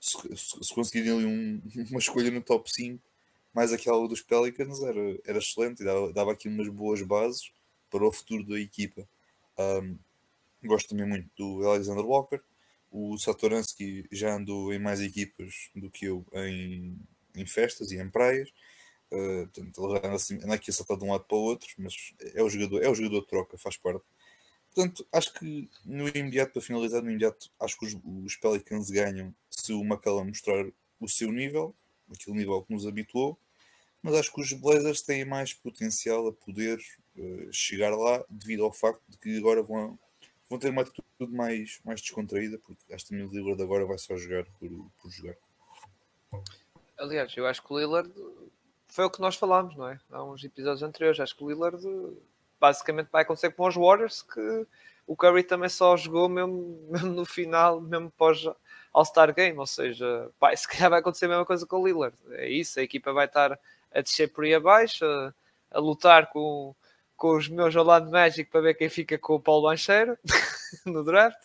Se, 0.00 0.16
se, 0.36 0.64
se 0.64 0.74
conseguirem 0.74 1.12
ali 1.12 1.24
um, 1.24 1.60
uma 1.90 1.98
escolha 1.98 2.30
no 2.30 2.42
top 2.42 2.70
5, 2.72 3.02
mais 3.52 3.72
aquela 3.72 4.06
dos 4.06 4.22
Pelicans, 4.22 4.80
era, 4.82 5.18
era 5.24 5.38
excelente 5.38 5.82
e 5.82 5.84
dava, 5.84 6.12
dava 6.12 6.32
aqui 6.32 6.48
umas 6.48 6.68
boas 6.68 7.02
bases 7.02 7.50
para 7.90 8.06
o 8.06 8.12
futuro 8.12 8.44
da 8.44 8.60
equipa. 8.60 9.08
Um, 9.58 9.98
gosto 10.64 10.88
também 10.88 11.06
muito 11.06 11.28
do 11.36 11.66
Alexander 11.66 12.04
Walker. 12.04 12.40
O 12.90 13.18
Satoransky 13.18 14.06
já 14.10 14.34
andou 14.34 14.72
em 14.72 14.78
mais 14.78 15.00
equipas 15.00 15.70
do 15.74 15.90
que 15.90 16.06
eu 16.06 16.24
em, 16.32 16.98
em 17.34 17.46
festas 17.46 17.90
e 17.90 17.98
em 17.98 18.08
praias. 18.08 18.50
Uh, 19.10 19.48
portanto, 19.48 19.86
ele 19.86 19.98
anda, 19.98 20.14
assim, 20.14 20.36
anda 20.36 20.54
aqui 20.54 20.70
a 20.70 20.72
saltar 20.72 20.98
de 20.98 21.04
um 21.04 21.12
lado 21.12 21.24
para 21.24 21.36
o 21.36 21.40
outro, 21.40 21.68
mas 21.78 21.94
é 22.34 22.42
o 22.42 22.48
jogador, 22.48 22.82
é 22.82 22.88
o 22.88 22.94
jogador 22.94 23.20
de 23.20 23.26
troca, 23.26 23.58
faz 23.58 23.76
parte. 23.76 24.04
Portanto, 24.74 25.06
acho 25.12 25.32
que 25.32 25.68
no 25.84 26.08
imediato, 26.08 26.52
para 26.52 26.62
finalizar, 26.62 27.02
no 27.02 27.10
imediato, 27.10 27.50
acho 27.58 27.78
que 27.78 27.86
os, 27.86 27.96
os 28.24 28.36
Pelicans 28.36 28.90
ganham 28.90 29.34
se 29.50 29.72
o 29.72 29.82
McCallum 29.82 30.26
mostrar 30.26 30.66
o 31.00 31.08
seu 31.08 31.32
nível, 31.32 31.74
aquele 32.12 32.36
nível 32.36 32.62
que 32.62 32.72
nos 32.72 32.86
habituou, 32.86 33.38
mas 34.02 34.14
acho 34.14 34.32
que 34.32 34.40
os 34.40 34.52
Blazers 34.52 35.02
têm 35.02 35.24
mais 35.24 35.52
potencial 35.52 36.28
a 36.28 36.32
poder 36.32 36.78
uh, 37.16 37.52
chegar 37.52 37.96
lá 37.96 38.24
devido 38.28 38.64
ao 38.64 38.72
facto 38.72 39.02
de 39.08 39.18
que 39.18 39.36
agora 39.38 39.62
vão, 39.62 39.98
vão 40.48 40.58
ter 40.58 40.70
uma 40.70 40.82
atitude 40.82 41.32
mais, 41.32 41.80
mais 41.84 42.00
descontraída, 42.00 42.58
porque 42.58 42.82
esta 42.90 43.14
New 43.14 43.28
Lillard 43.28 43.60
agora 43.60 43.84
vai 43.84 43.98
só 43.98 44.16
jogar 44.16 44.44
por, 44.58 44.70
por 45.00 45.10
jogar. 45.10 45.36
Aliás, 46.96 47.36
eu 47.36 47.46
acho 47.46 47.62
que 47.62 47.72
o 47.72 47.78
Lillard 47.78 48.12
foi 48.88 49.04
o 49.04 49.10
que 49.10 49.20
nós 49.20 49.36
falámos, 49.36 49.76
não 49.76 49.88
é? 49.88 49.98
Há 50.10 50.24
uns 50.24 50.42
episódios 50.42 50.82
anteriores. 50.82 51.20
Acho 51.20 51.36
que 51.36 51.44
o 51.44 51.48
Lillard 51.48 51.82
basicamente 52.60 53.08
vai 53.12 53.22
acontecer 53.22 53.50
com 53.50 53.66
os 53.66 53.76
Warriors, 53.76 54.22
que 54.22 54.66
o 55.06 55.16
Curry 55.16 55.42
também 55.42 55.68
só 55.68 55.96
jogou 55.96 56.28
mesmo, 56.28 56.86
mesmo 56.90 57.14
no 57.14 57.24
final, 57.24 57.80
mesmo 57.80 58.10
pós 58.10 58.44
All-Star 58.92 59.34
Game. 59.34 59.58
Ou 59.58 59.66
seja, 59.66 60.30
vai, 60.40 60.56
se 60.56 60.66
calhar 60.66 60.90
vai 60.90 61.00
acontecer 61.00 61.26
a 61.26 61.28
mesma 61.28 61.46
coisa 61.46 61.66
com 61.66 61.80
o 61.80 61.86
Lillard. 61.86 62.16
É 62.32 62.48
isso, 62.48 62.80
a 62.80 62.82
equipa 62.82 63.12
vai 63.12 63.26
estar 63.26 63.58
a 63.92 64.00
descer 64.00 64.32
por 64.32 64.44
aí 64.44 64.54
abaixo, 64.54 65.04
a, 65.04 65.32
a 65.70 65.78
lutar 65.78 66.30
com, 66.30 66.74
com 67.16 67.36
os 67.36 67.48
meus 67.48 67.74
Orlando 67.74 68.10
Magic 68.10 68.50
para 68.50 68.60
ver 68.60 68.74
quem 68.74 68.88
fica 68.88 69.18
com 69.18 69.34
o 69.34 69.40
Paulo 69.40 69.68
Bancheiro 69.68 70.16
no 70.86 71.02
draft, 71.02 71.40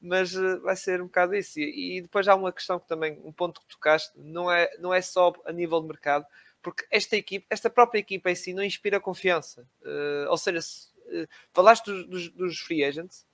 mas 0.00 0.34
uh, 0.34 0.60
vai 0.60 0.76
ser 0.76 1.00
um 1.00 1.06
bocado 1.06 1.34
isso. 1.34 1.60
E, 1.60 1.98
e, 1.98 2.02
depois 2.02 2.26
há 2.26 2.34
uma 2.34 2.52
questão 2.52 2.78
que 2.78 2.88
também, 2.88 3.20
um 3.24 3.32
ponto 3.32 3.60
que 3.60 3.68
tocaste, 3.68 4.12
não 4.16 4.50
é, 4.50 4.70
não 4.78 4.92
é 4.92 5.00
só 5.00 5.32
a 5.44 5.52
nível 5.52 5.80
de 5.80 5.88
mercado, 5.88 6.26
porque 6.64 6.86
esta 6.90 7.14
equipe, 7.14 7.46
esta 7.50 7.68
própria 7.68 8.00
equipa 8.00 8.30
em 8.30 8.34
si 8.34 8.54
não 8.54 8.64
inspira 8.64 8.98
confiança. 8.98 9.68
Uh, 9.82 10.30
ou 10.30 10.38
seja, 10.38 10.62
se, 10.62 10.88
uh, 11.08 11.28
falaste 11.52 11.84
dos, 11.84 12.06
dos, 12.06 12.28
dos, 12.30 12.58
free 12.58 12.82
agents, 12.82 13.26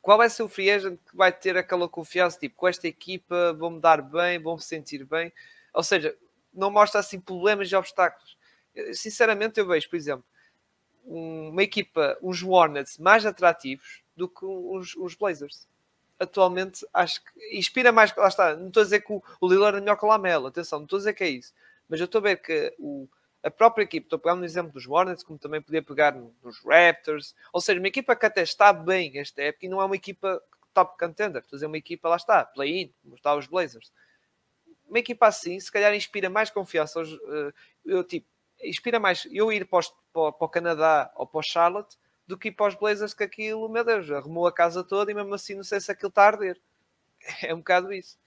qual 0.00 0.16
vai 0.16 0.30
ser 0.30 0.44
o 0.44 0.48
free 0.48 0.70
agent 0.70 1.00
que 1.10 1.16
vai 1.16 1.32
ter 1.32 1.56
aquela 1.56 1.88
confiança, 1.88 2.38
tipo, 2.38 2.54
com 2.54 2.68
esta 2.68 2.86
equipa 2.86 3.52
vou-me 3.54 3.80
dar 3.80 4.00
bem, 4.00 4.38
vou-me 4.38 4.62
sentir 4.62 5.04
bem? 5.04 5.32
Ou 5.74 5.82
seja, 5.82 6.16
não 6.54 6.70
mostra 6.70 7.00
assim 7.00 7.18
problemas 7.18 7.70
e 7.70 7.74
obstáculos. 7.74 8.38
Sinceramente, 8.94 9.58
eu 9.58 9.66
vejo, 9.66 9.90
por 9.90 9.96
exemplo, 9.96 10.24
uma 11.04 11.62
equipa, 11.62 12.16
uns 12.22 12.40
Hornets 12.40 12.98
mais 12.98 13.26
atrativos 13.26 14.04
do 14.16 14.28
que 14.28 14.44
os, 14.44 15.14
Blazers. 15.16 15.66
Atualmente, 16.20 16.86
acho 16.94 17.22
que 17.24 17.58
inspira 17.58 17.90
mais. 17.90 18.14
Lá 18.14 18.28
está, 18.28 18.56
não 18.56 18.68
estou 18.68 18.80
a 18.80 18.84
dizer 18.84 19.00
que 19.00 19.12
o, 19.12 19.22
o 19.40 19.48
Lillard 19.48 19.76
é 19.76 19.80
melhor 19.80 19.96
que 19.96 20.04
o 20.04 20.08
Lamelo, 20.08 20.46
atenção, 20.46 20.78
não 20.78 20.84
estou 20.84 20.98
a 20.98 21.00
dizer 21.00 21.12
que 21.14 21.24
é 21.24 21.28
isso, 21.28 21.52
mas 21.88 22.00
eu 22.00 22.06
estou 22.06 22.18
a 22.20 22.22
ver 22.22 22.36
que 22.42 22.74
o, 22.78 23.08
a 23.42 23.50
própria 23.50 23.84
equipa, 23.84 24.06
estou 24.06 24.16
a 24.16 24.20
pegar 24.20 24.34
um 24.34 24.44
exemplo 24.44 24.72
dos 24.72 24.86
Hornets, 24.86 25.22
como 25.22 25.38
também 25.38 25.62
podia 25.62 25.82
pegar 25.82 26.12
nos 26.12 26.64
Raptors, 26.64 27.34
ou 27.52 27.60
seja, 27.60 27.78
uma 27.78 27.88
equipa 27.88 28.16
que 28.16 28.26
até 28.26 28.42
está 28.42 28.72
bem 28.72 29.18
esta 29.18 29.42
época 29.42 29.66
e 29.66 29.68
não 29.68 29.80
é 29.80 29.84
uma 29.84 29.96
equipa 29.96 30.42
top 30.74 30.98
contender, 30.98 31.40
estou 31.40 31.56
a 31.56 31.58
dizer 31.58 31.66
uma 31.66 31.78
equipa, 31.78 32.08
lá 32.08 32.16
está, 32.16 32.44
play-in, 32.44 32.92
como 33.02 33.14
está 33.14 33.34
os 33.34 33.46
Blazers. 33.46 33.92
Uma 34.88 34.98
equipa 34.98 35.26
assim, 35.26 35.58
se 35.58 35.72
calhar 35.72 35.94
inspira 35.94 36.28
mais 36.28 36.50
confiança. 36.50 37.00
Eh, 37.02 37.52
eu, 37.84 38.04
tipo, 38.04 38.28
inspira 38.62 39.00
mais 39.00 39.26
eu 39.30 39.50
ir 39.52 39.64
para, 39.66 39.78
os, 39.78 39.88
para, 40.12 40.32
para, 40.32 40.44
o 40.44 40.48
Canadá 40.48 41.12
ou 41.16 41.26
para 41.26 41.38
o 41.38 41.42
Charlotte 41.42 41.96
do 42.26 42.36
que 42.36 42.48
ir 42.48 42.52
para 42.52 42.66
os 42.66 42.74
Blazers, 42.74 43.14
que 43.14 43.24
aquilo, 43.24 43.68
meu 43.68 43.84
Deus, 43.84 44.10
arrumou 44.10 44.46
a 44.46 44.52
casa 44.52 44.84
toda 44.84 45.10
e 45.10 45.14
mesmo 45.14 45.34
assim 45.34 45.54
não 45.54 45.64
sei 45.64 45.80
se 45.80 45.90
aquilo 45.90 46.08
está 46.08 46.24
a 46.24 46.26
arder. 46.26 46.60
É 47.42 47.54
um 47.54 47.58
bocado 47.58 47.92
isso. 47.92 48.18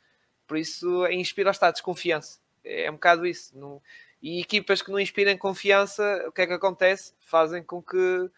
Por 0.47 0.57
isso, 0.57 1.05
é 1.05 1.13
inspira 1.13 1.51
está 1.51 1.71
desconfiança. 1.71 2.39
É 2.63 2.89
um 2.89 2.95
bocado 2.95 3.25
isso. 3.25 3.57
Não... 3.57 3.81
E 4.21 4.41
equipas 4.41 4.81
que 4.81 4.91
não 4.91 4.99
inspirem 4.99 5.37
confiança, 5.37 6.25
o 6.27 6.31
que 6.31 6.41
é 6.41 6.47
que 6.47 6.53
acontece? 6.53 7.13
Fazem 7.19 7.63
com 7.63 7.81
que 7.81 7.97
uh, 7.97 8.31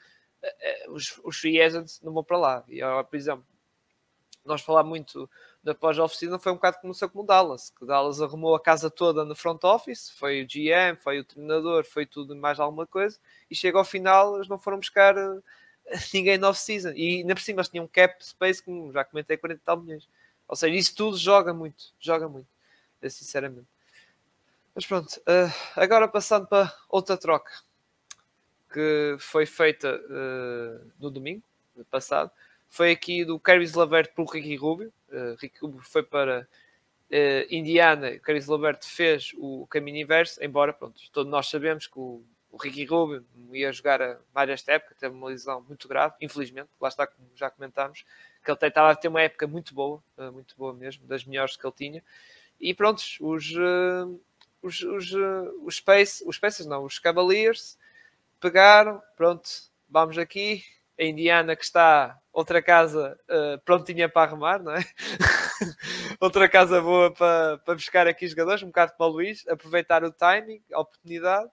os, 0.90 1.20
os 1.24 1.40
free 1.40 1.62
agents 1.62 2.00
não 2.02 2.14
vão 2.14 2.24
para 2.24 2.38
lá. 2.38 2.64
E, 2.68 2.80
por 3.10 3.16
exemplo, 3.16 3.46
nós 4.46 4.62
falámos 4.62 4.90
muito 4.90 5.30
da 5.64 5.76
pós-oficina 5.76 6.40
foi 6.40 6.52
um 6.52 6.56
bocado 6.56 6.78
como 6.78 6.94
começou 6.94 7.10
como 7.10 7.24
o 7.24 7.28
Dallas, 7.28 7.70
que 7.70 7.84
o 7.84 7.88
Dallas 7.88 8.22
arrumou 8.22 8.56
a 8.56 8.60
casa 8.60 8.90
toda 8.90 9.24
no 9.24 9.36
front 9.36 9.64
office, 9.64 10.10
foi 10.12 10.42
o 10.42 10.48
GM, 10.48 10.98
foi 10.98 11.20
o 11.20 11.24
treinador, 11.24 11.86
foi 11.86 12.06
tudo 12.06 12.36
mais 12.36 12.60
alguma 12.60 12.88
coisa, 12.88 13.20
e 13.50 13.56
chega 13.56 13.78
ao 13.78 13.86
final, 13.86 14.36
eles 14.36 14.48
não 14.48 14.58
foram 14.58 14.80
buscar 14.80 15.16
uh, 15.16 15.44
ninguém 16.14 16.38
no 16.38 16.48
off-season, 16.48 16.94
e 16.96 17.18
ainda 17.18 17.36
por 17.36 17.42
cima 17.42 17.60
eles 17.60 17.70
tinham 17.70 17.86
um 17.86 17.88
cap 17.88 18.26
space, 18.26 18.64
como 18.64 18.92
já 18.92 19.04
comentei, 19.04 19.38
40 19.38 19.62
e 19.62 19.64
tal 19.64 19.78
milhões. 19.78 20.10
Ou 20.48 20.56
seja, 20.56 20.76
isso 20.76 20.96
tudo 20.96 21.16
joga 21.16 21.54
muito, 21.54 21.94
joga 22.00 22.28
muito, 22.28 22.48
sinceramente. 23.08 23.68
Mas 24.74 24.86
pronto, 24.86 25.18
uh, 25.20 25.54
agora 25.76 26.08
passando 26.08 26.48
para 26.48 26.74
outra 26.88 27.18
troca 27.18 27.52
que 28.72 29.18
foi 29.20 29.46
feita 29.46 30.00
uh, 30.06 30.92
no 30.98 31.12
domingo 31.12 31.44
passado, 31.90 32.32
foi 32.70 32.92
aqui 32.92 33.26
do 33.26 33.38
Caris 33.38 33.74
Lavert 33.74 34.14
por 34.14 34.30
Ricky 34.30 34.56
Rubio. 34.56 34.94
Uh, 35.10 35.36
Ricky 35.38 35.60
Rubio 35.60 35.82
foi 35.82 36.04
para 36.04 36.48
Indiana, 37.50 38.18
Caris 38.20 38.48
Lavert 38.48 38.86
fez 38.86 39.34
o 39.38 39.68
caminho 39.68 39.98
inverso, 39.98 40.42
embora, 40.42 40.72
pronto, 40.72 41.02
todos 41.12 41.30
nós 41.30 41.50
sabemos 41.50 41.86
que 41.86 42.00
o, 42.00 42.24
o 42.50 42.56
Ricky 42.56 42.86
Rubio 42.86 43.26
ia 43.52 43.70
jogar 43.74 44.02
a 44.02 44.44
esta 44.46 44.72
época, 44.72 44.96
teve 44.98 45.14
uma 45.14 45.28
lesão 45.28 45.60
muito 45.60 45.90
grave, 45.90 46.16
infelizmente, 46.22 46.70
lá 46.80 46.88
está, 46.88 47.06
como 47.06 47.28
já 47.36 47.50
comentámos, 47.50 48.06
que 48.42 48.50
ele 48.50 48.58
estava 48.66 48.92
a 48.92 48.96
ter 48.96 49.10
uma 49.10 49.22
época 49.22 49.46
muito 49.46 49.76
boa, 49.76 50.02
muito 50.32 50.56
boa 50.56 50.74
mesmo, 50.74 51.06
das 51.06 51.26
melhores 51.26 51.58
que 51.58 51.66
ele 51.68 51.74
tinha. 51.76 52.04
E 52.62 52.74
pronto, 52.74 53.04
os, 53.20 53.54
os, 54.62 54.82
os, 54.82 55.12
os, 55.64 55.76
Space, 55.76 56.24
os 56.26 56.40
não, 56.66 56.84
os 56.84 57.00
Cavaliers 57.00 57.78
pegaram, 58.40 59.02
pronto, 59.16 59.50
vamos 59.90 60.18
aqui, 60.18 60.64
a 61.00 61.04
Indiana 61.04 61.56
que 61.56 61.64
está 61.64 62.20
outra 62.32 62.62
casa 62.62 63.20
uh, 63.30 63.60
prontinha 63.66 64.08
para 64.08 64.30
arrumar, 64.30 64.62
não 64.62 64.74
é? 64.74 64.80
outra 66.20 66.48
casa 66.48 66.82
boa 66.82 67.12
para, 67.12 67.58
para 67.60 67.76
buscar 67.76 68.08
aqui 68.08 68.28
jogadores, 68.28 68.64
um 68.64 68.68
bocado 68.68 68.94
para 68.98 69.06
o 69.06 69.10
Luís, 69.10 69.46
aproveitar 69.48 70.04
o 70.04 70.12
timing, 70.12 70.62
a 70.72 70.80
oportunidade 70.80 71.50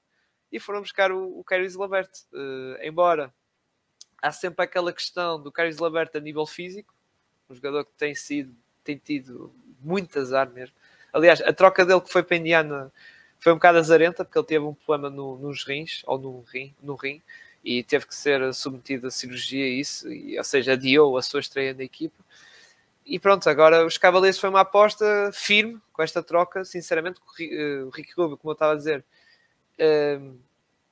e 0.52 0.60
foram 0.60 0.80
buscar 0.80 1.10
o, 1.12 1.38
o 1.38 1.44
Caris. 1.44 1.74
Uh, 1.76 2.76
embora 2.82 3.32
há 4.20 4.32
sempre 4.32 4.64
aquela 4.64 4.92
questão 4.92 5.40
do 5.40 5.52
Caris 5.52 5.78
Labert 5.78 6.10
a 6.14 6.20
nível 6.20 6.46
físico, 6.46 6.94
um 7.48 7.54
jogador 7.54 7.84
que 7.84 7.92
tem 7.92 8.14
sido, 8.14 8.54
tem 8.84 8.96
tido 8.96 9.52
muito 9.80 10.18
azar 10.18 10.50
mesmo. 10.50 10.76
Aliás, 11.12 11.40
a 11.40 11.52
troca 11.52 11.84
dele 11.84 12.00
que 12.00 12.10
foi 12.10 12.22
para 12.22 12.36
a 12.36 12.38
Indiana 12.38 12.92
foi 13.38 13.52
um 13.52 13.56
bocado 13.56 13.78
azarenta, 13.78 14.24
porque 14.24 14.38
ele 14.38 14.46
teve 14.46 14.64
um 14.64 14.74
problema 14.74 15.08
no, 15.08 15.36
nos 15.38 15.64
rins, 15.64 16.02
ou 16.06 16.18
no 16.18 16.40
rim, 16.42 16.74
no 16.82 16.94
rim, 16.96 17.22
e 17.64 17.82
teve 17.82 18.06
que 18.06 18.14
ser 18.14 18.52
submetido 18.54 19.06
a 19.06 19.10
cirurgia 19.10 19.66
isso, 19.66 20.10
e, 20.12 20.36
ou 20.36 20.44
seja, 20.44 20.72
adiou 20.72 21.16
a 21.16 21.22
sua 21.22 21.40
estreia 21.40 21.74
na 21.74 21.84
equipa. 21.84 22.22
E 23.06 23.18
pronto, 23.18 23.48
agora 23.48 23.86
os 23.86 23.96
Cavaleiros 23.96 24.38
foi 24.38 24.50
uma 24.50 24.60
aposta 24.60 25.30
firme 25.32 25.80
com 25.92 26.02
esta 26.02 26.22
troca, 26.22 26.64
sinceramente, 26.64 27.20
o 27.20 27.90
Ricky 27.90 28.12
Rubio, 28.16 28.36
como 28.36 28.50
eu 28.50 28.54
estava 28.54 28.72
a 28.72 28.76
dizer, 28.76 29.04
uh, 29.78 30.38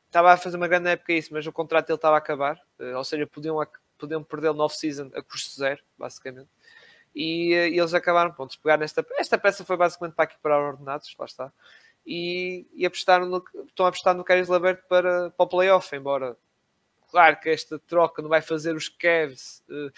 estava 0.07 0.33
a 0.33 0.37
fazer 0.37 0.57
uma 0.57 0.69
grande 0.69 0.89
época 0.89 1.13
isso, 1.13 1.33
mas 1.33 1.47
o 1.47 1.53
contrato 1.53 1.89
dele 1.89 1.97
estava 1.97 2.15
a 2.15 2.19
acabar, 2.19 2.57
uh, 2.81 2.97
ou 2.97 3.05
seja, 3.05 3.27
podiam, 3.27 3.59
podiam 3.99 4.25
perder 4.25 4.55
no 4.55 4.63
off-season 4.63 5.11
a 5.15 5.23
custo 5.23 5.55
zero, 5.57 5.83
basicamente. 5.99 6.49
E, 7.17 7.55
uh, 7.55 7.69
e 7.69 7.79
eles 7.79 7.95
acabaram, 7.95 8.31
pronto, 8.33 8.61
pegar 8.61 8.77
nesta. 8.77 9.05
Esta 9.19 9.39
peça 9.39 9.65
foi 9.65 9.77
basicamente 9.77 10.15
para 10.15 10.27
equiparar 10.27 10.61
ordenados, 10.61 11.15
lá 11.19 11.25
está. 11.25 11.53
E, 12.07 12.67
e 12.75 12.85
apostaram 12.85 13.27
no, 13.27 13.43
estão 13.67 13.87
a 13.87 13.89
apostar 13.89 14.15
no 14.15 14.23
Caris 14.23 14.49
Lavert 14.49 14.83
para, 14.89 15.31
para 15.31 15.45
o 15.45 15.49
playoff, 15.49 15.97
embora 15.97 16.37
claro 17.11 17.39
que 17.41 17.49
esta 17.49 17.79
troca 17.79 18.21
não 18.21 18.29
vai 18.29 18.43
fazer 18.43 18.75
os 18.75 18.89
Cavs 18.89 19.63
uh, 19.71 19.93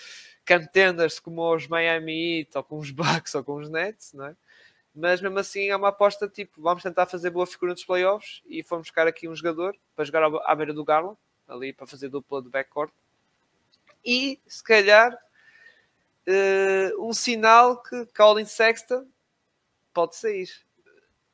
contenders 0.47 1.19
como 1.19 1.55
os 1.55 1.66
Miami 1.66 2.40
Heat 2.40 2.57
ou 2.57 2.62
com 2.62 2.78
os 2.78 2.90
Bucks 2.93 3.35
ou 3.35 3.43
com 3.43 3.57
os 3.57 3.69
Nets, 3.69 4.12
não 4.12 4.27
é? 4.27 4.36
mas 4.95 5.20
mesmo 5.20 5.39
assim 5.39 5.69
é 5.69 5.77
uma 5.77 5.89
aposta 5.89 6.28
tipo, 6.28 6.61
vamos 6.61 6.82
tentar 6.82 7.07
fazer 7.07 7.31
boa 7.31 7.47
figura 7.47 7.73
nos 7.73 7.85
playoffs 7.85 8.43
e 8.47 8.62
fomos 8.62 8.89
buscar 8.89 9.07
aqui 9.07 9.28
um 9.28 9.35
jogador 9.35 9.77
para 9.95 10.05
jogar 10.05 10.24
à 10.45 10.55
beira 10.55 10.73
do 10.73 10.85
Garland, 10.85 11.16
ali 11.47 11.73
para 11.73 11.86
fazer 11.86 12.09
dupla 12.09 12.43
de 12.43 12.49
backcourt 12.49 12.93
e 14.05 14.40
se 14.47 14.62
calhar 14.62 15.16
uh, 16.28 17.09
um 17.09 17.12
sinal 17.12 17.82
que 17.82 18.06
Colin 18.16 18.44
Sexton 18.44 19.06
pode 19.92 20.16
sair 20.16 20.50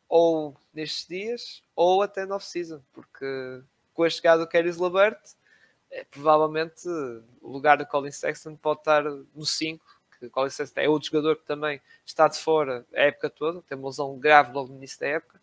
ou 0.08 0.56
nestes 0.72 1.06
dias 1.06 1.62
ou 1.74 2.02
até 2.02 2.24
no 2.24 2.34
off-season, 2.34 2.80
porque 2.92 3.62
com 3.92 4.04
a 4.04 4.10
chegada 4.10 4.44
do 4.44 4.48
Caris 4.48 4.76
Labert 4.76 5.20
é, 5.90 6.04
provavelmente 6.04 6.88
o 7.40 7.50
lugar 7.50 7.76
do 7.76 7.86
Colin 7.86 8.10
Sexton 8.10 8.56
pode 8.56 8.80
estar 8.80 9.02
no 9.04 9.44
5 9.44 9.84
que 10.18 10.28
Colin 10.30 10.50
Sexton 10.50 10.80
é 10.80 10.88
outro 10.88 11.08
jogador 11.08 11.36
que 11.36 11.44
também 11.44 11.80
está 12.04 12.28
de 12.28 12.38
fora 12.38 12.86
a 12.94 13.00
época 13.02 13.28
toda, 13.28 13.62
tem 13.62 13.76
uma 13.76 13.88
lesão 13.88 14.18
grave 14.18 14.52
logo 14.52 14.70
no 14.70 14.76
início 14.76 15.00
da 15.00 15.08
época. 15.08 15.40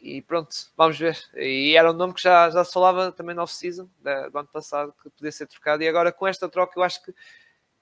E 0.00 0.22
pronto, 0.22 0.54
vamos 0.76 0.96
ver. 0.96 1.18
E 1.34 1.76
era 1.76 1.90
um 1.90 1.94
nome 1.94 2.14
que 2.14 2.22
já, 2.22 2.48
já 2.50 2.64
se 2.64 2.72
falava 2.72 3.10
também 3.10 3.34
no 3.34 3.42
off-season 3.42 3.88
do 4.00 4.38
ano 4.38 4.48
passado, 4.48 4.94
que 5.02 5.10
podia 5.10 5.32
ser 5.32 5.46
trocado. 5.46 5.82
E 5.82 5.88
agora 5.88 6.12
com 6.12 6.26
esta 6.26 6.48
troca, 6.48 6.78
eu 6.78 6.82
acho 6.84 7.02
que, 7.02 7.12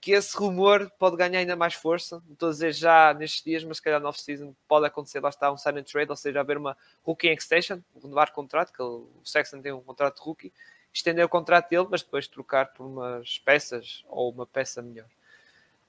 que 0.01 0.13
esse 0.13 0.37
rumor 0.37 0.91
pode 0.99 1.17
ganhar 1.17 1.41
ainda 1.41 1.57
mais 1.57 1.75
força. 1.75 2.23
Não 2.27 2.35
estou 2.35 2.49
a 2.49 2.53
dizer 2.53 2.73
já 2.73 3.15
nestes 3.15 3.43
dias, 3.43 3.65
mas 3.65 3.79
se 3.79 3.83
calhar 3.83 4.01
no 4.01 4.09
off-season 4.09 4.55
pode 4.69 4.87
acontecer. 4.87 5.21
Lá 5.21 5.29
está 5.29 5.51
um 5.51 5.57
sign 5.57 5.81
and 5.81 5.85
trade, 5.85 6.11
ou 6.11 6.17
seja, 6.17 6.41
haver 6.41 6.57
uma 6.59 6.77
rookie 7.05 7.29
extension, 7.29 7.81
renovar 8.01 8.33
contrato, 8.33 8.73
que 8.73 8.83
o 8.83 9.09
Sexton 9.25 9.61
tem 9.61 9.73
um 9.73 9.81
contrato 9.81 10.17
de 10.17 10.23
rookie, 10.23 10.53
estender 10.93 11.25
o 11.25 11.29
contrato 11.29 11.69
dele, 11.69 11.89
mas 11.91 12.03
depois 12.03 12.29
trocar 12.29 12.73
por 12.73 12.87
umas 12.87 13.39
peças 13.39 14.05
ou 14.09 14.31
uma 14.31 14.47
peça 14.47 14.81
melhor. 14.81 15.09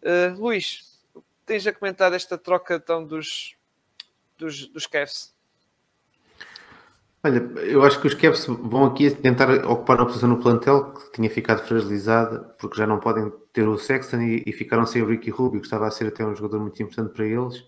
Uh, 0.01 0.39
Luís, 0.39 0.99
tens 1.45 1.65
a 1.65 1.73
comentar 1.73 2.11
esta 2.13 2.37
troca 2.37 2.75
então 2.75 3.05
dos, 3.05 3.55
dos, 4.37 4.67
dos 4.67 4.87
Cavs? 4.87 5.36
Olha, 7.23 7.39
eu 7.63 7.83
acho 7.83 7.99
que 7.99 8.07
os 8.07 8.13
Cavs 8.13 8.45
vão 8.45 8.85
aqui 8.85 9.09
tentar 9.09 9.49
ocupar 9.65 9.97
uma 9.97 10.05
posição 10.05 10.29
no 10.29 10.39
plantel 10.39 10.93
que 10.93 11.13
tinha 11.13 11.29
ficado 11.29 11.65
fragilizada, 11.65 12.39
porque 12.59 12.77
já 12.77 12.85
não 12.85 12.99
podem 12.99 13.31
ter 13.51 13.67
o 13.67 13.77
Sexton 13.77 14.21
e, 14.21 14.43
e 14.45 14.53
ficaram 14.53 14.85
sem 14.85 15.01
o 15.01 15.07
Ricky 15.07 15.31
Rubio, 15.31 15.59
que 15.59 15.65
estava 15.65 15.87
a 15.87 15.91
ser 15.91 16.07
até 16.07 16.25
um 16.25 16.35
jogador 16.35 16.59
muito 16.59 16.81
importante 16.81 17.13
para 17.13 17.25
eles, 17.25 17.65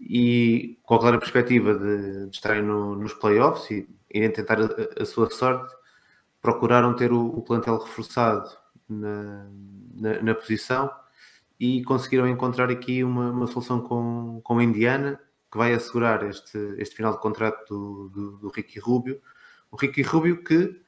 e 0.00 0.78
com 0.82 0.94
a 0.94 0.98
clara 0.98 1.18
perspectiva 1.18 1.74
de, 1.74 2.28
de 2.30 2.34
estarem 2.34 2.62
no, 2.62 2.96
nos 2.96 3.12
playoffs 3.12 3.70
e 3.70 3.88
irem 4.12 4.30
tentar 4.32 4.58
a, 4.60 5.02
a, 5.02 5.04
sua 5.04 5.28
sorte, 5.30 5.74
procuraram 6.40 6.94
ter 6.96 7.12
o, 7.12 7.26
o 7.26 7.42
plantel 7.42 7.78
reforçado 7.78 8.48
na, 8.88 9.46
na, 9.94 10.22
na 10.22 10.34
posição 10.34 10.90
e 11.58 11.82
conseguiram 11.84 12.26
encontrar 12.26 12.70
aqui 12.70 13.04
uma, 13.04 13.30
uma 13.30 13.46
solução 13.46 13.80
com, 13.82 14.40
com 14.42 14.58
a 14.58 14.64
Indiana 14.64 15.20
que 15.50 15.58
vai 15.58 15.74
assegurar 15.74 16.22
este, 16.28 16.58
este 16.78 16.94
final 16.94 17.12
de 17.12 17.20
contrato 17.20 17.66
do, 17.68 18.08
do, 18.08 18.38
do 18.38 18.48
Ricky 18.48 18.78
Rubio. 18.78 19.20
O 19.70 19.76
Ricky 19.76 20.02
Rubio 20.02 20.42
que, 20.44 20.80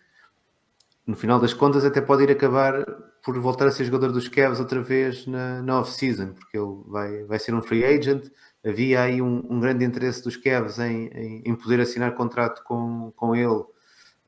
no 1.06 1.16
final 1.16 1.40
das 1.40 1.52
contas, 1.52 1.84
até 1.84 2.00
pode 2.00 2.22
ir 2.22 2.30
acabar 2.30 2.84
por 3.24 3.38
voltar 3.38 3.66
a 3.66 3.70
ser 3.70 3.84
jogador 3.84 4.12
dos 4.12 4.28
Cavs 4.28 4.60
outra 4.60 4.80
vez 4.80 5.26
na, 5.26 5.62
na 5.62 5.80
off-season, 5.80 6.32
porque 6.32 6.56
ele 6.56 6.82
vai, 6.86 7.24
vai 7.24 7.38
ser 7.38 7.54
um 7.54 7.62
free 7.62 7.84
agent. 7.84 8.30
Havia 8.64 9.02
aí 9.02 9.20
um, 9.20 9.44
um 9.50 9.60
grande 9.60 9.84
interesse 9.84 10.22
dos 10.22 10.36
Cavs 10.36 10.78
em, 10.78 11.08
em, 11.08 11.42
em, 11.44 11.54
poder 11.54 11.80
assinar 11.80 12.14
contrato 12.14 12.62
com, 12.64 13.12
com 13.16 13.34
ele, 13.34 13.64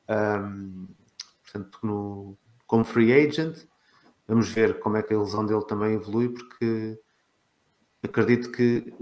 um, 0.08 0.86
portanto, 1.42 1.78
no, 1.82 2.36
como 2.66 2.84
free 2.84 3.12
agent. 3.12 3.66
Vamos 4.26 4.48
ver 4.48 4.80
como 4.80 4.96
é 4.96 5.02
que 5.02 5.12
a 5.12 5.18
lesão 5.18 5.44
dele 5.44 5.64
também 5.66 5.94
evolui, 5.94 6.30
porque 6.30 6.98
acredito 8.02 8.50
que 8.50 8.92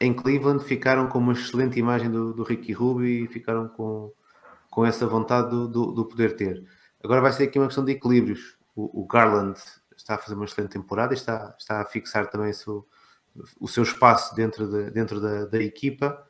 em 0.00 0.14
Cleveland 0.14 0.64
ficaram 0.64 1.08
com 1.08 1.18
uma 1.18 1.34
excelente 1.34 1.78
imagem 1.78 2.10
do, 2.10 2.32
do 2.32 2.42
Ricky 2.42 2.72
Rubio 2.72 3.06
e 3.06 3.26
ficaram 3.26 3.68
com, 3.68 4.10
com 4.70 4.84
essa 4.84 5.06
vontade 5.06 5.50
do, 5.50 5.68
do, 5.68 5.92
do, 5.92 6.06
poder 6.06 6.34
ter. 6.36 6.64
Agora 7.04 7.20
vai 7.20 7.32
ser 7.32 7.44
aqui 7.44 7.58
uma 7.58 7.66
questão 7.66 7.84
de 7.84 7.92
equilíbrios. 7.92 8.56
O, 8.74 9.02
o, 9.02 9.06
Garland 9.06 9.60
está 9.94 10.14
a 10.14 10.18
fazer 10.18 10.34
uma 10.34 10.46
excelente 10.46 10.70
temporada 10.70 11.12
e 11.12 11.16
está, 11.16 11.54
está 11.58 11.82
a 11.82 11.84
fixar 11.84 12.30
também 12.30 12.52
seu, 12.54 12.88
o 13.60 13.68
seu 13.68 13.82
espaço 13.82 14.34
dentro, 14.34 14.66
de, 14.66 14.90
dentro 14.90 15.20
da, 15.20 15.44
da 15.44 15.62
equipa. 15.62 16.26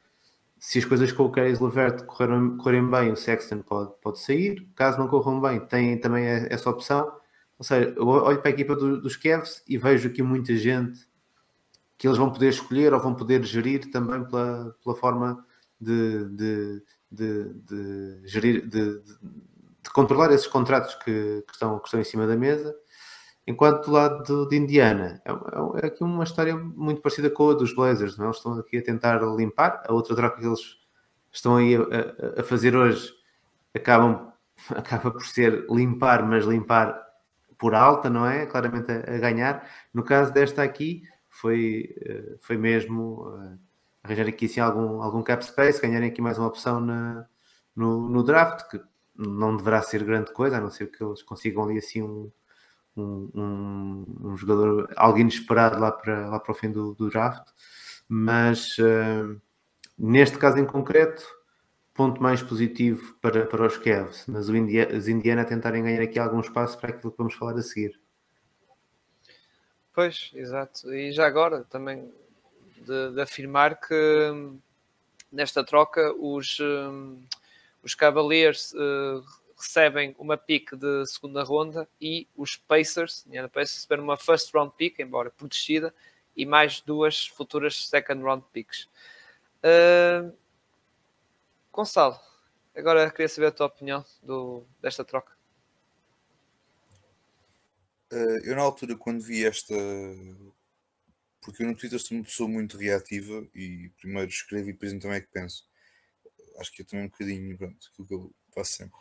Se 0.58 0.78
as 0.78 0.84
coisas 0.84 1.12
com 1.12 1.24
o 1.24 1.30
Caris 1.30 1.60
Levert 1.60 2.04
correrem 2.04 2.90
bem, 2.90 3.12
o 3.12 3.16
Sexton 3.16 3.62
pode, 3.62 3.92
pode 4.02 4.20
sair. 4.20 4.68
Caso 4.74 4.98
não 4.98 5.06
corram 5.06 5.40
bem, 5.40 5.60
tem 5.60 5.96
também 5.98 6.26
essa 6.26 6.68
opção. 6.68 7.10
Ou 7.56 7.64
seja, 7.64 7.94
eu 7.96 8.06
olho 8.06 8.40
para 8.40 8.50
a 8.50 8.52
equipa 8.52 8.74
do, 8.74 9.00
dos 9.00 9.16
Cavs 9.16 9.62
e 9.68 9.78
vejo 9.78 10.08
aqui 10.08 10.22
muita 10.22 10.56
gente 10.56 11.09
que 12.00 12.08
eles 12.08 12.16
vão 12.16 12.32
poder 12.32 12.48
escolher 12.48 12.94
ou 12.94 12.98
vão 12.98 13.14
poder 13.14 13.44
gerir 13.44 13.90
também 13.90 14.24
pela, 14.24 14.74
pela 14.82 14.96
forma 14.96 15.44
de, 15.78 16.24
de, 16.30 16.82
de, 17.12 17.52
de 17.52 18.22
gerir, 18.24 18.66
de, 18.66 19.02
controlar 19.92 20.32
esses 20.32 20.46
contratos 20.46 20.94
que, 20.94 21.44
que, 21.46 21.52
estão, 21.52 21.78
que 21.78 21.84
estão 21.84 22.00
em 22.00 22.04
cima 22.04 22.26
da 22.26 22.34
mesa. 22.34 22.74
Enquanto 23.46 23.84
do 23.84 23.92
lado 23.92 24.48
de, 24.48 24.56
Indiana, 24.56 25.20
é, 25.26 25.30
é, 25.30 25.34
é, 25.82 25.86
aqui 25.88 26.02
uma 26.02 26.24
história 26.24 26.56
muito 26.56 27.02
parecida 27.02 27.28
com 27.28 27.50
a 27.50 27.54
dos 27.54 27.74
Blazers, 27.74 28.16
não? 28.16 28.24
É? 28.24 28.28
eles 28.28 28.38
estão 28.38 28.54
aqui 28.54 28.78
a 28.78 28.82
tentar 28.82 29.20
limpar. 29.36 29.82
A 29.86 29.92
outra 29.92 30.16
troca 30.16 30.40
que 30.40 30.46
eles 30.46 30.78
estão 31.30 31.56
aí 31.56 31.76
a, 31.76 32.40
a 32.40 32.42
fazer 32.42 32.74
hoje 32.74 33.12
acabam, 33.74 34.32
acaba 34.74 35.10
por 35.10 35.26
ser 35.26 35.66
limpar, 35.68 36.26
mas 36.26 36.46
limpar 36.46 36.98
por 37.58 37.74
alta, 37.74 38.08
não 38.08 38.24
é? 38.24 38.46
Claramente 38.46 38.90
a, 38.90 39.16
a 39.16 39.18
ganhar. 39.18 39.68
No 39.92 40.02
caso 40.02 40.32
desta 40.32 40.62
aqui, 40.62 41.02
foi, 41.40 41.94
eh, 42.02 42.36
foi 42.40 42.56
mesmo 42.56 43.28
uh, 43.28 43.58
arranjar 44.02 44.28
aqui 44.28 44.46
assim, 44.46 44.60
algum, 44.60 45.02
algum 45.02 45.22
cap 45.22 45.44
space, 45.44 45.80
ganharem 45.80 46.10
aqui 46.10 46.20
mais 46.20 46.38
uma 46.38 46.48
opção 46.48 46.80
na, 46.80 47.26
no, 47.74 48.08
no 48.08 48.22
draft, 48.22 48.68
que 48.68 48.80
não 49.16 49.56
deverá 49.56 49.82
ser 49.82 50.04
grande 50.04 50.32
coisa, 50.32 50.58
a 50.58 50.60
não 50.60 50.70
ser 50.70 50.90
que 50.90 51.02
eles 51.02 51.22
consigam 51.22 51.64
ali 51.64 51.78
assim 51.78 52.02
um, 52.02 52.30
um, 52.96 53.30
um, 53.34 54.04
um 54.30 54.36
jogador, 54.36 54.92
algo 54.96 55.18
inesperado 55.18 55.80
lá 55.80 55.90
para, 55.92 56.28
lá 56.28 56.40
para 56.40 56.52
o 56.52 56.54
fim 56.54 56.70
do, 56.70 56.94
do 56.94 57.08
draft. 57.08 57.48
Mas 58.08 58.76
uh, 58.78 59.40
neste 59.98 60.38
caso 60.38 60.58
em 60.58 60.66
concreto, 60.66 61.24
ponto 61.94 62.22
mais 62.22 62.42
positivo 62.42 63.14
para, 63.20 63.46
para 63.46 63.66
os 63.66 63.76
Cavs, 63.78 64.24
mas 64.26 64.48
o 64.48 64.52
os 64.96 65.08
Indiana 65.08 65.44
tentarem 65.44 65.82
ganhar 65.82 66.02
aqui 66.02 66.18
algum 66.18 66.40
espaço 66.40 66.78
para 66.78 66.90
aquilo 66.90 67.12
que 67.12 67.18
vamos 67.18 67.34
falar 67.34 67.56
a 67.56 67.62
seguir. 67.62 67.99
Pois, 70.00 70.30
exato. 70.34 70.94
E 70.94 71.12
já 71.12 71.26
agora 71.26 71.62
também 71.64 72.10
de, 72.78 73.12
de 73.12 73.20
afirmar 73.20 73.78
que 73.78 73.94
hum, 74.32 74.58
nesta 75.30 75.62
troca 75.62 76.14
os, 76.14 76.58
um, 76.58 77.22
os 77.82 77.94
Cavaliers 77.94 78.72
uh, 78.72 79.22
recebem 79.58 80.16
uma 80.18 80.38
pick 80.38 80.74
de 80.74 81.04
segunda 81.04 81.42
ronda 81.42 81.86
e 82.00 82.26
os 82.34 82.56
Pacers, 82.56 83.26
Indiana 83.26 83.46
Pacers, 83.46 83.74
receberam 83.74 84.04
uma 84.04 84.16
first 84.16 84.50
round 84.54 84.72
pick, 84.74 85.00
embora 85.00 85.28
protegida, 85.28 85.94
e 86.34 86.46
mais 86.46 86.80
duas 86.80 87.26
futuras 87.26 87.86
second 87.86 88.22
round 88.22 88.42
picks. 88.54 88.88
Uh, 89.62 90.32
Gonçalo, 91.70 92.18
agora 92.74 93.10
queria 93.10 93.28
saber 93.28 93.48
a 93.48 93.52
tua 93.52 93.66
opinião 93.66 94.02
do, 94.22 94.64
desta 94.80 95.04
troca. 95.04 95.39
Uh, 98.12 98.44
eu 98.44 98.56
na 98.56 98.62
altura 98.62 98.96
quando 98.96 99.22
vi 99.22 99.44
esta 99.44 99.74
porque 101.40 101.62
eu 101.62 101.66
no 101.66 101.76
Twitter 101.76 101.98
sou 101.98 102.16
uma 102.16 102.24
pessoa 102.24 102.48
muito 102.48 102.76
reativa 102.76 103.46
e 103.54 103.90
primeiro 103.98 104.28
escrevo 104.30 104.68
e 104.68 104.72
depois 104.72 104.92
então 104.92 105.12
é 105.12 105.20
que 105.20 105.28
penso. 105.28 105.66
Acho 106.58 106.72
que 106.72 106.82
eu 106.82 106.86
também 106.86 107.06
um 107.06 107.08
bocadinho, 107.08 107.56
pronto, 107.56 107.90
aquilo 107.92 108.08
que 108.08 108.14
eu 108.14 108.34
faço 108.54 108.72
sempre. 108.74 108.98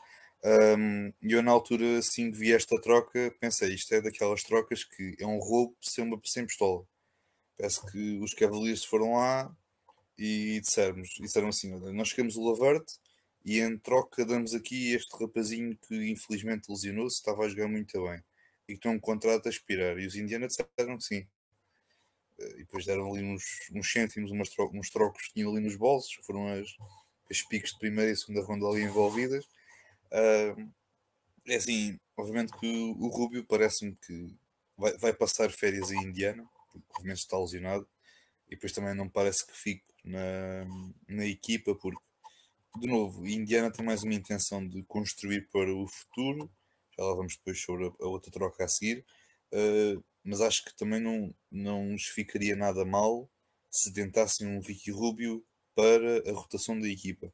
Um, 0.78 1.14
eu 1.22 1.44
na 1.44 1.52
altura, 1.52 2.00
assim 2.00 2.32
que 2.32 2.38
vi 2.38 2.54
esta 2.54 2.80
troca, 2.82 3.36
pensei, 3.40 3.74
isto 3.74 3.94
é 3.94 4.02
daquelas 4.02 4.44
trocas 4.44 4.84
que 4.86 5.16
é 5.20 5.26
um 5.26 5.38
roubo 5.40 5.76
sem, 5.82 6.04
uma, 6.04 6.20
sem 6.26 6.46
pistola. 6.46 6.86
Parece 7.58 7.86
que 7.92 8.20
os 8.20 8.34
Cavaliers 8.34 8.86
foram 8.86 9.14
lá 9.14 9.54
e 10.18 10.62
dissermos, 10.62 11.10
disseram 11.20 11.50
assim, 11.50 11.72
nós 11.94 12.14
queremos 12.14 12.38
o 12.38 12.44
Laverte 12.50 12.94
e 13.46 13.60
em 13.60 13.78
troca 13.78 14.26
damos 14.26 14.54
aqui 14.54 14.94
este 14.94 15.12
rapazinho 15.18 15.78
que 15.88 15.96
infelizmente 16.10 16.70
lesionou-se, 16.70 17.18
estava 17.18 17.46
a 17.46 17.50
jogar 17.50 17.68
muito 17.68 18.02
bem 18.04 18.24
e 18.70 18.76
que 18.76 18.82
tem 18.82 18.92
um 18.92 19.00
contrato 19.00 19.48
a 19.48 19.50
expirar. 19.50 19.98
E 19.98 20.06
os 20.06 20.16
Indiana 20.16 20.48
disseram 20.48 20.98
que 20.98 21.04
sim. 21.04 21.28
Eh, 22.38 22.54
e 22.54 22.58
depois 22.60 22.86
deram 22.86 23.12
ali 23.12 23.24
uns, 23.24 23.44
uns 23.74 23.92
cêntimos, 23.92 24.30
umas 24.32 24.50
tro 24.50 24.70
uns 24.74 24.92
trocos 24.92 25.28
que 25.28 25.34
tinham 25.34 25.52
ali 25.52 25.60
nos 25.60 25.76
bolsos, 25.76 26.14
foram 26.24 26.48
as, 26.48 26.70
as 27.30 27.42
piques 27.42 27.72
de 27.72 27.80
primeira 27.80 28.12
e 28.12 28.16
segunda 28.16 28.44
ronda 28.44 28.68
ali 28.68 28.84
envolvidas. 28.84 29.46
Uh, 30.12 30.72
é 31.48 31.56
assim, 31.56 32.00
obviamente 32.16 32.54
que 32.60 32.68
o, 32.68 33.06
o 33.06 33.08
Rubio 33.08 33.44
parece-me 33.44 33.96
que 33.96 34.36
vai, 34.78 34.96
vai, 34.98 35.14
passar 35.14 35.50
férias 35.50 35.92
em 35.92 36.04
Indiana, 36.04 36.48
porque 36.72 36.86
obviamente 36.92 37.20
está 37.20 37.40
lesionado, 37.40 37.88
e 38.48 38.52
depois 38.52 38.72
também 38.72 38.94
não 38.94 39.10
parece 39.10 39.46
que 39.46 39.58
fique 39.58 39.84
na, 40.04 40.66
na 41.08 41.26
equipa, 41.26 41.74
porque, 41.76 42.04
de 42.80 42.88
novo, 42.88 43.26
Indiana 43.28 43.72
tem 43.72 43.84
mais 43.84 44.04
uma 44.04 44.14
intenção 44.14 44.68
de 44.68 44.84
construir 44.84 45.48
para 45.52 45.74
o 45.74 45.88
futuro, 45.88 46.52
já 47.00 47.06
lá 47.06 47.14
vamos 47.16 47.38
depois 47.38 47.62
sobre 47.62 47.88
a, 47.88 47.92
a 48.02 48.08
outra 48.08 48.32
troca 48.32 48.66
a 48.66 48.68
seguir, 48.68 49.06
uh, 49.54 50.04
mas 50.24 50.42
acho 50.42 50.66
que 50.66 50.76
também 50.76 51.00
não, 51.00 51.34
não 51.50 51.86
nos 51.86 52.04
ficaria 52.04 52.56
nada 52.56 52.84
mal 52.84 53.30
se 53.72 53.94
tentassem 53.94 54.48
um 54.48 54.60
Ricky 54.60 54.92
Rubio 54.92 55.46
para 55.76 56.30
a 56.30 56.34
rotação 56.34 56.80
da 56.80 56.90
equipa. 56.90 57.34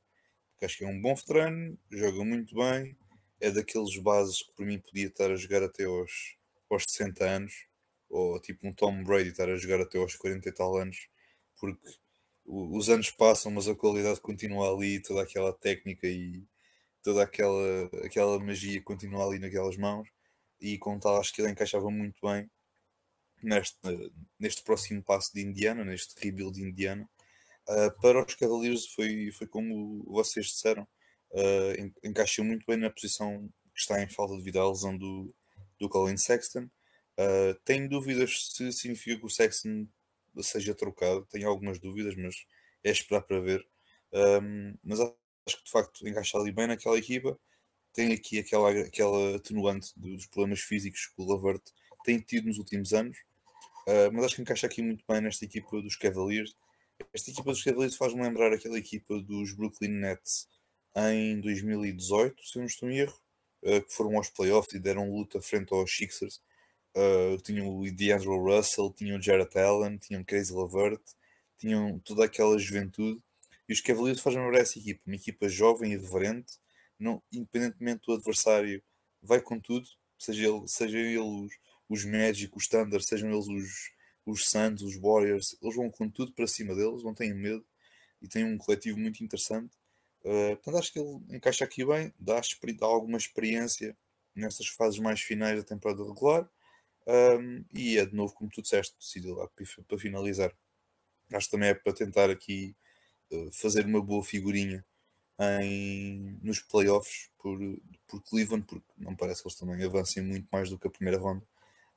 Porque 0.52 0.66
acho 0.66 0.78
que 0.78 0.86
é 0.86 0.88
um 0.88 1.02
bom 1.02 1.16
veterano, 1.16 1.78
joga 1.92 2.24
muito 2.24 2.56
bem, 2.56 2.96
é 3.42 3.52
daqueles 3.52 3.98
bases 3.98 4.44
que 4.44 4.54
para 4.54 4.66
mim 4.66 4.80
podia 4.80 5.08
estar 5.08 5.32
a 5.32 5.36
jogar 5.36 5.64
até 5.64 5.86
aos, 5.86 6.36
aos 6.70 6.84
60 6.88 7.26
anos, 7.26 7.54
ou 8.10 8.40
tipo 8.40 8.68
um 8.68 8.74
Tom 8.74 9.04
Brady 9.04 9.30
estar 9.30 9.50
a 9.50 9.58
jogar 9.58 9.82
até 9.82 9.98
aos 9.98 10.16
40 10.16 10.48
e 10.48 10.52
tal 10.52 10.78
anos, 10.78 11.10
porque 11.60 11.90
os 12.46 12.90
anos 12.90 13.10
passam, 13.10 13.52
mas 13.52 13.68
a 13.68 13.76
qualidade 13.76 14.22
continua 14.22 14.72
ali, 14.72 15.02
toda 15.02 15.24
aquela 15.24 15.52
técnica 15.52 16.08
e 16.08 16.44
toda 17.06 17.22
aquela, 17.22 17.86
aquela 18.04 18.40
magia 18.40 18.82
continua 18.82 19.28
ali 19.28 19.38
naquelas 19.38 19.78
mãos. 19.78 20.10
E 20.60 20.80
com 20.80 21.00
tal, 21.00 21.20
acho 21.20 21.32
que 21.32 21.42
ele 21.42 21.52
encaixava 21.52 21.92
muito 21.92 22.20
bem 22.20 22.50
neste, 23.44 23.78
neste 24.40 24.64
próximo 24.64 25.04
passo 25.04 25.32
de 25.32 25.42
Indiana, 25.42 25.86
neste 25.86 26.16
rebuild 26.20 26.56
de 26.56 26.68
Indiana. 26.68 27.08
Uh, 27.70 28.02
para 28.02 28.26
os 28.26 28.34
Cavaliers 28.34 28.88
foi, 28.88 29.32
foi 29.34 29.46
como 29.48 30.04
vocês 30.06 30.48
disseram, 30.48 30.84
uh, 31.32 31.94
encaixa 32.04 32.44
muito 32.44 32.66
bem 32.66 32.78
na 32.78 32.90
posição 32.90 33.48
que 33.74 33.80
está 33.80 34.02
em 34.02 34.10
falta 34.10 34.36
devido 34.38 34.60
à 34.60 34.68
lesão 34.68 34.98
do, 34.98 35.32
do 35.80 35.88
Colin 35.88 36.18
Sexton. 36.18 36.68
Uh, 37.20 37.54
tenho 37.64 37.88
dúvidas 37.88 38.50
se 38.52 38.72
significa 38.72 39.20
que 39.20 39.26
o 39.26 39.30
Sexton 39.30 39.88
seja 40.42 40.74
trocado, 40.74 41.28
tenho 41.30 41.48
algumas 41.48 41.78
dúvidas, 41.78 42.16
mas 42.16 42.36
é 42.84 42.90
esperar 42.90 43.22
para 43.22 43.40
ver. 43.40 43.66
Um, 44.12 44.76
mas 44.84 45.00
acho 45.46 45.58
que 45.58 45.64
de 45.64 45.72
facto 45.72 46.08
encaixa 46.08 46.38
ali 46.38 46.52
bem 46.52 46.68
naquela 46.68 46.98
equipa. 46.98 47.38
Tem 47.94 48.12
aqui 48.12 48.40
aquela, 48.40 48.70
aquela 48.72 49.36
atenuante 49.38 49.92
dos 49.96 50.26
problemas 50.28 50.62
físicos 50.62 51.08
que 51.08 51.22
o 51.22 51.26
Lavert 51.26 51.62
tem 52.04 52.20
tido 52.20 52.48
nos 52.48 52.58
últimos 52.58 52.94
anos, 52.94 53.18
uh, 53.88 54.12
mas 54.14 54.26
acho 54.26 54.36
que 54.36 54.42
encaixa 54.42 54.68
aqui 54.68 54.82
muito 54.82 55.04
bem 55.08 55.22
nesta 55.22 55.46
equipa 55.46 55.82
dos 55.82 55.96
Cavaliers. 55.96 56.56
Esta 57.14 57.32
equipa 57.32 57.52
dos 57.52 57.64
Cavaliers 57.64 57.96
faz-me 57.96 58.22
lembrar 58.22 58.54
aquela 58.54 58.78
equipa 58.78 59.20
dos 59.22 59.54
Brooklyn 59.54 59.90
Nets 59.90 60.48
em 60.96 61.40
2018, 61.42 62.46
se 62.46 62.58
eu 62.58 62.62
não 62.62 62.68
estou 62.68 62.90
em 62.90 63.00
erro, 63.00 63.18
uh, 63.64 63.82
que 63.82 63.94
foram 63.94 64.18
aos 64.18 64.30
playoffs 64.30 64.74
e 64.74 64.80
deram 64.80 65.10
luta 65.10 65.42
frente 65.42 65.74
aos 65.74 65.92
Sixers. 65.96 66.42
Uh, 66.96 67.38
tinham 67.42 67.68
o 67.68 67.84
D'Angelo 67.92 68.42
Russell, 68.42 68.94
tinham 68.96 69.18
o 69.18 69.22
Jarrett 69.22 69.58
Allen, 69.58 69.98
tinham 69.98 70.22
o 70.22 70.26
Casey 70.26 70.56
Lavert, 70.56 71.02
tinham 71.58 72.00
toda 72.00 72.24
aquela 72.26 72.58
juventude. 72.58 73.22
E 73.68 73.74
os 73.74 73.82
Cavaliers 73.82 74.22
fazem 74.22 74.40
lembrar 74.40 74.60
essa 74.60 74.78
equipa, 74.78 75.02
uma 75.06 75.16
equipa 75.16 75.50
jovem 75.50 75.94
e 75.94 75.98
reverente, 75.98 76.54
não, 77.00 77.22
independentemente 77.32 78.06
do 78.06 78.14
adversário, 78.14 78.82
vai 79.22 79.42
com 79.42 79.60
tudo, 79.60 79.88
seja 80.18 80.48
ele, 80.48 80.68
seja 80.68 80.98
ele 80.98 81.18
os, 81.20 81.52
os 81.90 82.06
Magic, 82.06 82.56
os 82.56 82.68
Thunder, 82.68 83.02
sejam 83.02 83.30
eles 83.30 83.48
os, 83.48 83.92
os 84.26 84.46
Suns, 84.50 84.82
os 84.82 84.96
Warriors, 84.96 85.58
eles 85.62 85.76
vão 85.76 85.90
com 85.90 86.10
tudo 86.10 86.32
para 86.34 86.48
cima 86.48 86.76
deles, 86.76 87.04
não 87.04 87.14
têm 87.14 87.34
medo 87.34 87.66
e 88.22 88.28
têm 88.28 88.46
um 88.46 88.58
coletivo 88.58 88.98
muito 88.98 89.24
interessante. 89.24 89.74
Uh, 90.22 90.56
portanto, 90.56 90.78
acho 90.78 90.94
que 90.94 91.00
ele 91.00 91.20
encaixa 91.30 91.64
aqui 91.64 91.86
bem, 91.86 92.14
dá, 92.20 92.42
dá 92.80 92.86
alguma 92.86 93.18
experiência 93.18 93.96
nessas 94.34 94.68
fases 94.68 95.00
mais 95.00 95.22
finais 95.22 95.58
da 95.58 95.68
temporada 95.68 96.04
regular. 96.04 96.50
Um, 97.08 97.64
e 97.72 97.98
é 98.00 98.06
de 98.06 98.16
novo, 98.16 98.34
como 98.34 98.50
tu 98.50 98.62
disseste, 98.62 98.96
decidido 98.98 99.36
lá 99.36 99.48
para 99.88 99.98
finalizar. 99.98 100.52
Acho 101.32 101.48
que 101.48 101.52
também 101.52 101.70
é 101.70 101.74
para 101.74 101.94
tentar 101.94 102.30
aqui 102.30 102.76
fazer 103.52 103.86
uma 103.86 104.02
boa 104.02 104.24
figurinha 104.24 104.84
em, 105.40 106.38
nos 106.42 106.60
playoffs 106.60 107.30
por, 107.40 107.60
por 108.08 108.22
Cleveland, 108.22 108.66
porque 108.66 108.86
não 108.98 109.16
parece 109.16 109.42
que 109.42 109.48
eles 109.48 109.60
também 109.60 109.84
avancem 109.84 110.24
muito 110.24 110.48
mais 110.52 110.70
do 110.70 110.78
que 110.78 110.88
a 110.88 110.92
primeira 110.92 111.20
ronda. 111.20 111.44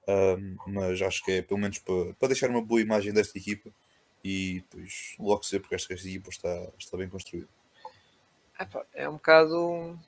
Um, 0.09 0.56
mas 0.66 1.02
acho 1.02 1.22
que 1.22 1.32
é 1.32 1.42
pelo 1.42 1.60
menos 1.60 1.78
para, 1.80 2.14
para 2.14 2.28
deixar 2.28 2.48
uma 2.48 2.62
boa 2.62 2.80
imagem 2.80 3.12
desta 3.12 3.36
equipa 3.36 3.70
e 4.24 4.64
depois 4.70 5.14
logo 5.18 5.42
ser 5.42 5.60
porque 5.60 5.74
esta, 5.74 5.92
esta 5.92 6.09
equipa 6.09 6.30
está, 6.30 6.68
está 6.78 6.96
bem 6.96 7.09
construída. 7.09 7.48
É 8.94 9.09
um 9.09 9.12
bocado 9.12 9.98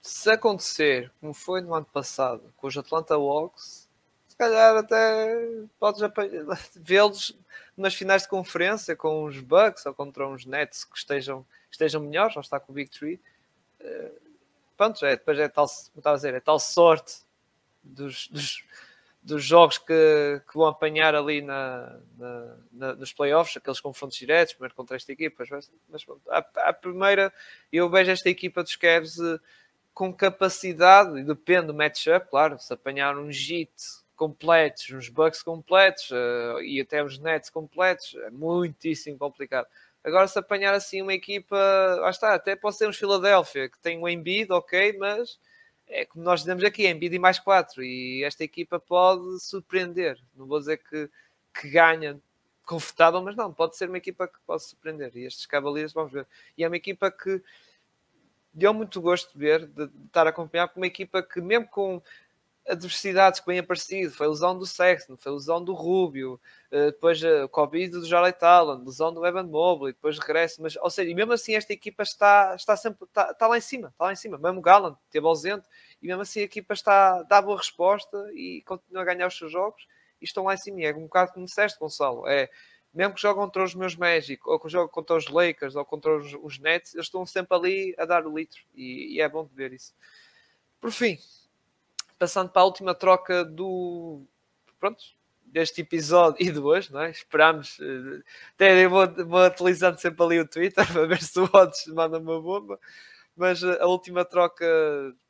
se 0.00 0.30
acontecer 0.30 1.12
como 1.20 1.34
foi 1.34 1.60
no 1.60 1.74
ano 1.74 1.86
passado 1.92 2.42
com 2.56 2.68
os 2.68 2.78
Atlanta 2.78 3.14
Hawks, 3.14 3.88
se 4.28 4.36
calhar 4.36 4.76
até 4.76 5.64
podes 5.78 6.00
vê-los 6.76 7.36
nas 7.76 7.94
finais 7.94 8.22
de 8.22 8.28
conferência 8.28 8.96
com 8.96 9.24
os 9.24 9.40
Bucks 9.40 9.84
ou 9.86 9.94
contra 9.94 10.26
uns 10.26 10.46
Nets 10.46 10.84
que 10.84 10.96
estejam, 10.96 11.44
estejam 11.70 12.00
melhores, 12.00 12.36
ou 12.36 12.40
está 12.40 12.58
com 12.58 12.72
o 12.72 12.74
Big 12.74 12.90
Tree. 12.90 13.20
Uh, 13.80 14.20
pronto, 14.76 15.04
é, 15.04 15.16
depois 15.16 15.38
é 15.38 15.48
tal, 15.48 15.66
a 16.04 16.14
dizer, 16.14 16.34
é 16.34 16.40
tal 16.40 16.58
sorte 16.58 17.20
dos, 17.82 18.28
dos, 18.28 18.64
dos 19.22 19.44
jogos 19.44 19.76
que, 19.78 20.42
que, 20.48 20.54
vão 20.54 20.66
apanhar 20.66 21.14
ali 21.14 21.42
na, 21.42 21.98
na, 22.16 22.56
na, 22.72 22.94
nos 22.94 23.12
playoffs, 23.12 23.56
aqueles 23.56 23.80
confrontos 23.80 24.16
diretos, 24.16 24.54
primeiro 24.54 24.74
contra 24.74 24.96
esta 24.96 25.12
equipa, 25.12 25.44
mas, 25.50 25.70
mas 25.88 26.06
a, 26.28 26.38
a, 26.68 26.72
primeira, 26.72 27.32
eu 27.72 27.90
vejo 27.90 28.10
esta 28.10 28.30
equipa 28.30 28.62
dos 28.62 28.76
Cavs 28.76 29.18
uh, 29.18 29.38
com 29.92 30.12
capacidade, 30.12 31.18
e 31.18 31.24
depende 31.24 31.68
do 31.68 31.74
matchup, 31.74 32.28
claro, 32.28 32.58
se 32.58 32.72
apanhar 32.72 33.16
um 33.18 33.30
JIT 33.30 34.05
completos, 34.16 34.90
uns 34.90 35.08
Bucks 35.08 35.42
completos 35.42 36.10
uh, 36.10 36.60
e 36.62 36.80
até 36.80 37.04
os 37.04 37.18
Nets 37.18 37.50
completos, 37.50 38.14
é 38.24 38.30
muitíssimo 38.30 39.18
complicado. 39.18 39.66
Agora, 40.02 40.26
se 40.26 40.38
apanhar 40.38 40.72
assim 40.74 41.02
uma 41.02 41.12
equipa, 41.12 41.56
lá 42.00 42.10
está, 42.10 42.34
até 42.34 42.56
pode 42.56 42.76
ser 42.76 42.88
uns 42.88 42.96
Philadelphia, 42.96 43.68
que 43.68 43.78
tem 43.78 43.98
um 43.98 44.08
Embiid, 44.08 44.52
ok, 44.52 44.96
mas 44.98 45.38
é 45.88 46.04
como 46.04 46.24
nós 46.24 46.40
dizemos 46.40 46.64
aqui, 46.64 46.86
Embiid 46.86 47.14
e 47.14 47.18
mais 47.18 47.38
quatro, 47.38 47.82
e 47.82 48.24
esta 48.24 48.42
equipa 48.42 48.78
pode 48.78 49.40
surpreender. 49.40 50.18
Não 50.34 50.46
vou 50.46 50.58
dizer 50.58 50.78
que, 50.78 51.10
que 51.54 51.68
ganha 51.68 52.20
confortável, 52.64 53.22
mas 53.22 53.36
não, 53.36 53.52
pode 53.52 53.76
ser 53.76 53.88
uma 53.88 53.98
equipa 53.98 54.26
que 54.26 54.38
pode 54.46 54.64
surpreender. 54.64 55.12
E 55.14 55.24
estes 55.24 55.46
Cavaliers, 55.46 55.92
vamos 55.92 56.12
ver. 56.12 56.26
E 56.58 56.64
é 56.64 56.68
uma 56.68 56.76
equipa 56.76 57.10
que 57.10 57.42
deu 58.52 58.72
muito 58.72 59.00
gosto 59.00 59.32
de 59.32 59.38
ver, 59.38 59.66
de, 59.66 59.86
de 59.86 60.06
estar 60.06 60.26
a 60.26 60.30
acompanhar, 60.30 60.68
com 60.68 60.80
uma 60.80 60.86
equipa 60.86 61.22
que, 61.22 61.40
mesmo 61.40 61.68
com 61.68 62.02
adversidades 62.68 63.40
que 63.40 63.46
bem 63.46 63.58
aparecido, 63.58 64.12
foi 64.12 64.26
a 64.26 64.30
lesão 64.30 64.58
do 64.58 64.66
Sexton, 64.66 65.16
foi 65.16 65.32
a 65.32 65.34
lesão 65.34 65.62
do 65.62 65.72
Rubio, 65.72 66.40
uh, 66.70 66.86
depois 66.86 67.22
uh, 67.22 67.44
o 67.44 67.48
Covid 67.48 67.90
do 67.90 68.06
Jarley 68.06 68.34
Allen, 68.40 68.84
lesão 68.84 69.12
do 69.12 69.24
Evan 69.24 69.44
Mobley, 69.44 69.92
depois 69.92 70.18
regresso, 70.18 70.60
mas, 70.60 70.76
ou 70.76 70.90
seja, 70.90 71.10
e 71.10 71.14
mesmo 71.14 71.32
assim 71.32 71.54
esta 71.54 71.72
equipa 71.72 72.02
está, 72.02 72.54
está 72.56 72.76
sempre, 72.76 73.04
está, 73.04 73.30
está 73.30 73.46
lá 73.46 73.56
em 73.56 73.60
cima, 73.60 73.88
está 73.88 74.04
lá 74.06 74.12
em 74.12 74.16
cima, 74.16 74.36
mesmo 74.38 74.58
o 74.58 74.62
Gallant 74.62 74.96
esteve 75.04 75.26
ausente, 75.26 75.66
e 76.02 76.06
mesmo 76.06 76.22
assim 76.22 76.40
a 76.40 76.44
equipa 76.44 76.74
está, 76.74 77.22
dá 77.22 77.40
boa 77.40 77.56
resposta 77.56 78.16
e 78.34 78.62
continua 78.66 79.02
a 79.02 79.04
ganhar 79.04 79.26
os 79.28 79.38
seus 79.38 79.52
jogos, 79.52 79.86
e 80.20 80.24
estão 80.24 80.44
lá 80.44 80.54
em 80.54 80.58
cima, 80.58 80.80
e 80.80 80.84
é 80.86 80.94
um 80.94 81.02
bocado 81.02 81.32
como 81.32 81.46
disseste, 81.46 81.78
Gonçalo, 81.78 82.26
é, 82.26 82.50
mesmo 82.92 83.14
que 83.14 83.20
jogam 83.20 83.44
contra 83.44 83.62
os 83.62 83.74
meus 83.74 83.94
Magic, 83.94 84.40
ou 84.44 84.58
que 84.58 84.68
jogam 84.68 84.88
contra 84.88 85.16
os 85.16 85.28
Lakers, 85.28 85.76
ou 85.76 85.84
contra 85.84 86.16
os, 86.16 86.34
os 86.42 86.58
Nets, 86.58 86.94
eles 86.94 87.06
estão 87.06 87.24
sempre 87.26 87.56
ali 87.56 87.94
a 87.98 88.04
dar 88.04 88.26
o 88.26 88.36
litro, 88.36 88.60
e, 88.74 89.14
e 89.14 89.20
é 89.20 89.28
bom 89.28 89.44
de 89.44 89.54
ver 89.54 89.72
isso. 89.72 89.94
Por 90.80 90.90
fim, 90.90 91.18
passando 92.18 92.50
para 92.50 92.62
a 92.62 92.64
última 92.64 92.94
troca 92.94 93.44
do. 93.44 94.22
Pronto, 94.78 95.02
deste 95.44 95.80
episódio 95.80 96.36
e 96.44 96.50
de 96.50 96.58
hoje, 96.58 96.92
não 96.92 97.00
é? 97.00 97.10
Esperamos. 97.10 97.78
Eh, 97.80 98.22
até 98.54 98.84
eu 98.84 98.90
vou, 98.90 99.06
vou 99.26 99.40
atualizando 99.40 100.00
sempre 100.00 100.22
ali 100.24 100.40
o 100.40 100.48
Twitter 100.48 100.86
para 100.92 101.06
ver 101.06 101.22
se 101.22 101.38
o 101.38 101.48
Odds 101.52 101.86
manda 101.88 102.18
uma 102.18 102.40
bomba. 102.40 102.78
Mas 103.36 103.62
eh, 103.62 103.78
a 103.80 103.86
última 103.86 104.24
troca, 104.24 104.66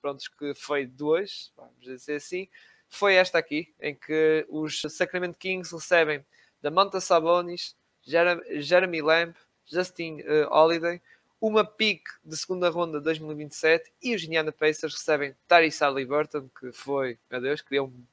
pronto, 0.00 0.24
que 0.38 0.54
foi 0.54 0.86
de 0.86 1.02
hoje, 1.02 1.50
vamos 1.56 1.80
dizer 1.80 2.16
assim, 2.16 2.48
foi 2.88 3.14
esta 3.14 3.38
aqui, 3.38 3.74
em 3.80 3.94
que 3.94 4.46
os 4.48 4.82
Sacramento 4.88 5.38
Kings 5.38 5.74
recebem 5.74 6.24
da 6.62 6.70
Monta 6.70 7.00
Sabonis, 7.00 7.76
Jeremy 8.02 9.02
Lamb, 9.02 9.34
Justin 9.66 10.20
uh, 10.20 10.48
Holiday, 10.50 11.02
uma 11.40 11.64
pick 11.64 12.02
de 12.24 12.36
segunda 12.36 12.68
ronda 12.70 12.98
de 12.98 13.04
2027 13.04 13.92
e 14.02 14.14
os 14.14 14.24
Indiana 14.24 14.52
Pacers 14.52 14.94
recebem 14.94 15.34
Tyrese 15.46 15.82
Halliburton, 15.82 16.48
que 16.58 16.72
foi, 16.72 17.18
meu 17.30 17.40
Deus, 17.40 17.60
criou 17.60 17.88
um, 17.88 18.04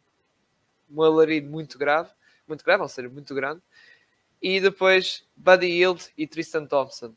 um 0.92 1.04
alarido 1.04 1.50
muito 1.50 1.78
grave, 1.78 2.10
muito 2.48 2.64
grave, 2.64 2.84
ou 2.84 2.90
seja, 2.90 3.10
muito 3.10 3.34
grande, 3.34 3.62
e 4.42 4.60
depois 4.60 5.26
Buddy 5.36 5.68
Hield 5.68 6.12
e 6.18 6.28
Tristan 6.28 6.66
Thompson. 6.66 7.16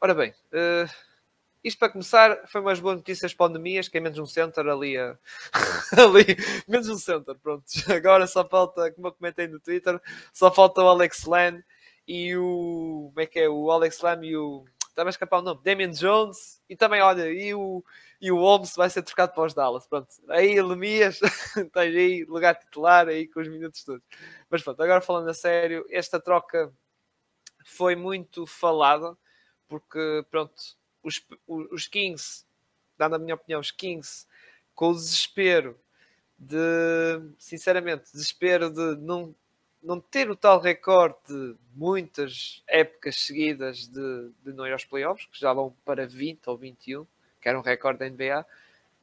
Ora 0.00 0.14
bem, 0.14 0.30
uh, 0.30 0.88
isto 1.62 1.78
para 1.78 1.88
começar 1.88 2.46
foi 2.46 2.60
umas 2.60 2.78
boas 2.78 2.96
notícias 2.96 3.34
pandemias, 3.34 3.88
que 3.88 3.98
é 3.98 4.00
menos 4.00 4.18
um 4.18 4.26
center 4.26 4.66
ali, 4.68 4.96
ali 5.92 6.36
menos 6.68 6.88
um 6.88 6.96
center, 6.96 7.34
pronto. 7.34 7.64
Agora 7.92 8.28
só 8.28 8.48
falta, 8.48 8.92
como 8.92 9.08
eu 9.08 9.12
comentei 9.12 9.48
no 9.48 9.58
Twitter, 9.58 10.00
só 10.32 10.52
falta 10.52 10.80
o 10.82 10.88
Alex 10.88 11.24
Len 11.24 11.62
e 12.06 12.36
o, 12.36 13.10
como 13.12 13.20
é 13.20 13.26
que 13.26 13.40
é, 13.40 13.48
o 13.48 13.70
Alex 13.72 14.00
Lam 14.00 14.24
e 14.24 14.36
o 14.36 14.64
estava 14.98 15.08
a 15.08 15.10
escapar 15.10 15.38
o 15.38 15.42
nome, 15.42 15.60
Damian 15.62 15.90
Jones, 15.90 16.60
e 16.68 16.76
também, 16.76 17.00
olha, 17.00 17.30
e 17.30 17.54
o, 17.54 17.84
e 18.20 18.32
o 18.32 18.36
Holmes 18.36 18.74
vai 18.74 18.90
ser 18.90 19.02
trocado 19.02 19.32
para 19.32 19.44
os 19.44 19.54
Dallas. 19.54 19.86
Pronto, 19.86 20.08
aí 20.28 20.60
Lemias, 20.60 21.20
tens 21.72 21.94
aí 21.94 22.24
lugar 22.24 22.56
titular 22.56 23.06
aí 23.06 23.28
com 23.28 23.40
os 23.40 23.48
minutos 23.48 23.84
todos. 23.84 24.02
Mas 24.50 24.62
pronto, 24.62 24.82
agora 24.82 25.00
falando 25.00 25.28
a 25.28 25.34
sério, 25.34 25.86
esta 25.88 26.18
troca 26.18 26.72
foi 27.64 27.94
muito 27.94 28.44
falada 28.44 29.16
porque 29.68 30.24
pronto, 30.30 30.54
os, 31.02 31.24
os 31.46 31.86
Kings, 31.86 32.44
dando 32.96 33.14
a 33.16 33.18
minha 33.18 33.36
opinião, 33.36 33.60
os 33.60 33.70
Kings 33.70 34.26
com 34.74 34.90
o 34.90 34.94
desespero 34.94 35.78
de, 36.36 36.56
sinceramente, 37.38 38.10
desespero 38.12 38.70
de 38.70 38.96
não, 38.96 39.34
não 39.82 40.00
ter 40.00 40.30
o 40.30 40.36
tal 40.36 40.60
recorde 40.60 41.16
de 41.26 41.56
muitas 41.74 42.62
épocas 42.66 43.16
seguidas 43.16 43.86
de, 43.86 44.30
de 44.44 44.52
não 44.52 44.66
ir 44.66 44.72
aos 44.72 44.84
playoffs, 44.84 45.26
que 45.26 45.38
já 45.38 45.52
vão 45.52 45.74
para 45.84 46.06
20 46.06 46.46
ou 46.48 46.56
21, 46.56 47.06
que 47.40 47.48
era 47.48 47.58
um 47.58 47.62
recorde 47.62 48.00
da 48.00 48.08
NBA, 48.08 48.44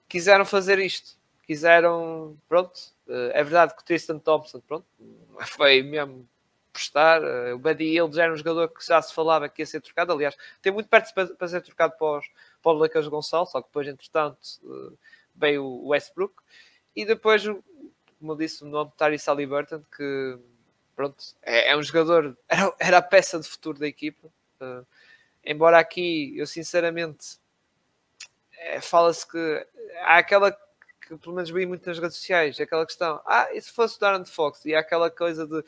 quiseram 0.08 0.46
fazer 0.46 0.80
isto. 0.80 1.18
Quiseram, 1.44 2.36
pronto, 2.50 2.80
eh, 3.08 3.32
é 3.34 3.44
verdade 3.44 3.76
que 3.76 3.82
o 3.82 3.86
Tristan 3.86 4.18
Thompson, 4.20 4.60
pronto, 4.62 4.86
foi 5.46 5.84
mesmo 5.84 6.28
prestar. 6.74 7.24
Eh, 7.24 7.54
o 7.54 7.60
Buddy 7.60 7.86
Hill 7.86 8.12
já 8.12 8.24
era 8.24 8.34
um 8.34 8.38
jogador 8.38 8.68
que 8.70 8.86
já 8.86 9.02
se 9.02 9.14
falava 9.14 9.48
que 9.48 9.62
ia 9.62 9.66
ser 9.66 9.82
trocado. 9.82 10.12
Aliás, 10.12 10.36
tem 10.62 10.74
muito 10.74 10.90
perto 10.90 11.14
para, 11.14 11.48
ser 11.48 11.62
trocado 11.62 11.94
para 11.98 12.20
os, 12.20 12.26
para 12.62 13.10
Gonçalo, 13.10 13.46
só 13.46 13.62
que 13.62 13.68
depois, 13.68 13.88
entretanto, 13.88 14.40
eh, 14.66 14.96
veio 15.36 15.64
o 15.64 15.90
Westbrook. 15.90 16.34
E 16.96 17.06
depois, 17.06 17.44
como 17.46 18.32
eu 18.34 18.36
disse, 18.36 18.64
o 18.64 18.68
nome 18.68 18.92
de 18.92 18.98
Tyrese 18.98 19.28
Halliburton, 19.28 19.84
que 19.96 20.40
pronto, 20.96 21.24
é, 21.42 21.72
é 21.72 21.78
um 21.78 21.84
jogador, 21.84 22.38
era, 22.48 22.76
era, 22.80 22.98
a 22.98 23.02
peça 23.02 23.40
de 23.40 23.48
futuro 23.48 23.80
da 23.80 23.88
equipa. 23.88 24.28
Uh, 24.62 24.86
embora 25.44 25.78
aqui, 25.80 26.34
eu 26.38 26.48
sinceramente, 26.48 27.38
é, 28.58 28.80
fala-se 28.82 29.28
que 29.30 29.68
há 30.02 30.18
aquela 30.18 30.52
que 31.08 31.16
pelo 31.18 31.36
menos 31.36 31.52
vi 31.52 31.66
muito 31.66 31.88
nas 31.88 32.00
redes 32.00 32.18
sociais, 32.18 32.60
aquela 32.60 32.86
questão, 32.86 33.22
ah, 33.26 33.48
e 33.54 33.62
se 33.62 33.72
fosse 33.72 33.98
o 33.98 34.00
Darren 34.00 34.26
Fox? 34.26 34.66
E 34.66 34.74
há 34.74 34.80
aquela 34.80 35.12
coisa 35.12 35.46
de, 35.46 35.64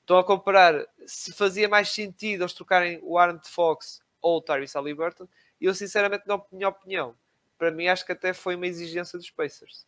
estão 0.00 0.18
a 0.18 0.24
comparar 0.24 0.86
se 1.06 1.32
fazia 1.32 1.68
mais 1.68 1.88
sentido 1.90 2.42
eles 2.42 2.52
trocarem 2.52 3.00
o 3.02 3.16
Aaron 3.16 3.40
Fox 3.42 4.02
ou 4.20 4.38
o 4.38 4.42
Tyrese 4.42 4.74
Halliburton, 4.74 5.26
e 5.60 5.64
eu 5.64 5.74
sinceramente, 5.74 6.24
na 6.26 6.40
minha 6.52 6.68
opinião, 6.68 7.16
para 7.56 7.70
mim 7.70 7.88
acho 7.88 8.04
que 8.04 8.12
até 8.12 8.32
foi 8.32 8.54
uma 8.54 8.66
exigência 8.66 9.18
dos 9.18 9.30
Pacers. 9.30 9.86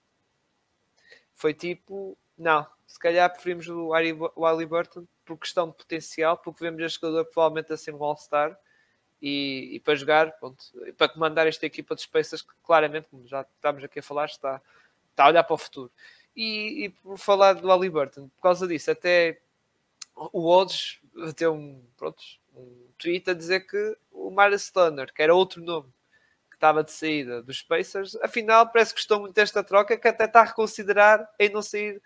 Foi 1.34 1.52
tipo, 1.52 2.16
não, 2.36 2.66
se 2.86 2.98
calhar 2.98 3.30
preferimos 3.30 3.68
o 3.68 3.92
Halliburton 3.92 5.06
por 5.24 5.38
questão 5.38 5.68
de 5.68 5.74
potencial, 5.74 6.36
porque 6.36 6.62
vemos 6.62 6.82
este 6.82 7.00
jogador 7.00 7.24
provavelmente 7.26 7.72
a 7.72 7.76
ser 7.76 7.94
um 7.94 8.02
All-Star 8.02 8.58
e, 9.22 9.76
e, 9.76 9.80
para 9.80 9.94
jogar, 9.94 10.32
pronto, 10.38 10.64
para 10.98 11.08
comandar 11.08 11.46
esta 11.46 11.64
equipa 11.64 11.94
de 11.94 12.02
Spacers 12.02 12.42
que 12.42 12.52
claramente, 12.62 13.08
como 13.10 13.26
já 13.26 13.42
estamos 13.42 13.82
aqui 13.82 14.00
a 14.00 14.02
falar, 14.02 14.26
está, 14.26 14.60
está 15.10 15.24
a 15.24 15.28
olhar 15.28 15.44
para 15.44 15.54
o 15.54 15.58
futuro. 15.58 15.90
E, 16.36 16.84
e 16.84 16.88
por 16.90 17.16
falar 17.16 17.54
do 17.54 17.68
Halliburton, 17.68 18.28
por 18.28 18.42
causa 18.42 18.66
disso, 18.66 18.90
até 18.90 19.40
o 20.14 20.46
Odds 20.48 21.00
tem 21.36 21.48
um, 21.48 21.82
pronto, 21.96 22.22
um 22.54 22.88
tweet 22.98 23.30
a 23.30 23.34
dizer 23.34 23.60
que 23.60 23.96
o 24.12 24.30
Myers 24.30 24.70
Turner, 24.70 25.12
que 25.12 25.22
era 25.22 25.34
outro 25.34 25.62
nome 25.62 25.92
estava 26.64 26.82
de 26.82 26.92
saída 26.92 27.42
dos 27.42 27.58
Spacers, 27.58 28.16
afinal 28.16 28.66
parece 28.66 28.94
que 28.94 29.00
gostou 29.00 29.20
muito 29.20 29.34
desta 29.34 29.62
troca, 29.62 29.98
que 29.98 30.08
até 30.08 30.24
está 30.24 30.40
a 30.40 30.44
reconsiderar 30.44 31.28
em 31.38 31.50
não 31.50 31.60
sair 31.60 32.00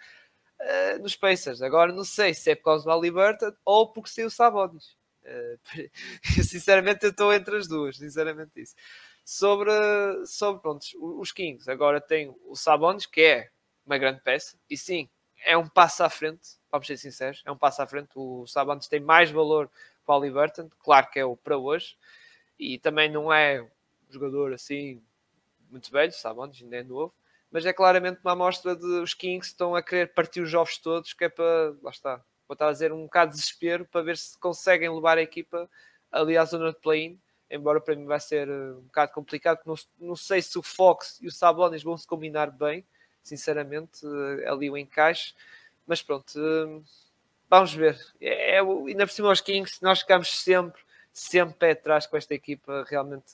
uh, 0.61 0.99
nos 1.01 1.15
Pacers. 1.15 1.63
Agora 1.63 1.93
não 1.93 2.03
sei 2.03 2.35
se 2.35 2.51
é 2.51 2.57
por 2.57 2.65
causa 2.65 2.85
do 2.85 2.91
Halliburton 2.91 3.53
ou 3.65 3.93
porque 3.93 4.11
saiu 4.11 4.29
Sabonis. 4.29 4.97
Uh, 5.23 5.89
sinceramente, 6.43 7.05
eu 7.05 7.11
estou 7.11 7.33
entre 7.33 7.57
as 7.57 7.69
duas, 7.69 7.99
sinceramente 7.99 8.61
isso. 8.61 8.75
Sobre, 9.25 9.71
sobre 10.27 10.61
pronto, 10.61 10.85
os 11.21 11.31
Kings, 11.31 11.71
agora 11.71 12.01
tem 12.01 12.35
o 12.45 12.57
Sabonis, 12.57 13.07
que 13.07 13.21
é 13.21 13.51
uma 13.87 13.97
grande 13.97 14.21
peça, 14.23 14.59
e 14.69 14.77
sim, 14.77 15.09
é 15.45 15.57
um 15.57 15.69
passo 15.69 16.03
à 16.03 16.11
frente, 16.11 16.59
vamos 16.71 16.87
ser 16.87 16.97
sinceros, 16.97 17.43
é 17.47 17.53
um 17.53 17.57
passo 17.57 17.81
à 17.81 17.87
frente. 17.87 18.11
O 18.17 18.47
Sabonis 18.47 18.89
tem 18.89 19.01
mais 19.01 19.31
valor 19.31 19.69
que 19.69 20.11
o 20.11 20.13
Halliburton, 20.13 20.69
claro 20.81 21.09
que 21.11 21.21
é 21.21 21.25
o 21.25 21.37
para 21.37 21.57
hoje, 21.57 21.97
e 22.59 22.79
também 22.79 23.09
não 23.11 23.33
é 23.33 23.65
jogador 24.11 24.53
assim 24.53 25.03
muito 25.71 25.91
velho, 25.91 26.13
Sabonis 26.13 26.61
ainda 26.63 26.77
é 26.77 26.83
novo, 26.83 27.15
mas 27.51 27.65
é 27.65 27.73
claramente 27.73 28.21
uma 28.23 28.33
amostra 28.33 28.75
de 28.75 28.87
os 28.87 29.15
Kings 29.15 29.49
estão 29.49 29.75
a 29.75 29.83
querer 29.83 30.13
partir 30.13 30.41
os 30.41 30.51
jovens 30.51 30.79
todos, 30.79 31.13
que 31.13 31.25
é 31.25 31.29
para, 31.29 31.75
lá 31.83 31.91
está, 31.91 32.17
vou 32.47 32.55
estar 32.55 32.69
a 32.69 32.73
dizer 32.73 32.93
um 32.93 33.05
bocado 33.05 33.33
de 33.33 33.39
desespero 33.39 33.85
para 33.87 34.03
ver 34.03 34.17
se 34.17 34.39
conseguem 34.39 34.93
levar 34.93 35.19
a 35.19 35.23
equipa 35.23 35.69
ali 36.11 36.37
à 36.37 36.45
zona 36.45 36.73
de 36.73 36.79
play-in, 36.79 37.19
embora 37.51 37.81
para 37.81 37.97
mim 37.97 38.07
vai 38.07 38.21
ser 38.21 38.49
eh, 38.49 38.73
um 38.73 38.83
bocado 38.83 39.13
complicado, 39.13 39.61
não, 39.65 39.75
não 39.99 40.17
sei 40.17 40.43
se 40.43 40.59
o 40.59 40.63
Fox 40.63 41.19
e 41.21 41.27
o 41.27 41.33
Sabonis 41.33 41.83
vão 41.83 41.97
se 41.97 42.07
combinar 42.07 42.51
bem, 42.51 42.85
sinceramente, 43.23 44.01
eh, 44.07 44.49
ali 44.49 44.71
o 44.71 44.77
encaixe, 44.77 45.35
mas 45.87 46.03
pronto, 46.03 46.33
eh, 46.39 46.83
vamos 47.49 47.75
ver. 47.75 47.99
É, 48.21 48.57
é, 48.57 48.61
ainda 48.61 49.07
por 49.07 49.13
cima 49.13 49.29
aos 49.29 49.41
Kings, 49.41 49.79
nós 49.83 50.01
ficamos 50.01 50.43
sempre, 50.43 50.81
sempre 51.13 51.55
pé 51.57 51.71
atrás 51.73 52.07
com 52.07 52.17
esta 52.17 52.35
equipa, 52.35 52.85
realmente 52.89 53.33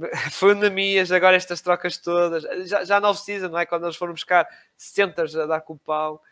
Fundamias, 0.32 1.10
agora 1.12 1.36
estas 1.36 1.60
trocas 1.60 1.96
todas, 1.98 2.42
já, 2.68 2.84
já 2.84 3.00
na 3.00 3.10
off-season, 3.10 3.48
não 3.48 3.58
é? 3.58 3.66
Quando 3.66 3.84
eles 3.84 3.96
foram 3.96 4.12
buscar 4.12 4.46
centers 4.76 5.36
a 5.36 5.46
dar 5.46 5.60
com 5.60 5.74
o 5.74 5.78
pau, 5.78 6.22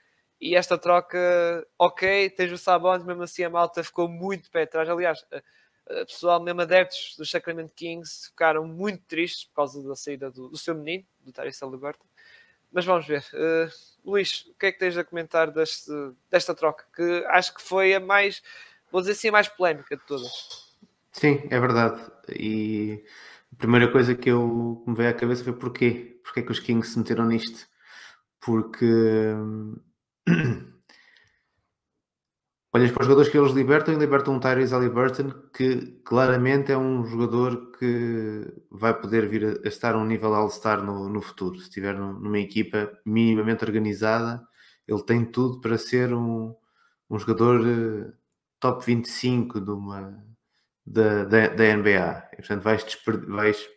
e 0.41 0.57
esta 0.57 0.77
troca, 0.77 1.67
ok, 1.79 2.29
tens 2.31 2.53
o 2.53 2.59
Sabonis, 2.59 3.05
mesmo 3.05 3.23
assim 3.23 3.45
a 3.45 3.51
malta 3.51 3.83
ficou 3.83 4.09
muito 4.09 4.51
pé 4.51 4.63
atrás. 4.63 4.89
Aliás, 4.89 5.25
pessoal, 6.07 6.43
mesmo 6.43 6.61
adeptos 6.61 7.15
do 7.17 7.25
Sacramento 7.25 7.73
Kings, 7.75 8.29
ficaram 8.29 8.67
muito 8.67 9.03
tristes 9.05 9.45
por 9.45 9.55
causa 9.55 9.83
da 9.83 9.95
saída 9.95 10.31
do, 10.31 10.49
do 10.49 10.57
seu 10.57 10.75
menino, 10.75 11.05
do 11.21 11.33
Tyrese 11.33 11.65
Liberta. 11.65 12.05
Mas 12.73 12.85
vamos 12.85 13.07
ver. 13.07 13.25
Uh, 13.33 13.71
Luís, 14.05 14.47
o 14.47 14.55
que 14.55 14.67
é 14.67 14.73
que 14.73 14.79
tens 14.79 14.97
a 14.99 15.05
comentar 15.05 15.51
deste, 15.51 15.93
desta 16.31 16.55
troca? 16.55 16.85
Que 16.95 17.25
acho 17.29 17.55
que 17.55 17.63
foi 17.63 17.95
a 17.95 18.01
mais, 18.01 18.43
vou 18.91 19.01
dizer 19.01 19.13
assim, 19.13 19.29
a 19.29 19.33
mais 19.33 19.49
polémica 19.49 19.97
de 19.97 20.03
todas. 20.05 20.75
Sim, 21.13 21.47
é 21.51 21.61
verdade. 21.61 22.03
E 22.29 23.05
a 23.55 23.57
primeira 23.57 23.91
coisa 23.91 24.15
que 24.17 24.31
eu 24.31 24.83
me 24.87 24.95
veio 24.95 25.11
à 25.11 25.15
cabeça 25.15 25.45
foi 25.45 25.53
porquê? 25.53 26.21
Porquê 26.25 26.43
que 26.43 26.53
os 26.53 26.59
Kings 26.59 26.91
se 26.91 26.99
meteram 26.99 27.27
nisto? 27.27 27.67
Porque 28.41 28.85
olhas 32.75 32.91
para 32.91 33.03
os 33.03 33.07
jogadores 33.07 33.31
que 33.31 33.39
eles 33.39 33.53
libertam 33.53 33.95
e 33.95 33.97
libertam 33.97 34.35
um 34.35 34.41
Tyrese 34.41 34.75
Halliburton 34.75 35.31
que 35.53 36.01
claramente 36.05 36.73
é 36.73 36.77
um 36.77 37.05
jogador 37.05 37.71
que 37.79 38.53
vai 38.71 38.99
poder 39.01 39.29
vir 39.29 39.63
a, 39.65 39.69
estar 39.69 39.95
a 39.95 39.99
um 39.99 40.05
nível 40.05 40.35
All-Star 40.35 40.83
no, 40.83 41.09
no, 41.09 41.23
futuro. 41.23 41.57
Se 41.59 41.65
estiver 41.65 41.97
numa 41.97 42.41
equipa 42.41 42.91
minimamente 43.07 43.65
organizada, 43.65 44.43
ele 44.89 45.03
tem 45.05 45.25
tudo 45.25 45.61
para 45.61 45.79
ser 45.79 46.13
um, 46.13 46.55
um 47.09 47.19
jogador 47.19 47.61
uh, 47.61 48.13
top 48.59 48.85
25 48.85 49.61
de 49.61 49.71
uma 49.71 50.34
da, 50.87 51.25
da, 51.25 51.49
da 51.49 51.77
NBA. 51.77 52.29
E, 52.33 52.37
portanto, 52.37 52.63
vais, 52.63 52.85
vais 53.29 53.69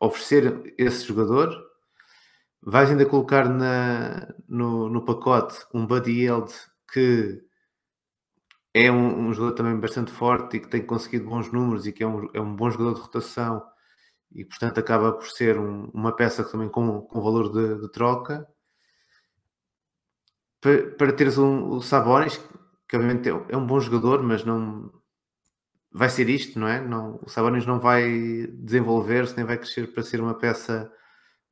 oferecer 0.00 0.74
esse 0.78 1.04
jogador, 1.04 1.50
vais 2.62 2.90
ainda 2.90 3.06
colocar 3.06 3.48
na, 3.48 4.32
no, 4.48 4.88
no 4.88 5.04
pacote 5.04 5.58
um 5.74 5.86
Buddy 5.86 6.22
Yield 6.22 6.52
que 6.92 7.42
é 8.74 8.90
um, 8.90 9.28
um, 9.28 9.32
jogador 9.32 9.54
também 9.54 9.78
bastante 9.80 10.12
forte 10.12 10.56
e 10.56 10.60
que 10.60 10.68
tem 10.68 10.84
conseguido 10.84 11.28
bons 11.28 11.50
números 11.52 11.86
e 11.86 11.92
que 11.92 12.02
é 12.02 12.06
um, 12.06 12.28
é 12.32 12.40
um 12.40 12.54
bom 12.54 12.70
jogador 12.70 12.94
de 12.94 13.00
rotação 13.00 13.62
e 14.32 14.44
portanto 14.44 14.78
acaba 14.78 15.12
por 15.12 15.26
ser 15.28 15.58
um, 15.58 15.90
uma 15.94 16.14
peça 16.14 16.44
também 16.44 16.68
com, 16.68 17.02
com 17.02 17.20
valor 17.20 17.52
de, 17.52 17.80
de 17.80 17.90
troca 17.90 18.46
para, 20.60 20.90
para 20.92 21.12
teres 21.12 21.38
um, 21.38 21.70
o 21.70 21.80
Sabonis 21.80 22.36
que 22.88 22.96
obviamente 22.96 23.28
é, 23.28 23.32
é 23.48 23.56
um 23.56 23.66
bom 23.66 23.80
jogador 23.80 24.22
mas 24.22 24.44
não, 24.44 24.90
vai 25.92 26.08
ser 26.08 26.28
isto, 26.28 26.58
não 26.58 26.68
é? 26.68 26.80
Não, 26.80 27.18
o 27.22 27.28
Sabonis 27.28 27.66
não 27.66 27.80
vai 27.80 28.46
desenvolver-se 28.52 29.36
nem 29.36 29.44
vai 29.46 29.58
crescer 29.58 29.92
para 29.92 30.02
ser 30.02 30.20
uma 30.20 30.34
peça 30.34 30.90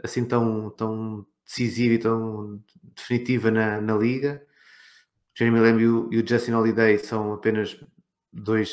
assim 0.02 0.24
tão, 0.24 0.70
tão 0.70 1.26
decisiva 1.44 1.94
e 1.94 1.98
tão 1.98 2.62
definitiva 2.94 3.50
na, 3.50 3.80
na 3.80 3.96
liga. 3.96 4.42
Jeremy 5.34 5.60
Lamb 5.60 5.82
e 5.82 5.88
o, 5.88 6.08
e 6.12 6.18
o 6.20 6.26
Justin 6.26 6.52
Holiday 6.52 6.98
são 6.98 7.34
apenas 7.34 7.78
dois 8.32 8.70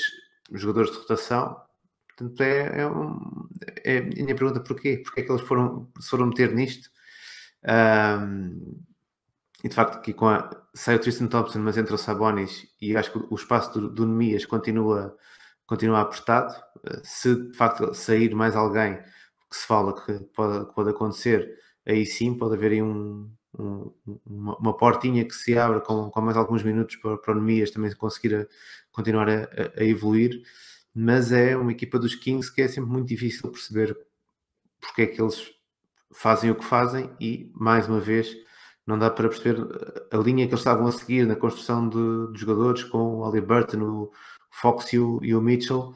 jogadores 0.52 0.92
de 0.92 0.98
rotação. 0.98 1.62
Portanto, 2.08 2.42
é, 2.42 2.82
é, 2.82 2.88
um, 2.88 3.48
é 3.84 3.98
a 3.98 4.02
minha 4.02 4.36
pergunta 4.36 4.60
porquê? 4.60 5.02
Porquê 5.04 5.22
é 5.22 5.24
que 5.24 5.32
eles 5.32 5.42
foram, 5.42 5.92
se 6.00 6.10
foram 6.10 6.28
meter 6.28 6.54
nisto? 6.54 6.90
Um, 7.66 8.82
e 9.64 9.70
de 9.70 9.76
facto, 9.76 9.98
aqui 9.98 10.14
com 10.14 10.28
a, 10.28 10.50
sai 10.74 10.96
o 10.96 11.00
Tristan 11.00 11.28
Thompson, 11.28 11.60
mas 11.60 11.78
entra 11.78 11.96
o 11.96 11.98
Sabonis 11.98 12.68
e 12.82 12.96
acho 12.96 13.12
que 13.12 13.20
o 13.30 13.36
espaço 13.36 13.80
do, 13.80 13.90
do 13.90 14.06
Nemias 14.06 14.46
continua 14.46 15.18
continua 15.74 16.02
apertado. 16.02 16.54
Eh, 16.84 17.02
se 17.04 17.36
de 17.36 17.58
facto 17.58 17.94
sair 17.96 18.36
mais 18.36 18.56
alguém 18.56 18.98
que 19.50 19.58
se 19.58 19.66
fala 19.66 19.94
que 20.06 20.14
pode, 20.36 20.74
pode 20.74 20.90
acontecer, 20.92 21.58
aí 21.86 22.06
sim 22.06 22.38
pode 22.38 22.56
haver 22.56 22.74
aí 22.74 22.82
um, 22.82 23.30
um, 23.58 23.92
uma, 24.26 24.58
uma, 24.58 24.78
portinha 24.78 25.26
que 25.26 25.34
se 25.34 25.58
abre 25.58 25.82
com, 25.82 26.10
com 26.12 26.22
mais 26.22 26.38
alguns 26.38 26.64
minutos 26.64 26.96
para, 26.98 27.18
para 27.18 27.34
o 27.34 27.36
Nemias 27.36 27.72
também 27.72 27.94
conseguir 27.96 28.36
a, 28.36 28.48
continuar 28.92 29.30
a, 29.30 29.50
a, 29.78 29.84
evoluir. 29.84 30.42
Mas 30.96 31.32
é 31.32 31.58
uma 31.58 31.72
equipa 31.72 31.98
dos 31.98 32.14
Kings 32.16 32.54
que 32.54 32.62
é 32.62 32.68
sempre 32.68 32.92
muito 32.92 33.08
difícil 33.08 33.50
perceber 33.50 33.98
porque 34.80 35.04
é 35.04 35.08
que 35.08 35.22
eles 35.22 35.52
fazem 36.14 36.52
o 36.52 36.56
que 36.56 36.66
fazem 36.66 37.10
e, 37.20 37.52
mais 37.56 37.88
uma 37.88 38.00
vez, 38.00 38.36
não 38.86 39.00
dá 39.00 39.10
para 39.10 39.30
perceber 39.30 39.58
a 40.12 40.18
linha 40.18 40.46
que 40.46 40.52
eles 40.52 40.60
estavam 40.60 40.86
a 40.86 40.92
seguir 40.92 41.26
na 41.26 41.36
construção 41.36 41.90
de, 41.90 42.34
de 42.34 42.40
jogadores 42.40 42.84
com 42.84 43.18
o 43.18 43.26
Ali 43.26 43.42
Burton, 43.42 43.82
o 43.82 44.12
Fox 44.54 44.94
e 44.94 45.00
o, 45.00 45.20
e 45.24 45.36
o, 45.36 45.42
Mitchell 45.42 45.96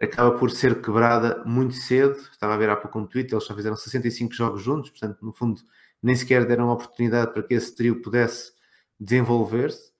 acaba 0.00 0.36
por 0.38 0.50
ser 0.50 0.80
quebrada 0.80 1.44
muito 1.44 1.74
cedo. 1.74 2.16
Estava 2.32 2.54
a 2.54 2.56
ver 2.56 2.70
há 2.70 2.76
pouco 2.76 2.98
um 2.98 3.06
tweet, 3.06 3.32
eles 3.32 3.44
só 3.44 3.54
fizeram 3.54 3.76
65 3.76 4.34
jogos 4.34 4.62
juntos, 4.62 4.90
portanto, 4.90 5.18
no 5.22 5.32
fundo, 5.32 5.60
nem 6.02 6.16
sequer 6.16 6.46
deram 6.46 6.68
oportunidade 6.70 7.32
para 7.32 7.42
que 7.42 7.54
esse 7.54 7.74
trio 7.74 8.00
pudesse 8.02 8.52
desenvolver-se. 8.98 9.92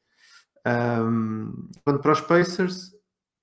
Um, 0.66 1.70
quanto 1.85 2.01
para 2.01 2.12
os 2.12 2.20
Pacers, 2.20 2.93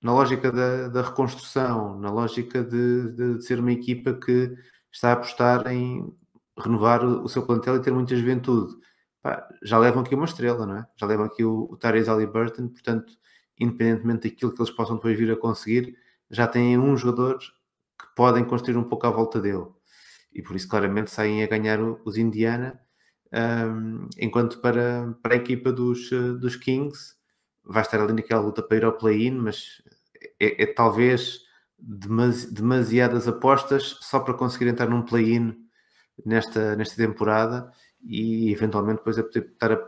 na 0.01 0.13
lógica 0.13 0.51
da, 0.51 0.89
da 0.89 1.01
reconstrução, 1.03 1.97
na 1.99 2.11
lógica 2.11 2.63
de, 2.63 3.11
de, 3.11 3.37
de, 3.37 3.45
ser 3.45 3.59
uma 3.59 3.71
equipa 3.71 4.13
que 4.13 4.53
está 4.91 5.09
a 5.09 5.13
apostar 5.13 5.67
em 5.67 6.13
renovar 6.57 7.05
o, 7.05 7.23
o 7.23 7.29
seu 7.29 7.45
plantel 7.45 7.77
e 7.77 7.81
ter 7.81 7.91
muita 7.93 8.15
juventude. 8.15 8.73
Pá, 9.21 9.47
já 9.63 9.77
levam 9.77 10.01
aqui 10.01 10.15
uma 10.15 10.25
estrela, 10.25 10.65
não 10.65 10.77
é? 10.77 10.85
Já 10.97 11.05
levam 11.07 11.25
aqui 11.25 11.45
o, 11.45 11.69
o 11.71 11.77
Tyrese 11.77 12.09
Halliburton, 12.09 12.67
portanto, 12.67 13.13
independentemente 13.59 14.29
daquilo 14.29 14.53
que 14.53 14.61
eles 14.61 14.71
possam 14.71 14.95
depois 14.95 15.17
vir 15.17 15.31
a 15.31 15.35
conseguir, 15.35 15.97
já 16.29 16.47
têm 16.47 16.77
um 16.77 16.97
jogador 16.97 17.37
que 17.37 18.15
podem 18.15 18.43
construir 18.43 18.77
um 18.77 18.83
pouco 18.83 19.07
à 19.07 19.11
volta 19.11 19.39
dele. 19.39 19.65
E 20.33 20.41
por 20.41 20.55
isso, 20.55 20.67
claramente, 20.67 21.11
saem 21.11 21.43
a 21.43 21.47
ganhar 21.47 21.79
os 21.81 22.17
Indiana. 22.17 22.79
Um, 23.31 24.07
enquanto 24.17 24.59
para, 24.59 25.15
para 25.21 25.33
a 25.33 25.37
equipa 25.37 25.71
dos, 25.71 26.09
dos 26.09 26.55
Kings, 26.55 27.15
vai 27.63 27.81
estar 27.81 27.99
ali 28.01 28.13
naquela 28.13 28.41
luta 28.41 28.61
para 28.61 28.77
ir 28.77 28.85
ao 28.85 28.97
play-in, 28.97 29.31
mas 29.31 29.81
é, 30.39 30.63
é, 30.63 30.65
talvez 30.65 31.41
demasiadas 31.77 33.27
apostas 33.27 33.97
só 34.01 34.19
para 34.19 34.33
conseguir 34.33 34.67
entrar 34.67 34.89
num 34.89 35.01
play-in 35.01 35.55
nesta, 36.25 36.75
nesta 36.75 36.95
temporada 36.95 37.71
e 38.01 38.51
eventualmente 38.51 38.97
depois 38.97 39.17
a 39.17 39.23
poder 39.23 39.51
estar 39.51 39.71
a, 39.71 39.81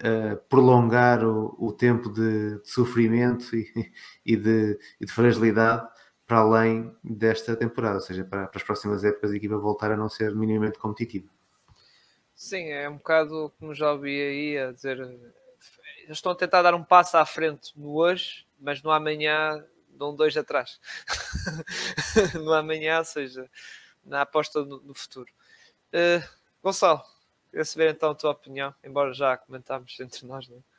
a 0.00 0.36
prolongar 0.36 1.24
o, 1.24 1.54
o 1.58 1.72
tempo 1.72 2.08
de, 2.10 2.60
de 2.60 2.68
sofrimento 2.68 3.54
e, 3.54 3.92
e, 4.24 4.36
de, 4.36 4.78
e, 5.00 5.06
de, 5.06 5.12
fragilidade 5.12 5.86
para 6.26 6.38
além 6.38 6.94
desta 7.02 7.56
temporada, 7.56 7.96
ou 7.96 8.00
seja, 8.00 8.24
para, 8.24 8.46
para 8.46 8.58
as 8.58 8.62
próximas 8.62 9.04
épocas 9.04 9.32
a 9.32 9.36
equipa 9.36 9.58
voltar 9.58 9.90
a 9.90 9.96
não 9.96 10.08
ser 10.08 10.34
minimamente 10.34 10.78
competitiva. 10.78 11.28
Sim, 12.34 12.70
é 12.70 12.88
um 12.88 12.96
bocado 12.96 13.52
como 13.58 13.74
já 13.74 13.92
ouvi 13.92 14.20
aí 14.20 14.58
a 14.58 14.72
dizer, 14.72 14.98
eles 14.98 16.16
estão 16.16 16.32
a 16.32 16.36
tentar 16.36 16.62
dar 16.62 16.74
um 16.74 16.82
passo 16.82 17.16
à 17.16 17.26
frente 17.26 17.78
no 17.78 17.94
hoje, 17.96 18.46
mas 18.58 18.82
no 18.82 18.90
amanhã 18.90 19.62
dão 19.90 20.14
dois 20.14 20.36
atrás. 20.36 20.80
no 22.42 22.52
amanhã, 22.54 22.98
ou 22.98 23.04
seja, 23.04 23.50
na 24.04 24.22
aposta 24.22 24.64
no, 24.64 24.80
no 24.80 24.94
futuro. 24.94 25.30
Uh, 25.92 26.26
Gonçalo, 26.62 27.02
queria 27.50 27.64
saber 27.64 27.94
então 27.94 28.10
a 28.10 28.14
tua 28.14 28.30
opinião, 28.30 28.74
embora 28.84 29.12
já 29.12 29.36
comentámos 29.36 29.98
entre 30.00 30.26
nós, 30.26 30.48
não 30.48 30.56
é? 30.58 30.70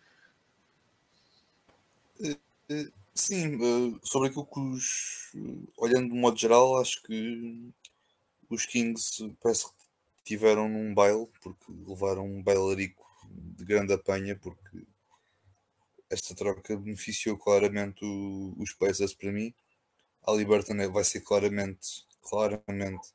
Uh, 2.71 2.91
sim, 3.13 3.55
uh, 3.55 3.99
sobre 4.03 4.29
aquilo 4.29 4.45
que 4.45 4.59
os. 4.59 5.31
Olhando 5.77 6.09
de 6.09 6.15
modo 6.15 6.37
geral, 6.37 6.79
acho 6.79 7.01
que 7.03 7.71
os 8.49 8.65
Kings 8.65 9.35
parece 9.41 9.65
que 9.65 9.73
tiveram 10.23 10.69
num 10.69 10.93
baile, 10.93 11.27
porque 11.41 11.63
levaram 11.87 12.25
um 12.25 12.41
bailarico 12.41 13.05
de 13.29 13.65
grande 13.65 13.93
apanha, 13.93 14.35
porque 14.35 14.85
esta 16.09 16.35
troca 16.35 16.77
beneficiou 16.77 17.37
claramente 17.37 18.03
os 18.03 18.73
Pacers 18.73 19.13
para 19.13 19.31
mim. 19.31 19.53
A 20.23 20.33
Liberton 20.33 20.91
vai 20.91 21.03
ser 21.03 21.21
claramente, 21.21 22.05
claramente 22.21 23.13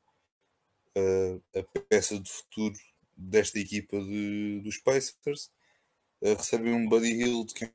a 1.54 1.80
peça 1.88 2.18
de 2.18 2.30
futuro 2.30 2.74
desta 3.16 3.58
equipa 3.58 3.98
de, 4.00 4.60
dos 4.60 4.78
Pacers. 4.78 5.50
Uh, 6.20 6.34
recebe 6.34 6.70
um 6.70 6.88
Buddy 6.88 7.12
Hill, 7.12 7.46
que 7.46 7.70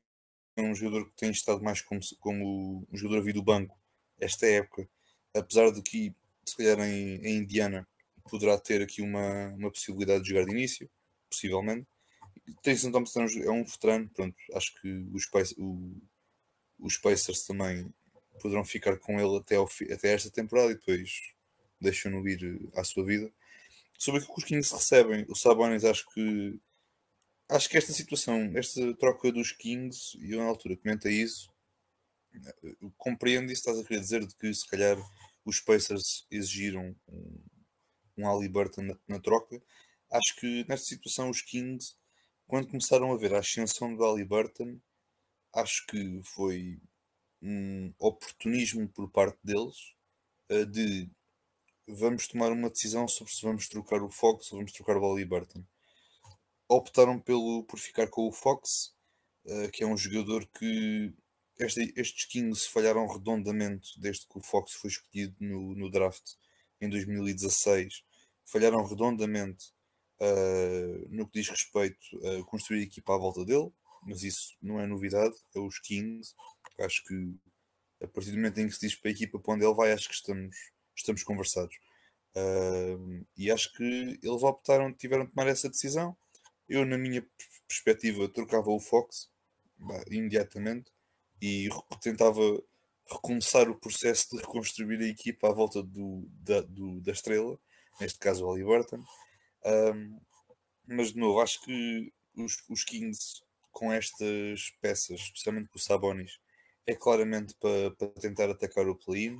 é 0.56 0.62
um 0.62 0.74
jogador 0.74 1.08
que 1.08 1.16
tem 1.16 1.30
estado 1.30 1.62
mais 1.62 1.80
como, 1.80 2.00
como 2.20 2.86
um 2.90 2.96
jogador 2.96 3.22
vir 3.22 3.34
do 3.34 3.42
banco 3.42 3.78
esta 4.20 4.46
época, 4.46 4.88
apesar 5.34 5.70
de 5.72 5.82
que, 5.82 6.14
se 6.46 6.56
calhar, 6.56 6.80
em, 6.80 7.16
em 7.24 7.36
Indiana 7.38 7.86
poderá 8.30 8.58
ter 8.58 8.82
aqui 8.82 9.02
uma, 9.02 9.48
uma 9.48 9.70
possibilidade 9.70 10.22
de 10.22 10.30
jogar 10.30 10.44
de 10.44 10.52
início, 10.52 10.88
possivelmente. 11.28 11.86
Tyson 12.62 12.90
Thompson 12.90 13.22
é 13.22 13.50
um 13.50 13.64
veterano, 13.64 14.08
pronto, 14.10 14.36
acho 14.54 14.72
que 14.80 14.88
os, 15.12 15.26
Pacers, 15.26 15.58
o, 15.58 15.96
os 16.78 16.96
Pacers 16.96 17.44
também 17.46 17.92
poderão 18.40 18.64
ficar 18.64 18.96
com 18.98 19.18
ele 19.20 19.38
até, 19.38 19.56
ao, 19.56 19.68
até 19.92 20.12
esta 20.12 20.30
temporada 20.30 20.72
e 20.72 20.74
depois 20.74 21.32
deixam-no 21.80 22.26
ir 22.28 22.70
à 22.76 22.84
sua 22.84 23.04
vida. 23.04 23.32
Sobre 24.02 24.20
o 24.20 24.26
que 24.26 24.32
os 24.36 24.44
Kings 24.44 24.74
recebem, 24.74 25.24
o 25.28 25.36
Sabonis 25.36 25.84
acho 25.84 26.04
que 26.12 26.58
acho 27.48 27.68
que 27.68 27.78
esta 27.78 27.92
situação, 27.92 28.50
esta 28.56 28.94
troca 28.96 29.30
dos 29.30 29.52
Kings, 29.52 30.18
e 30.18 30.32
eu 30.32 30.38
na 30.38 30.46
altura 30.46 30.76
comentei 30.76 31.22
isso, 31.22 31.52
compreendo 32.96 33.52
isso, 33.52 33.60
estás 33.60 33.78
a 33.78 33.84
querer 33.84 34.00
dizer 34.00 34.26
de 34.26 34.34
que 34.34 34.52
se 34.52 34.66
calhar 34.66 34.96
os 35.44 35.60
Pacers 35.60 36.26
exigiram 36.30 36.96
um, 37.06 37.40
um 38.18 38.28
Ali 38.28 38.48
Burton 38.48 38.82
na, 38.82 38.98
na 39.06 39.20
troca. 39.20 39.62
Acho 40.10 40.34
que 40.40 40.64
nesta 40.68 40.86
situação 40.86 41.30
os 41.30 41.40
Kings 41.40 41.94
quando 42.52 42.68
começaram 42.68 43.12
a 43.12 43.16
ver 43.16 43.34
a 43.34 43.38
ascensão 43.38 43.94
do 43.94 44.04
Halliburton, 44.04 44.78
acho 45.54 45.86
que 45.86 46.20
foi 46.34 46.78
um 47.40 47.94
oportunismo 47.98 48.88
por 48.88 49.10
parte 49.10 49.38
deles 49.42 49.94
uh, 50.50 50.66
de 50.66 51.08
vamos 51.86 52.26
tomar 52.28 52.52
uma 52.52 52.70
decisão 52.70 53.06
sobre 53.08 53.32
se 53.32 53.42
vamos 53.42 53.68
trocar 53.68 54.02
o 54.02 54.08
Fox 54.08 54.52
ou 54.52 54.58
vamos 54.58 54.72
trocar 54.72 54.96
o 54.96 55.00
Halliburton. 55.00 55.64
Optaram 56.68 57.18
pelo, 57.20 57.64
por 57.64 57.78
ficar 57.78 58.08
com 58.08 58.26
o 58.26 58.32
Fox, 58.32 58.94
uh, 59.44 59.70
que 59.70 59.84
é 59.84 59.86
um 59.86 59.96
jogador 59.96 60.46
que 60.46 61.12
este, 61.58 61.92
estes 61.96 62.24
Kings 62.26 62.68
falharam 62.68 63.06
redondamente 63.06 63.98
desde 64.00 64.26
que 64.26 64.38
o 64.38 64.42
Fox 64.42 64.72
foi 64.74 64.90
escolhido 64.90 65.34
no, 65.40 65.74
no 65.74 65.90
draft 65.90 66.34
em 66.80 66.88
2016. 66.88 68.02
Falharam 68.44 68.84
redondamente 68.84 69.72
uh, 70.20 71.08
no 71.10 71.26
que 71.26 71.40
diz 71.40 71.48
respeito 71.48 71.98
a 72.26 72.44
construir 72.44 72.80
a 72.80 72.84
equipa 72.84 73.14
à 73.14 73.18
volta 73.18 73.44
dele, 73.44 73.70
mas 74.02 74.22
isso 74.22 74.56
não 74.60 74.80
é 74.80 74.86
novidade, 74.86 75.34
é 75.54 75.58
os 75.58 75.78
Kings. 75.78 76.34
Acho 76.80 77.04
que 77.04 77.34
a 78.02 78.08
partir 78.08 78.30
do 78.30 78.36
momento 78.36 78.58
em 78.58 78.66
que 78.66 78.74
se 78.74 78.80
diz 78.80 78.96
para 78.96 79.10
a 79.10 79.12
equipa 79.12 79.38
para 79.38 79.54
onde 79.54 79.64
ele 79.64 79.74
vai, 79.74 79.92
acho 79.92 80.08
que 80.08 80.14
estamos, 80.14 80.56
estamos 80.96 81.22
conversados. 81.22 81.76
Uh, 82.34 83.26
e 83.36 83.50
acho 83.50 83.72
que 83.74 84.18
eles 84.22 84.42
optaram, 84.42 84.92
tiveram 84.92 85.24
de 85.24 85.32
tomar 85.32 85.48
essa 85.48 85.68
decisão. 85.68 86.16
Eu, 86.68 86.84
na 86.86 86.96
minha 86.96 87.26
perspectiva, 87.68 88.28
trocava 88.28 88.70
o 88.70 88.80
Fox 88.80 89.30
bah, 89.78 90.04
imediatamente 90.10 90.90
e 91.40 91.68
tentava 92.00 92.40
recomeçar 93.10 93.68
o 93.68 93.78
processo 93.78 94.30
de 94.30 94.38
reconstruir 94.38 95.00
a 95.00 95.08
equipa 95.08 95.48
à 95.48 95.52
volta 95.52 95.82
do, 95.82 96.26
da, 96.44 96.60
do, 96.62 97.00
da 97.00 97.12
estrela, 97.12 97.58
neste 98.00 98.18
caso 98.18 98.46
o 98.46 98.64
Burton. 98.64 99.04
Mas 100.86 101.12
de 101.12 101.18
novo, 101.18 101.40
acho 101.40 101.60
que 101.62 102.12
os, 102.36 102.62
os, 102.68 102.84
Kings 102.84 103.42
com 103.70 103.92
estas 103.92 104.70
peças, 104.80 105.20
especialmente 105.20 105.68
com 105.68 105.78
o 105.78 105.80
Sabonis, 105.80 106.38
é 106.86 106.94
claramente 106.94 107.54
para, 107.54 107.90
para 107.92 108.08
tentar 108.20 108.50
atacar 108.50 108.88
o 108.88 108.96
play-in. 108.96 109.38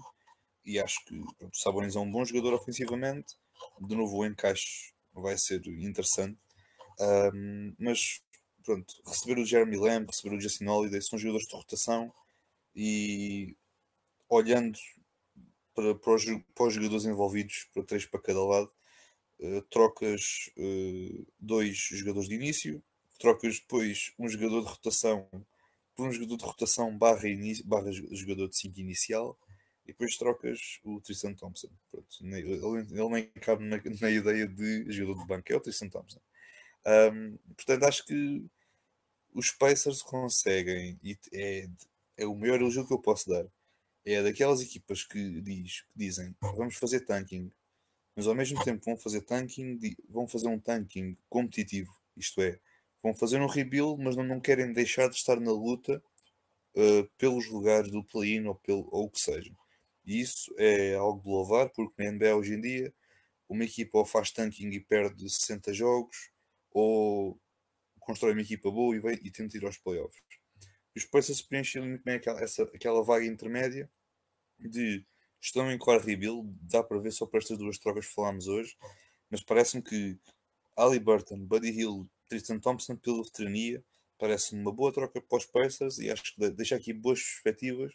E 0.65 0.79
acho 0.79 1.05
que 1.05 1.21
pronto, 1.39 1.57
Sabonis 1.57 1.97
é 1.97 1.99
um 1.99 2.11
bom 2.11 2.25
jogador 2.25 2.55
ofensivamente. 2.55 3.37
De 3.81 3.95
novo, 3.95 4.19
o 4.19 4.27
encaixe 4.27 4.93
vai 5.13 5.37
ser 5.37 5.67
interessante. 5.67 6.39
Um, 7.01 7.75
mas 7.79 8.23
pronto, 8.65 8.95
receber 9.07 9.41
o 9.41 9.45
Jeremy 9.45 9.77
Lamb, 9.77 10.07
receber 10.07 10.37
o 10.37 10.41
Justin 10.41 10.67
Holiday 10.67 11.03
são 11.03 11.19
jogadores 11.19 11.47
de 11.47 11.55
rotação 11.55 12.13
e 12.75 13.57
olhando 14.29 14.79
para, 15.75 15.95
para, 15.95 16.15
os, 16.15 16.25
para 16.55 16.67
os 16.67 16.75
jogadores 16.75 17.05
envolvidos, 17.05 17.69
para 17.75 17.83
três 17.83 18.07
para 18.07 18.21
cada 18.21 18.43
lado, 18.43 18.71
eh, 19.41 19.63
trocas 19.71 20.51
uh, 20.57 21.27
dois 21.41 21.77
jogadores 21.77 22.29
de 22.29 22.35
início, 22.35 22.83
trocas 23.19 23.59
depois 23.59 24.13
um 24.19 24.29
jogador 24.29 24.63
de 24.63 24.69
rotação 24.69 25.29
por 25.97 26.09
um 26.09 26.13
jogador 26.13 26.37
de 26.37 26.45
rotação 26.45 26.97
barra, 26.97 27.29
barra 27.65 27.91
jogador 27.93 28.49
de 28.49 28.57
5 28.57 28.81
inicial 28.81 29.39
e 29.85 29.89
depois 29.89 30.17
trocas 30.17 30.81
o 30.85 31.01
Tristan 31.01 31.35
Thompson. 31.35 31.69
Pronto, 31.91 32.09
ele, 32.23 32.53
ele 32.55 33.09
nem 33.09 33.27
cabe 33.41 33.65
na, 33.65 33.81
na, 34.01 34.11
ideia 34.11 34.47
de 34.47 34.91
jogador 34.93 35.23
de 35.23 35.27
banco, 35.27 35.53
é 35.53 35.57
o 35.57 35.61
Tristan 35.61 35.89
Thompson. 35.89 36.21
Um, 36.87 37.37
portanto, 37.55 37.85
acho 37.85 38.05
que 38.05 38.45
os 39.35 39.51
Pacers 39.51 40.03
conseguem, 40.03 40.99
e 41.03 41.19
é, 41.33 41.69
é 42.19 42.27
o 42.27 42.35
maior 42.35 42.61
elogio 42.61 42.87
que 42.87 42.93
eu 42.93 42.99
posso 42.99 43.29
dar, 43.29 43.47
é 44.05 44.23
daquelas 44.23 44.61
equipas 44.61 45.05
que, 45.05 45.41
diz, 45.41 45.83
que 45.83 45.97
dizem 45.97 46.37
vamos 46.41 46.77
fazer 46.77 47.01
tanking, 47.01 47.51
mas 48.17 48.27
ao 48.27 48.35
mesmo 48.35 48.63
tempo 48.65 48.85
vão 48.85 48.97
fazer 48.97 49.23
tanking, 49.23 49.79
vão 50.09 50.29
fazer 50.29 50.49
um 50.49 50.59
tanking 50.59 51.17
competitivo, 51.29 51.93
isto 52.17 52.43
é, 52.43 52.59
vão 53.03 53.15
fazer 53.15 53.41
um 53.41 53.47
rebuild, 53.47 54.03
mas 54.03 54.17
não, 54.17 54.25
não 54.25 54.41
querem 54.41 54.73
deixar 54.73 55.09
de 55.09 55.17
estar 55.17 55.41
na 55.41 55.53
luta 55.53 56.03
uh, 56.77 57.09
pelos 57.17 57.49
lugares 57.49 57.91
do 57.91 58.05
play-in 58.05 58.47
ou, 58.47 58.55
pelo, 58.57 58.89
ou 58.93 59.07
o 59.07 59.11
que 59.11 59.21
seja. 59.21 59.53
E 60.05 60.21
isso 60.21 60.55
é 60.59 60.95
algo 60.95 61.23
de 61.23 61.29
louvar, 61.29 61.71
porque 61.71 62.03
na 62.03 62.11
NBA 62.11 62.37
hoje 62.37 62.55
em 62.55 62.61
dia 62.61 62.95
uma 63.49 63.65
equipa 63.65 63.99
ou 63.99 64.05
faz 64.05 64.31
tanking 64.31 64.71
e 64.71 64.81
perde 64.81 65.29
60 65.29 65.73
jogos, 65.75 66.31
ou 66.71 67.39
constrói 68.01 68.33
uma 68.33 68.41
equipa 68.41 68.71
boa 68.71 68.97
e, 68.97 69.01
e 69.23 69.31
tenta 69.31 69.57
ir 69.57 69.65
aos 69.65 69.79
playoffs. 69.79 70.23
Os 70.97 71.05
Pacers 71.05 71.43
preenchem 71.43 71.83
muito 71.83 72.05
bem 72.05 72.17
aquela, 72.17 72.41
essa, 72.41 72.63
aquela 72.65 73.03
vaga 73.03 73.25
intermédia 73.25 73.91
de 74.59 75.05
estão 75.41 75.71
em 75.71 75.79
claro 75.79 76.05
rebuild, 76.05 76.57
dá 76.63 76.83
para 76.83 76.99
ver 76.99 77.13
só 77.13 77.27
para 77.27 77.41
estas 77.41 77.59
duas 77.59 77.79
trocas 77.79 78.07
que 78.07 78.15
falámos 78.15 78.47
hoje, 78.47 78.77
mas 79.31 79.43
parece-me 79.43 79.83
que 79.83 80.19
Ali 80.77 80.99
Burton, 80.99 81.39
Buddy 81.39 81.71
Hill, 81.71 82.09
Tristan 82.29 82.59
Thompson 82.59 82.97
pela 82.97 83.23
veterania, 83.23 83.85
parece-me 84.19 84.61
uma 84.61 84.73
boa 84.73 84.93
troca 84.93 85.21
para 85.21 85.39
os 85.39 85.47
Pacers 85.47 85.99
e 85.99 86.11
acho 86.11 86.35
que 86.35 86.51
deixa 86.51 86.77
aqui 86.77 86.93
boas 86.93 87.21
perspectivas 87.21 87.93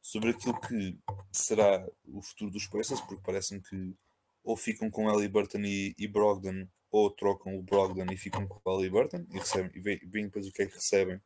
sobre 0.00 0.30
aquilo 0.30 0.58
que 0.60 0.98
será 1.32 1.86
o 2.06 2.22
futuro 2.22 2.50
dos 2.50 2.66
Pacers, 2.66 3.00
porque 3.00 3.22
parece-me 3.24 3.60
que 3.62 3.94
ou 4.42 4.56
ficam 4.56 4.90
com 4.90 5.08
Ali 5.08 5.28
Burton 5.28 5.60
e, 5.60 5.94
e 5.98 6.08
Brogdon, 6.08 6.66
ou 6.90 7.10
trocam 7.10 7.56
o 7.56 7.62
Brogdon 7.62 8.10
e 8.10 8.16
ficam 8.16 8.46
com 8.46 8.60
o 8.64 8.76
Ali 8.76 8.88
Burton 8.88 9.24
e, 9.30 9.38
recebem, 9.38 9.70
veem 9.82 10.26
depois 10.26 10.46
o 10.46 10.52
que 10.52 10.62
é 10.62 10.66
que 10.66 10.74
recebem 10.74 11.20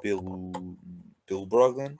pelo, 0.00 0.52
pelo 1.26 1.46
Brogdon. 1.46 1.94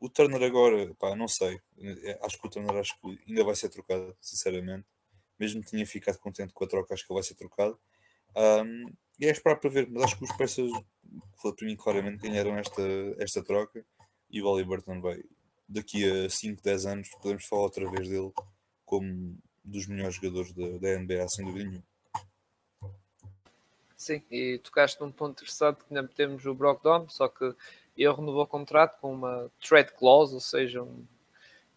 O 0.00 0.08
Turner 0.08 0.42
agora, 0.42 0.94
pá, 0.94 1.14
não 1.14 1.28
sei. 1.28 1.60
É, 1.78 2.18
acho 2.22 2.40
que 2.40 2.46
o 2.46 2.50
Turner 2.50 2.76
acho 2.76 2.98
que 3.00 3.20
ainda 3.28 3.44
vai 3.44 3.56
ser 3.56 3.68
trocado, 3.68 4.16
sinceramente. 4.20 4.86
Mesmo 5.38 5.62
que 5.62 5.70
tinha 5.70 5.86
ficado 5.86 6.18
contente 6.18 6.52
com 6.52 6.64
a 6.64 6.68
troca, 6.68 6.94
acho 6.94 7.06
que 7.06 7.12
ele 7.12 7.20
vai 7.20 7.28
ser 7.28 7.34
trocado. 7.34 7.78
Um, 8.36 8.92
e 9.20 9.26
é 9.26 9.30
esperar 9.30 9.56
para 9.56 9.70
ver, 9.70 9.88
mas 9.90 10.04
acho 10.04 10.18
que 10.18 10.24
os 10.24 10.32
peças, 10.32 10.70
para 11.42 11.66
mim, 11.66 11.76
claramente 11.76 12.22
ganharam 12.22 12.56
esta, 12.56 12.82
esta 13.18 13.42
troca. 13.42 13.84
E 14.30 14.42
o 14.42 14.64
Burton 14.64 15.00
vai, 15.00 15.22
daqui 15.68 16.08
a 16.10 16.30
5, 16.30 16.62
10 16.62 16.86
anos, 16.86 17.08
podemos 17.20 17.44
falar 17.44 17.62
outra 17.62 17.90
vez 17.90 18.08
dele 18.08 18.32
como 18.86 19.36
dos 19.62 19.86
melhores 19.86 20.14
jogadores 20.14 20.52
da, 20.52 20.78
da 20.78 20.98
NBA, 20.98 21.28
sem 21.28 21.44
dúvida 21.44 21.64
nenhuma. 21.64 21.84
Sim, 23.96 24.22
e 24.30 24.58
tocaste 24.58 25.00
num 25.00 25.10
ponto 25.10 25.32
interessante 25.42 25.78
que 25.78 25.94
ainda 25.94 26.08
temos 26.08 26.46
o 26.46 26.54
Brogdon, 26.54 27.08
só 27.08 27.28
que 27.28 27.44
ele 27.96 28.12
renovou 28.12 28.42
o 28.42 28.46
contrato 28.46 28.98
com 29.00 29.12
uma 29.12 29.50
trade 29.60 29.92
clause, 29.92 30.32
ou 30.32 30.40
seja, 30.40 30.82
um, 30.82 31.04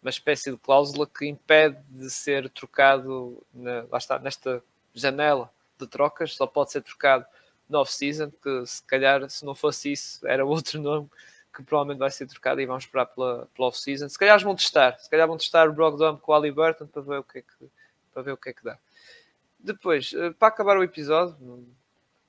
uma 0.00 0.08
espécie 0.08 0.50
de 0.50 0.56
cláusula 0.56 1.06
que 1.06 1.26
impede 1.26 1.82
de 1.90 2.08
ser 2.08 2.48
trocado 2.50 3.44
na, 3.52 3.84
lá 3.90 3.98
está, 3.98 4.18
nesta 4.18 4.62
janela 4.94 5.52
de 5.78 5.86
trocas, 5.86 6.34
só 6.34 6.46
pode 6.46 6.70
ser 6.70 6.82
trocado 6.82 7.26
no 7.68 7.78
off-season, 7.78 8.30
que 8.30 8.66
se 8.66 8.82
calhar 8.84 9.28
se 9.28 9.44
não 9.44 9.54
fosse 9.54 9.92
isso 9.92 10.26
era 10.26 10.44
outro 10.46 10.80
nome 10.80 11.10
que 11.52 11.62
provavelmente 11.62 11.98
vai 11.98 12.10
ser 12.10 12.26
trocado 12.26 12.60
e 12.60 12.66
vamos 12.66 12.84
esperar 12.84 13.06
pela, 13.06 13.46
pela 13.54 13.68
off-season. 13.68 14.08
Se 14.08 14.18
calhar 14.18 14.40
vão 14.42 14.56
testar, 14.56 14.98
se 14.98 15.10
calhar 15.10 15.28
vão 15.28 15.36
testar 15.36 15.68
o 15.68 15.72
Brogdon 15.72 16.16
com 16.16 16.32
o 16.32 16.34
Ali 16.34 16.50
Burton 16.50 16.86
para 16.86 17.02
ver 17.02 17.18
o 17.18 17.24
que 17.24 17.38
é 17.38 17.42
que, 17.42 17.70
para 18.12 18.22
ver 18.22 18.32
o 18.32 18.36
que, 18.36 18.48
é 18.48 18.52
que 18.52 18.64
dá. 18.64 18.78
Depois, 19.58 20.12
eh, 20.14 20.30
para 20.30 20.48
acabar 20.48 20.78
o 20.78 20.82
episódio, 20.82 21.36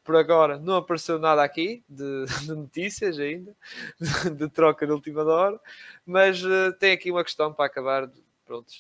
por 0.04 0.16
agora 0.18 0.60
não 0.60 0.76
apareceu 0.76 1.18
nada 1.18 1.42
aqui 1.42 1.84
de, 1.88 2.26
de 2.46 2.54
notícias 2.54 3.18
ainda, 3.18 3.56
de, 4.36 4.50
troca 4.50 4.86
de 4.86 4.92
última 4.92 5.24
hora, 5.24 5.60
mas 6.06 6.44
uh, 6.44 6.74
tem 6.78 6.92
aqui 6.92 7.10
uma 7.10 7.24
questão 7.24 7.54
para 7.54 7.66
acabar 7.66 8.10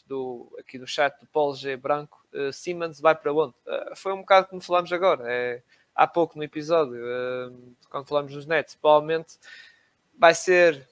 do, 0.06 0.53
aqui 0.60 0.78
no 0.78 0.86
chat 0.86 1.18
do 1.20 1.26
Paulo 1.28 1.56
G. 1.56 1.78
Branco. 1.78 2.22
Uh, 2.34 2.52
Simmons 2.52 2.99
vai 2.99 3.15
para 3.15 3.32
onde? 3.32 3.53
Uh, 3.65 3.95
foi 3.95 4.11
um 4.11 4.20
bocado 4.20 4.48
como 4.48 4.61
falámos 4.61 4.91
agora, 4.91 5.24
é, 5.26 5.64
há 5.95 6.06
pouco 6.06 6.38
no 6.38 6.44
episódio, 6.44 6.99
quando 7.90 8.07
falamos 8.07 8.34
nos 8.34 8.45
Nets, 8.45 8.76
provavelmente 8.76 9.38
vai 10.18 10.34
ser 10.34 10.88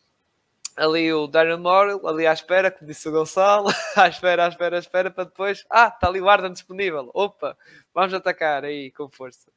ali 0.75 1.11
o 1.13 1.27
Darren 1.27 1.57
Morrill, 1.57 2.07
ali 2.07 2.25
à 2.25 2.33
espera, 2.33 2.71
como 2.71 2.87
disse 2.87 3.07
o 3.07 3.11
Gonçalo, 3.11 3.69
à 3.95 4.07
espera, 4.07 4.45
à 4.45 4.47
espera, 4.49 4.77
à 4.77 4.79
espera, 4.79 5.11
para 5.11 5.25
depois, 5.25 5.65
ah, 5.69 5.87
está 5.87 6.07
ali 6.07 6.21
o 6.21 6.29
Arden 6.29 6.53
disponível, 6.53 7.11
opa, 7.13 7.57
vamos 7.93 8.13
atacar 8.13 8.63
aí 8.63 8.91
com 8.91 9.09
força 9.09 9.51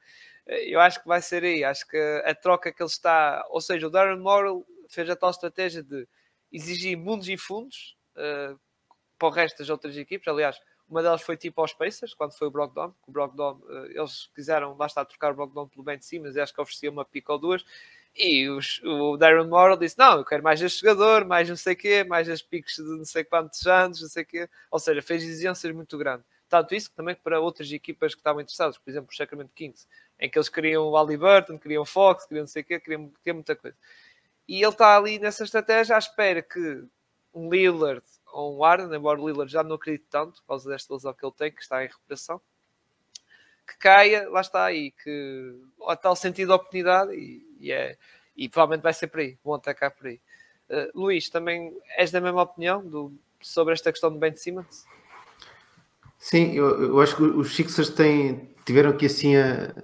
eu 0.47 0.81
acho 0.81 1.01
que 1.01 1.09
vai 1.09 1.21
ser 1.23 1.43
aí. 1.43 1.65
Acho 1.65 1.87
que 1.87 2.23
a 2.25 2.35
troca 2.35 2.73
que 2.73 2.83
ele 2.83 2.91
está, 2.91 3.45
ou 3.51 3.61
seja, 3.61 3.87
o 3.87 3.91
Darren 3.91 4.19
Morrill 4.19 4.67
fez 4.89 5.09
a 5.09 5.17
tal 5.17 5.31
estratégia 5.31 5.83
de 5.83 6.07
exigir 6.53 6.97
mundos 6.97 7.29
e 7.29 7.37
fundos 7.37 7.97
uh, 8.17 8.59
para 9.19 9.29
o 9.29 9.31
resto 9.31 9.59
das 9.59 9.71
outras 9.71 9.97
equipes. 9.97 10.29
Aliás, 10.29 10.61
uma 10.89 11.03
delas 11.03 11.23
foi 11.23 11.37
tipo 11.37 11.61
aos 11.61 11.73
Pacers, 11.73 12.15
quando 12.15 12.37
foi 12.37 12.49
o 12.49 12.51
Brogdon. 12.51 12.95
O 13.07 13.13
Brogdon 13.13 13.61
uh, 13.65 13.87
eles 13.87 14.31
quiseram, 14.35 14.77
lá 14.77 14.87
está, 14.87 15.05
trocar 15.05 15.33
o 15.33 15.35
Brogdon 15.35 15.67
pelo 15.67 15.83
bem 15.83 15.99
de 15.99 16.05
cima, 16.05 16.27
mas 16.27 16.37
acho 16.37 16.55
que 16.55 16.61
oferecia 16.61 16.91
uma 16.91 17.05
pica 17.05 17.33
ou 17.33 17.39
duas. 17.39 17.65
E 18.17 18.49
os, 18.49 18.81
o 18.85 19.17
Darren 19.17 19.49
Morrill 19.49 19.77
disse: 19.77 19.99
Não, 19.99 20.19
eu 20.19 20.25
quero 20.25 20.43
mais 20.43 20.63
este 20.63 20.81
jogador, 20.81 21.25
mais 21.25 21.49
não 21.49 21.57
sei 21.57 21.75
o 21.75 21.77
quê, 21.77 22.05
mais 22.05 22.29
as 22.29 22.41
piques 22.43 22.77
de 22.77 22.83
não 22.83 23.05
sei 23.05 23.25
quantos 23.25 23.67
anos, 23.67 24.01
não 24.01 24.09
sei 24.09 24.23
o 24.23 24.27
quê. 24.27 24.49
Ou 24.71 24.79
seja, 24.79 25.03
fez 25.03 25.23
exigências 25.25 25.75
muito 25.75 25.99
grandes. 25.99 26.25
Tanto 26.49 26.75
isso 26.75 26.91
que 26.91 26.97
também 26.97 27.17
para 27.17 27.41
outras 27.41 27.71
equipas 27.73 28.15
que 28.15 28.21
estavam 28.21 28.41
interessadas, 28.41 28.79
por 28.79 28.89
exemplo, 28.89 29.09
o 29.13 29.17
Sacramento 29.17 29.51
Kings, 29.55 29.89
em 30.21 30.31
que 30.31 30.39
eles 30.39 30.49
queriam 30.49 30.87
o 30.87 30.97
Ali 30.97 31.17
Burton, 31.17 31.59
queriam 31.59 31.85
Fox, 31.85 32.27
queriam 32.27 32.43
não 32.43 32.49
sei 32.49 32.63
o 32.63 32.65
quê, 32.65 32.79
queriam, 32.79 33.11
queriam 33.23 33.37
muita 33.37 33.57
coisa. 33.57 33.77
E 34.47 34.63
ele 34.63 34.73
está 34.73 34.97
ali 34.97 35.19
nessa 35.19 35.43
estratégia 35.43 35.97
à 35.97 35.99
espera 35.99 36.43
que 36.43 36.85
um 37.33 37.51
Lillard 37.51 38.05
ou 38.33 38.59
um 38.59 38.65
Arden, 38.65 38.97
embora 38.97 39.21
o 39.21 39.29
Lillard 39.29 39.51
já 39.51 39.65
não 39.65 39.77
acredite 39.77 40.07
tanto, 40.09 40.41
por 40.43 40.49
causa 40.49 40.71
desta 40.71 40.95
lesão 40.95 41.15
que 41.15 41.25
ele 41.25 41.35
tem, 41.37 41.51
que 41.51 41.63
está 41.63 41.83
em 41.83 41.89
recuperação, 41.89 42.41
que 43.67 43.79
caia, 43.79 44.29
lá 44.29 44.41
está 44.41 44.65
aí, 44.65 44.93
que 44.93 45.55
há 45.87 45.97
tal 45.97 46.15
sentido 46.15 46.49
de 46.49 46.55
oportunidade 46.55 47.15
e, 47.15 47.47
e, 47.59 47.73
é, 47.73 47.97
e 48.37 48.49
provavelmente 48.49 48.83
vai 48.83 48.93
ser 48.93 49.09
por 49.09 49.21
aí, 49.21 49.39
vão 49.45 49.55
atacar 49.55 49.91
por 49.91 50.07
aí. 50.07 50.21
Uh, 50.69 50.99
Luís, 50.99 51.29
também 51.29 51.77
és 51.97 52.11
da 52.11 52.21
mesma 52.21 52.43
opinião 52.43 52.87
do, 52.87 53.13
sobre 53.41 53.75
esta 53.75 53.91
questão 53.93 54.13
do 54.13 54.19
Ben 54.19 54.35
Simmons? 54.35 54.85
Sim, 56.19 56.53
eu, 56.55 56.83
eu 56.83 57.01
acho 57.01 57.17
que 57.17 57.23
os 57.23 57.55
Sixers 57.55 57.91
têm, 57.91 58.55
tiveram 58.65 58.91
aqui 58.91 59.07
assim 59.07 59.37
a, 59.37 59.75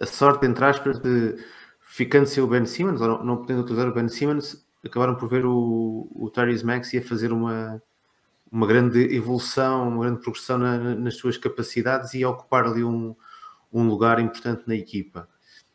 a 0.00 0.06
sorte, 0.06 0.44
entre 0.44 0.64
aspas, 0.64 0.98
de 0.98 1.36
ficando 1.80 2.26
sem 2.26 2.42
o 2.42 2.46
Ben 2.46 2.66
Simmons, 2.66 3.00
ou 3.00 3.08
não, 3.08 3.24
não 3.24 3.36
podendo 3.38 3.62
utilizar 3.62 3.88
o 3.88 3.94
Ben 3.94 4.08
Simmons, 4.08 4.66
acabaram 4.84 5.16
por 5.16 5.28
ver 5.28 5.44
o, 5.44 6.08
o 6.12 6.30
Tyrese 6.30 6.64
Maxey 6.64 7.00
fazer 7.00 7.32
uma, 7.32 7.82
uma 8.50 8.66
grande 8.66 9.14
evolução, 9.14 9.88
uma 9.88 10.04
grande 10.04 10.20
progressão 10.20 10.58
na, 10.58 10.78
nas 10.94 11.16
suas 11.16 11.36
capacidades 11.36 12.14
e 12.14 12.24
ocupar 12.24 12.66
ali 12.66 12.82
um, 12.82 13.14
um 13.72 13.86
lugar 13.86 14.18
importante 14.20 14.62
na 14.66 14.74
equipa. 14.74 15.28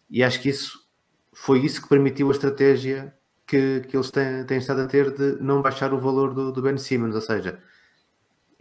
E 0.09 0.23
acho 0.23 0.41
que 0.41 0.49
isso 0.49 0.83
foi 1.31 1.59
isso 1.59 1.81
que 1.81 1.89
permitiu 1.89 2.29
a 2.29 2.31
estratégia 2.31 3.13
que, 3.45 3.81
que 3.81 3.95
eles 3.95 4.11
têm, 4.11 4.45
têm 4.45 4.57
estado 4.57 4.81
a 4.81 4.87
ter 4.87 5.11
de 5.11 5.41
não 5.41 5.61
baixar 5.61 5.93
o 5.93 5.99
valor 5.99 6.33
do, 6.33 6.51
do 6.51 6.61
Ben 6.61 6.77
Simmons, 6.77 7.15
ou 7.15 7.21
seja, 7.21 7.59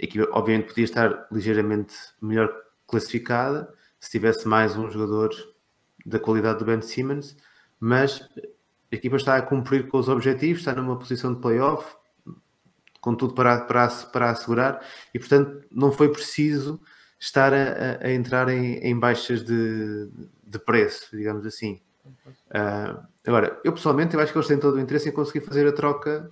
a 0.01 0.05
equipa 0.05 0.29
obviamente 0.33 0.69
podia 0.69 0.85
estar 0.85 1.27
ligeiramente 1.31 1.95
melhor 2.21 2.53
classificada 2.87 3.73
se 4.01 4.11
tivesse 4.11 4.49
mais 4.49 4.77
um 4.77 4.91
jogador 4.91 5.31
da 6.05 6.19
qualidade 6.19 6.59
do 6.59 6.65
Ben 6.65 6.83
Simmons, 6.83 7.37
mas 7.79 8.29
a 8.91 8.97
equipa 8.97 9.17
está 9.17 9.37
a 9.37 9.43
cumprir 9.43 9.89
com 9.89 9.99
os 9.99 10.09
objetivos, 10.09 10.61
está 10.61 10.75
numa 10.75 10.99
posição 10.99 11.33
de 11.33 11.41
playoff, 11.41 11.95
com 13.03 13.15
tudo 13.17 13.35
para, 13.35 13.61
para, 13.63 13.89
para 13.89 14.31
assegurar, 14.31 14.81
e 15.13 15.19
portanto 15.19 15.67
não 15.71 15.91
foi 15.93 16.09
preciso 16.09 16.81
estar 17.19 17.53
a, 17.53 17.99
a 18.01 18.13
entrar 18.13 18.49
em, 18.49 18.77
em, 18.77 18.99
baixas 18.99 19.45
de, 19.45 20.09
de 20.45 20.59
preço, 20.59 21.15
digamos 21.15 21.45
assim. 21.45 21.81
Uh, 22.07 23.05
agora, 23.27 23.61
eu 23.65 23.73
pessoalmente 23.73 24.15
eu 24.15 24.21
acho 24.21 24.33
que 24.33 24.39
eles 24.39 24.49
têm 24.49 24.59
todo 24.59 24.77
o 24.77 24.81
interesse 24.81 25.09
em 25.09 25.13
conseguir 25.13 25.45
fazer 25.45 25.67
a 25.67 25.73
troca 25.73 26.31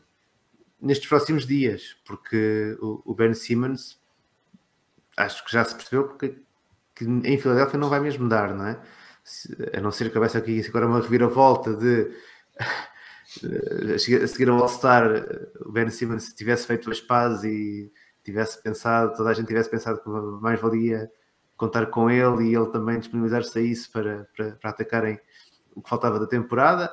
nestes 0.80 1.08
próximos 1.08 1.44
dias, 1.44 1.96
porque 2.06 2.78
o, 2.80 3.02
o 3.04 3.14
Ben 3.14 3.34
Simmons 3.34 4.00
acho 5.16 5.44
que 5.44 5.52
já 5.52 5.64
se 5.64 5.74
percebeu 5.74 6.08
que, 6.16 6.38
que 6.94 7.04
em 7.04 7.36
Filadélfia 7.36 7.78
não 7.78 7.90
vai 7.90 8.00
mesmo 8.00 8.28
dar, 8.28 8.54
não 8.54 8.66
é? 8.66 8.80
a 9.76 9.80
não 9.80 9.90
ser 9.90 10.10
que 10.10 10.16
houvesse 10.16 10.36
aqui 10.36 10.64
agora 10.66 10.86
uma 10.86 11.00
reviravolta 11.00 11.74
de 11.74 12.10
a 13.94 13.98
seguir 13.98 14.48
ao 14.48 14.58
All-Star 14.58 15.24
o 15.64 15.70
Ben 15.70 15.88
Simmons 15.90 16.32
tivesse 16.32 16.66
feito 16.66 16.90
as 16.90 17.00
pazes 17.00 17.44
e 17.44 17.92
tivesse 18.24 18.62
pensado, 18.62 19.14
toda 19.16 19.30
a 19.30 19.34
gente 19.34 19.46
tivesse 19.46 19.70
pensado 19.70 20.00
que 20.02 20.08
mais 20.42 20.60
valia 20.60 21.10
contar 21.56 21.86
com 21.86 22.10
ele 22.10 22.50
e 22.50 22.54
ele 22.54 22.70
também 22.70 22.98
disponibilizar-se 22.98 23.58
a 23.58 23.62
isso 23.62 23.90
para, 23.92 24.26
para, 24.34 24.52
para, 24.52 24.70
atacarem 24.70 25.20
o 25.74 25.82
que 25.82 25.88
faltava 25.88 26.18
da 26.18 26.26
temporada, 26.26 26.90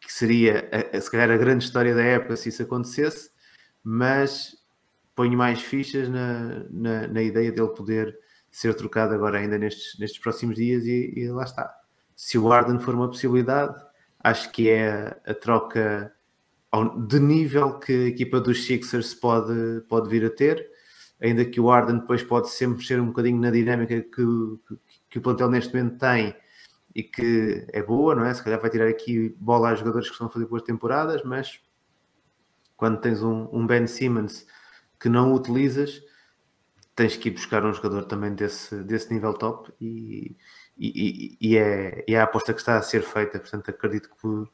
que 0.00 0.12
seria 0.12 0.68
se 1.00 1.10
calhar 1.10 1.30
a 1.30 1.36
grande 1.36 1.64
história 1.64 1.94
da 1.94 2.02
época 2.02 2.36
se 2.36 2.48
isso 2.48 2.62
acontecesse, 2.62 3.30
mas 3.82 4.56
ponho 5.14 5.36
mais 5.36 5.60
fichas 5.60 6.08
na, 6.08 6.64
na, 6.70 7.08
na 7.08 7.22
ideia 7.22 7.52
dele 7.52 7.68
poder 7.68 8.18
ser 8.50 8.72
trocado 8.74 9.14
agora 9.14 9.38
ainda 9.38 9.58
nestes, 9.58 9.98
nestes 9.98 10.20
próximos 10.20 10.56
dias 10.56 10.84
e, 10.86 11.12
e, 11.16 11.28
lá 11.28 11.44
está. 11.44 11.74
Se 12.14 12.38
o 12.38 12.52
Arden 12.52 12.78
for 12.78 12.94
uma 12.94 13.08
possibilidade, 13.08 13.74
acho 14.24 14.50
que 14.50 14.70
é 14.70 15.20
a, 15.26 15.34
troca 15.34 16.12
de 17.06 17.20
nível 17.20 17.78
que 17.78 17.92
a 17.92 18.08
equipa 18.08 18.40
dos 18.40 18.64
Sixers 18.64 19.14
pode, 19.14 19.82
pode 19.88 20.08
vir 20.08 20.24
a 20.24 20.30
ter, 20.30 20.66
ainda 21.20 21.44
que 21.44 21.60
o 21.60 21.70
Arden 21.70 21.98
depois 21.98 22.22
pode 22.22 22.48
sempre 22.50 22.84
ser 22.84 23.00
um 23.00 23.06
bocadinho 23.08 23.38
na 23.38 23.50
dinâmica 23.50 24.00
que, 24.00 24.08
que, 24.08 24.78
que, 25.10 25.18
o 25.18 25.22
plantel 25.22 25.50
neste 25.50 25.74
momento 25.74 25.98
tem 25.98 26.34
e 26.94 27.02
que 27.02 27.66
é 27.72 27.82
boa, 27.82 28.14
não 28.14 28.24
é? 28.24 28.32
Se 28.32 28.42
calhar 28.42 28.60
vai 28.60 28.70
tirar 28.70 28.88
aqui 28.88 29.36
bola 29.38 29.68
a 29.68 29.74
jogadores 29.74 30.08
que 30.08 30.14
estão 30.14 30.26
a 30.26 30.30
fazer 30.30 30.46
boas 30.46 30.62
temporadas, 30.62 31.22
mas 31.22 31.60
quando 32.76 33.00
tens 33.00 33.22
um, 33.22 33.48
um 33.52 33.66
Ben 33.66 33.86
Simmons 33.86 34.46
que 34.98 35.08
não 35.08 35.34
utilizas, 35.34 36.02
tens 36.96 37.16
que 37.16 37.28
ir 37.28 37.32
buscar 37.32 37.64
um 37.64 37.72
jogador 37.72 38.04
também 38.06 38.34
desse, 38.34 38.82
desse 38.84 39.12
nível 39.12 39.34
top 39.34 39.72
e, 39.80 40.36
e, 40.76 41.36
e, 41.40 41.56
é, 41.56 42.04
e 42.06 42.14
é 42.14 42.20
a 42.20 42.24
aposta 42.24 42.52
que 42.52 42.60
está 42.60 42.76
a 42.76 42.82
ser 42.82 43.02
feita. 43.02 43.38
Portanto, 43.38 43.70
acredito 43.70 44.10
que 44.10 44.48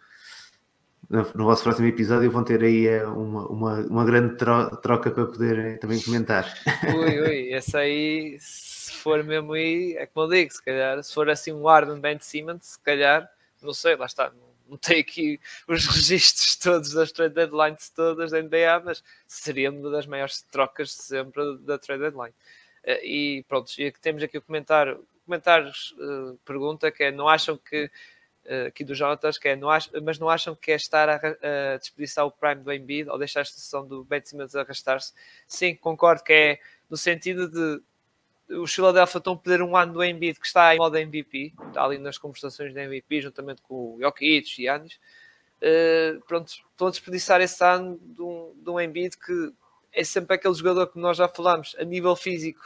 no 1.10 1.44
vosso 1.44 1.64
próximo 1.64 1.88
episódio 1.88 2.30
vão 2.30 2.44
ter 2.44 2.62
aí 2.62 2.86
eh, 2.86 3.04
uma, 3.04 3.46
uma, 3.48 3.74
uma 3.80 4.04
grande 4.04 4.36
troca 4.36 5.10
para 5.10 5.26
poder 5.26 5.58
eh, 5.58 5.76
também 5.76 6.00
comentar. 6.00 6.46
Ui, 6.94 7.20
ui, 7.20 7.52
esse 7.52 7.76
aí, 7.76 8.38
se 8.38 8.92
for 8.92 9.24
mesmo 9.24 9.54
aí, 9.54 9.96
é 9.96 10.06
como 10.06 10.26
eu 10.26 10.30
digo, 10.30 10.52
se 10.52 10.62
calhar, 10.62 11.02
se 11.02 11.12
for 11.12 11.28
assim 11.28 11.52
um 11.52 11.68
Arden 11.68 12.00
Ben 12.00 12.18
Simmons, 12.20 12.64
se 12.64 12.80
calhar, 12.80 13.28
não 13.60 13.74
sei, 13.74 13.96
lá 13.96 14.06
está, 14.06 14.32
não, 14.68 14.78
tem 14.78 15.00
aqui 15.00 15.40
os 15.66 15.84
registros 15.90 16.54
todos 16.54 16.92
das 16.92 17.10
trade 17.10 17.34
deadlines 17.34 17.90
todas 17.90 18.30
da 18.30 18.40
NBA, 18.40 18.82
mas 18.84 19.02
seria 19.26 19.72
uma 19.72 19.90
das 19.90 20.06
maiores 20.06 20.42
trocas 20.42 20.92
sempre 20.92 21.58
da 21.58 21.76
trade 21.76 22.02
deadline. 22.02 22.34
Eh, 22.84 23.06
e 23.06 23.44
pronto, 23.48 23.72
e 23.78 23.90
temos 23.90 24.22
aqui 24.22 24.38
o 24.38 24.42
comentário, 24.42 25.04
comentários, 25.30 25.92
uh, 25.92 26.36
pergunta 26.44 26.90
que 26.90 27.04
é, 27.04 27.12
não 27.12 27.28
acham 27.28 27.56
que 27.56 27.84
uh, 28.46 28.66
aqui 28.66 28.84
do 28.84 28.94
Jonatas, 28.94 29.38
que 29.38 29.48
é, 29.48 29.54
não 29.56 29.70
ach, 29.70 29.88
mas 30.02 30.18
não 30.18 30.28
acham 30.28 30.56
que 30.56 30.72
é 30.72 30.74
estar 30.74 31.08
a, 31.08 31.14
a 31.14 31.76
desperdiçar 31.76 32.26
o 32.26 32.32
prime 32.32 32.62
do 32.62 32.72
Embiid 32.72 33.08
ou 33.08 33.16
deixar 33.16 33.42
a 33.42 33.44
situação 33.44 33.86
do 33.86 34.02
Ben 34.04 34.20
Simmons 34.24 34.56
arrastar-se? 34.56 35.12
Sim, 35.46 35.76
concordo 35.76 36.24
que 36.24 36.32
é 36.32 36.58
no 36.90 36.96
sentido 36.96 37.48
de 37.48 37.80
os 38.56 38.74
Philadelphia 38.74 39.18
estão 39.18 39.34
a 39.34 39.36
pedir 39.36 39.62
um 39.62 39.76
ano 39.76 39.92
do 39.92 40.02
Embiid 40.02 40.40
que 40.40 40.46
está 40.46 40.74
em 40.74 40.78
modo 40.78 40.98
MVP, 40.98 41.54
está 41.68 41.84
ali 41.84 41.98
nas 41.98 42.18
conversações 42.18 42.74
de 42.74 42.80
MVP, 42.80 43.20
juntamente 43.20 43.62
com 43.62 43.94
o 43.94 43.98
Jokic 44.00 44.60
e 44.60 44.64
Yannis. 44.64 44.98
Uh, 45.62 46.20
pronto, 46.26 46.48
estão 46.48 46.88
a 46.88 46.90
desperdiçar 46.90 47.40
esse 47.40 47.62
ano 47.62 48.00
de 48.02 48.20
um, 48.20 48.52
de 48.56 48.70
um 48.70 48.80
Embiid 48.80 49.16
que 49.16 49.52
é 49.92 50.02
sempre 50.02 50.34
aquele 50.34 50.54
jogador 50.54 50.88
que 50.88 50.98
nós 50.98 51.16
já 51.16 51.28
falamos, 51.28 51.76
a 51.78 51.84
nível 51.84 52.16
físico, 52.16 52.60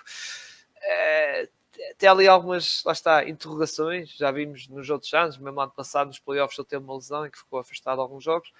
uh, 0.78 1.48
tem 1.98 2.08
ali 2.08 2.28
algumas, 2.28 2.82
lá 2.84 2.92
está, 2.92 3.28
interrogações, 3.28 4.10
já 4.16 4.30
vimos 4.30 4.68
nos 4.68 4.88
outros 4.90 5.12
anos, 5.14 5.38
mesmo 5.38 5.60
ano 5.60 5.72
passado 5.72 6.08
nos 6.08 6.18
playoffs 6.18 6.58
ele 6.58 6.68
teve 6.68 6.84
uma 6.84 6.94
lesão 6.94 7.26
e 7.26 7.30
que 7.30 7.38
ficou 7.38 7.58
afastado 7.58 8.00
alguns 8.00 8.24
jogos, 8.24 8.52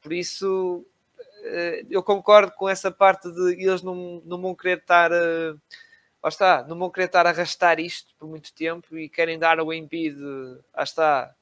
por 0.00 0.12
isso 0.12 0.84
uh, 1.18 1.86
eu 1.90 2.02
concordo 2.02 2.52
com 2.52 2.68
essa 2.68 2.90
parte 2.90 3.30
de 3.30 3.52
eles 3.52 3.82
não, 3.82 4.22
não 4.24 4.40
vão 4.40 4.54
querer 4.54 4.78
estar... 4.78 5.10
Uh, 5.12 5.58
lá 6.22 6.28
está, 6.28 6.64
não 6.66 6.78
vão 6.78 6.88
querer 6.88 7.04
estar 7.04 7.26
a 7.26 7.30
arrastar 7.30 7.78
isto 7.78 8.14
por 8.18 8.26
muito 8.26 8.50
tempo 8.54 8.96
e 8.96 9.10
querem 9.10 9.38
dar 9.38 9.58
ao 9.58 9.70
Embiid, 9.70 10.18
lá 10.74 10.82
está, 10.82 11.34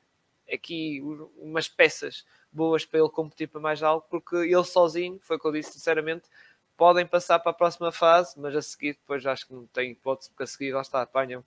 aqui 0.52 1.00
umas 1.38 1.68
peças 1.68 2.24
boas 2.50 2.84
para 2.84 2.98
ele 2.98 3.08
competir 3.08 3.48
para 3.48 3.60
mais 3.60 3.82
algo, 3.82 4.04
porque 4.10 4.34
ele 4.34 4.64
sozinho, 4.64 5.20
foi 5.22 5.36
o 5.36 5.38
que 5.38 5.46
eu 5.46 5.52
disse 5.52 5.72
sinceramente, 5.72 6.28
podem 6.82 7.06
passar 7.06 7.38
para 7.38 7.52
a 7.52 7.54
próxima 7.54 7.92
fase, 7.92 8.34
mas 8.40 8.56
a 8.56 8.60
seguir 8.60 8.94
depois 8.94 9.24
acho 9.24 9.46
que 9.46 9.54
não 9.54 9.66
tem 9.66 9.92
hipótese, 9.92 10.30
porque 10.30 10.42
a 10.42 10.46
seguir 10.48 10.72
lá 10.72 10.80
está, 10.80 11.00
apanham 11.00 11.44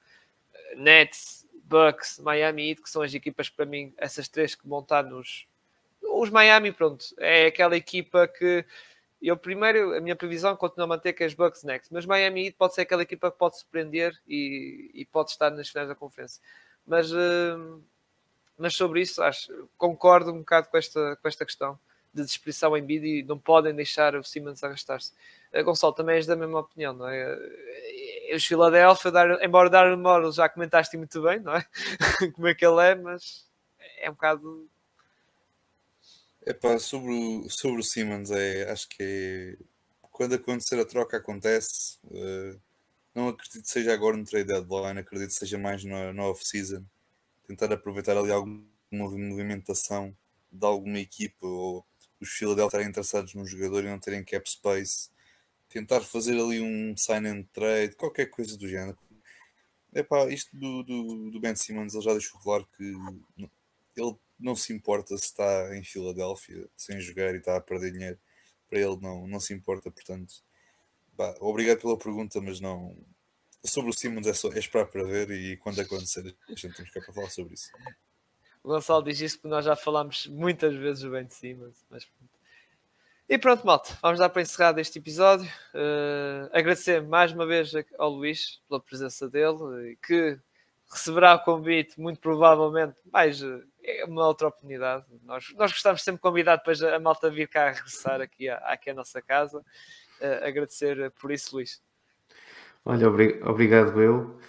eh, 0.54 0.76
Nets, 0.78 1.46
Bucks, 1.66 2.20
Miami 2.20 2.70
Heat, 2.70 2.82
que 2.82 2.90
são 2.90 3.02
as 3.02 3.14
equipas 3.14 3.50
para 3.50 3.66
mim, 3.66 3.94
essas 3.98 4.30
três 4.30 4.56
que 4.56 4.66
vão 4.66 4.80
estar 4.80 5.04
nos... 5.04 5.46
Os 6.02 6.30
Miami, 6.30 6.72
pronto, 6.72 7.04
é 7.18 7.48
aquela 7.48 7.76
equipa 7.76 8.30
que 8.30 8.64
eu 9.22 9.36
primeiro, 9.36 9.94
a 9.98 10.00
minha 10.00 10.16
previsão 10.16 10.56
continua 10.56 10.86
a 10.86 10.88
manter 10.88 11.12
que 11.12 11.22
é 11.22 11.26
as 11.26 11.34
Bucks 11.34 11.64
next, 11.64 11.94
mas 11.94 12.06
Miami 12.06 12.46
Heat 12.46 12.56
pode 12.56 12.74
ser 12.74 12.84
aquela 12.84 13.02
equipa 13.02 13.30
que 13.30 13.38
pode 13.38 13.60
surpreender 13.60 14.18
e, 14.26 14.90
e 14.94 15.04
pode 15.04 15.32
estar 15.32 15.50
nas 15.50 15.68
finais 15.68 15.90
da 15.90 15.96
conferência. 15.96 16.42
Mas, 16.88 17.12
uh, 17.12 17.84
mas 18.58 18.74
sobre 18.74 19.02
isso, 19.02 19.22
acho, 19.22 19.68
concordo 19.78 20.32
um 20.32 20.40
bocado 20.40 20.70
com 20.70 20.78
esta, 20.78 21.18
com 21.18 21.28
esta 21.28 21.46
questão 21.46 21.78
de 22.16 22.26
disposição 22.26 22.76
em 22.76 22.84
bid 22.84 23.06
e 23.06 23.24
não 23.24 23.38
podem 23.38 23.76
deixar 23.76 24.16
o 24.16 24.24
Simmons 24.24 24.64
arrastar-se. 24.64 25.12
Uh, 25.54 25.64
Gonçalo, 25.64 25.94
também 25.94 26.16
és 26.16 26.26
da 26.26 26.36
mesma 26.36 26.60
opinião, 26.60 26.94
não 26.94 27.08
é? 27.08 27.36
Uh, 27.36 28.36
os 28.36 28.46
Philadelphia, 28.46 29.12
dar, 29.12 29.44
embora 29.44 29.70
Darren 29.70 29.98
Morrill 29.98 30.32
já 30.32 30.50
comentaste 30.50 30.98
muito 30.98 31.22
bem, 31.22 31.40
não 31.40 31.56
é? 31.56 31.66
Como 32.34 32.48
é 32.48 32.56
que 32.56 32.66
ele 32.66 32.82
é, 32.82 32.96
mas 32.96 33.46
é 34.00 34.10
um 34.10 34.14
bocado 34.14 34.70
Epá, 36.46 36.78
sobre 36.78 37.12
o, 37.12 37.50
sobre 37.50 37.80
o 37.80 37.84
Simmons, 37.84 38.30
é, 38.30 38.70
acho 38.70 38.88
que 38.88 39.02
é, 39.02 39.58
quando 40.12 40.36
acontecer 40.36 40.80
a 40.80 40.86
troca 40.86 41.18
acontece. 41.18 41.98
Uh, 42.04 42.60
não 43.16 43.30
acredito 43.30 43.64
que 43.64 43.70
seja 43.70 43.94
agora 43.94 44.16
no 44.16 44.26
trade 44.26 44.46
deadline, 44.46 45.00
acredito 45.00 45.30
que 45.30 45.36
seja 45.36 45.58
mais 45.58 45.84
na, 45.84 46.14
na 46.14 46.24
off-season. 46.28 46.86
Tentar 47.48 47.74
aproveitar 47.74 48.16
ali 48.16 48.32
alguma 48.32 48.64
movimentação 48.92 50.16
de 50.52 50.66
alguma 50.66 51.00
equipa 51.00 51.48
ou 51.48 51.84
os 52.26 52.32
Philadelphia 52.32 52.68
estarem 52.68 52.88
interessados 52.90 53.34
num 53.36 53.46
jogador 53.46 53.84
e 53.84 53.88
não 53.88 54.00
terem 54.00 54.24
cap 54.24 54.50
space. 54.50 55.10
Tentar 55.70 56.02
fazer 56.02 56.40
ali 56.40 56.60
um 56.60 56.96
sign 56.98 57.28
and 57.28 57.44
trade, 57.54 57.96
qualquer 57.96 58.28
coisa 58.28 58.58
do 58.58 58.68
género. 58.68 58.98
Epá, 59.94 60.26
isto 60.28 60.56
do, 60.58 60.84
do, 60.84 61.32
do 61.32 61.40
Ben 61.40 61.56
Simmons, 61.56 61.94
ele 61.94 62.04
já 62.04 62.12
deixou 62.12 62.40
claro 62.42 62.68
que 62.76 62.84
ele 63.96 64.16
não 64.38 64.56
se 64.56 64.74
importa 64.74 65.18
se 65.18 65.26
está 65.26 65.76
em 65.76 65.84
Filadélfia 65.84 66.68
sem 66.76 67.00
jogar 67.00 67.34
e 67.34 67.38
está 67.38 67.56
a 67.56 67.62
perder 67.62 67.92
dinheiro. 67.94 68.20
Para 68.68 68.80
ele 68.80 68.98
não, 68.98 69.28
não 69.28 69.40
se 69.40 69.54
importa, 69.54 69.90
portanto. 69.92 70.44
Bah, 71.14 71.36
obrigado 71.40 71.80
pela 71.80 71.98
pergunta, 71.98 72.42
mas 72.42 72.60
não. 72.60 72.98
Sobre 73.64 73.90
o 73.90 73.94
Simmons 73.94 74.28
é, 74.28 74.34
só, 74.34 74.52
é 74.52 74.60
esperar 74.60 74.88
para 74.88 75.04
ver 75.04 75.32
e 75.32 75.58
quando 75.58 75.80
acontecer 75.80 76.36
a 76.50 76.56
gente 76.56 76.76
temos 76.76 76.92
que 76.92 77.00
para 77.00 77.14
falar 77.14 77.30
sobre 77.30 77.54
isso. 77.54 77.72
O 78.66 78.68
Gonçalo 78.68 79.04
diz 79.04 79.22
isso 79.22 79.38
porque 79.38 79.50
nós 79.50 79.64
já 79.64 79.76
falámos 79.76 80.26
muitas 80.26 80.74
vezes 80.74 81.04
bem 81.04 81.24
de 81.24 81.36
Simmons, 81.36 81.86
mas 81.88 82.10
e 83.30 83.38
pronto, 83.38 83.64
malta, 83.64 83.96
vamos 84.02 84.18
dar 84.18 84.30
para 84.30 84.42
encerrar 84.42 84.76
este 84.80 84.98
episódio. 84.98 85.48
Uh, 85.72 86.50
agradecer 86.52 87.00
mais 87.04 87.32
uma 87.32 87.46
vez 87.46 87.72
ao 88.00 88.10
Luís 88.10 88.60
pela 88.68 88.80
presença 88.80 89.30
dele, 89.30 89.96
que 90.04 90.40
receberá 90.92 91.36
o 91.36 91.44
convite, 91.44 92.00
muito 92.00 92.20
provavelmente, 92.20 92.96
mais 93.14 93.40
é 93.84 94.04
uma 94.06 94.26
outra 94.26 94.48
oportunidade. 94.48 95.06
Nós, 95.24 95.54
nós 95.56 95.72
gostamos 95.72 96.04
sempre 96.04 96.18
de 96.18 96.24
convidar 96.24 96.56
depois 96.56 96.82
a, 96.82 97.00
malta 97.00 97.30
vir 97.30 97.48
cá 97.48 97.68
a 97.68 97.72
regressar 97.72 98.20
aqui, 98.20 98.50
aqui 98.50 98.90
à 98.90 98.96
nossa 98.96 99.22
casa. 99.22 99.60
Uh, 100.20 100.44
agradecer 100.44 101.12
por 101.20 101.32
isso, 101.32 101.56
Luís. 101.56 101.84
Olha, 102.84 103.08
obrigado 103.10 104.02
eu. 104.02 104.40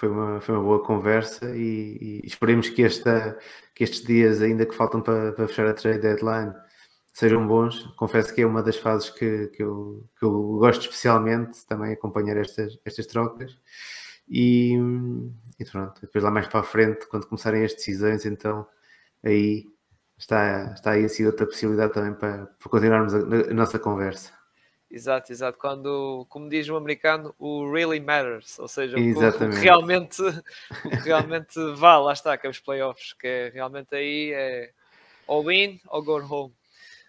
Foi 0.00 0.08
uma, 0.08 0.40
foi 0.40 0.54
uma 0.54 0.64
boa 0.64 0.82
conversa 0.82 1.54
e, 1.54 2.22
e 2.24 2.26
esperemos 2.26 2.70
que, 2.70 2.82
esta, 2.82 3.38
que 3.74 3.84
estes 3.84 4.02
dias 4.02 4.40
ainda 4.40 4.64
que 4.64 4.74
faltam 4.74 5.02
para, 5.02 5.32
para 5.32 5.46
fechar 5.46 5.66
a 5.66 5.74
trade 5.74 5.98
deadline 5.98 6.54
sejam 7.12 7.46
bons. 7.46 7.84
Confesso 7.98 8.34
que 8.34 8.40
é 8.40 8.46
uma 8.46 8.62
das 8.62 8.78
fases 8.78 9.10
que, 9.10 9.48
que, 9.48 9.62
eu, 9.62 10.02
que 10.18 10.24
eu 10.24 10.56
gosto 10.58 10.80
especialmente 10.80 11.66
também 11.66 11.92
acompanhar 11.92 12.38
estas, 12.38 12.78
estas 12.82 13.06
trocas. 13.08 13.58
E, 14.26 14.74
e 15.58 15.64
pronto, 15.66 16.00
depois 16.00 16.24
lá 16.24 16.30
mais 16.30 16.46
para 16.46 16.60
a 16.60 16.62
frente, 16.62 17.06
quando 17.06 17.26
começarem 17.26 17.62
as 17.62 17.74
decisões, 17.74 18.24
então 18.24 18.66
aí 19.22 19.66
está, 20.16 20.72
está 20.72 20.92
aí 20.92 21.04
assim 21.04 21.26
outra 21.26 21.44
possibilidade 21.44 21.92
também 21.92 22.14
para, 22.14 22.46
para 22.46 22.70
continuarmos 22.70 23.14
a, 23.14 23.18
a, 23.18 23.52
nossa 23.52 23.78
conversa. 23.78 24.32
Exato, 24.90 25.30
exato. 25.30 25.56
Quando, 25.56 26.26
como 26.28 26.48
diz 26.48 26.68
o 26.68 26.76
americano, 26.76 27.32
o 27.38 27.70
really 27.70 28.00
matters, 28.00 28.58
ou 28.58 28.66
seja, 28.66 28.96
o 28.96 29.00
que 29.00 29.60
realmente, 29.60 30.20
o 30.20 30.90
que 30.90 30.96
realmente 31.06 31.58
vale, 31.76 32.04
lá 32.04 32.12
está, 32.12 32.36
que 32.36 32.46
é 32.46 32.50
os 32.50 32.58
playoffs, 32.58 33.12
que 33.12 33.26
é 33.26 33.50
realmente 33.50 33.94
aí 33.94 34.32
é 34.32 34.72
ou 35.28 35.44
win 35.44 35.80
ou 35.86 36.02
go 36.02 36.16
home. 36.18 36.54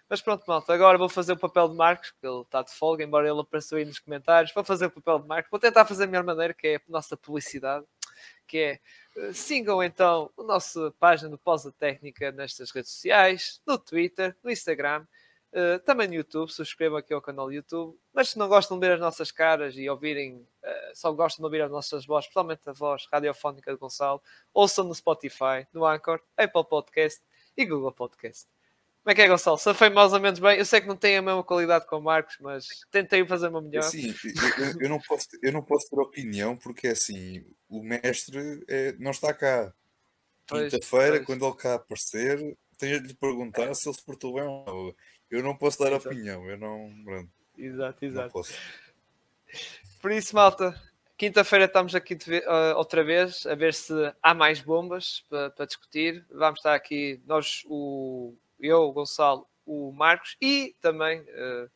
Mas 0.08 0.20
pronto, 0.20 0.44
malta, 0.46 0.72
agora 0.72 0.96
vou 0.96 1.08
fazer 1.08 1.32
o 1.32 1.38
papel 1.38 1.70
de 1.70 1.74
Marcos, 1.74 2.12
que 2.12 2.26
ele 2.26 2.42
está 2.42 2.62
de 2.62 2.70
folga, 2.70 3.02
embora 3.02 3.28
ele 3.28 3.40
apareceu 3.40 3.78
aí 3.78 3.84
nos 3.84 3.98
comentários. 3.98 4.52
Vou 4.54 4.62
fazer 4.62 4.86
o 4.86 4.90
papel 4.90 5.18
de 5.20 5.26
Marcos, 5.26 5.50
vou 5.50 5.58
tentar 5.58 5.84
fazer 5.84 6.04
a 6.04 6.06
melhor 6.06 6.22
maneira, 6.22 6.54
que 6.54 6.68
é 6.68 6.76
a 6.76 6.80
nossa 6.86 7.16
publicidade, 7.16 7.84
que 8.46 8.58
é 8.58 8.80
eh, 9.16 9.32
sigam 9.32 9.82
então 9.82 10.30
a 10.38 10.42
nossa 10.42 10.94
página 11.00 11.30
do 11.30 11.38
Pausa 11.38 11.72
Técnica 11.72 12.30
nestas 12.30 12.70
redes 12.70 12.92
sociais, 12.92 13.60
no 13.66 13.76
Twitter, 13.76 14.36
no 14.42 14.50
Instagram, 14.50 15.04
uh, 15.52 15.78
também 15.80 16.08
no 16.08 16.14
YouTube. 16.14 16.50
Subscrevam 16.50 16.98
aqui 16.98 17.12
ao 17.12 17.22
canal 17.22 17.46
do 17.46 17.52
YouTube. 17.52 17.96
Mas 18.12 18.30
se 18.30 18.38
não 18.38 18.48
gostam 18.48 18.78
de 18.78 18.86
ver 18.86 18.94
as 18.94 19.00
nossas 19.00 19.30
caras 19.30 19.74
e 19.76 19.88
ouvirem, 19.88 20.36
uh, 20.36 20.94
só 20.94 21.12
gostam 21.12 21.42
de 21.42 21.46
ouvir 21.46 21.62
as 21.62 21.70
nossas 21.70 22.04
vozes, 22.04 22.26
principalmente 22.26 22.68
a 22.68 22.72
voz 22.72 23.06
radiofónica 23.12 23.72
de 23.72 23.78
Gonçalo, 23.78 24.22
ouçam 24.52 24.84
no 24.84 24.94
Spotify, 24.94 25.66
no 25.72 25.86
Anchor, 25.86 26.20
Apple 26.36 26.64
Podcast 26.64 27.20
e 27.56 27.64
Google 27.64 27.92
Podcast. 27.92 28.46
Como 29.02 29.10
é 29.10 29.14
que 29.16 29.22
é, 29.22 29.28
Gonçalo? 29.28 29.58
Se 29.58 29.74
foi 29.74 29.90
mais 29.90 30.12
ou 30.12 30.20
menos 30.20 30.38
bem, 30.38 30.58
eu 30.58 30.64
sei 30.64 30.80
que 30.80 30.86
não 30.86 30.96
tem 30.96 31.16
a 31.16 31.22
mesma 31.22 31.42
qualidade 31.42 31.86
com 31.86 31.96
o 31.96 32.02
Marcos, 32.02 32.36
mas 32.40 32.68
tentei 32.88 33.26
fazer 33.26 33.48
uma 33.48 33.60
melhor. 33.60 33.82
Sim, 33.82 34.14
eu, 34.58 34.82
eu, 34.82 34.88
não 34.88 35.00
posso, 35.00 35.26
eu 35.42 35.52
não 35.52 35.62
posso 35.62 35.90
ter 35.90 36.00
opinião 36.00 36.56
porque 36.56 36.86
assim, 36.86 37.44
o 37.68 37.82
mestre 37.82 38.64
é, 38.68 38.92
não 39.00 39.10
está 39.10 39.34
cá. 39.34 39.74
Quinta-feira, 40.46 41.24
quando 41.24 41.44
ele 41.44 41.56
cá 41.56 41.74
aparecer, 41.74 42.56
tenho 42.78 43.00
de 43.00 43.08
lhe 43.08 43.14
perguntar 43.14 43.74
se 43.74 43.88
ele 43.88 43.96
se 43.96 44.04
portou 44.04 44.34
bem 44.34 44.44
ou 44.44 44.64
não. 44.64 44.94
Eu 45.32 45.42
não 45.42 45.56
posso 45.56 45.78
dar 45.78 45.92
exato. 45.92 46.08
opinião, 46.08 46.48
eu 46.48 46.58
não. 46.58 46.92
Pronto, 47.02 47.30
exato, 47.56 48.04
exato. 48.04 48.42
Por 50.02 50.12
isso, 50.12 50.36
malta, 50.36 50.78
quinta-feira 51.16 51.64
estamos 51.64 51.94
aqui 51.94 52.14
uh, 52.14 52.76
outra 52.76 53.02
vez 53.02 53.46
a 53.46 53.54
ver 53.54 53.72
se 53.72 53.94
há 54.22 54.34
mais 54.34 54.60
bombas 54.60 55.24
para, 55.30 55.48
para 55.48 55.64
discutir. 55.64 56.22
Vamos 56.30 56.60
estar 56.60 56.74
aqui, 56.74 57.18
nós, 57.26 57.62
o 57.66 58.34
eu, 58.60 58.82
o 58.82 58.92
Gonçalo, 58.92 59.46
o 59.64 59.90
Marcos 59.90 60.36
e 60.38 60.76
também 60.82 61.20
uh, 61.20 61.70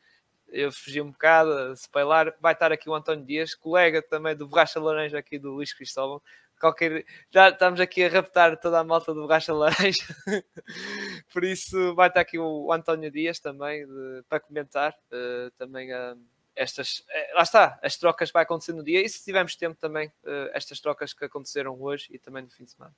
eu 0.48 0.70
fugi 0.70 1.00
um 1.00 1.10
bocado 1.10 1.50
a 1.50 1.72
spoiler. 1.72 2.34
Vai 2.38 2.52
estar 2.52 2.70
aqui 2.72 2.90
o 2.90 2.94
António 2.94 3.24
Dias, 3.24 3.54
colega 3.54 4.02
também 4.02 4.36
do 4.36 4.46
Borracha 4.46 4.78
Laranja 4.78 5.18
aqui 5.18 5.38
do 5.38 5.52
Luís 5.52 5.72
Cristóvão. 5.72 6.20
Qualquer... 6.60 7.04
Já 7.30 7.50
estamos 7.50 7.80
aqui 7.80 8.04
a 8.04 8.08
raptar 8.08 8.58
toda 8.58 8.78
a 8.78 8.84
malta 8.84 9.12
do 9.12 9.22
Borracha 9.22 9.52
Laranja. 9.52 10.04
Por 11.32 11.44
isso 11.44 11.94
vai 11.94 12.08
estar 12.08 12.20
aqui 12.20 12.38
o 12.38 12.72
António 12.72 13.10
Dias 13.10 13.38
também 13.38 13.86
de... 13.86 14.22
para 14.28 14.40
comentar 14.40 14.92
uh, 15.12 15.50
também 15.58 15.92
uh, 15.92 16.18
estas. 16.54 17.00
Uh, 17.00 17.36
lá 17.36 17.42
está, 17.42 17.78
as 17.82 17.96
trocas 17.96 18.30
vai 18.30 18.42
acontecer 18.42 18.72
no 18.72 18.82
dia 18.82 19.04
e 19.04 19.08
se 19.08 19.22
tivermos 19.22 19.56
tempo 19.56 19.76
também, 19.78 20.10
estas 20.52 20.80
trocas 20.80 21.12
que 21.12 21.24
aconteceram 21.24 21.80
hoje 21.80 22.08
e 22.10 22.18
também 22.18 22.42
no 22.42 22.50
fim 22.50 22.64
de 22.64 22.70
semana. 22.70 22.94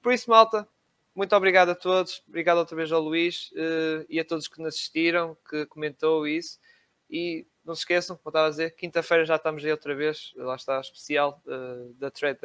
Por 0.00 0.12
isso, 0.12 0.30
malta, 0.30 0.66
muito 1.14 1.34
obrigado 1.34 1.70
a 1.70 1.74
todos. 1.74 2.22
Obrigado 2.28 2.58
outra 2.58 2.76
vez 2.76 2.92
ao 2.92 3.00
Luís 3.00 3.50
e 4.08 4.20
a 4.20 4.24
todos 4.24 4.46
que 4.48 4.58
nos 4.58 4.74
assistiram, 4.74 5.36
que 5.48 5.66
comentou 5.66 6.26
isso. 6.26 6.58
E 7.10 7.44
não 7.64 7.74
se 7.74 7.82
esqueçam, 7.82 8.16
como 8.16 8.30
estava 8.30 8.46
a 8.46 8.50
dizer, 8.50 8.74
quinta-feira 8.76 9.24
já 9.24 9.36
estamos 9.36 9.64
aí 9.64 9.70
outra 9.70 9.94
vez. 9.94 10.32
Lá 10.36 10.54
está, 10.54 10.80
especial 10.80 11.42
uh, 11.46 11.92
da 11.94 12.10
Thread 12.10 12.38